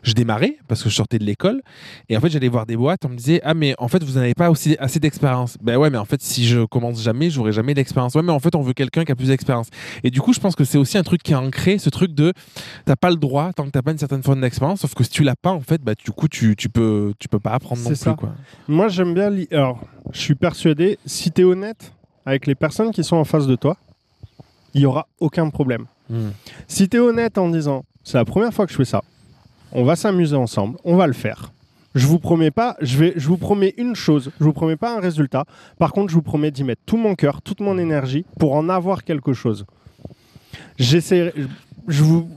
je 0.03 0.13
démarrais 0.13 0.57
parce 0.67 0.83
que 0.83 0.89
je 0.89 0.95
sortais 0.95 1.19
de 1.19 1.23
l'école. 1.25 1.61
Et 2.09 2.17
en 2.17 2.21
fait, 2.21 2.29
j'allais 2.29 2.47
voir 2.49 2.65
des 2.65 2.77
boîtes, 2.77 3.05
on 3.05 3.09
me 3.09 3.15
disait 3.15 3.41
Ah, 3.43 3.53
mais 3.53 3.75
en 3.79 3.87
fait, 3.87 4.03
vous 4.03 4.13
n'avez 4.13 4.33
pas 4.33 4.49
aussi 4.49 4.75
assez 4.79 4.99
d'expérience. 4.99 5.57
Ben 5.61 5.77
ouais, 5.77 5.89
mais 5.89 5.97
en 5.97 6.05
fait, 6.05 6.21
si 6.21 6.47
je 6.47 6.65
commence 6.65 7.01
jamais, 7.01 7.29
j'aurai 7.29 7.51
jamais 7.51 7.73
d'expérience. 7.73 8.13
Ouais, 8.15 8.21
mais 8.23 8.31
en 8.31 8.39
fait, 8.39 8.55
on 8.55 8.61
veut 8.61 8.73
quelqu'un 8.73 9.03
qui 9.05 9.11
a 9.11 9.15
plus 9.15 9.27
d'expérience. 9.29 9.67
Et 10.03 10.11
du 10.11 10.21
coup, 10.21 10.33
je 10.33 10.39
pense 10.39 10.55
que 10.55 10.63
c'est 10.63 10.77
aussi 10.77 10.97
un 10.97 11.03
truc 11.03 11.23
qui 11.23 11.31
est 11.31 11.35
ancré, 11.35 11.77
ce 11.79 11.89
truc 11.89 12.13
de 12.13 12.33
t'as 12.85 12.95
pas 12.95 13.09
le 13.09 13.15
droit 13.17 13.53
tant 13.53 13.65
que 13.65 13.71
t'as 13.71 13.81
pas 13.81 13.91
une 13.91 13.97
certaine 13.97 14.23
forme 14.23 14.41
d'expérience. 14.41 14.81
Sauf 14.81 14.93
que 14.93 15.03
si 15.03 15.09
tu 15.09 15.23
l'as 15.23 15.35
pas, 15.35 15.51
en 15.51 15.61
fait, 15.61 15.81
bah, 15.81 15.93
du 15.95 16.11
coup, 16.11 16.27
tu, 16.27 16.55
tu 16.55 16.69
peux, 16.69 17.13
tu 17.19 17.27
peux 17.27 17.39
pas 17.39 17.51
apprendre 17.51 17.81
non 17.81 17.87
plus. 17.89 17.95
ça. 17.95 18.13
Quoi. 18.13 18.33
Moi, 18.67 18.87
j'aime 18.89 19.13
bien. 19.13 19.31
Alors, 19.51 19.81
je 20.11 20.19
suis 20.19 20.35
persuadé, 20.35 20.97
si 21.05 21.31
tu 21.31 21.41
es 21.41 21.43
honnête 21.43 21.93
avec 22.27 22.45
les 22.45 22.55
personnes 22.55 22.91
qui 22.91 23.03
sont 23.05 23.15
en 23.15 23.23
face 23.23 23.47
de 23.47 23.55
toi, 23.55 23.77
il 24.73 24.81
y 24.81 24.85
aura 24.85 25.07
aucun 25.19 25.49
problème. 25.49 25.85
Hmm. 26.09 26.29
Si 26.67 26.89
tu 26.89 26.97
es 26.97 26.99
honnête 26.99 27.37
en 27.37 27.49
disant 27.49 27.85
c'est 28.03 28.17
la 28.17 28.25
première 28.25 28.53
fois 28.53 28.65
que 28.65 28.71
je 28.73 28.77
fais 28.77 28.85
ça, 28.85 29.01
on 29.71 29.83
va 29.83 29.95
s'amuser 29.95 30.35
ensemble, 30.35 30.77
on 30.83 30.95
va 30.97 31.07
le 31.07 31.13
faire. 31.13 31.51
Je 31.95 32.05
vous 32.05 32.19
promets 32.19 32.51
pas, 32.51 32.75
je 32.81 32.97
vais, 32.97 33.13
je 33.15 33.27
vous 33.27 33.37
promets 33.37 33.73
une 33.77 33.95
chose, 33.95 34.31
je 34.39 34.43
vous 34.43 34.53
promets 34.53 34.75
pas 34.75 34.95
un 34.95 34.99
résultat. 34.99 35.45
Par 35.79 35.91
contre, 35.93 36.09
je 36.09 36.15
vous 36.15 36.21
promets 36.21 36.51
d'y 36.51 36.63
mettre 36.63 36.81
tout 36.85 36.97
mon 36.97 37.15
cœur, 37.15 37.41
toute 37.41 37.59
mon 37.61 37.77
énergie 37.77 38.25
pour 38.39 38.53
en 38.55 38.67
avoir 38.69 39.03
quelque 39.03 39.33
chose. 39.33 39.65
J'essaierai, 40.77 41.33
je- 41.35 41.47
je 41.87 42.03
vous, 42.03 42.29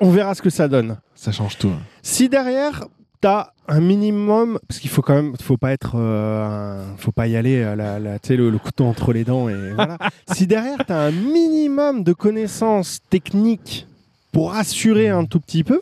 on 0.00 0.10
verra 0.10 0.34
ce 0.34 0.42
que 0.42 0.50
ça 0.50 0.66
donne. 0.66 0.96
Ça 1.14 1.30
change 1.32 1.56
tout. 1.58 1.68
hein. 1.68 1.80
Si 2.02 2.28
derrière, 2.28 2.84
tu 3.20 3.26
as 3.28 3.52
un 3.68 3.80
minimum, 3.80 4.58
parce 4.68 4.78
qu'il 4.80 4.90
faut 4.90 5.02
quand 5.02 5.14
même, 5.14 5.34
faut 5.42 5.56
pas 5.56 5.72
être, 5.72 5.94
euh, 5.96 6.44
un- 6.82 6.96
faut 6.98 7.10
pas 7.12 7.26
y 7.26 7.36
aller, 7.36 7.62
euh, 7.62 7.74
la, 7.74 7.98
la- 7.98 8.18
le, 8.28 8.50
le 8.50 8.58
couteau 8.58 8.84
entre 8.84 9.12
les 9.12 9.24
dents 9.24 9.48
et 9.48 9.72
voilà. 9.74 9.98
si 10.32 10.46
derrière, 10.46 10.78
tu 10.86 10.92
as 10.92 11.00
un 11.00 11.10
minimum 11.10 12.04
de 12.04 12.12
connaissances 12.12 13.00
techniques 13.10 13.86
pour 14.32 14.54
assurer 14.54 15.08
un 15.08 15.24
tout 15.24 15.40
petit 15.40 15.64
peu, 15.64 15.80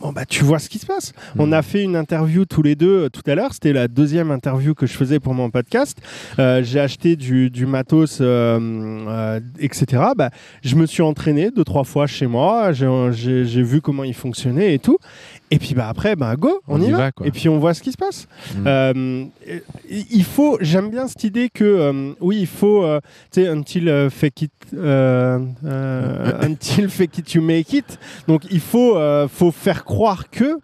bon 0.00 0.12
bah 0.12 0.24
tu 0.24 0.42
vois 0.44 0.58
ce 0.58 0.68
qui 0.68 0.78
se 0.78 0.86
passe. 0.86 1.12
On 1.38 1.50
a 1.52 1.60
fait 1.62 1.82
une 1.84 1.94
interview 1.96 2.44
tous 2.46 2.62
les 2.62 2.74
deux 2.76 3.04
euh, 3.04 3.08
tout 3.10 3.22
à 3.30 3.34
l'heure, 3.34 3.52
c'était 3.52 3.72
la 3.72 3.86
deuxième 3.88 4.30
interview 4.30 4.74
que 4.74 4.86
je 4.86 4.92
faisais 4.94 5.20
pour 5.20 5.34
mon 5.34 5.50
podcast. 5.50 5.98
Euh, 6.38 6.62
j'ai 6.64 6.80
acheté 6.80 7.14
du, 7.16 7.50
du 7.50 7.66
matos, 7.66 8.18
euh, 8.20 9.38
etc. 9.60 10.02
Bah, 10.16 10.30
je 10.64 10.74
me 10.76 10.86
suis 10.86 11.02
entraîné 11.02 11.50
deux, 11.50 11.64
trois 11.64 11.84
fois 11.84 12.06
chez 12.06 12.26
moi, 12.26 12.72
j'ai 12.72 13.62
vu 13.62 13.80
comment 13.80 14.04
il 14.04 14.14
fonctionnait 14.14 14.74
et 14.74 14.78
tout. 14.78 14.98
Et 15.50 15.58
puis 15.58 15.74
bah 15.74 15.88
après, 15.88 16.14
bah 16.14 16.36
go, 16.36 16.60
on, 16.68 16.80
On 16.80 16.82
y, 16.82 16.88
y 16.88 16.90
va. 16.90 17.10
Et 17.24 17.30
puis 17.30 17.48
on 17.48 17.58
voit 17.58 17.74
ce 17.74 17.82
qui 17.82 17.92
se 17.92 17.96
passe. 17.96 18.28
Mm. 18.54 18.64
Euh, 18.66 19.24
il 19.88 20.24
faut, 20.24 20.58
j'aime 20.60 20.90
bien 20.90 21.08
cette 21.08 21.24
idée 21.24 21.48
que 21.48 21.64
euh, 21.64 22.12
oui, 22.20 22.38
il 22.40 22.46
faut, 22.46 22.84
euh, 22.84 23.00
tu 23.32 23.42
sais, 23.42 23.48
until 23.48 23.88
euh, 23.88 24.10
fake 24.10 24.42
it, 24.42 24.52
until 26.42 26.88
fake 26.90 27.18
it 27.18 27.32
you 27.32 27.42
make 27.42 27.72
it. 27.72 27.98
Donc 28.26 28.42
il 28.50 28.60
faut, 28.60 28.98
faut 29.28 29.50
faire 29.50 29.84
croire 29.84 30.30
que, 30.30 30.58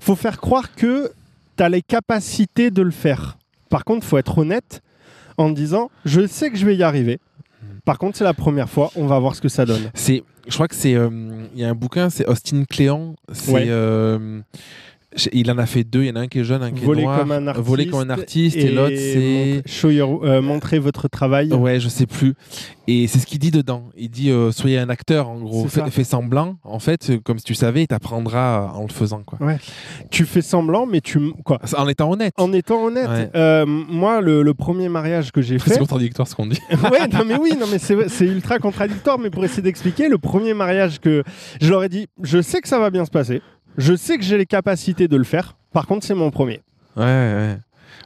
faut 0.00 0.16
faire 0.16 0.40
croire 0.40 0.74
que 0.74 1.12
tu 1.56 1.62
as 1.62 1.68
les 1.68 1.82
capacités 1.82 2.70
de 2.70 2.82
le 2.82 2.90
faire. 2.90 3.36
Par 3.68 3.84
contre, 3.84 4.06
faut 4.06 4.18
être 4.18 4.38
honnête 4.38 4.82
en 5.36 5.50
disant, 5.50 5.90
je 6.04 6.26
sais 6.26 6.50
que 6.50 6.56
je 6.56 6.64
vais 6.64 6.76
y 6.76 6.82
arriver. 6.82 7.18
Par 7.84 7.98
contre, 7.98 8.16
c'est 8.16 8.24
la 8.24 8.34
première 8.34 8.68
fois, 8.70 8.90
on 8.96 9.06
va 9.06 9.18
voir 9.18 9.34
ce 9.34 9.40
que 9.40 9.48
ça 9.48 9.64
donne. 9.66 9.90
C'est, 9.94 10.22
je 10.46 10.54
crois 10.54 10.68
que 10.68 10.74
c'est, 10.74 10.94
euh, 10.94 11.10
il 11.54 11.60
y 11.60 11.64
a 11.64 11.68
un 11.68 11.74
bouquin, 11.74 12.10
c'est 12.10 12.26
Austin 12.28 12.62
Cléant. 12.68 13.16
C'est, 13.32 13.52
Ouais. 13.52 13.64
euh, 13.68 14.40
il 15.32 15.50
en 15.50 15.58
a 15.58 15.66
fait 15.66 15.84
deux. 15.84 16.02
Il 16.02 16.08
y 16.08 16.10
en 16.10 16.16
a 16.16 16.20
un 16.20 16.26
qui 16.28 16.38
est 16.40 16.44
jeune, 16.44 16.62
un 16.62 16.70
qui 16.70 16.84
Voler 16.84 17.02
est 17.02 17.04
noir. 17.04 17.18
comme 17.20 17.32
un 17.32 17.46
artiste. 17.46 17.66
Voler 17.66 17.86
comme 17.86 18.00
un 18.00 18.10
artiste. 18.10 18.56
Et, 18.56 18.70
l'autre, 18.70 18.96
c'est. 18.96 19.62
montre- 20.02 20.24
euh, 20.26 20.40
montrer 20.42 20.78
votre 20.78 21.08
travail. 21.08 21.52
Ouais, 21.52 21.80
je 21.80 21.88
sais 21.88 22.06
plus. 22.06 22.34
Et 22.88 23.06
c'est 23.06 23.18
ce 23.20 23.26
qu'il 23.26 23.38
dit 23.38 23.50
dedans. 23.50 23.84
Il 23.96 24.10
dit 24.10 24.30
euh, 24.30 24.50
soyez 24.50 24.78
un 24.78 24.88
acteur, 24.88 25.28
en 25.28 25.38
gros. 25.38 25.66
C'est 25.68 25.88
Fais, 25.90 26.04
semblant. 26.04 26.56
En 26.64 26.78
fait, 26.78 27.10
euh, 27.10 27.18
comme 27.22 27.38
si 27.38 27.44
tu 27.44 27.54
savais, 27.54 27.82
et 27.82 27.86
t'apprendras 27.86 28.72
en 28.74 28.82
le 28.82 28.88
faisant, 28.92 29.22
quoi. 29.24 29.38
Tu 30.10 30.24
fais 30.24 30.42
semblant, 30.42 30.86
mais 30.86 31.00
tu 31.00 31.20
quoi 31.44 31.58
En 31.76 31.86
étant 31.88 32.10
honnête. 32.10 32.34
En 32.38 32.52
étant 32.52 32.84
honnête, 32.84 33.08
Ouais. 33.08 33.30
euh, 33.36 33.66
moi, 33.66 34.20
le, 34.20 34.42
le 34.42 34.54
premier 34.54 34.88
mariage 34.88 35.30
que 35.32 35.42
j'ai 35.42 35.58
C'est 35.64 35.74
fait. 35.74 35.78
contradictoire 35.78 36.26
ce 36.26 36.34
qu'on 36.34 36.46
dit. 36.46 36.58
ouais, 36.70 37.06
non, 37.12 37.20
mais 37.26 37.36
oui, 37.38 37.52
non, 37.58 37.66
mais 37.70 37.78
c'est 37.78 37.96
c'est 38.08 38.26
ultra 38.26 38.58
contradictoire. 38.58 39.18
Mais 39.18 39.30
pour 39.30 39.44
essayer 39.44 39.62
d'expliquer, 39.62 40.08
le 40.08 40.18
premier 40.18 40.54
mariage 40.54 40.98
que 41.00 41.22
je 41.60 41.70
leur 41.70 41.84
ai 41.84 41.88
dit, 41.88 42.06
je 42.22 42.40
sais 42.42 42.60
que 42.60 42.68
ça 42.68 42.78
va 42.78 42.90
bien 42.90 43.04
se 43.04 43.10
passer. 43.10 43.42
Je 43.78 43.94
sais 43.94 44.18
que 44.18 44.24
j'ai 44.24 44.38
les 44.38 44.46
capacités 44.46 45.08
de 45.08 45.16
le 45.16 45.24
faire. 45.24 45.56
Par 45.72 45.86
contre, 45.86 46.04
c'est 46.06 46.14
mon 46.14 46.30
premier. 46.30 46.60
Ouais, 46.96 47.04
ouais. 47.04 47.58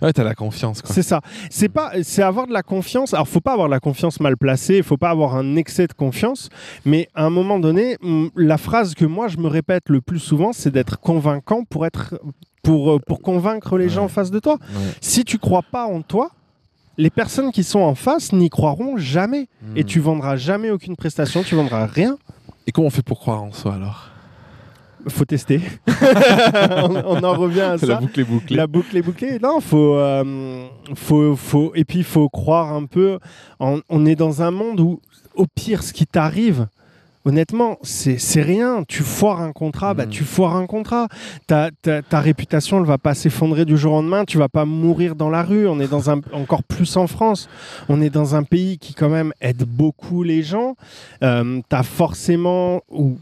Ouais, 0.02 0.12
t'as 0.12 0.24
la 0.24 0.34
confiance. 0.34 0.82
C'est 0.84 1.02
ça. 1.02 1.20
C'est 1.48 1.68
pas, 1.70 1.92
c'est 2.02 2.22
avoir 2.22 2.46
de 2.46 2.52
la 2.52 2.62
confiance. 2.62 3.14
Alors, 3.14 3.26
faut 3.28 3.40
pas 3.40 3.52
avoir 3.52 3.68
de 3.68 3.72
la 3.72 3.80
confiance 3.80 4.20
mal 4.20 4.36
placée. 4.36 4.82
Faut 4.82 4.98
pas 4.98 5.08
avoir 5.10 5.34
un 5.36 5.56
excès 5.56 5.86
de 5.86 5.92
confiance. 5.94 6.50
Mais 6.84 7.08
à 7.14 7.24
un 7.24 7.30
moment 7.30 7.58
donné, 7.58 7.96
la 8.36 8.58
phrase 8.58 8.94
que 8.94 9.04
moi 9.06 9.28
je 9.28 9.38
me 9.38 9.48
répète 9.48 9.88
le 9.88 10.00
plus 10.02 10.18
souvent, 10.18 10.52
c'est 10.52 10.70
d'être 10.70 11.00
convaincant 11.00 11.64
pour 11.64 11.86
être, 11.86 12.14
pour, 12.62 12.92
euh, 12.92 12.98
pour 12.98 13.20
convaincre 13.22 13.78
les 13.78 13.88
gens 13.88 14.04
en 14.04 14.08
face 14.08 14.30
de 14.30 14.38
toi. 14.38 14.58
Ouais. 14.60 14.82
Si 15.00 15.24
tu 15.24 15.38
crois 15.38 15.62
pas 15.62 15.86
en 15.86 16.02
toi, 16.02 16.30
les 16.98 17.10
personnes 17.10 17.50
qui 17.50 17.64
sont 17.64 17.80
en 17.80 17.94
face 17.94 18.32
n'y 18.32 18.50
croiront 18.50 18.98
jamais. 18.98 19.48
Et 19.76 19.82
Mm. 19.82 19.86
tu 19.86 20.00
vendras 20.00 20.36
jamais 20.36 20.70
aucune 20.70 20.96
prestation, 20.96 21.42
tu 21.42 21.54
vendras 21.54 21.86
rien. 21.86 22.18
Et 22.66 22.72
comment 22.72 22.88
on 22.88 22.90
fait 22.90 23.02
pour 23.02 23.18
croire 23.20 23.42
en 23.42 23.52
soi 23.52 23.74
alors? 23.74 24.10
Faut 25.08 25.24
tester. 25.24 25.60
on, 25.88 27.02
on 27.06 27.24
en 27.24 27.34
revient 27.34 27.60
à 27.60 27.72
La 27.72 27.78
ça. 27.78 27.94
boucle 27.96 28.20
est 28.20 28.24
bouclée. 28.24 28.56
La 28.56 28.66
boucle 28.66 28.96
est 28.96 29.02
bouclée. 29.02 29.38
Non, 29.40 29.60
faut, 29.60 29.94
euh, 29.96 30.66
faut, 30.94 31.36
faut, 31.36 31.72
et 31.74 31.84
puis 31.84 31.98
il 31.98 32.04
faut 32.04 32.28
croire 32.28 32.72
un 32.72 32.86
peu. 32.86 33.18
en- 33.60 33.78
on 33.88 34.04
est 34.06 34.16
dans 34.16 34.42
un 34.42 34.50
monde 34.50 34.80
où, 34.80 35.00
au 35.34 35.46
pire, 35.46 35.82
ce 35.84 35.92
qui 35.92 36.06
t'arrive, 36.06 36.66
honnêtement, 37.24 37.78
c'est 37.82 38.18
rien. 38.42 38.82
Tu 38.88 39.02
foires 39.02 39.40
un 39.40 39.52
contrat, 39.52 39.94
bah 39.94 40.06
Mhm. 40.06 40.10
tu 40.10 40.24
foires 40.24 40.56
un 40.56 40.66
contrat. 40.66 41.06
Ta, 41.46 41.70
ta, 41.82 42.02
ta 42.02 42.20
réputation, 42.20 42.78
elle 42.80 42.86
va 42.86 42.98
pas 42.98 43.14
s'effondrer 43.14 43.64
du 43.64 43.76
jour 43.76 43.92
au 43.92 43.96
lendemain. 43.96 44.24
Tu 44.24 44.38
vas 44.38 44.48
pas 44.48 44.64
mourir 44.64 45.14
dans 45.14 45.30
la 45.30 45.42
rue. 45.44 45.68
On 45.68 45.78
est 45.80 45.88
dans 45.88 46.10
un 46.10 46.20
encore 46.32 46.62
plus 46.64 46.96
en 46.96 47.06
France. 47.06 47.48
On 47.88 48.00
est 48.00 48.10
dans 48.10 48.34
un 48.34 48.42
pays 48.42 48.78
qui 48.78 48.92
quand 48.94 49.08
même 49.08 49.32
aide 49.40 49.64
beaucoup 49.66 50.22
les 50.24 50.42
gens. 50.42 50.74
Euh, 51.22 51.60
t'as 51.68 51.82
forcément 51.84 52.80
ou 52.90 53.18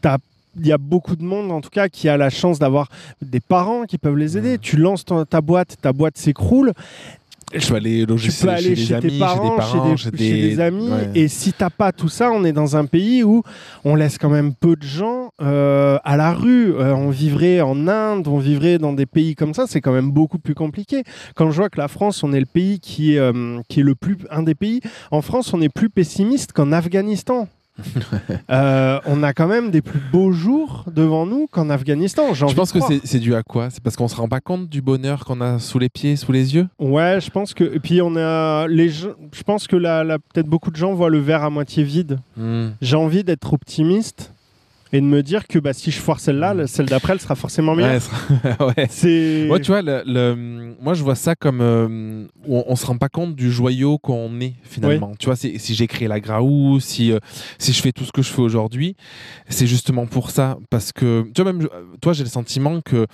t'as 0.00 0.18
il 0.58 0.66
y 0.66 0.72
a 0.72 0.78
beaucoup 0.78 1.16
de 1.16 1.22
monde, 1.24 1.50
en 1.52 1.60
tout 1.60 1.70
cas, 1.70 1.88
qui 1.88 2.08
a 2.08 2.16
la 2.16 2.30
chance 2.30 2.58
d'avoir 2.58 2.88
des 3.22 3.40
parents 3.40 3.84
qui 3.84 3.98
peuvent 3.98 4.16
les 4.16 4.36
aider. 4.38 4.58
Tu 4.58 4.76
lances 4.76 5.04
ton- 5.04 5.24
ta 5.24 5.40
boîte, 5.40 5.76
ta 5.80 5.92
boîte 5.92 6.16
s'écroule. 6.18 6.72
Je 7.54 7.68
peux 7.68 7.76
aller 7.76 8.04
loger 8.06 8.30
Tu 8.32 8.42
peux 8.44 8.48
aller 8.50 8.74
chez, 8.74 8.86
chez, 8.86 8.98
tes 8.98 9.06
amis, 9.06 9.18
parents, 9.20 9.36
chez 9.36 9.50
des 9.50 9.56
parents, 9.56 9.96
chez 9.96 10.10
des, 10.10 10.18
chez 10.18 10.42
des 10.50 10.60
amis. 10.60 10.88
Ouais. 10.90 11.10
Et 11.14 11.28
si 11.28 11.52
t'as 11.52 11.70
pas 11.70 11.92
tout 11.92 12.08
ça, 12.08 12.32
on 12.32 12.44
est 12.44 12.52
dans 12.52 12.76
un 12.76 12.86
pays 12.86 13.22
où 13.22 13.44
on 13.84 13.94
laisse 13.94 14.18
quand 14.18 14.28
même 14.28 14.52
peu 14.52 14.74
de 14.74 14.82
gens 14.82 15.30
euh, 15.40 15.96
à 16.02 16.16
la 16.16 16.32
rue. 16.32 16.74
Euh, 16.74 16.92
on 16.96 17.10
vivrait 17.10 17.60
en 17.60 17.86
Inde, 17.86 18.26
on 18.26 18.38
vivrait 18.38 18.78
dans 18.78 18.92
des 18.92 19.06
pays 19.06 19.36
comme 19.36 19.54
ça. 19.54 19.66
C'est 19.68 19.80
quand 19.80 19.92
même 19.92 20.10
beaucoup 20.10 20.38
plus 20.40 20.54
compliqué. 20.56 21.04
Quand 21.36 21.48
je 21.52 21.56
vois 21.56 21.68
que 21.70 21.78
la 21.78 21.86
France, 21.88 22.24
on 22.24 22.32
est 22.32 22.40
le 22.40 22.46
pays 22.46 22.80
qui 22.80 23.14
est, 23.14 23.18
euh, 23.18 23.60
qui 23.68 23.78
est 23.78 23.84
le 23.84 23.94
plus, 23.94 24.18
un 24.32 24.42
des 24.42 24.56
pays. 24.56 24.80
En 25.12 25.22
France, 25.22 25.54
on 25.54 25.60
est 25.60 25.68
plus 25.72 25.88
pessimiste 25.88 26.52
qu'en 26.52 26.72
Afghanistan. 26.72 27.46
Euh, 28.50 29.00
on 29.06 29.22
a 29.22 29.32
quand 29.32 29.48
même 29.48 29.70
des 29.70 29.82
plus 29.82 30.00
beaux 30.12 30.30
jours 30.30 30.84
devant 30.94 31.26
nous 31.26 31.46
qu'en 31.50 31.68
Afghanistan. 31.68 32.32
Je 32.32 32.44
pense 32.54 32.72
que 32.72 32.78
c'est 33.04 33.18
dû 33.18 33.34
à 33.34 33.42
quoi? 33.42 33.70
C'est 33.70 33.82
parce 33.82 33.96
qu'on 33.96 34.08
se 34.08 34.14
rend 34.16 34.28
pas 34.28 34.40
compte 34.40 34.68
du 34.68 34.82
bonheur 34.82 35.24
qu'on 35.24 35.40
a 35.40 35.58
sous 35.58 35.78
les 35.78 35.88
pieds, 35.88 36.16
sous 36.16 36.32
les 36.32 36.54
yeux? 36.54 36.68
Ouais, 36.78 37.18
je 37.20 37.30
pense 37.30 37.54
que. 37.54 37.64
Et 37.64 37.80
puis 37.80 38.00
on 38.02 38.14
a 38.16 38.66
les. 38.68 38.88
Je 38.88 39.08
pense 39.44 39.66
que 39.66 39.76
la- 39.76 40.04
peut-être 40.32 40.46
beaucoup 40.46 40.70
de 40.70 40.76
gens 40.76 40.94
voient 40.94 41.10
le 41.10 41.18
verre 41.18 41.42
à 41.42 41.50
moitié 41.50 41.82
vide. 41.82 42.18
Hmm. 42.36 42.68
J'ai 42.80 42.96
envie 42.96 43.24
d'être 43.24 43.52
optimiste 43.52 44.32
et 44.92 45.00
de 45.00 45.06
me 45.06 45.22
dire 45.22 45.46
que 45.48 45.58
bah, 45.58 45.72
si 45.72 45.90
je 45.90 45.98
foire 45.98 46.20
celle-là, 46.20 46.54
le- 46.54 46.66
celle 46.66 46.86
d'après, 46.86 47.12
elle 47.14 47.20
sera 47.20 47.34
forcément 47.34 47.74
meilleure. 47.74 48.00
Ouais. 48.60 48.86
C'est. 48.88 49.48
Ouais, 49.50 49.60
tu 49.60 49.70
vois, 49.72 49.82
le, 49.82 50.02
le- 50.06 50.74
moi 50.80 50.94
je 50.94 51.02
vois 51.02 51.14
ça 51.14 51.34
comme 51.34 51.60
euh, 51.60 52.24
on, 52.48 52.64
on 52.68 52.76
se 52.76 52.86
rend 52.86 52.96
pas 52.96 53.08
compte 53.08 53.34
du 53.34 53.50
joyau 53.50 53.98
qu'on 53.98 54.40
est 54.40 54.54
finalement. 54.62 55.12
Tu 55.18 55.26
vois, 55.26 55.36
si 55.36 55.58
j'ai 55.74 55.86
créé 55.86 56.08
la 56.08 56.20
Graou, 56.20 56.78
si 56.80 57.12
euh, 57.12 57.18
si 57.58 57.72
je 57.72 57.80
fais 57.82 57.92
tout 57.92 58.04
ce 58.04 58.12
que 58.12 58.22
je 58.22 58.28
fais 58.32 58.42
aujourd'hui, 58.42 58.96
c'est 59.48 59.66
justement 59.66 60.06
pour 60.06 60.30
ça 60.30 60.56
parce 60.70 60.92
que 60.92 61.22
tu 61.34 61.42
vois 61.42 61.52
même 61.52 61.62
euh, 61.64 61.82
toi 62.00 62.12
j'ai 62.12 62.24
le 62.24 62.28
sentiment 62.30 62.80
que 62.80 63.06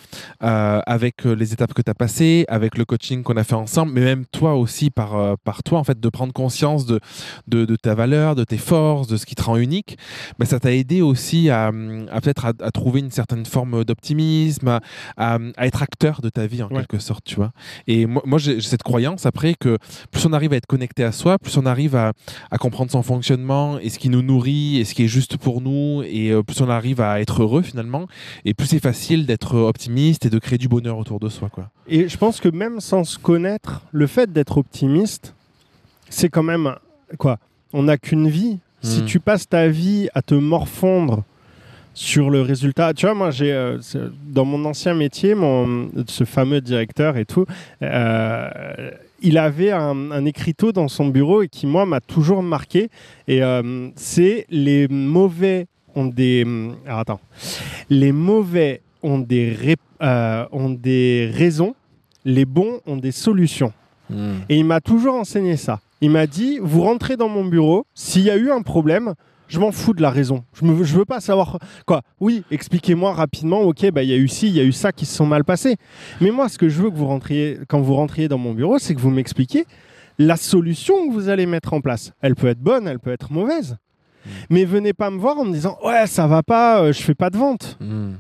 euh, 0.43 0.81
avec 0.87 1.25
les 1.25 1.53
étapes 1.53 1.73
que 1.75 1.83
tu 1.83 1.91
as 1.91 1.95
passées, 1.95 2.45
avec 2.49 2.77
le 2.79 2.85
coaching 2.85 3.23
qu'on 3.23 3.37
a 3.37 3.45
fait 3.45 3.55
ensemble, 3.55 3.93
mais 3.93 4.03
même 4.03 4.25
toi 4.27 4.55
aussi 4.55 4.91
par 4.91 5.39
par 5.39 5.63
toi 5.63 5.79
en 5.79 5.85
fait 5.85 5.99
de 6.01 6.09
prendre 6.09 6.33
conscience 6.33 6.87
de 6.87 7.01
de, 7.49 7.65
de 7.65 7.77
ta 7.77 7.95
valeur, 7.95 8.35
de 8.35 8.45
tes 8.45 8.59
forces, 8.59 9.09
de 9.09 9.17
ce 9.17 9.27
qui 9.27 9.35
te 9.35 9.43
rend 9.43 9.57
unique, 9.57 9.97
ben, 10.39 10.45
ça 10.45 10.61
t'a 10.61 10.73
aidé 10.75 11.01
aussi 11.03 11.51
à, 11.51 11.62
à 11.69 12.21
peut-être 12.21 12.45
à, 12.47 12.53
à 12.61 12.71
trouver 12.71 13.01
une 13.01 13.11
certaine 13.11 13.45
forme 13.47 13.85
d'optimisme, 13.85 14.81
à, 15.17 15.39
être 15.59 15.83
acteur 15.83 16.21
de 16.21 16.29
ta 16.29 16.47
vie 16.47 16.63
en 16.63 16.69
Ouais. 16.69 16.79
quelque 16.81 16.99
sorte, 16.99 17.25
tu 17.25 17.37
vois. 17.37 17.53
Et 17.87 18.07
moi, 18.07 18.23
moi 18.25 18.39
j'ai 18.39 18.61
cette 18.61 18.83
croyance 18.83 19.27
après 19.27 19.55
que 19.55 19.79
plus 20.11 20.25
on 20.27 20.33
arrive 20.33 20.53
à 20.53 20.57
être 20.57 20.67
connecté 20.67 21.05
à 21.05 21.13
soi, 21.13 21.39
plus 21.39 21.57
on 21.57 21.67
arrive 21.67 21.95
à, 21.97 22.13
à 22.51 22.59
comprendre 22.59 22.91
son 22.91 23.03
fonctionnement 23.03 23.79
et 23.79 23.91
ce 23.91 23.99
qui 23.99 24.09
nous 24.09 24.23
nourrit 24.23 24.79
et 24.79 24.85
ce 24.85 24.95
qui 24.95 25.05
est 25.05 25.09
juste 25.09 25.37
pour 25.37 25.61
nous, 25.61 26.03
et 26.05 26.31
euh, 26.31 26.43
plus 26.43 26.61
on 26.61 26.69
arrive 26.69 27.01
à 27.01 27.21
être 27.21 27.43
heureux 27.43 27.63
finalement, 27.63 28.07
et 28.45 28.55
plus 28.55 28.67
c'est 28.67 28.81
facile 28.81 29.27
d'être 29.27 29.57
optimiste 29.57 30.25
et 30.27 30.31
de 30.31 30.39
créer 30.39 30.59
du 30.59 30.69
bonheur 30.69 30.97
autour 30.99 31.21
de 31.21 31.29
soi, 31.29 31.49
quoi. 31.49 31.71
Et 31.89 32.09
je 32.09 32.17
pense 32.17 32.41
que 32.41 32.49
même 32.49 32.81
sans 32.81 33.05
se 33.05 33.19
connaître, 33.19 33.83
le 33.93 34.07
fait 34.07 34.33
d'être 34.33 34.57
optimiste, 34.59 35.35
c'est 36.09 36.29
quand 36.29 36.43
même. 36.43 36.75
Quoi 37.19 37.39
On 37.73 37.83
n'a 37.85 37.99
qu'une 37.99 38.29
vie. 38.29 38.59
Si 38.83 39.03
Hmm. 39.03 39.05
tu 39.05 39.21
passes 39.21 39.49
ta 39.49 39.69
vie 39.69 40.09
à 40.15 40.23
te 40.23 40.35
morfondre 40.35 41.23
sur 41.95 42.31
le 42.31 42.41
résultat. 42.43 42.95
Tu 42.95 43.07
vois, 43.07 43.15
moi, 43.15 43.31
j'ai 43.31 43.53
euh, 43.53 43.79
dans 44.27 44.45
mon 44.45 44.65
ancien 44.65 44.95
métier, 44.95 45.35
mon, 45.35 45.91
ce 46.07 46.25
fameux 46.25 46.61
directeur 46.61 47.17
et 47.17 47.25
tout, 47.25 47.45
euh, 47.83 48.91
il 49.21 49.39
avait 49.39 49.71
un, 49.71 50.11
un 50.11 50.25
écriteau 50.25 50.73
dans 50.73 50.89
son 50.89 51.07
bureau 51.09 51.43
et 51.43 51.49
qui, 51.49 51.67
moi, 51.67 51.87
m'a 51.87 52.01
toujours 52.01 52.43
marqué. 52.43 52.89
Et 53.29 53.43
euh, 53.43 53.89
c'est 53.97 54.47
les 54.51 54.89
mauvais 54.89 55.67
ont 55.95 56.07
des. 56.07 56.47
Alors, 56.87 57.01
attends. 57.01 57.21
Les 57.91 58.13
mauvais 58.13 58.81
ont 59.03 59.19
des, 59.19 59.51
ré- 59.51 59.77
ont 60.53 60.71
des 60.71 61.31
raisons, 61.33 61.75
les 62.25 62.45
bons 62.45 62.81
ont 62.87 62.97
des 62.97 63.13
solutions. 63.13 63.73
Et 64.49 64.57
il 64.57 64.65
m'a 64.65 64.81
toujours 64.81 65.15
enseigné 65.15 65.57
ça. 65.57 65.81
Il 66.03 66.11
m'a 66.11 66.27
dit, 66.27 66.59
vous 66.61 66.83
rentrez 66.83 67.17
dans 67.17 67.29
mon 67.29 67.45
bureau, 67.45 67.87
s'il 67.95 68.23
y 68.23 68.31
a 68.31 68.37
eu 68.37 68.51
un 68.51 68.61
problème, 68.61 69.15
je 69.49 69.59
m'en 69.59 69.73
fous 69.73 69.93
de 69.93 70.03
la 70.03 70.11
raison. 70.11 70.45
Je 70.55 70.65
ne 70.65 70.83
je 70.83 70.97
veux 70.97 71.05
pas 71.05 71.21
savoir 71.21 71.59
quoi. 71.87 72.03
Oui, 72.21 72.45
expliquez-moi 72.51 73.13
rapidement, 73.13 73.61
ok, 73.61 73.91
bah, 73.91 74.03
il 74.03 74.09
y 74.09 74.13
a 74.13 74.17
eu 74.17 74.29
ci, 74.29 74.49
il 74.49 74.55
y 74.55 74.61
a 74.61 74.65
eu 74.65 74.73
ça 74.73 74.93
qui 74.93 75.07
se 75.07 75.15
sont 75.15 75.27
mal 75.27 75.45
passés. 75.45 75.77
Mais 76.21 76.31
moi, 76.31 76.49
ce 76.49 76.59
que 76.59 76.69
je 76.69 76.83
veux 76.83 76.91
que 76.91 76.97
vous 76.97 77.07
rentriez, 77.07 77.59
quand 77.69 77.81
vous 77.81 77.95
rentriez 77.95 78.29
dans 78.29 78.39
mon 78.39 78.55
bureau, 78.55 78.79
c'est 78.79 78.95
que 78.95 79.01
vous 79.01 79.11
m'expliquiez 79.11 79.67
la 80.19 80.37
solution 80.37 81.09
que 81.09 81.13
vous 81.13 81.29
allez 81.29 81.47
mettre 81.47 81.73
en 81.73 81.81
place. 81.81 82.13
Elle 82.21 82.35
peut 82.35 82.49
être 82.49 82.61
bonne, 82.61 82.87
elle 82.87 82.99
peut 82.99 83.13
être 83.13 83.33
mauvaise. 83.33 83.77
Mais 84.51 84.65
venez 84.65 84.93
pas 84.93 85.11
me 85.11 85.19
voir 85.19 85.39
en 85.39 85.45
me 85.45 85.53
disant, 85.53 85.77
ouais, 85.85 86.07
ça 86.07 86.27
va 86.27 86.43
pas, 86.43 86.81
euh, 86.81 86.93
je 86.93 87.03
fais 87.03 87.15
pas 87.15 87.31
de 87.31 87.37
vente. 87.37 87.77
Hmm. 87.81 88.13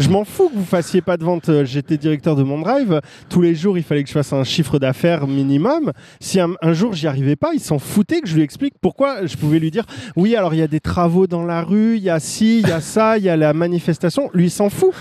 Je 0.00 0.08
m'en 0.08 0.24
fous 0.24 0.48
que 0.48 0.54
vous 0.56 0.64
fassiez 0.64 1.02
pas 1.02 1.18
de 1.18 1.24
vente. 1.24 1.50
Euh, 1.50 1.66
J'étais 1.66 1.98
directeur 1.98 2.34
de 2.34 2.42
mon 2.42 2.58
drive. 2.58 3.02
Tous 3.28 3.42
les 3.42 3.54
jours, 3.54 3.76
il 3.76 3.84
fallait 3.84 4.02
que 4.02 4.08
je 4.08 4.14
fasse 4.14 4.32
un 4.32 4.44
chiffre 4.44 4.78
d'affaires 4.78 5.26
minimum. 5.26 5.92
Si 6.20 6.40
un, 6.40 6.54
un 6.62 6.72
jour 6.72 6.94
j'y 6.94 7.06
arrivais 7.06 7.36
pas, 7.36 7.50
il 7.52 7.60
s'en 7.60 7.78
foutait 7.78 8.22
que 8.22 8.26
je 8.28 8.34
lui 8.34 8.42
explique 8.42 8.72
pourquoi. 8.80 9.26
Je 9.26 9.36
pouvais 9.36 9.58
lui 9.58 9.70
dire 9.70 9.84
oui, 10.16 10.36
alors 10.36 10.54
il 10.54 10.56
y 10.58 10.62
a 10.62 10.68
des 10.68 10.80
travaux 10.80 11.26
dans 11.26 11.44
la 11.44 11.60
rue, 11.60 11.98
il 11.98 12.02
y 12.02 12.08
a 12.08 12.18
ci, 12.18 12.60
il 12.60 12.68
y 12.68 12.72
a 12.72 12.80
ça, 12.80 13.18
il 13.18 13.24
y 13.24 13.28
a 13.28 13.36
la 13.36 13.52
manifestation. 13.52 14.30
Lui, 14.32 14.46
il 14.46 14.50
s'en 14.50 14.70
fout. 14.70 14.94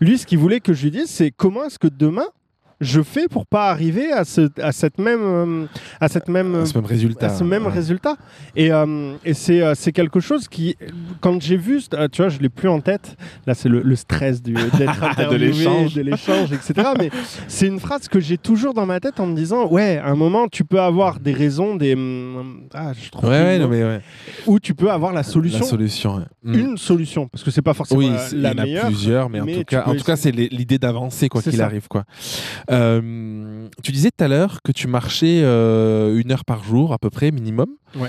Lui, 0.00 0.18
ce 0.18 0.24
qu'il 0.24 0.38
voulait 0.38 0.60
que 0.60 0.72
je 0.72 0.84
lui 0.84 0.92
dise, 0.92 1.08
c'est 1.10 1.32
comment 1.36 1.64
est-ce 1.64 1.80
que 1.80 1.88
demain 1.88 2.26
je 2.80 3.02
fais 3.02 3.26
pour 3.28 3.46
pas 3.46 3.70
arriver 3.70 4.12
à, 4.12 4.24
ce, 4.24 4.48
à 4.62 4.72
cette 4.72 4.98
même, 4.98 5.20
euh, 5.22 5.66
à 6.00 6.08
cette 6.08 6.28
même, 6.28 6.54
À 6.54 6.66
ce 6.66 6.74
même 6.78 6.84
résultat. 6.86 7.26
à 7.26 7.30
ce 7.30 7.42
même 7.44 7.66
ouais. 7.66 7.72
résultat. 7.72 8.16
Et, 8.54 8.70
euh, 8.72 9.14
et 9.24 9.34
c'est 9.34 9.62
euh, 9.62 9.74
c'est 9.74 9.92
quelque 9.92 10.20
chose 10.20 10.46
qui, 10.48 10.76
quand 11.20 11.40
j'ai 11.42 11.56
vu, 11.56 11.80
tu 12.12 12.22
vois, 12.22 12.28
je 12.28 12.38
l'ai 12.38 12.48
plus 12.48 12.68
en 12.68 12.80
tête. 12.80 13.16
Là, 13.46 13.54
c'est 13.54 13.68
le, 13.68 13.82
le 13.82 13.96
stress 13.96 14.42
du- 14.42 14.54
d'être 14.54 15.02
interviewé, 15.02 15.38
l'échange. 15.48 15.94
de 15.94 16.02
l'échange, 16.02 16.52
etc. 16.52 16.88
Mais 16.98 17.10
c'est 17.48 17.66
une 17.66 17.80
phrase 17.80 18.08
que 18.08 18.20
j'ai 18.20 18.38
toujours 18.38 18.74
dans 18.74 18.86
ma 18.86 19.00
tête 19.00 19.18
en 19.20 19.26
me 19.26 19.34
disant, 19.34 19.66
ouais, 19.68 19.98
à 19.98 20.08
un 20.08 20.14
moment, 20.14 20.46
tu 20.48 20.64
peux 20.64 20.80
avoir 20.80 21.18
des 21.20 21.32
raisons, 21.32 21.74
des, 21.76 21.94
hum, 21.94 22.68
ah, 22.74 22.92
je 22.92 23.10
trouve 23.10 23.28
Ouais, 23.28 23.42
ouais, 23.42 23.58
mot. 23.58 23.64
non, 23.64 23.70
mais 23.70 23.82
ouais. 23.82 24.00
ou 24.46 24.60
tu 24.60 24.74
peux 24.74 24.90
avoir 24.90 25.12
la 25.12 25.22
solution. 25.24 25.58
La 25.60 25.64
solution. 25.66 26.16
ouais. 26.16 26.22
Mm. 26.44 26.54
Une 26.54 26.76
solution, 26.76 27.26
parce 27.28 27.42
que 27.44 27.50
c'est 27.50 27.62
pas 27.62 27.74
forcément 27.74 27.98
Oui, 28.00 28.10
la, 28.10 28.28
il 28.32 28.40
y 28.42 28.46
en 28.46 28.50
a 28.50 28.54
meilleure. 28.64 28.86
plusieurs, 28.86 29.28
mais, 29.30 29.40
en 29.40 29.46
tout 29.46 29.64
cas, 29.64 29.82
en 29.86 29.94
tout 29.94 30.04
cas, 30.04 30.16
c'est 30.16 30.30
l'idée 30.30 30.78
d'avancer 30.78 31.28
quoi 31.28 31.42
qu'il 31.42 31.60
arrive 31.60 31.88
quoi. 31.88 32.04
Euh, 32.70 33.68
tu 33.82 33.92
disais 33.92 34.10
tout 34.10 34.22
à 34.22 34.28
l'heure 34.28 34.58
que 34.62 34.72
tu 34.72 34.88
marchais 34.88 35.40
euh, 35.42 36.18
une 36.18 36.32
heure 36.32 36.44
par 36.44 36.62
jour 36.64 36.92
à 36.92 36.98
peu 36.98 37.08
près 37.08 37.30
minimum. 37.30 37.68
Ouais. 37.96 38.08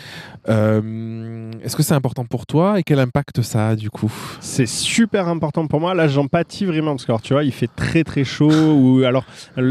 Euh, 0.49 1.51
Est-ce 1.63 1.77
que 1.77 1.83
c'est 1.83 1.93
important 1.93 2.25
pour 2.25 2.45
toi 2.45 2.79
et 2.79 2.83
quel 2.83 2.99
impact 2.99 3.41
ça 3.41 3.69
a 3.69 3.75
du 3.75 3.89
coup? 3.89 4.11
C'est 4.41 4.67
super 4.67 5.29
important 5.29 5.65
pour 5.67 5.79
moi. 5.79 5.93
Là, 5.93 6.07
j'empathie 6.09 6.65
vraiment 6.65 6.91
parce 6.91 7.05
que 7.05 7.11
alors, 7.11 7.21
tu 7.21 7.33
vois, 7.33 7.45
il 7.45 7.53
fait 7.53 7.69
très 7.73 8.03
très 8.03 8.25
chaud. 8.25 8.51
ou 8.51 9.03
alors 9.05 9.23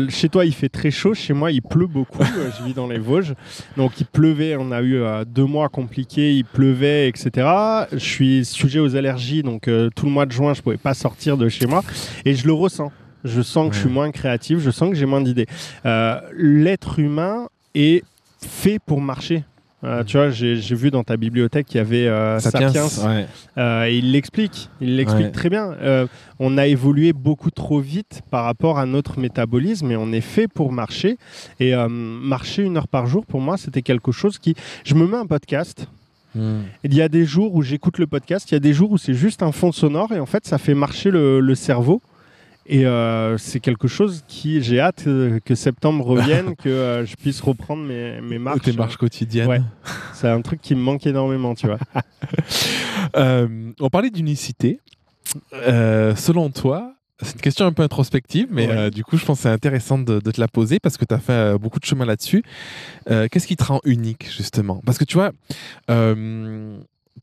chez 0.09 0.31
toi, 0.31 0.47
il 0.47 0.55
fait 0.55 0.71
très 0.71 0.91
chaud. 0.91 1.13
Chez 1.13 1.35
moi, 1.35 1.53
il 1.53 1.61
pleut 1.61 1.87
beaucoup. 1.87 2.23
Je 2.59 2.65
vis 2.65 2.73
dans 2.73 2.87
les 2.87 2.99
Vosges, 2.99 3.35
donc 3.77 4.01
il 4.01 4.07
pleuvait. 4.07 4.57
On 4.59 4.73
a 4.73 4.81
eu 4.83 5.03
deux 5.27 5.45
mois 5.45 5.69
compliqués. 5.69 6.33
Il 6.33 6.45
pleuvait, 6.45 7.09
etc. 7.09 7.47
Je 7.93 7.99
suis 7.99 8.45
sujet 8.47 8.79
aux 8.79 8.97
allergies, 8.97 9.43
donc 9.43 9.69
tout 9.95 10.07
le 10.07 10.13
mois 10.13 10.25
de 10.25 10.33
juin, 10.33 10.55
je 10.55 10.63
pouvais 10.63 10.79
pas 10.79 10.95
sortir 10.95 11.37
de 11.37 11.49
chez 11.49 11.67
moi 11.67 11.83
et 12.25 12.35
je 12.35 12.47
le 12.47 12.55
ressens. 12.55 12.91
Je 13.25 13.43
sens 13.43 13.69
que 13.69 13.75
je 13.75 13.81
suis 13.81 13.89
moins 13.89 14.11
créatif. 14.11 14.59
Je 14.61 14.71
sens 14.71 14.91
que 14.91 14.97
j'ai 14.97 15.07
moins 15.07 15.21
d'idées. 15.21 15.47
Euh, 15.87 16.21
L'être 16.37 16.99
humain 16.99 17.49
est 17.75 18.05
fait 18.41 18.79
pour 18.79 19.01
marcher. 19.01 19.45
Euh, 19.85 20.03
tu 20.03 20.17
vois, 20.17 20.31
j'ai 20.31 20.57
vu 20.75 20.91
dans 20.91 21.05
ta 21.05 21.17
bibliothèque 21.17 21.67
qu'il 21.67 21.77
y 21.79 21.81
avait 21.81 22.09
euh, 22.09 22.41
Sapiens, 22.41 22.73
Sapiens, 22.73 23.09
ouais. 23.15 23.27
euh, 23.59 23.89
il 23.89 24.11
l'explique, 24.11 24.69
il 24.81 24.97
l'explique 24.97 25.27
Ouais. 25.27 25.31
très 25.31 25.49
bien. 25.51 25.77
On 26.41 26.59
a 26.59 26.67
évolué 26.67 27.13
beaucoup 27.13 27.53
trop 27.53 27.79
vite 27.79 28.23
par 28.29 28.43
rapport 28.45 28.81
à 28.81 28.87
notre 28.87 29.21
métabolisme 29.21 29.93
et 29.93 29.97
on 29.97 30.11
est 30.13 30.21
fait 30.21 30.49
pour 30.49 30.73
marcher. 30.73 31.17
Et 31.61 31.75
marcher 31.89 32.63
une 32.65 32.77
heure 32.77 32.89
par 32.89 33.07
jour, 33.07 33.25
pour 33.25 33.41
moi, 33.41 33.57
c'était 33.57 33.83
quelque 33.83 34.11
chose 34.11 34.39
qui... 34.39 34.57
Je 34.85 34.95
me 34.95 35.07
mets 35.07 35.17
un 35.17 35.27
podcast. 35.27 35.87
Mm. 36.35 36.59
Il 36.83 36.95
y 36.95 37.01
a 37.01 37.09
des 37.09 37.25
jours 37.25 37.55
où 37.55 37.63
j'écoute 37.63 37.99
le 37.99 38.09
podcast, 38.09 38.51
il 38.51 38.55
y 38.55 38.57
a 38.57 38.61
des 38.61 38.73
jours 38.73 38.91
où 38.91 38.99
c'est 38.99 39.15
juste 39.15 39.43
un 39.45 39.53
fond 39.53 39.71
sonore 39.71 40.11
et 40.13 40.19
en 40.19 40.27
fait, 40.27 40.45
ça 40.45 40.59
fait 40.59 40.75
marcher 40.75 41.11
le, 41.13 41.39
le 41.41 41.55
cerveau. 41.55 42.03
Et 42.71 42.85
euh, 42.85 43.39
c'est 43.39 43.61
quelque 43.61 43.89
chose 43.89 44.23
qui... 44.29 44.61
J'ai 44.63 44.79
hâte 44.79 45.05
euh, 45.07 45.41
que 45.43 45.55
septembre 45.55 46.05
revienne, 46.05 46.55
que 46.63 46.69
euh, 46.69 47.07
je 47.07 47.17
puisse 47.17 47.41
reprendre 47.41 47.83
mes, 47.83 48.21
mes 48.21 48.39
marches. 48.39 48.61
Tes 48.63 48.73
marches 48.73 48.99
quotidiennes. 48.99 49.49
Ouais. 49.49 49.61
C'est 50.13 50.29
un 50.29 50.43
truc 50.43 50.61
qui 50.61 50.75
me 50.75 50.81
manque 50.81 51.07
énormément, 51.07 51.55
tu 51.55 51.67
vois. 51.67 51.79
On 53.15 53.89
parlait 53.91 54.11
d'unicité. 54.11 54.81
Selon 55.53 56.51
toi, 56.51 56.95
c'est 57.21 57.35
une 57.35 57.41
question 57.41 57.67
un 57.67 57.73
peu 57.73 57.83
introspective, 57.83 58.47
mais 58.51 58.69
Ouais. 58.69 58.77
euh, 58.77 58.91
du 58.91 59.03
coup, 59.03 59.17
je 59.17 59.25
pense 59.25 59.39
que 59.39 59.43
c'est 59.45 59.49
intéressant 59.49 59.99
de, 59.99 60.21
de 60.21 60.31
te 60.31 60.41
la 60.41 60.47
poser 60.47 60.79
parce 60.79 60.97
que 60.97 61.05
tu 61.05 61.13
as 61.15 61.19
fait 61.19 61.33
euh, 61.33 61.59
beaucoup 61.59 61.81
de 61.81 61.85
chemin 61.85 62.05
là-dessus. 62.05 62.45
Euh, 63.11 63.27
Qu'est-ce 63.31 63.47
qui 63.49 63.57
te 63.57 63.65
rend 63.65 63.81
unique, 63.85 64.31
justement? 64.31 64.81
Parce 64.87 64.99
que 64.99 65.05
tu 65.05 65.15
vois, 65.17 65.33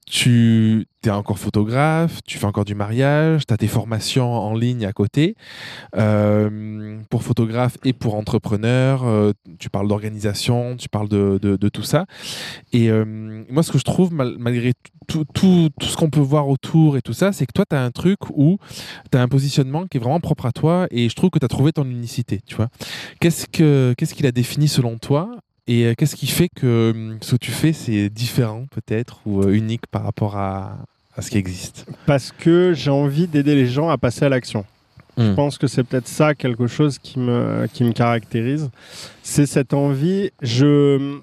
tu 0.05 0.85
es 1.03 1.09
encore 1.09 1.37
photographe, 1.39 2.19
tu 2.25 2.37
fais 2.37 2.45
encore 2.45 2.65
du 2.65 2.75
mariage, 2.75 3.45
tu 3.47 3.53
as 3.53 3.57
tes 3.57 3.67
formations 3.67 4.31
en 4.33 4.53
ligne 4.55 4.85
à 4.85 4.93
côté. 4.93 5.35
Euh, 5.95 6.99
pour 7.09 7.23
photographe 7.23 7.77
et 7.83 7.93
pour 7.93 8.15
entrepreneur, 8.15 9.03
euh, 9.05 9.31
tu 9.59 9.69
parles 9.69 9.87
d'organisation, 9.87 10.75
tu 10.77 10.89
parles 10.89 11.09
de, 11.09 11.39
de- 11.41 11.55
de 11.55 11.69
tout 11.69 11.83
ça. 11.83 12.05
Et 12.73 12.89
euh, 12.89 13.43
moi, 13.49 13.63
ce 13.63 13.71
que 13.71 13.77
je 13.77 13.83
trouve, 13.83 14.13
mal- 14.13 14.35
malgré 14.39 14.73
tout, 15.07 15.25
tout, 15.33 15.69
tout 15.79 15.87
ce 15.87 15.95
qu'on 15.97 16.09
peut 16.09 16.19
voir 16.19 16.49
autour 16.49 16.97
et 16.97 17.01
tout 17.01 17.13
ça, 17.13 17.31
c'est 17.31 17.45
que 17.45 17.53
toi, 17.53 17.65
tu 17.69 17.75
as 17.75 17.83
un 17.83 17.91
truc 17.91 18.19
où 18.31 18.57
tu 19.11 19.17
as 19.17 19.21
un 19.21 19.27
positionnement 19.27 19.85
qui 19.85 19.97
est 19.97 19.99
vraiment 19.99 20.19
propre 20.19 20.45
à 20.47 20.51
toi 20.51 20.87
et 20.91 21.09
je 21.09 21.15
trouve 21.15 21.29
que 21.29 21.39
tu 21.39 21.45
as 21.45 21.49
trouvé 21.49 21.71
ton 21.71 21.85
unicité, 21.85 22.41
tu 22.45 22.55
vois. 22.55 22.69
Qu'est-ce 23.19 23.47
que 23.47 23.93
qu'est-ce 23.97 24.13
qu'il 24.15 24.25
a 24.25 24.31
défini 24.31 24.67
selon 24.67 24.97
toi 24.97 25.29
et 25.67 25.85
euh, 25.85 25.93
qu'est-ce 25.97 26.15
qui 26.15 26.27
fait 26.27 26.49
que 26.55 26.91
hum, 26.95 27.17
ce 27.21 27.31
que 27.31 27.37
tu 27.37 27.51
fais, 27.51 27.73
c'est 27.73 28.09
différent 28.09 28.65
peut-être 28.71 29.19
ou 29.25 29.41
euh, 29.41 29.51
unique 29.53 29.87
par 29.87 30.03
rapport 30.03 30.37
à, 30.37 30.77
à 31.15 31.21
ce 31.21 31.29
qui 31.31 31.37
existe? 31.37 31.85
Parce 32.05 32.31
que 32.31 32.73
j'ai 32.73 32.91
envie 32.91 33.27
d'aider 33.27 33.55
les 33.55 33.67
gens 33.67 33.89
à 33.89 33.97
passer 33.97 34.25
à 34.25 34.29
l'action. 34.29 34.65
Je 35.17 35.23
Hmm. 35.31 35.35
pense 35.35 35.57
que 35.57 35.67
c'est 35.67 35.83
peut-être 35.85 36.09
ça 36.09 36.35
quelque 36.35 36.67
chose 36.67 36.99
qui 36.99 37.19
me, 37.19 37.67
qui 37.71 37.85
me 37.85 37.93
caractérise. 37.93 38.69
C'est 39.23 39.45
cette 39.45 39.73
envie. 39.73 40.31
Je, 40.41 41.19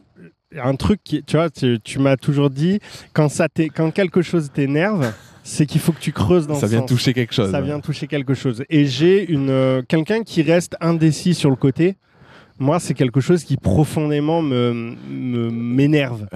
un 0.58 0.74
truc 0.76 1.00
qui, 1.04 1.22
tu 1.22 1.36
vois, 1.36 1.50
tu, 1.50 1.78
tu 1.84 1.98
m'as 1.98 2.16
toujours 2.16 2.48
dit, 2.48 2.78
quand, 3.12 3.28
ça 3.28 3.48
quand 3.74 3.90
quelque 3.90 4.22
chose 4.22 4.50
t'énerve, 4.50 5.12
c'est 5.44 5.66
qu'il 5.66 5.80
faut 5.82 5.92
que 5.92 6.00
tu 6.00 6.12
creuses 6.12 6.46
dans 6.46 6.54
Ça 6.54 6.68
vient 6.68 6.78
sens. 6.80 6.88
toucher 6.88 7.12
quelque 7.12 7.34
chose. 7.34 7.50
Ça 7.50 7.60
vient 7.60 7.80
toucher 7.80 8.06
quelque 8.06 8.32
chose. 8.32 8.64
Et 8.70 8.86
j'ai 8.86 9.30
une 9.30 9.50
euh, 9.50 9.82
quelqu'un 9.86 10.22
qui 10.22 10.40
reste 10.40 10.74
indécis 10.80 11.34
sur 11.34 11.50
le 11.50 11.56
côté. 11.56 11.96
Moi, 12.62 12.78
c'est 12.78 12.94
quelque 12.94 13.20
chose 13.20 13.42
qui 13.42 13.56
profondément 13.56 14.40
me 14.40 14.94
m'énerve. 15.50 16.28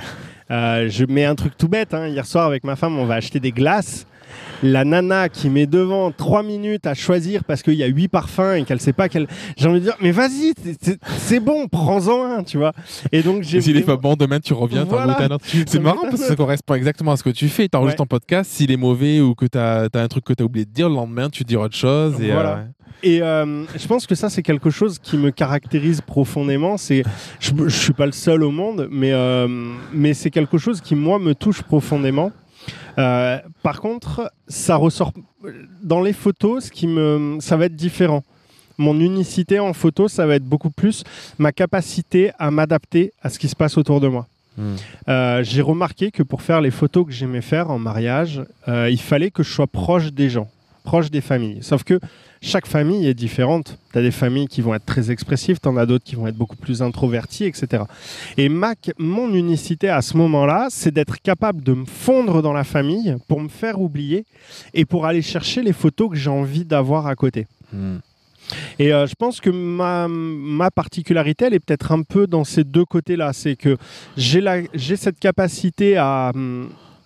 Euh, 0.50 0.88
je 0.88 1.04
mets 1.04 1.24
un 1.24 1.36
truc 1.36 1.56
tout 1.56 1.68
bête. 1.68 1.94
hein. 1.94 2.08
Hier 2.08 2.26
soir, 2.26 2.46
avec 2.46 2.64
ma 2.64 2.74
femme, 2.74 2.98
on 2.98 3.04
va 3.06 3.14
acheter 3.14 3.38
des 3.38 3.52
glaces. 3.52 4.08
La 4.62 4.84
nana 4.84 5.28
qui 5.28 5.50
met 5.50 5.66
devant 5.66 6.10
trois 6.12 6.42
minutes 6.42 6.86
à 6.86 6.94
choisir 6.94 7.44
parce 7.44 7.62
qu'il 7.62 7.74
y 7.74 7.82
a 7.82 7.86
huit 7.86 8.08
parfums 8.08 8.54
et 8.56 8.64
qu'elle 8.64 8.80
sait 8.80 8.92
pas 8.92 9.08
quel. 9.08 9.26
J'ai 9.56 9.68
envie 9.68 9.80
de 9.80 9.84
dire, 9.84 9.96
mais 10.00 10.10
vas-y, 10.10 10.52
c'est- 11.18 11.40
bon, 11.40 11.68
prends-en 11.68 12.24
un, 12.24 12.42
tu 12.42 12.56
vois. 12.58 12.72
Et 13.12 13.22
donc 13.22 13.42
j'ai. 13.42 13.60
S'il 13.60 13.76
est 13.76 13.82
pas 13.82 13.96
bon, 13.96 14.14
demain 14.14 14.40
tu 14.40 14.52
reviens, 14.54 14.84
Voilà. 14.84 15.14
goûtes 15.14 15.22
un 15.30 15.34
autre. 15.34 15.44
C'est 15.66 15.78
marrant 15.78 16.02
parce 16.02 16.20
que 16.22 16.26
ça 16.28 16.36
correspond 16.36 16.74
exactement 16.74 17.12
à 17.12 17.16
ce 17.16 17.22
que 17.22 17.30
tu 17.30 17.48
fais. 17.48 17.68
Tu 17.68 17.76
enregistres 17.76 18.00
Ouais. 18.00 18.06
ton 18.06 18.16
podcast, 18.16 18.50
s'il 18.50 18.70
est 18.70 18.76
mauvais 18.76 19.20
ou 19.20 19.34
que 19.34 19.46
tu 19.46 19.58
as, 19.58 19.88
un 19.92 20.08
truc 20.08 20.24
que 20.24 20.32
tu 20.32 20.42
as 20.42 20.46
oublié 20.46 20.64
de 20.64 20.70
dire, 20.72 20.88
le 20.88 20.94
lendemain 20.94 21.28
tu 21.30 21.44
dis 21.44 21.56
autre 21.56 21.76
chose. 21.76 22.20
Et, 22.20 22.32
Voilà. 22.32 22.56
euh, 22.58 22.64
Et 23.02 23.20
euh, 23.22 23.64
je 23.76 23.86
pense 23.86 24.06
que 24.06 24.14
ça, 24.14 24.30
c'est 24.30 24.42
quelque 24.42 24.70
chose 24.70 24.98
qui 24.98 25.18
me 25.18 25.30
caractérise 25.30 26.00
profondément. 26.00 26.76
C'est, 26.78 27.02
je, 27.40 27.50
je 27.66 27.76
suis 27.76 27.92
pas 27.92 28.06
le 28.06 28.12
seul 28.12 28.42
au 28.42 28.50
monde, 28.50 28.88
mais, 28.90 29.12
euh, 29.12 29.46
mais 29.92 30.14
c'est 30.14 30.30
quelque 30.30 30.56
chose 30.56 30.80
qui, 30.80 30.94
moi, 30.94 31.18
me 31.18 31.34
touche 31.34 31.62
profondément. 31.62 32.32
Euh, 32.98 33.38
par 33.62 33.80
contre, 33.80 34.32
ça 34.48 34.76
ressort 34.76 35.12
dans 35.82 36.00
les 36.00 36.12
photos, 36.12 36.64
ce 36.64 36.70
qui 36.70 36.86
me, 36.86 37.38
ça 37.40 37.56
va 37.56 37.66
être 37.66 37.76
différent. 37.76 38.22
Mon 38.78 38.98
unicité 39.00 39.58
en 39.58 39.72
photo, 39.72 40.08
ça 40.08 40.26
va 40.26 40.34
être 40.36 40.44
beaucoup 40.44 40.70
plus 40.70 41.02
ma 41.38 41.52
capacité 41.52 42.32
à 42.38 42.50
m'adapter 42.50 43.12
à 43.22 43.30
ce 43.30 43.38
qui 43.38 43.48
se 43.48 43.56
passe 43.56 43.78
autour 43.78 44.00
de 44.00 44.08
moi. 44.08 44.26
hmm. 44.58 44.74
Euh, 45.08 45.42
j'ai 45.42 45.62
remarqué 45.62 46.10
que 46.10 46.22
pour 46.22 46.42
faire 46.42 46.60
les 46.60 46.70
photos 46.70 47.06
que 47.06 47.12
j'aimais 47.12 47.40
faire 47.40 47.70
en 47.70 47.78
mariage, 47.78 48.42
euh, 48.68 48.90
il 48.90 49.00
fallait 49.00 49.30
que 49.30 49.42
je 49.42 49.50
sois 49.50 49.66
proche 49.66 50.12
des 50.12 50.28
gens, 50.28 50.48
proche 50.84 51.10
des 51.10 51.22
familles. 51.22 51.58
Sauf 51.62 51.84
que 51.84 52.00
chaque 52.46 52.66
famille 52.66 53.06
est 53.06 53.14
différente. 53.14 53.76
Tu 53.92 53.98
as 53.98 54.02
des 54.02 54.12
familles 54.12 54.46
qui 54.46 54.60
vont 54.60 54.74
être 54.74 54.86
très 54.86 55.10
expressives, 55.10 55.58
tu 55.60 55.68
en 55.68 55.76
as 55.76 55.84
d'autres 55.84 56.04
qui 56.04 56.14
vont 56.14 56.28
être 56.28 56.36
beaucoup 56.36 56.56
plus 56.56 56.80
introverties, 56.80 57.44
etc. 57.44 57.82
Et 58.36 58.48
ma, 58.48 58.74
mon 58.98 59.34
unicité 59.34 59.88
à 59.88 60.00
ce 60.00 60.16
moment-là, 60.16 60.68
c'est 60.70 60.92
d'être 60.92 61.20
capable 61.20 61.62
de 61.62 61.74
me 61.74 61.84
fondre 61.84 62.42
dans 62.42 62.52
la 62.52 62.62
famille 62.62 63.16
pour 63.26 63.40
me 63.40 63.48
faire 63.48 63.80
oublier 63.80 64.24
et 64.74 64.84
pour 64.84 65.06
aller 65.06 65.22
chercher 65.22 65.62
les 65.62 65.72
photos 65.72 66.10
que 66.10 66.16
j'ai 66.16 66.30
envie 66.30 66.64
d'avoir 66.64 67.08
à 67.08 67.16
côté. 67.16 67.46
Hmm. 67.72 67.96
Et 68.78 68.92
euh, 68.92 69.08
je 69.08 69.16
pense 69.16 69.40
que 69.40 69.50
ma, 69.50 70.06
ma 70.06 70.70
particularité, 70.70 71.46
elle 71.46 71.54
est 71.54 71.58
peut-être 71.58 71.90
un 71.90 72.02
peu 72.02 72.28
dans 72.28 72.44
ces 72.44 72.62
deux 72.62 72.84
côtés-là. 72.84 73.32
C'est 73.32 73.56
que 73.56 73.76
j'ai 74.16 74.96
cette 74.96 75.18
capacité 75.18 75.96
à, 75.96 76.32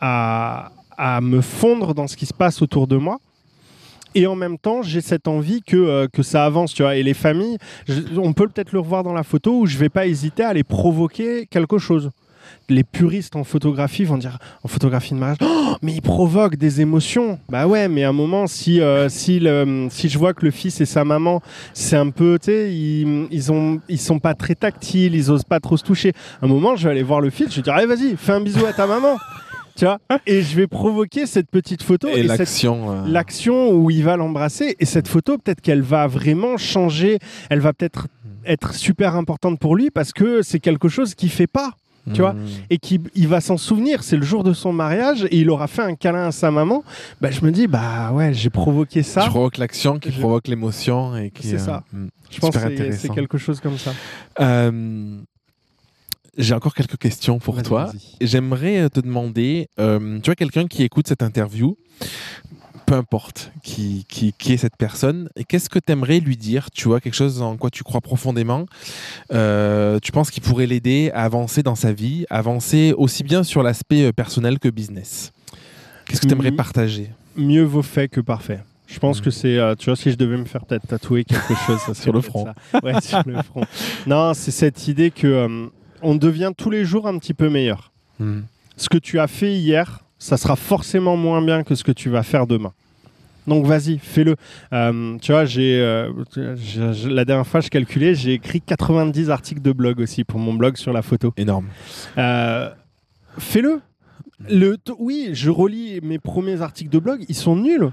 à, 0.03 0.71
à 0.99 1.21
me 1.23 1.41
fondre 1.41 1.95
dans 1.95 2.09
ce 2.09 2.19
qui 2.19 2.27
se 2.27 2.35
passe 2.35 2.61
autour 2.61 2.87
de 2.87 2.97
moi. 2.97 3.19
Et 4.15 4.27
en 4.27 4.35
même 4.35 4.59
temps, 4.59 4.83
j'ai 4.83 5.01
cette 5.01 5.29
envie 5.29 5.63
que, 5.63 5.77
euh, 5.77 6.07
que 6.13 6.23
ça 6.23 6.45
avance, 6.45 6.75
tu 6.75 6.83
vois. 6.83 6.97
Et 6.97 7.03
les 7.03 7.15
familles, 7.15 7.59
on 8.17 8.33
peut 8.33 8.49
peut-être 8.49 8.73
le 8.73 8.81
revoir 8.81 9.03
dans 9.05 9.13
la 9.13 9.23
photo 9.23 9.61
où 9.61 9.67
je 9.67 9.79
vais 9.79 9.89
pas 9.89 10.07
hésiter 10.07 10.43
à 10.43 10.53
les 10.53 10.65
provoquer 10.65 11.47
quelque 11.47 11.79
chose. 11.79 12.11
Les 12.69 12.83
puristes 12.83 13.37
en 13.37 13.45
photographie 13.45 14.03
vont 14.05 14.17
dire 14.17 14.39
en 14.65 14.69
photographie 14.69 15.15
de 15.15 15.19
mariage, 15.21 15.39
Oh, 15.43 15.75
mais 15.83 15.93
il 15.93 16.01
provoque 16.03 16.57
des 16.57 16.81
émotions. 16.81 17.39
Bah 17.49 17.69
ouais, 17.69 17.87
mais 17.89 18.03
à 18.03 18.09
un 18.09 18.13
moment, 18.13 18.49
si, 18.49 18.81
euh, 18.81 19.09
si, 19.09 19.39
le- 19.39 19.87
si 19.91 20.09
je 20.09 20.19
vois 20.19 20.35
que 20.35 20.45
le 20.45 20.51
fils 20.51 20.81
et 20.81 20.87
sa 20.87 21.05
maman, 21.05 21.43
c'est 21.75 21.97
un 21.97 22.11
peu, 22.11 22.39
tu 22.41 22.47
sais, 22.47 22.73
ils, 22.75 23.29
ils, 23.31 23.53
ont, 23.53 23.81
ils 23.89 24.01
sont 24.01 24.19
pas 24.19 24.35
très 24.35 24.57
tactiles, 24.57 25.15
ils 25.15 25.31
osent 25.31 25.45
pas 25.45 25.61
trop 25.61 25.77
se 25.77 25.85
toucher. 25.85 26.13
À 26.43 26.47
un 26.47 26.49
moment, 26.49 26.75
je 26.75 26.85
vais 26.85 26.91
aller 26.91 27.03
voir 27.05 27.21
le 27.21 27.31
fils, 27.31 27.51
je 27.51 27.57
vais 27.57 27.63
dire, 27.63 27.75
allez, 27.75 27.87
vas-y, 27.87 28.17
fais 28.17 28.33
un 28.33 28.41
bisou 28.41 28.65
à 28.67 28.73
ta 28.73 28.87
maman. 28.87 29.17
Tu 29.81 29.85
vois 29.87 29.99
Et 30.27 30.43
je 30.43 30.55
vais 30.57 30.67
provoquer 30.67 31.27
cette 31.27 31.51
petite 31.51 31.83
photo. 31.83 32.09
Et, 32.09 32.21
et 32.21 32.23
l'action. 32.23 32.93
euh, 32.93 33.03
l'action 33.07 33.73
où 33.73 33.91
il 33.91 34.05
va 34.05 34.17
l'embrasser. 34.17 34.77
Et 34.79 34.85
cette 34.85 35.09
photo, 35.09 35.39
peut-être 35.39 35.61
qu'elle 35.61 35.83
va 35.83 36.07
vraiment 36.07 36.57
changer, 36.57 37.19
elle 37.49 37.61
va 37.61 37.73
peut-être 37.73 38.07
être 38.45 38.75
super 38.75 39.17
importante 39.17 39.59
pour 39.59 39.77
lui 39.77 39.91
parce 39.91 40.13
que 40.13 40.43
c'est 40.43 40.61
quelque 40.61 40.89
chose 40.89 41.15
qu'il 41.15 41.31
fait 41.31 41.47
pas. 41.47 41.73
tu 42.15 42.23
vois, 42.23 42.33
Mm. 42.33 42.47
et 42.71 42.79
qu'il 42.79 43.01
il 43.15 43.29
va 43.29 43.41
s'en 43.43 43.59
souvenir. 43.59 44.03
C'est 44.03 44.17
le 44.17 44.23
jour 44.25 44.43
de 44.43 44.55
son 44.55 44.73
mariage 44.73 45.25
et 45.31 45.37
il 45.37 45.51
aura 45.51 45.67
fait 45.69 45.83
un 45.83 45.95
câlin 45.95 46.29
à 46.29 46.33
sa 46.33 46.51
maman. 46.51 46.83
Bah, 47.21 47.31
je 47.31 47.45
me 47.45 47.51
dis, 47.53 47.67
bah 47.69 48.11
ouais, 48.13 48.33
j'ai 48.33 48.49
provoqué 48.51 49.03
ça. 49.03 49.23
Tu 49.25 49.29
provoques 49.29 49.59
l'action 49.59 49.99
qui 49.99 50.11
Je- 50.11 50.19
provoque 50.19 50.49
l'émotion 50.49 51.15
et 51.17 51.31
qui. 51.31 51.47
C'est 51.47 51.59
ça. 51.59 51.85
mm. 51.93 52.07
Je 52.31 52.39
pense 52.41 52.57
que 52.57 52.93
c'est- 52.93 53.09
quelque 53.15 53.37
chose 53.39 53.61
comme 53.61 53.77
ça. 53.77 53.93
Euh, 54.41 55.21
J'ai 56.39 56.55
encore 56.55 56.75
quelques 56.75 56.97
questions 56.99 57.39
pour 57.39 57.55
Vas-y, 57.57 57.65
toi. 57.65 57.85
vas-y. 57.87 58.27
J'aimerais 58.27 58.79
euh, 58.83 58.89
te 58.89 59.01
demander, 59.01 59.69
euh, 59.79 60.19
tu 60.21 60.27
vois, 60.27 60.35
quelqu'un 60.37 60.67
qui 60.67 60.83
écoute 60.83 61.09
cette 61.09 61.23
interview, 61.23 61.77
peu 62.87 62.95
importe 62.95 63.53
qui, 63.63 64.05
qui, 64.09 64.33
qui 64.33 64.53
est 64.53 64.57
cette 64.57 64.77
personne, 64.77 65.29
et 65.37 65.45
qu'est-ce 65.45 65.69
que 65.71 65.79
tu 65.79 65.93
aimerais 65.93 66.19
lui 66.21 66.37
dire 66.37 66.71
Tu 66.73 66.89
vois, 66.89 67.01
quelque 67.01 67.15
chose 67.15 67.41
en 67.43 67.57
quoi 67.57 67.71
tu 67.71 67.85
crois 67.85 68.01
profondément 68.01 68.67
euh, 69.33 69.99
Tu 70.01 70.13
penses 70.13 70.31
qu'il 70.31 70.43
pourrait 70.43 70.67
l'aider 70.67 71.11
à 71.15 71.25
avancer 71.25 71.63
dans 71.63 71.75
sa 71.77 71.93
vie, 71.93 72.27
avancer 72.31 72.93
aussi 72.97 73.23
bien 73.23 73.43
sur 73.43 73.63
l'aspect 73.63 74.13
personnel 74.13 74.59
que 74.59 74.69
business? 74.69 75.33
Qu'est-ce 76.07 76.21
que 76.23 76.27
tu 76.27 76.33
aimerais 76.33 76.53
partager? 76.53 77.11
Mieux 77.37 77.63
vaut 77.63 77.83
fait 77.83 78.09
que 78.09 78.21
parfait. 78.21 78.61
Je 78.89 78.99
pense 78.99 79.21
Mm. 79.21 79.23
que 79.25 79.31
c'est, 79.31 79.57
euh, 79.57 79.77
tu 79.77 79.85
vois, 79.87 79.95
si 79.95 80.11
je 80.11 80.17
devais 80.17 80.37
me 80.37 80.45
faire 80.45 80.65
peut-être 80.65 80.89
tatouer 80.89 81.23
quelque 81.25 81.55
chose, 81.67 81.79
ça 81.87 81.95
Sur 81.95 82.13
le 82.13 82.21
front. 82.21 82.47
ça. 82.73 82.81
Ouais, 82.83 83.01
sur 83.01 83.23
le 83.25 83.41
front. 83.43 83.63
Non, 84.09 84.35
c'est 84.35 84.51
cette 84.51 84.89
idée 84.89 85.13
que 85.13 85.29
euh, 85.29 85.67
on 86.03 86.15
devient 86.15 86.53
tous 86.57 86.71
les 86.71 86.85
jours 86.85 87.07
un 87.07 87.19
petit 87.19 87.35
peu 87.35 87.49
meilleur. 87.49 87.91
Mm. 88.19 88.41
Ce 88.77 88.89
que 88.89 88.99
tu 88.99 89.19
as 89.19 89.27
fait 89.27 89.55
hier, 89.55 90.01
ça 90.19 90.37
sera 90.37 90.57
forcément 90.57 91.17
moins 91.17 91.43
bien 91.43 91.63
que 91.65 91.75
ce 91.75 91.85
que 91.85 91.93
tu 91.93 92.09
vas 92.11 92.23
faire 92.23 92.47
demain. 92.47 92.73
Donc 93.47 93.67
vas-y, 93.67 93.99
fais-le. 93.99 94.37
Euh, 94.73 95.17
tu 95.19 95.33
vois, 95.33 95.45
j'ai, 95.45 95.81
euh, 95.81 96.13
j'ai- 96.57 97.09
la 97.11 97.25
dernière 97.25 97.47
fois, 97.47 97.61
je 97.61 97.69
calculais, 97.69 98.15
j'ai 98.15 98.35
écrit 98.35 98.61
90 98.61 99.31
articles 99.31 99.63
de 99.63 99.73
blog 99.73 99.99
aussi 100.01 100.25
pour 100.25 100.39
mon 100.39 100.55
blog 100.55 100.77
sur 100.77 100.93
la 100.93 101.03
photo. 101.03 101.33
Énorme. 101.37 101.67
Euh, 102.19 102.71
Fais-le. 103.39 103.81
Le 104.49 104.77
oui, 104.99 105.31
je 105.33 105.51
relis 105.51 106.01
mes 106.03 106.19
premiers 106.19 106.63
articles 106.63 106.91
de 106.91 106.99
blog, 106.99 107.25
ils 107.29 107.35
sont 107.35 107.57
nuls. 107.57 107.91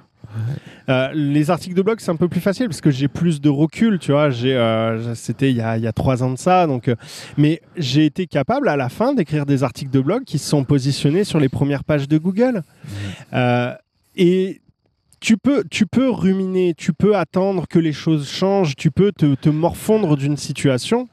Euh, 0.89 1.09
les 1.13 1.49
articles 1.49 1.75
de 1.75 1.81
blog, 1.81 1.99
c'est 1.99 2.11
un 2.11 2.15
peu 2.15 2.27
plus 2.27 2.39
facile 2.41 2.67
parce 2.67 2.81
que 2.81 2.91
j'ai 2.91 3.07
plus 3.07 3.41
de 3.41 3.49
recul, 3.49 3.99
tu 3.99 4.11
vois. 4.11 4.29
J'ai, 4.29 4.55
euh, 4.55 5.15
c'était 5.15 5.49
il 5.49 5.57
y, 5.57 5.61
a, 5.61 5.77
il 5.77 5.83
y 5.83 5.87
a 5.87 5.93
trois 5.93 6.23
ans 6.23 6.31
de 6.31 6.37
ça, 6.37 6.67
donc. 6.67 6.87
euh, 6.87 6.95
mais 7.37 7.61
j'ai 7.75 8.05
été 8.05 8.27
capable 8.27 8.69
à 8.69 8.75
la 8.75 8.89
fin 8.89 9.13
d'écrire 9.13 9.45
des 9.45 9.63
articles 9.63 9.91
de 9.91 9.99
blog 10.01 10.23
qui 10.23 10.37
se 10.37 10.47
sont 10.49 10.63
positionnés 10.63 11.23
sur 11.23 11.39
les 11.39 11.49
premières 11.49 11.83
pages 11.83 12.07
de 12.07 12.17
Google. 12.17 12.63
Et 14.15 14.61
tu 15.19 15.37
peux, 15.37 15.63
tu 15.69 15.85
peux 15.85 16.09
ruminer, 16.09 16.73
tu 16.75 16.93
peux 16.93 17.15
attendre 17.15 17.67
que 17.67 17.79
les 17.79 17.93
choses 17.93 18.29
changent, 18.29 18.75
tu 18.75 18.91
peux 18.91 19.11
te, 19.11 19.35
te 19.35 19.49
morfondre 19.49 20.15
d'une 20.17 20.37
situation, 20.37 21.07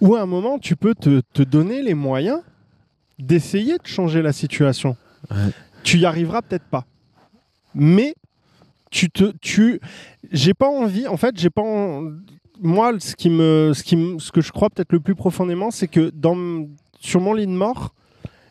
ou 0.00 0.14
à 0.14 0.22
un 0.22 0.26
moment, 0.26 0.58
tu 0.58 0.76
peux 0.76 0.94
te, 0.94 1.20
te 1.32 1.42
donner 1.42 1.82
les 1.82 1.94
moyens 1.94 2.40
d'essayer 3.18 3.74
de 3.78 3.86
changer 3.86 4.22
la 4.22 4.32
situation. 4.32 4.96
Ouais. 5.30 5.36
Tu 5.82 5.98
y 5.98 6.06
arriveras 6.06 6.42
peut-être 6.42 6.64
pas. 6.64 6.84
Mais 7.74 8.14
tu 8.90 9.10
te 9.10 9.32
tu 9.40 9.80
j'ai 10.32 10.54
pas 10.54 10.68
envie 10.68 11.06
en 11.06 11.16
fait, 11.16 11.38
j'ai 11.38 11.50
pas 11.50 11.62
en- 11.62 12.10
moi 12.60 12.92
ce 12.98 13.14
qui 13.14 13.30
me 13.30 13.72
ce 13.74 13.82
qui 13.82 13.96
me- 13.96 14.18
ce 14.18 14.32
que 14.32 14.40
je 14.40 14.50
crois 14.52 14.68
peut-être 14.70 14.92
le 14.92 15.00
plus 15.00 15.14
profondément, 15.14 15.70
c'est 15.70 15.88
que 15.88 16.10
dans 16.14 16.66
sur 16.98 17.20
mon 17.20 17.32
lit 17.34 17.46
de 17.46 17.52
mort, 17.52 17.94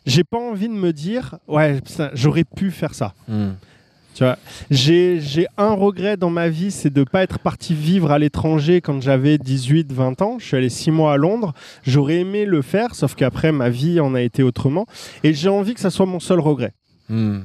j'ai 0.06 0.24
pas 0.24 0.38
envie 0.38 0.68
de 0.68 0.74
me 0.74 0.92
dire 0.92 1.36
ouais, 1.46 1.80
j'aurais 2.14 2.44
pu 2.44 2.70
faire 2.70 2.94
ça. 2.94 3.14
Mm. 3.28 3.50
Tu 4.12 4.24
vois, 4.24 4.38
j'ai 4.70 5.20
j'ai 5.20 5.46
un 5.56 5.70
regret 5.72 6.16
dans 6.16 6.30
ma 6.30 6.48
vie, 6.48 6.72
c'est 6.72 6.90
de 6.90 7.00
ne 7.00 7.04
pas 7.04 7.22
être 7.22 7.38
parti 7.38 7.74
vivre 7.74 8.10
à 8.10 8.18
l'étranger 8.18 8.80
quand 8.80 9.00
j'avais 9.00 9.38
18, 9.38 9.92
20 9.92 10.20
ans. 10.20 10.38
Je 10.40 10.46
suis 10.46 10.56
allé 10.56 10.68
6 10.68 10.90
mois 10.90 11.12
à 11.12 11.16
Londres. 11.16 11.52
J'aurais 11.84 12.16
aimé 12.16 12.44
le 12.44 12.60
faire, 12.60 12.96
sauf 12.96 13.14
qu'après, 13.14 13.52
ma 13.52 13.68
vie 13.70 14.00
en 14.00 14.14
a 14.16 14.20
été 14.20 14.42
autrement. 14.42 14.86
Et 15.22 15.32
j'ai 15.32 15.48
envie 15.48 15.74
que 15.74 15.80
ça 15.80 15.90
soit 15.90 16.06
mon 16.06 16.18
seul 16.18 16.40
regret. 16.40 16.72
Mm. 17.08 17.38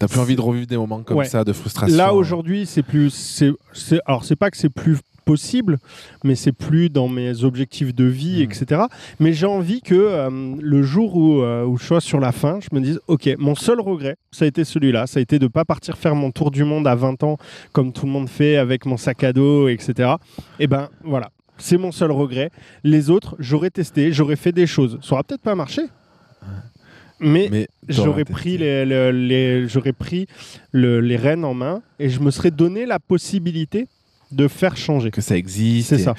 T'as 0.00 0.08
plus 0.08 0.18
envie 0.18 0.34
de 0.34 0.40
revivre 0.40 0.66
des 0.66 0.76
moments 0.78 1.02
comme 1.02 1.18
Ouais. 1.18 1.26
ça 1.26 1.44
de 1.44 1.52
frustration 1.52 1.96
Là, 1.96 2.14
aujourd'hui, 2.14 2.64
c'est 2.66 2.82
plus. 2.82 3.10
c'est- 3.10 4.00
Alors, 4.06 4.24
c'est 4.24 4.34
pas 4.34 4.50
que 4.50 4.56
c'est 4.56 4.70
plus 4.70 4.96
possible, 5.26 5.78
mais 6.24 6.34
c'est 6.34 6.52
plus 6.52 6.88
dans 6.88 7.06
mes 7.06 7.44
objectifs 7.44 7.94
de 7.94 8.04
vie, 8.04 8.38
Mm. 8.40 8.50
etc. 8.50 8.80
Mais 9.20 9.32
j'ai 9.34 9.44
envie 9.46 9.82
que 9.82 9.94
euh, 9.94 10.56
le 10.58 10.82
jour 10.82 11.14
où, 11.16 11.42
euh, 11.42 11.64
où 11.66 11.76
je 11.76 11.84
sois 11.84 12.00
sur 12.00 12.18
la 12.18 12.32
fin, 12.32 12.58
je 12.60 12.74
me 12.74 12.80
dise 12.82 12.98
Ok, 13.08 13.28
mon 13.38 13.54
seul 13.54 13.78
regret, 13.80 14.16
ça 14.32 14.46
a 14.46 14.48
été 14.48 14.64
celui-là. 14.64 15.06
Ça 15.06 15.18
a 15.18 15.22
été 15.22 15.38
de 15.38 15.44
ne 15.44 15.48
pas 15.48 15.64
partir 15.66 15.98
faire 15.98 16.14
mon 16.16 16.30
tour 16.32 16.50
du 16.50 16.64
monde 16.64 16.86
à 16.88 16.94
20 16.94 17.22
ans, 17.22 17.36
comme 17.72 17.92
tout 17.92 18.06
le 18.06 18.10
monde 18.12 18.28
fait, 18.30 18.56
avec 18.56 18.86
mon 18.86 18.96
sac 18.96 19.22
à 19.22 19.32
dos, 19.34 19.68
etc. 19.68 20.14
Et 20.58 20.66
ben 20.66 20.88
voilà. 21.04 21.30
C'est 21.58 21.76
mon 21.76 21.92
seul 21.92 22.10
regret. 22.10 22.50
Les 22.84 23.10
autres, 23.10 23.36
j'aurais 23.38 23.68
testé, 23.70 24.12
j'aurais 24.12 24.36
fait 24.36 24.50
des 24.52 24.66
choses. 24.66 24.98
Ça 25.02 25.12
aura 25.12 25.22
peut-être 25.24 25.42
pas 25.42 25.54
marché. 25.54 25.82
Mais 27.20 27.48
Mais 27.50 27.68
j'aurais 27.88 28.24
pris, 28.24 28.56
les, 28.58 28.84
les- 28.86 29.12
les- 29.12 29.68
j'aurais 29.68 29.92
pris 29.92 30.26
le- 30.72 31.00
les 31.00 31.16
rênes 31.16 31.44
en 31.44 31.54
main 31.54 31.82
et 31.98 32.08
je 32.08 32.20
me 32.20 32.30
serais 32.30 32.50
donné 32.50 32.86
la 32.86 32.98
possibilité 32.98 33.86
de 34.32 34.46
faire 34.46 34.76
changer. 34.76 35.10
que 35.10 35.20
ça 35.20 35.36
existe. 35.36 35.88
C'est 35.88 35.98
ça. 35.98 36.14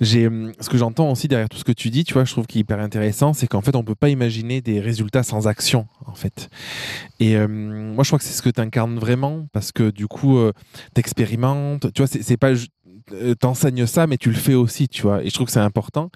J'ai 0.00 0.26
hum, 0.28 0.50
ce 0.60 0.70
que 0.70 0.78
j'entends 0.78 1.10
aussi 1.10 1.28
derrière 1.28 1.48
tout 1.50 1.58
ce 1.58 1.64
que 1.64 1.72
tu 1.72 1.90
dis, 1.90 2.04
tu 2.04 2.14
vois, 2.14 2.24
je 2.24 2.32
trouve 2.32 2.46
qui 2.46 2.56
est 2.56 2.60
hyper 2.62 2.80
intéressant, 2.80 3.34
c'est 3.34 3.46
qu'en 3.48 3.60
fait 3.60 3.76
on 3.76 3.84
peut 3.84 3.94
pas 3.94 4.08
imaginer 4.08 4.62
des 4.62 4.80
résultats 4.80 5.22
sans 5.22 5.46
action, 5.46 5.86
en 6.06 6.14
fait. 6.14 6.48
Et 7.20 7.36
hum, 7.36 7.92
moi 7.92 8.02
je 8.02 8.08
crois 8.08 8.18
que 8.18 8.24
c'est 8.24 8.32
ce 8.32 8.40
que 8.40 8.48
tu 8.48 8.62
incarnes 8.62 8.98
vraiment, 8.98 9.46
parce 9.52 9.72
que 9.72 9.90
du 9.90 10.06
coup 10.06 10.38
euh, 10.38 10.52
t'expérimentes, 10.94 11.92
tu 11.92 12.00
vois, 12.02 12.06
c'est 12.06 12.36
pas 12.38 12.52
t'enseignes 13.38 13.86
ça, 13.86 14.06
mais 14.06 14.16
tu 14.16 14.30
le 14.30 14.36
fais 14.36 14.54
aussi, 14.54 14.88
tu 14.88 15.02
vois. 15.02 15.22
Et 15.22 15.28
je 15.28 15.34
trouve 15.34 15.46
que 15.46 15.52
c'est 15.52 15.60
important. 15.60 16.10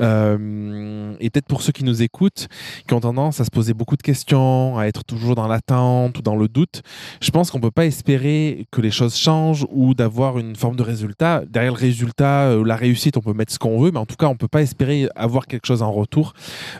Euh, 0.00 1.14
et 1.20 1.30
peut-être 1.30 1.46
pour 1.46 1.62
ceux 1.62 1.72
qui 1.72 1.84
nous 1.84 2.02
écoutent, 2.02 2.48
qui 2.86 2.94
ont 2.94 3.00
tendance 3.00 3.40
à 3.40 3.44
se 3.44 3.50
poser 3.50 3.74
beaucoup 3.74 3.96
de 3.96 4.02
questions, 4.02 4.78
à 4.78 4.84
être 4.84 5.04
toujours 5.04 5.34
dans 5.34 5.48
l'attente 5.48 6.18
ou 6.18 6.22
dans 6.22 6.36
le 6.36 6.48
doute, 6.48 6.82
je 7.20 7.30
pense 7.30 7.50
qu'on 7.50 7.60
peut 7.60 7.70
pas 7.70 7.86
espérer 7.86 8.66
que 8.70 8.80
les 8.80 8.90
choses 8.90 9.16
changent 9.16 9.66
ou 9.70 9.94
d'avoir 9.94 10.38
une 10.38 10.56
forme 10.56 10.76
de 10.76 10.82
résultat. 10.82 11.42
Derrière 11.48 11.72
le 11.72 11.78
résultat, 11.78 12.48
euh, 12.48 12.64
la 12.64 12.76
réussite, 12.76 13.16
on 13.16 13.20
peut 13.20 13.32
mettre 13.32 13.52
ce 13.52 13.58
qu'on 13.58 13.78
veut, 13.80 13.90
mais 13.90 13.98
en 13.98 14.06
tout 14.06 14.16
cas, 14.16 14.26
on 14.26 14.36
peut 14.36 14.48
pas 14.48 14.62
espérer 14.62 15.08
avoir 15.16 15.46
quelque 15.46 15.66
chose 15.66 15.82
en 15.82 15.92
retour 15.92 16.34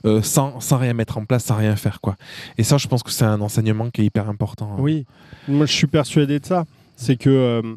euh, 0.06 0.22
sans, 0.22 0.60
sans 0.60 0.78
rien 0.78 0.94
mettre 0.94 1.18
en 1.18 1.24
place, 1.24 1.44
sans 1.44 1.56
rien 1.56 1.76
faire, 1.76 2.00
quoi. 2.00 2.16
Et 2.58 2.62
ça, 2.62 2.78
je 2.78 2.88
pense 2.88 3.02
que 3.02 3.10
c'est 3.10 3.24
un 3.24 3.40
enseignement 3.40 3.90
qui 3.90 4.02
est 4.02 4.06
hyper 4.06 4.28
important. 4.28 4.76
Oui, 4.78 5.06
moi 5.48 5.66
je 5.66 5.72
suis 5.72 5.86
persuadé 5.86 6.38
de 6.38 6.46
ça. 6.46 6.64
C'est 6.96 7.16
que 7.16 7.28
euh, 7.28 7.74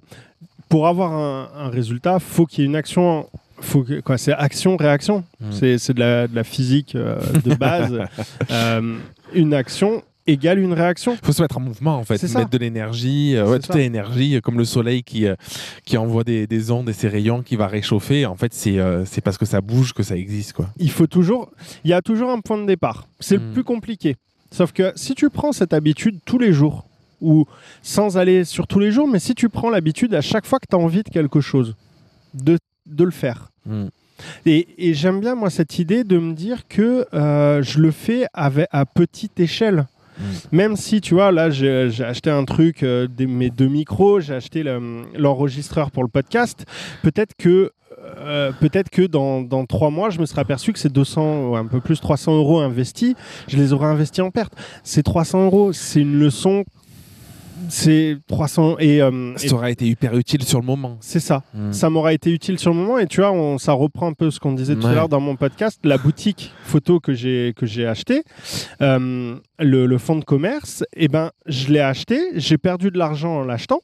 pour 0.70 0.88
avoir 0.88 1.14
un, 1.14 1.50
un 1.56 1.70
résultat, 1.70 2.20
faut 2.20 2.46
qu'il 2.46 2.60
y 2.60 2.64
ait 2.64 2.70
une 2.70 2.76
action. 2.76 3.30
Faut 3.60 3.84
que, 3.84 4.00
quoi, 4.02 4.18
c'est 4.18 4.34
action-réaction. 4.34 5.24
Mm. 5.40 5.46
C'est, 5.52 5.78
c'est 5.78 5.94
de, 5.94 6.00
la, 6.00 6.28
de 6.28 6.36
la 6.36 6.44
physique 6.44 6.94
euh, 6.96 7.20
de 7.44 7.56
base. 7.56 8.00
Euh, 8.52 8.98
une 9.34 9.54
action 9.54 10.04
égale 10.26 10.60
une 10.60 10.74
réaction. 10.74 11.18
faut 11.24 11.32
se 11.32 11.42
mettre 11.42 11.58
en 11.58 11.62
mouvement 11.62 11.96
en 11.98 12.04
fait, 12.04 12.18
C'est 12.18 12.28
ça. 12.28 12.40
mettre 12.40 12.52
de 12.52 12.58
l'énergie, 12.58 13.36
euh, 13.36 13.48
ouais, 13.50 13.60
toute 13.60 13.74
l'énergie, 13.76 14.36
euh, 14.36 14.42
comme 14.42 14.58
le 14.58 14.66
soleil 14.66 15.02
qui, 15.04 15.26
qui 15.86 15.98
envoie 15.98 16.24
des, 16.26 16.48
des 16.48 16.70
ondes 16.72 16.90
et 16.90 16.94
ses 16.94 17.08
rayons 17.08 17.42
qui 17.44 17.56
va 17.56 17.68
réchauffer. 17.68 18.26
En 18.26 18.36
fait, 18.36 18.54
c'est 18.54 18.78
c'est 19.06 19.22
parce 19.22 19.38
que 19.38 19.46
ça 19.46 19.62
bouge 19.62 19.94
que 19.94 20.04
ça 20.04 20.16
existe 20.18 20.54
quoi. 20.54 20.68
Il 20.78 20.92
faut 20.92 21.08
toujours, 21.08 21.50
il 21.86 21.90
y 21.90 21.94
a 21.94 22.02
toujours 22.02 22.30
un 22.30 22.42
point 22.42 22.58
de 22.58 22.66
départ. 22.66 23.08
C'est 23.20 23.38
Mm. 23.38 23.48
le 23.48 23.54
plus 23.54 23.64
compliqué. 23.64 24.16
Sauf 24.52 24.72
que 24.74 24.92
si 24.96 25.16
tu 25.16 25.30
prends 25.30 25.52
cette 25.54 25.74
habitude 25.74 26.20
tous 26.26 26.38
les 26.40 26.52
jours, 26.54 26.86
ou 27.22 27.46
sans 27.82 28.18
aller 28.18 28.44
sur 28.46 28.68
tous 28.68 28.80
les 28.80 28.92
jours, 28.92 29.08
mais 29.08 29.20
si 29.20 29.34
tu 29.36 29.50
prends 29.50 29.70
l'habitude 29.70 30.14
à 30.14 30.22
chaque 30.22 30.46
fois 30.46 30.60
que 30.60 30.66
tu 30.70 30.76
as 30.76 30.80
envie 30.80 31.04
de 31.04 31.10
quelque 31.10 31.42
chose, 31.42 31.76
de, 32.34 32.58
de 32.86 33.04
le 33.04 33.12
faire. 33.12 33.50
Mm. 33.66 33.86
Et, 34.46 34.68
et 34.90 34.94
j'aime 34.94 35.20
bien, 35.20 35.36
moi, 35.36 35.50
cette 35.50 35.78
idée 35.80 36.04
de 36.04 36.18
me 36.18 36.34
dire 36.34 36.68
que 36.68 37.06
euh, 37.14 37.62
je 37.62 37.80
le 37.80 37.92
fais 37.92 38.26
avec, 38.34 38.68
à 38.72 38.86
petite 38.86 39.40
échelle. 39.40 39.86
Mm. 40.18 40.24
Même 40.52 40.76
si, 40.76 41.02
tu 41.02 41.14
vois, 41.14 41.32
là, 41.32 41.50
j'ai 41.52 41.92
acheté 42.04 42.30
un 42.32 42.44
truc, 42.46 42.82
euh, 42.84 43.08
des- 43.08 43.28
mes 43.28 43.50
deux 43.52 43.68
micros, 43.68 44.20
j'ai 44.20 44.34
acheté 44.34 44.64
le- 44.64 45.04
l'enregistreur 45.16 45.92
pour 45.92 46.04
le 46.04 46.10
podcast. 46.10 46.66
Peut-être 47.04 47.36
que, 47.38 47.72
euh, 48.20 48.52
peut-être 48.60 48.90
que 48.90 49.04
dans, 49.04 49.42
dans 49.42 49.66
trois 49.68 49.92
mois, 49.92 50.10
je 50.10 50.20
me 50.20 50.26
serais 50.26 50.42
aperçu 50.42 50.74
que 50.74 50.80
ces 50.80 50.90
200 50.90 51.50
ou 51.50 51.56
un 51.56 51.66
peu 51.66 51.80
plus 51.82 52.00
300 52.00 52.36
euros 52.36 52.60
investis, 52.60 53.14
je 53.48 53.58
les 53.58 53.74
aurais 53.74 53.88
investis 53.88 54.24
en 54.24 54.32
perte. 54.32 54.54
Ces 54.84 55.04
300 55.04 55.46
euros, 55.46 55.74
c'est 55.74 56.02
une 56.02 56.18
leçon. 56.20 56.64
C'est 57.70 58.18
300 58.28 58.78
et, 58.80 59.02
euh, 59.02 59.34
et 59.42 59.48
Ça 59.50 59.56
aurait 59.56 59.72
été 59.72 59.86
hyper 59.86 60.16
utile 60.18 60.44
sur 60.44 60.60
le 60.60 60.66
moment. 60.66 60.98
c'est 61.02 61.20
ça. 61.20 61.44
Mm. 61.54 61.72
ça 61.74 61.90
m'aura 61.90 62.14
été 62.14 62.32
utile 62.32 62.58
sur 62.60 62.72
le 62.72 62.78
moment 62.78 62.98
et 63.00 63.08
tu 63.08 63.22
vois 63.22 63.32
on- 63.32 63.58
ça 63.58 63.74
reprend 63.74 64.08
un 64.08 64.14
peu 64.14 64.32
ce 64.32 64.40
qu'on 64.40 64.54
disait 64.54 64.76
tout 64.76 64.88
à 64.88 64.94
l'heure 64.94 65.10
dans 65.10 65.20
mon 65.20 65.36
podcast 65.36 65.80
la 65.84 65.98
boutique 65.98 66.52
photo 66.64 67.00
que 67.00 67.14
j'ai 67.14 67.54
que 67.56 67.66
j'ai 67.66 67.86
acheté 67.86 68.24
euh, 68.82 69.36
le, 69.60 69.86
le 69.86 69.98
fonds 69.98 70.16
de 70.18 70.24
commerce 70.26 70.84
et 70.96 71.08
ben 71.08 71.32
je 71.46 71.68
l'ai 71.74 71.80
acheté 71.80 72.20
j'ai 72.36 72.58
perdu 72.58 72.92
de 72.92 72.98
l'argent 72.98 73.38
en 73.38 73.44
l'achetant. 73.44 73.82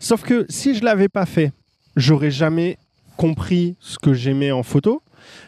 Sauf 0.00 0.22
que 0.22 0.46
si 0.48 0.74
je 0.74 0.84
l'avais 0.84 1.08
pas 1.08 1.26
fait 1.26 1.52
j'aurais 1.96 2.30
jamais 2.30 2.78
compris 3.16 3.74
ce 3.80 3.98
que 3.98 4.12
j'aimais 4.12 4.52
en 4.52 4.62
photo. 4.62 5.02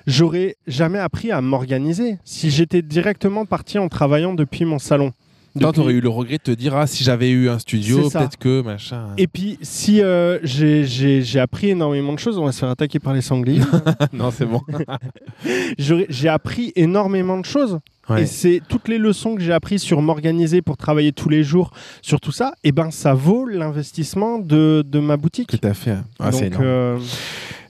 J'aurais 0.06 0.56
jamais 0.66 0.98
appris 0.98 1.30
à 1.30 1.40
m'organiser. 1.40 2.18
Si 2.24 2.50
j'étais 2.50 2.82
directement 2.82 3.46
parti 3.46 3.78
en 3.78 3.88
travaillant 3.88 4.34
depuis 4.34 4.64
mon 4.66 4.78
salon 4.78 5.12
Depuis- 5.54 5.72
t'aurais 5.72 5.92
eu 5.94 6.00
le 6.00 6.08
regret 6.08 6.38
de 6.38 6.42
te 6.42 6.50
dire, 6.52 6.76
ah, 6.76 6.86
si 6.86 7.02
j'avais 7.02 7.30
eu 7.30 7.48
un 7.48 7.58
studio, 7.58 8.08
peut-être 8.08 8.36
que, 8.36 8.62
machin. 8.62 9.08
Et 9.18 9.26
puis, 9.26 9.58
si 9.62 10.00
euh, 10.02 10.38
j'ai- 10.44 11.40
appris 11.40 11.70
énormément 11.70 12.12
de 12.12 12.18
choses, 12.18 12.38
on 12.38 12.44
va 12.44 12.52
se 12.52 12.60
faire 12.60 12.68
attaquer 12.70 12.98
par 12.98 13.14
les 13.14 13.20
sangliers. 13.20 13.60
non, 14.12 14.30
c'est 14.30 14.46
bon. 14.46 14.60
J'ai 15.78 16.28
appris 16.28 16.72
énormément 16.76 17.38
de 17.38 17.44
choses. 17.44 17.78
Ouais. 18.08 18.22
Et 18.22 18.26
c'est 18.26 18.60
toutes 18.68 18.88
les 18.88 18.98
leçons 18.98 19.36
que 19.36 19.40
j'ai 19.40 19.52
apprises 19.52 19.82
sur 19.82 20.02
m'organiser 20.02 20.62
pour 20.62 20.76
travailler 20.76 21.12
tous 21.12 21.28
les 21.28 21.44
jours 21.44 21.70
sur 22.02 22.20
tout 22.20 22.32
ça, 22.32 22.54
et 22.64 22.72
ben 22.72 22.90
ça 22.90 23.14
vaut 23.14 23.46
l'investissement 23.46 24.38
de, 24.38 24.82
de 24.86 24.98
ma 24.98 25.16
boutique. 25.16 25.50
Que 25.50 25.56
t'as 25.56 25.74
fait. 25.74 25.96
Ah, 26.18 26.32
c'est 26.32 26.50
euh, 26.60 26.98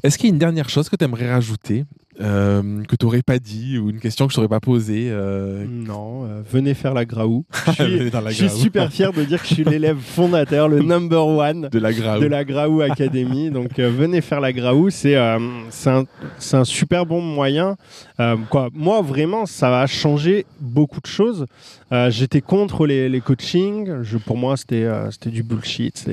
Est-ce 0.02 0.16
qu'il 0.16 0.28
y 0.28 0.30
a 0.30 0.32
une 0.32 0.38
dernière 0.38 0.68
chose 0.70 0.88
que 0.88 0.96
tu 0.96 1.04
aimerais 1.04 1.30
rajouter 1.30 1.84
euh, 2.20 2.82
que 2.84 2.96
tu 2.96 3.04
n'aurais 3.04 3.22
pas 3.22 3.38
dit 3.38 3.78
ou 3.78 3.90
une 3.90 4.00
question 4.00 4.26
que 4.26 4.32
je 4.32 4.36
t'aurais 4.36 4.48
pas 4.48 4.60
posée 4.60 5.08
euh, 5.10 5.64
non, 5.68 6.24
euh, 6.24 6.42
venez 6.50 6.74
faire 6.74 6.94
la 6.94 7.04
Graou. 7.04 7.44
Je 7.66 7.72
suis, 7.72 7.98
Venez 7.98 8.10
dans 8.10 8.20
la 8.20 8.30
je 8.30 8.36
suis 8.36 8.46
Graou. 8.46 8.58
super 8.58 8.92
fier 8.92 9.12
de 9.12 9.24
dire 9.24 9.40
que 9.42 9.48
je 9.48 9.54
suis 9.54 9.64
l'élève 9.64 9.98
fondateur, 9.98 10.68
le 10.68 10.80
number 10.80 11.26
one 11.26 11.68
de 11.70 11.78
la 11.78 11.92
grave 11.92 12.20
de 12.20 12.26
la 12.26 12.44
Graou 12.44 12.80
Academy. 12.82 13.50
Donc 13.50 13.78
venez 13.78 14.20
faire 14.20 14.40
la 14.40 14.52
Graou, 14.52 14.90
c'est 14.90 15.16
un, 15.16 15.40
c'est 15.70 16.56
un 16.56 16.64
super 16.64 17.06
bon 17.06 17.20
moyen. 17.20 17.76
Euh, 18.20 18.36
quoi. 18.50 18.68
Moi 18.74 19.00
vraiment, 19.00 19.46
ça 19.46 19.80
a 19.80 19.86
changé 19.86 20.44
beaucoup 20.60 21.00
de 21.00 21.06
choses. 21.06 21.46
Euh, 21.90 22.10
J'étais 22.10 22.40
contre 22.42 22.86
les, 22.86 23.08
les 23.08 23.20
coachings. 23.20 24.02
Je, 24.02 24.18
pour 24.18 24.36
moi, 24.36 24.56
c'était 24.56 24.84
euh, 24.84 25.10
c'était 25.10 25.30
du 25.30 25.42
bullshit. 25.42 26.06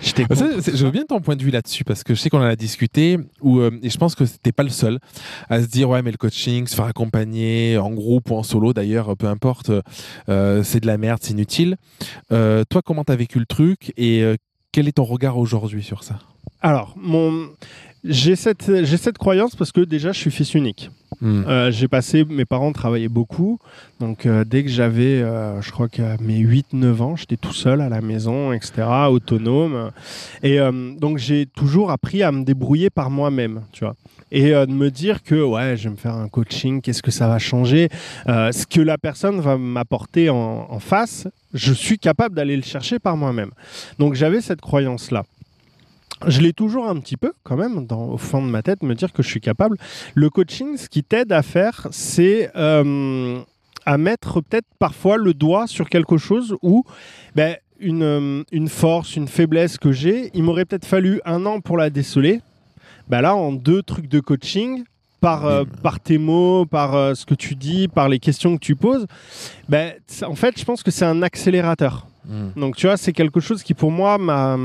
J'étais 0.00 0.24
Bah, 0.24 0.34
contre. 0.36 0.60
je 0.74 0.84
veux 0.84 0.90
bien 0.90 1.04
ton 1.04 1.20
point 1.20 1.36
de 1.36 1.42
vue 1.42 1.50
là-dessus 1.50 1.84
parce 1.84 2.02
que 2.02 2.14
je 2.14 2.20
sais 2.20 2.28
qu'on 2.28 2.40
en 2.40 2.42
a 2.42 2.56
discuté 2.56 3.18
où, 3.40 3.62
et 3.62 3.88
je 3.88 3.96
pense 3.98 4.14
que 4.14 4.24
t'es 4.42 4.52
pas 4.52 4.64
le 4.64 4.68
seul 4.70 4.98
à 5.48 5.62
se 5.62 5.66
dire 5.68 5.88
ouais 5.88 6.02
mais 6.02 6.10
le 6.10 6.16
coaching, 6.16 6.66
se 6.66 6.74
faire 6.74 6.86
accompagner 6.86 7.78
en 7.78 7.90
groupe 7.90 8.30
ou 8.30 8.34
en 8.36 8.42
solo 8.42 8.72
d'ailleurs, 8.72 9.16
peu 9.16 9.26
importe, 9.28 9.70
c'est 10.26 10.80
de 10.80 10.86
la 10.86 10.98
merde, 10.98 11.20
c'est 11.22 11.32
inutile. 11.32 11.76
Toi, 12.30 12.82
comment 12.84 13.04
t'as 13.04 13.16
vécu 13.16 13.38
le 13.38 13.46
truc 13.46 13.92
et 13.96 14.24
quel 14.72 14.88
est 14.88 14.92
ton 14.92 15.04
regard 15.04 15.38
aujourd'hui 15.38 15.82
sur 15.82 16.02
ça? 16.02 16.18
Alors, 16.60 16.94
mon... 16.96 17.48
j'ai 18.04 18.36
cette, 18.36 18.84
j'ai 18.84 18.96
cette 18.96 19.18
croyance 19.18 19.56
parce 19.56 19.72
que 19.72 19.80
déjà, 19.80 20.12
je 20.12 20.18
suis 20.18 20.30
fils 20.30 20.54
unique. 20.54 20.90
Hmm. 21.20 21.44
Euh, 21.46 21.70
j'ai 21.70 21.86
passé, 21.88 22.24
mes 22.24 22.44
parents 22.44 22.72
travaillaient 22.72 23.08
beaucoup, 23.08 23.60
donc 24.00 24.26
euh, 24.26 24.44
dès 24.44 24.64
que 24.64 24.68
j'avais, 24.68 25.22
euh, 25.22 25.60
je 25.60 25.70
crois 25.70 25.88
que 25.88 26.02
mes 26.20 26.40
8-9 26.40 27.00
ans, 27.00 27.16
j'étais 27.16 27.36
tout 27.36 27.52
seul 27.52 27.80
à 27.80 27.88
la 27.88 28.00
maison, 28.00 28.52
etc., 28.52 28.82
autonome. 29.08 29.90
Et 30.42 30.58
donc 30.98 31.18
j'ai 31.18 31.46
toujours 31.46 31.90
appris 31.90 32.24
à 32.24 32.32
me 32.32 32.44
débrouiller 32.44 32.90
par 32.90 33.10
moi-même, 33.10 33.62
tu 33.72 33.84
vois. 33.84 33.94
Et 34.34 34.50
de 34.50 34.72
me 34.72 34.90
dire 34.90 35.22
que, 35.22 35.34
ouais, 35.34 35.76
je 35.76 35.84
vais 35.84 35.90
me 35.90 35.96
faire 35.96 36.14
un 36.14 36.28
coaching, 36.28 36.80
qu'est-ce 36.80 37.02
que 37.02 37.10
ça 37.10 37.28
va 37.28 37.38
changer 37.38 37.88
Ce 38.26 38.66
que 38.66 38.80
la 38.80 38.98
personne 38.98 39.40
va 39.40 39.58
m'apporter 39.58 40.30
en, 40.30 40.66
en 40.70 40.78
face, 40.80 41.28
je 41.54 41.72
suis 41.72 41.98
capable 41.98 42.34
d'aller 42.34 42.56
le 42.56 42.62
chercher 42.62 42.98
par 42.98 43.16
moi-même. 43.16 43.50
Donc 43.98 44.14
j'avais 44.14 44.40
cette 44.40 44.60
croyance-là. 44.60 45.24
Je 46.26 46.40
l'ai 46.40 46.52
toujours 46.52 46.88
un 46.88 46.98
petit 47.00 47.16
peu 47.16 47.32
quand 47.42 47.56
même 47.56 47.86
dans, 47.86 48.10
au 48.10 48.18
fond 48.18 48.44
de 48.44 48.50
ma 48.50 48.62
tête, 48.62 48.82
me 48.82 48.94
dire 48.94 49.12
que 49.12 49.22
je 49.22 49.28
suis 49.28 49.40
capable. 49.40 49.76
Le 50.14 50.30
coaching, 50.30 50.76
ce 50.76 50.88
qui 50.88 51.02
t'aide 51.02 51.32
à 51.32 51.42
faire, 51.42 51.88
c'est 51.90 52.50
euh, 52.56 53.40
à 53.86 53.98
mettre 53.98 54.40
peut-être 54.40 54.68
parfois 54.78 55.16
le 55.16 55.34
doigt 55.34 55.66
sur 55.66 55.88
quelque 55.88 56.16
chose 56.16 56.56
où 56.62 56.84
ben, 57.34 57.56
une, 57.80 58.02
euh, 58.02 58.42
une 58.52 58.68
force, 58.68 59.16
une 59.16 59.28
faiblesse 59.28 59.78
que 59.78 59.92
j'ai, 59.92 60.30
il 60.34 60.42
m'aurait 60.42 60.64
peut-être 60.64 60.86
fallu 60.86 61.20
un 61.24 61.44
an 61.46 61.60
pour 61.60 61.76
la 61.76 61.90
déceler. 61.90 62.40
Ben 63.08 63.20
là, 63.20 63.34
en 63.34 63.52
deux 63.52 63.82
trucs 63.82 64.08
de 64.08 64.20
coaching, 64.20 64.84
par, 65.20 65.46
euh, 65.46 65.64
Bim. 65.64 65.70
par 65.82 66.00
tes 66.00 66.18
mots, 66.18 66.66
par 66.66 66.94
euh, 66.94 67.14
ce 67.14 67.24
que 67.26 67.34
tu 67.34 67.54
dis, 67.54 67.88
par 67.88 68.08
les 68.08 68.18
questions 68.18 68.56
que 68.56 68.64
tu 68.64 68.76
poses, 68.76 69.06
ben, 69.68 69.94
en 70.24 70.34
fait, 70.34 70.58
je 70.58 70.64
pense 70.64 70.82
que 70.82 70.90
c'est 70.90 71.04
un 71.04 71.22
accélérateur. 71.22 72.06
Hmm. 72.24 72.50
Donc 72.56 72.76
tu 72.76 72.86
vois, 72.86 72.96
c'est 72.96 73.12
quelque 73.12 73.40
chose 73.40 73.62
qui 73.62 73.74
pour 73.74 73.90
moi 73.90 74.18
m'a 74.18 74.56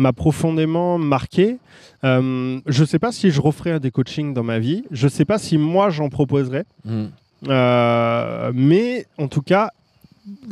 m'a 0.00 0.12
profondément 0.12 0.98
marqué. 0.98 1.58
Euh, 2.04 2.58
je 2.66 2.80
ne 2.80 2.86
sais 2.86 2.98
pas 2.98 3.12
si 3.12 3.30
je 3.30 3.40
referai 3.40 3.78
des 3.78 3.90
coachings 3.90 4.34
dans 4.34 4.42
ma 4.42 4.58
vie. 4.58 4.84
Je 4.90 5.06
ne 5.06 5.10
sais 5.10 5.24
pas 5.24 5.38
si 5.38 5.58
moi 5.58 5.90
j'en 5.90 6.08
proposerais. 6.08 6.64
Hmm. 6.84 7.06
Euh, 7.48 8.50
mais 8.54 9.06
en 9.18 9.28
tout 9.28 9.42
cas, 9.42 9.70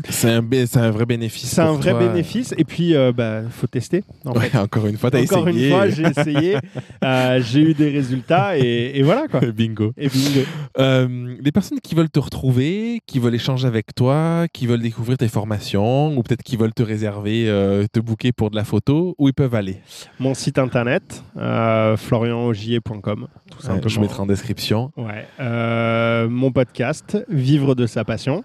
C'est 0.09 0.31
un, 0.31 0.91
vrai 0.91 1.07
bénéfice. 1.07 1.51
c'est 1.51 1.61
un 1.61 1.73
vrai 1.73 1.91
toi. 1.91 2.01
bénéfice. 2.01 2.55
Et 2.57 2.65
puis, 2.65 2.91
il 2.93 3.47
faut 3.51 3.67
tester. 3.67 4.03
en 4.25 4.35
fait. 4.35 4.53
Ouais, 4.55 4.57
encore 4.63 4.87
une 4.87 4.97
fois, 4.97 5.11
Encore 5.15 5.49
essayé. 5.49 5.69
une 5.69 5.75
fois, 5.75 5.89
j'ai 5.89 6.03
essayé. 6.03 6.59
Euh, 7.05 7.41
j'ai 7.43 7.61
eu 7.61 7.75
des 7.75 7.91
résultats 7.91 8.59
et, 8.59 8.93
et 8.95 9.03
voilà 9.03 9.29
quoi. 9.29 9.41
Bingo. 9.57 9.93
Et 9.97 10.09
bingo. 10.09 10.41
Euh, 10.79 11.37
les 11.41 11.53
personnes 11.53 11.79
qui 11.81 11.95
veulent 11.95 12.11
te 12.11 12.19
retrouver, 12.19 13.01
qui 13.07 13.19
veulent 13.21 13.35
échanger 13.35 13.67
avec 13.69 13.95
toi, 13.95 14.47
qui 14.53 14.67
veulent 14.67 14.83
découvrir 14.83 15.17
tes 15.17 15.29
formations, 15.29 16.17
ou 16.17 16.23
peut-être 16.23 16.43
qui 16.43 16.57
veulent 16.57 16.75
te 16.75 16.83
réserver, 16.83 17.49
euh, 17.49 17.87
te 17.93 18.01
booker 18.01 18.33
pour 18.33 18.51
de 18.51 18.57
la 18.57 18.65
photo, 18.65 19.15
où 19.19 19.29
ils 19.29 19.35
peuvent 19.35 19.55
aller? 19.55 19.79
Mon 20.19 20.35
site 20.35 20.59
internet, 20.59 21.23
euh, 21.37 21.97
florianogier.com, 21.97 23.29
tout 23.51 23.63
simplement. 23.63 23.89
Je 23.89 24.01
mettrai 24.01 24.21
en 24.21 24.27
description. 24.27 24.91
Ouais. 24.97 25.27
Euh, 25.41 26.29
mon 26.29 26.51
podcast, 26.51 27.17
Vivre 27.29 27.75
de 27.75 27.87
sa 27.87 28.05
passion. 28.05 28.45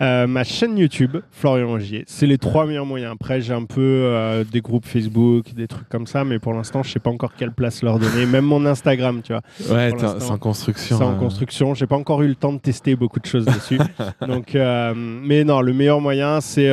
Euh, 0.00 0.26
ma 0.26 0.44
chaîne 0.44 0.78
YouTube, 0.78 1.16
Florian 1.32 1.70
Ogier. 1.72 2.04
C'est 2.06 2.26
les 2.26 2.38
trois 2.38 2.66
meilleurs 2.66 2.86
moyens. 2.86 3.12
Après, 3.12 3.40
j'ai 3.40 3.52
un 3.52 3.64
peu 3.64 3.80
euh, 3.80 4.44
des 4.44 4.60
groupes 4.60 4.86
Facebook, 4.86 5.54
des 5.54 5.66
trucs 5.66 5.88
comme 5.88 6.06
ça, 6.06 6.24
mais 6.24 6.38
pour 6.38 6.52
l'instant, 6.52 6.82
je 6.82 6.90
sais 6.90 6.98
pas 6.98 7.10
encore 7.10 7.32
quelle 7.34 7.52
place 7.52 7.82
leur 7.82 7.98
donner. 7.98 8.26
Même 8.26 8.44
mon 8.44 8.64
Instagram, 8.66 9.20
tu 9.22 9.32
vois, 9.32 9.42
Ouais, 9.74 9.92
c'est 9.96 10.30
en 10.30 10.38
construction. 10.38 10.98
c'est 10.98 11.04
en 11.04 11.14
euh. 11.14 11.18
construction. 11.18 11.74
J'ai 11.74 11.86
pas 11.86 11.96
encore 11.96 12.22
eu 12.22 12.28
le 12.28 12.34
temps 12.34 12.52
de 12.52 12.58
tester 12.58 12.96
beaucoup 12.96 13.20
de 13.20 13.26
choses 13.26 13.44
dessus. 13.44 13.78
Donc, 14.26 14.54
euh, 14.54 14.92
mais 14.96 15.44
non, 15.44 15.60
le 15.60 15.72
meilleur 15.72 16.00
moyen, 16.00 16.40
c'est 16.40 16.70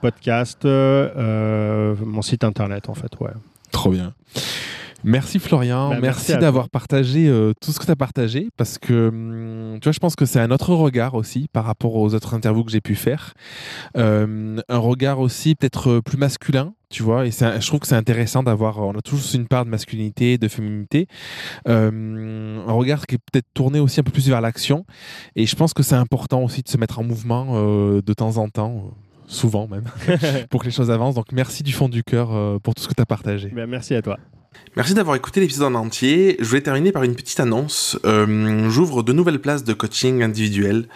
podcast, 0.00 0.64
mon 0.64 2.22
site 2.22 2.44
internet, 2.44 2.88
en 2.88 2.94
fait. 2.94 3.10
Ouais. 3.20 3.30
Trop 3.70 3.90
bien. 3.90 4.12
Merci 5.04 5.38
Florian, 5.38 5.90
Bah, 5.90 5.98
merci 6.00 6.32
d'avoir 6.38 6.68
partagé 6.70 7.28
euh, 7.28 7.52
tout 7.60 7.70
ce 7.72 7.78
que 7.78 7.84
tu 7.84 7.90
as 7.90 7.96
partagé 7.96 8.48
parce 8.56 8.78
que 8.78 9.08
hum, 9.08 9.78
tu 9.80 9.84
vois, 9.86 9.92
je 9.92 9.98
pense 10.00 10.16
que 10.16 10.26
c'est 10.26 10.40
un 10.40 10.50
autre 10.50 10.74
regard 10.74 11.14
aussi 11.14 11.46
par 11.52 11.64
rapport 11.64 11.94
aux 11.94 12.14
autres 12.14 12.34
interviews 12.34 12.64
que 12.64 12.72
j'ai 12.72 12.80
pu 12.80 12.94
faire. 12.96 13.34
Euh, 13.96 14.60
un 14.68 14.78
regard 14.78 15.20
aussi 15.20 15.54
peut-être 15.54 15.88
euh, 15.90 16.02
plus 16.02 16.18
masculin, 16.18 16.74
tu 16.90 17.02
vois, 17.02 17.26
et 17.26 17.30
je 17.30 17.66
trouve 17.66 17.80
que 17.80 17.86
c'est 17.86 17.94
intéressant 17.96 18.42
d'avoir, 18.42 18.78
on 18.78 18.92
a 18.92 19.00
tous 19.02 19.34
une 19.34 19.46
part 19.46 19.64
de 19.64 19.70
masculinité, 19.70 20.36
de 20.38 20.48
féminité, 20.48 21.06
Euh, 21.68 22.64
un 22.66 22.72
regard 22.72 23.06
qui 23.06 23.16
est 23.16 23.18
peut-être 23.32 23.46
tourné 23.54 23.78
aussi 23.80 24.00
un 24.00 24.02
peu 24.02 24.10
plus 24.12 24.28
vers 24.28 24.40
l'action 24.40 24.84
et 25.36 25.46
je 25.46 25.54
pense 25.54 25.74
que 25.74 25.82
c'est 25.82 25.94
important 25.96 26.42
aussi 26.42 26.62
de 26.62 26.68
se 26.68 26.76
mettre 26.76 26.98
en 26.98 27.04
mouvement 27.04 27.46
euh, 27.52 28.00
de 28.02 28.12
temps 28.14 28.36
en 28.38 28.48
temps. 28.48 28.76
euh, 28.86 28.90
Souvent 29.30 29.68
même, 29.68 29.84
pour 30.50 30.60
que 30.62 30.64
les 30.64 30.70
choses 30.72 30.90
avancent. 30.90 31.14
Donc 31.14 31.32
merci 31.32 31.62
du 31.62 31.72
fond 31.74 31.90
du 31.90 32.02
cœur 32.02 32.30
pour 32.62 32.74
tout 32.74 32.82
ce 32.82 32.88
que 32.88 32.94
tu 32.94 33.02
as 33.02 33.04
partagé. 33.04 33.48
Ben, 33.54 33.66
merci 33.68 33.94
à 33.94 34.00
toi. 34.00 34.16
Merci 34.78 34.94
d'avoir 34.94 35.16
écouté 35.16 35.40
l'épisode 35.40 35.74
en 35.74 35.86
entier. 35.86 36.36
Je 36.38 36.44
voulais 36.44 36.60
terminer 36.60 36.92
par 36.92 37.02
une 37.02 37.16
petite 37.16 37.40
annonce. 37.40 37.98
Euh, 38.04 38.70
J'ouvre 38.70 39.02
de 39.02 39.12
nouvelles 39.12 39.40
places 39.40 39.64
de 39.64 39.72
coaching 39.72 40.22
individuel. 40.22 40.86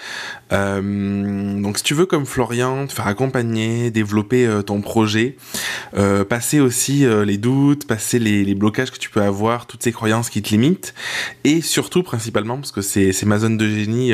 Euh, 0.53 1.61
donc 1.61 1.79
si 1.79 1.83
tu 1.83 1.93
veux, 1.93 2.07
comme 2.07 2.25
Florian, 2.25 2.87
te 2.87 2.93
faire 2.93 3.09
accompagner, 3.09 3.91
développer 3.91 4.47
euh, 4.47 4.63
ton 4.63 4.83
projet, 4.83 5.37
passer 6.29 6.61
aussi 6.61 7.05
les 7.27 7.39
doutes, 7.39 7.89
passer 7.89 8.21
les, 8.21 8.55
blocages 8.55 8.93
que 8.93 8.99
tu 8.99 9.11
peux 9.11 9.21
avoir, 9.21 9.67
toutes 9.67 9.83
ces 9.83 9.91
croyances 9.91 10.31
qui 10.31 10.43
te 10.43 10.51
limitent, 10.51 10.95
et 11.43 11.61
surtout, 11.61 12.05
principalement, 12.05 12.59
parce 12.59 12.71
que 12.71 12.83
c'est 12.83 13.25
ma 13.25 13.39
zone 13.39 13.57
de 13.57 13.69
génie, 13.69 14.13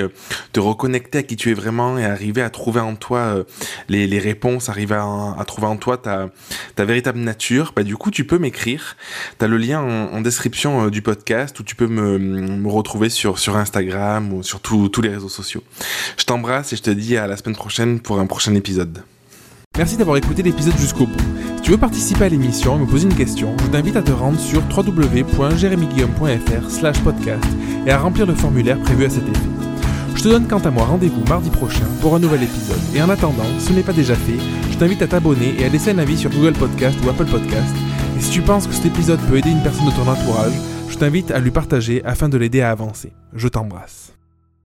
te 0.55 0.61
reconnecter 0.61 1.19
à 1.19 1.23
qui 1.23 1.37
tu 1.37 1.51
es 1.51 1.55
vraiment 1.55 1.99
et 1.99 2.07
arriver 2.07 2.41
à 2.41 2.49
trouver 2.49 2.81
en 2.81 2.95
toi 2.95 3.45
les, 3.89 4.19
réponses, 4.19 4.71
arriver 4.71 4.95
à, 4.95 5.35
à 5.39 5.45
trouver 5.45 5.67
en 5.67 5.77
toi 5.77 5.99
ta, 5.99 6.31
ta 6.75 6.85
véritable 6.87 7.19
nature, 7.19 7.73
bah 7.77 7.83
du 7.83 7.97
coup 7.97 8.11
tu 8.11 8.25
peux 8.25 8.39
m'écrire. 8.39 8.97
T'as 9.39 9.47
le 9.47 9.59
lien 9.59 9.81
en, 9.81 10.21
description 10.21 10.87
euh, 10.87 10.91
du 10.91 11.03
podcast 11.03 11.59
où 11.61 11.63
tu 11.63 11.75
peux 11.75 11.87
me, 11.87 12.69
retrouver 12.69 13.09
sur, 13.11 13.39
sur 13.39 13.57
Instagram 13.57 14.33
ou 14.33 14.43
sur 14.43 14.61
tous 14.61 14.89
tous 14.89 15.03
les 15.03 15.11
réseaux 15.11 15.29
sociaux. 15.29 15.63
Je 16.17 16.25
t'embrasse 16.25 16.73
et 16.73 16.77
je 16.77 16.83
te 16.83 16.91
dis 16.91 17.17
à 17.17 17.27
la 17.27 17.37
semaine 17.37 17.57
prochaine 17.57 18.01
pour 18.01 18.19
un 18.21 18.27
prochain 18.27 18.55
épisode. 18.55 19.03
Merci 19.77 19.97
d'avoir 19.97 20.17
écouté 20.17 20.43
l'épisode 20.43 20.77
jusqu'au 20.77 21.07
bout. 21.07 21.21
Si 21.57 21.63
tu 21.63 21.71
veux 21.71 21.79
participer 21.79 22.25
à 22.25 22.29
l'émission 22.29 22.77
et 22.77 22.81
me 22.81 22.87
poser 22.87 23.07
une 23.07 23.15
question, 23.15 23.57
je 23.63 23.67
t'invite 23.69 23.95
à 23.97 24.03
te 24.03 24.11
rendre 24.11 24.41
sur 24.41 24.61
www.jeremyguillaume.fr 24.77 26.71
slash 26.71 27.01
podcast 27.01 27.45
et 27.87 27.91
à 27.91 27.99
remplir 27.99 28.27
le 28.27 28.35
formulaire 28.35 28.81
prévu 28.81 29.05
à 29.05 29.11
cet 29.11 29.29
effet. 29.29 29.49
Je 30.17 30.23
te 30.25 30.29
donne 30.29 30.49
quant 30.49 30.59
à 30.59 30.71
moi 30.73 30.85
rendez-vous 30.85 31.23
mardi 31.29 31.49
prochain 31.49 31.87
pour 32.01 32.17
un 32.17 32.19
nouvel 32.19 32.43
épisode. 32.43 32.81
Et 32.93 33.01
en 33.01 33.09
attendant, 33.09 33.45
si 33.61 33.67
ce 33.67 33.73
n'est 33.73 33.85
pas 33.85 33.93
déjà 33.93 34.17
fait, 34.17 34.39
je 34.69 34.77
t'invite 34.77 35.01
à 35.03 35.07
t'abonner 35.07 35.55
et 35.61 35.65
à 35.65 35.69
laisser 35.69 35.93
un 35.93 35.99
avis 35.99 36.19
sur 36.19 36.31
Google 36.31 36.55
Podcast 36.55 36.99
ou 37.05 37.09
Apple 37.09 37.27
Podcast. 37.27 37.73
Et 38.19 38.21
si 38.21 38.33
tu 38.33 38.43
penses 38.43 38.67
que 38.67 38.73
cet 38.73 38.87
épisode 38.87 39.21
peut 39.29 39.37
aider 39.37 39.51
une 39.51 39.63
personne 39.63 39.87
de 39.87 39.93
ton 39.93 40.11
entourage, 40.11 40.53
je 40.89 40.97
t'invite 40.97 41.31
à 41.31 41.39
lui 41.39 41.53
partager 41.53 42.05
afin 42.05 42.29
de 42.29 42.37
l'aider 42.37 42.63
à 42.63 42.73
avancer. 42.73 43.13
Je 43.33 43.47
t'embrasse. 43.47 44.18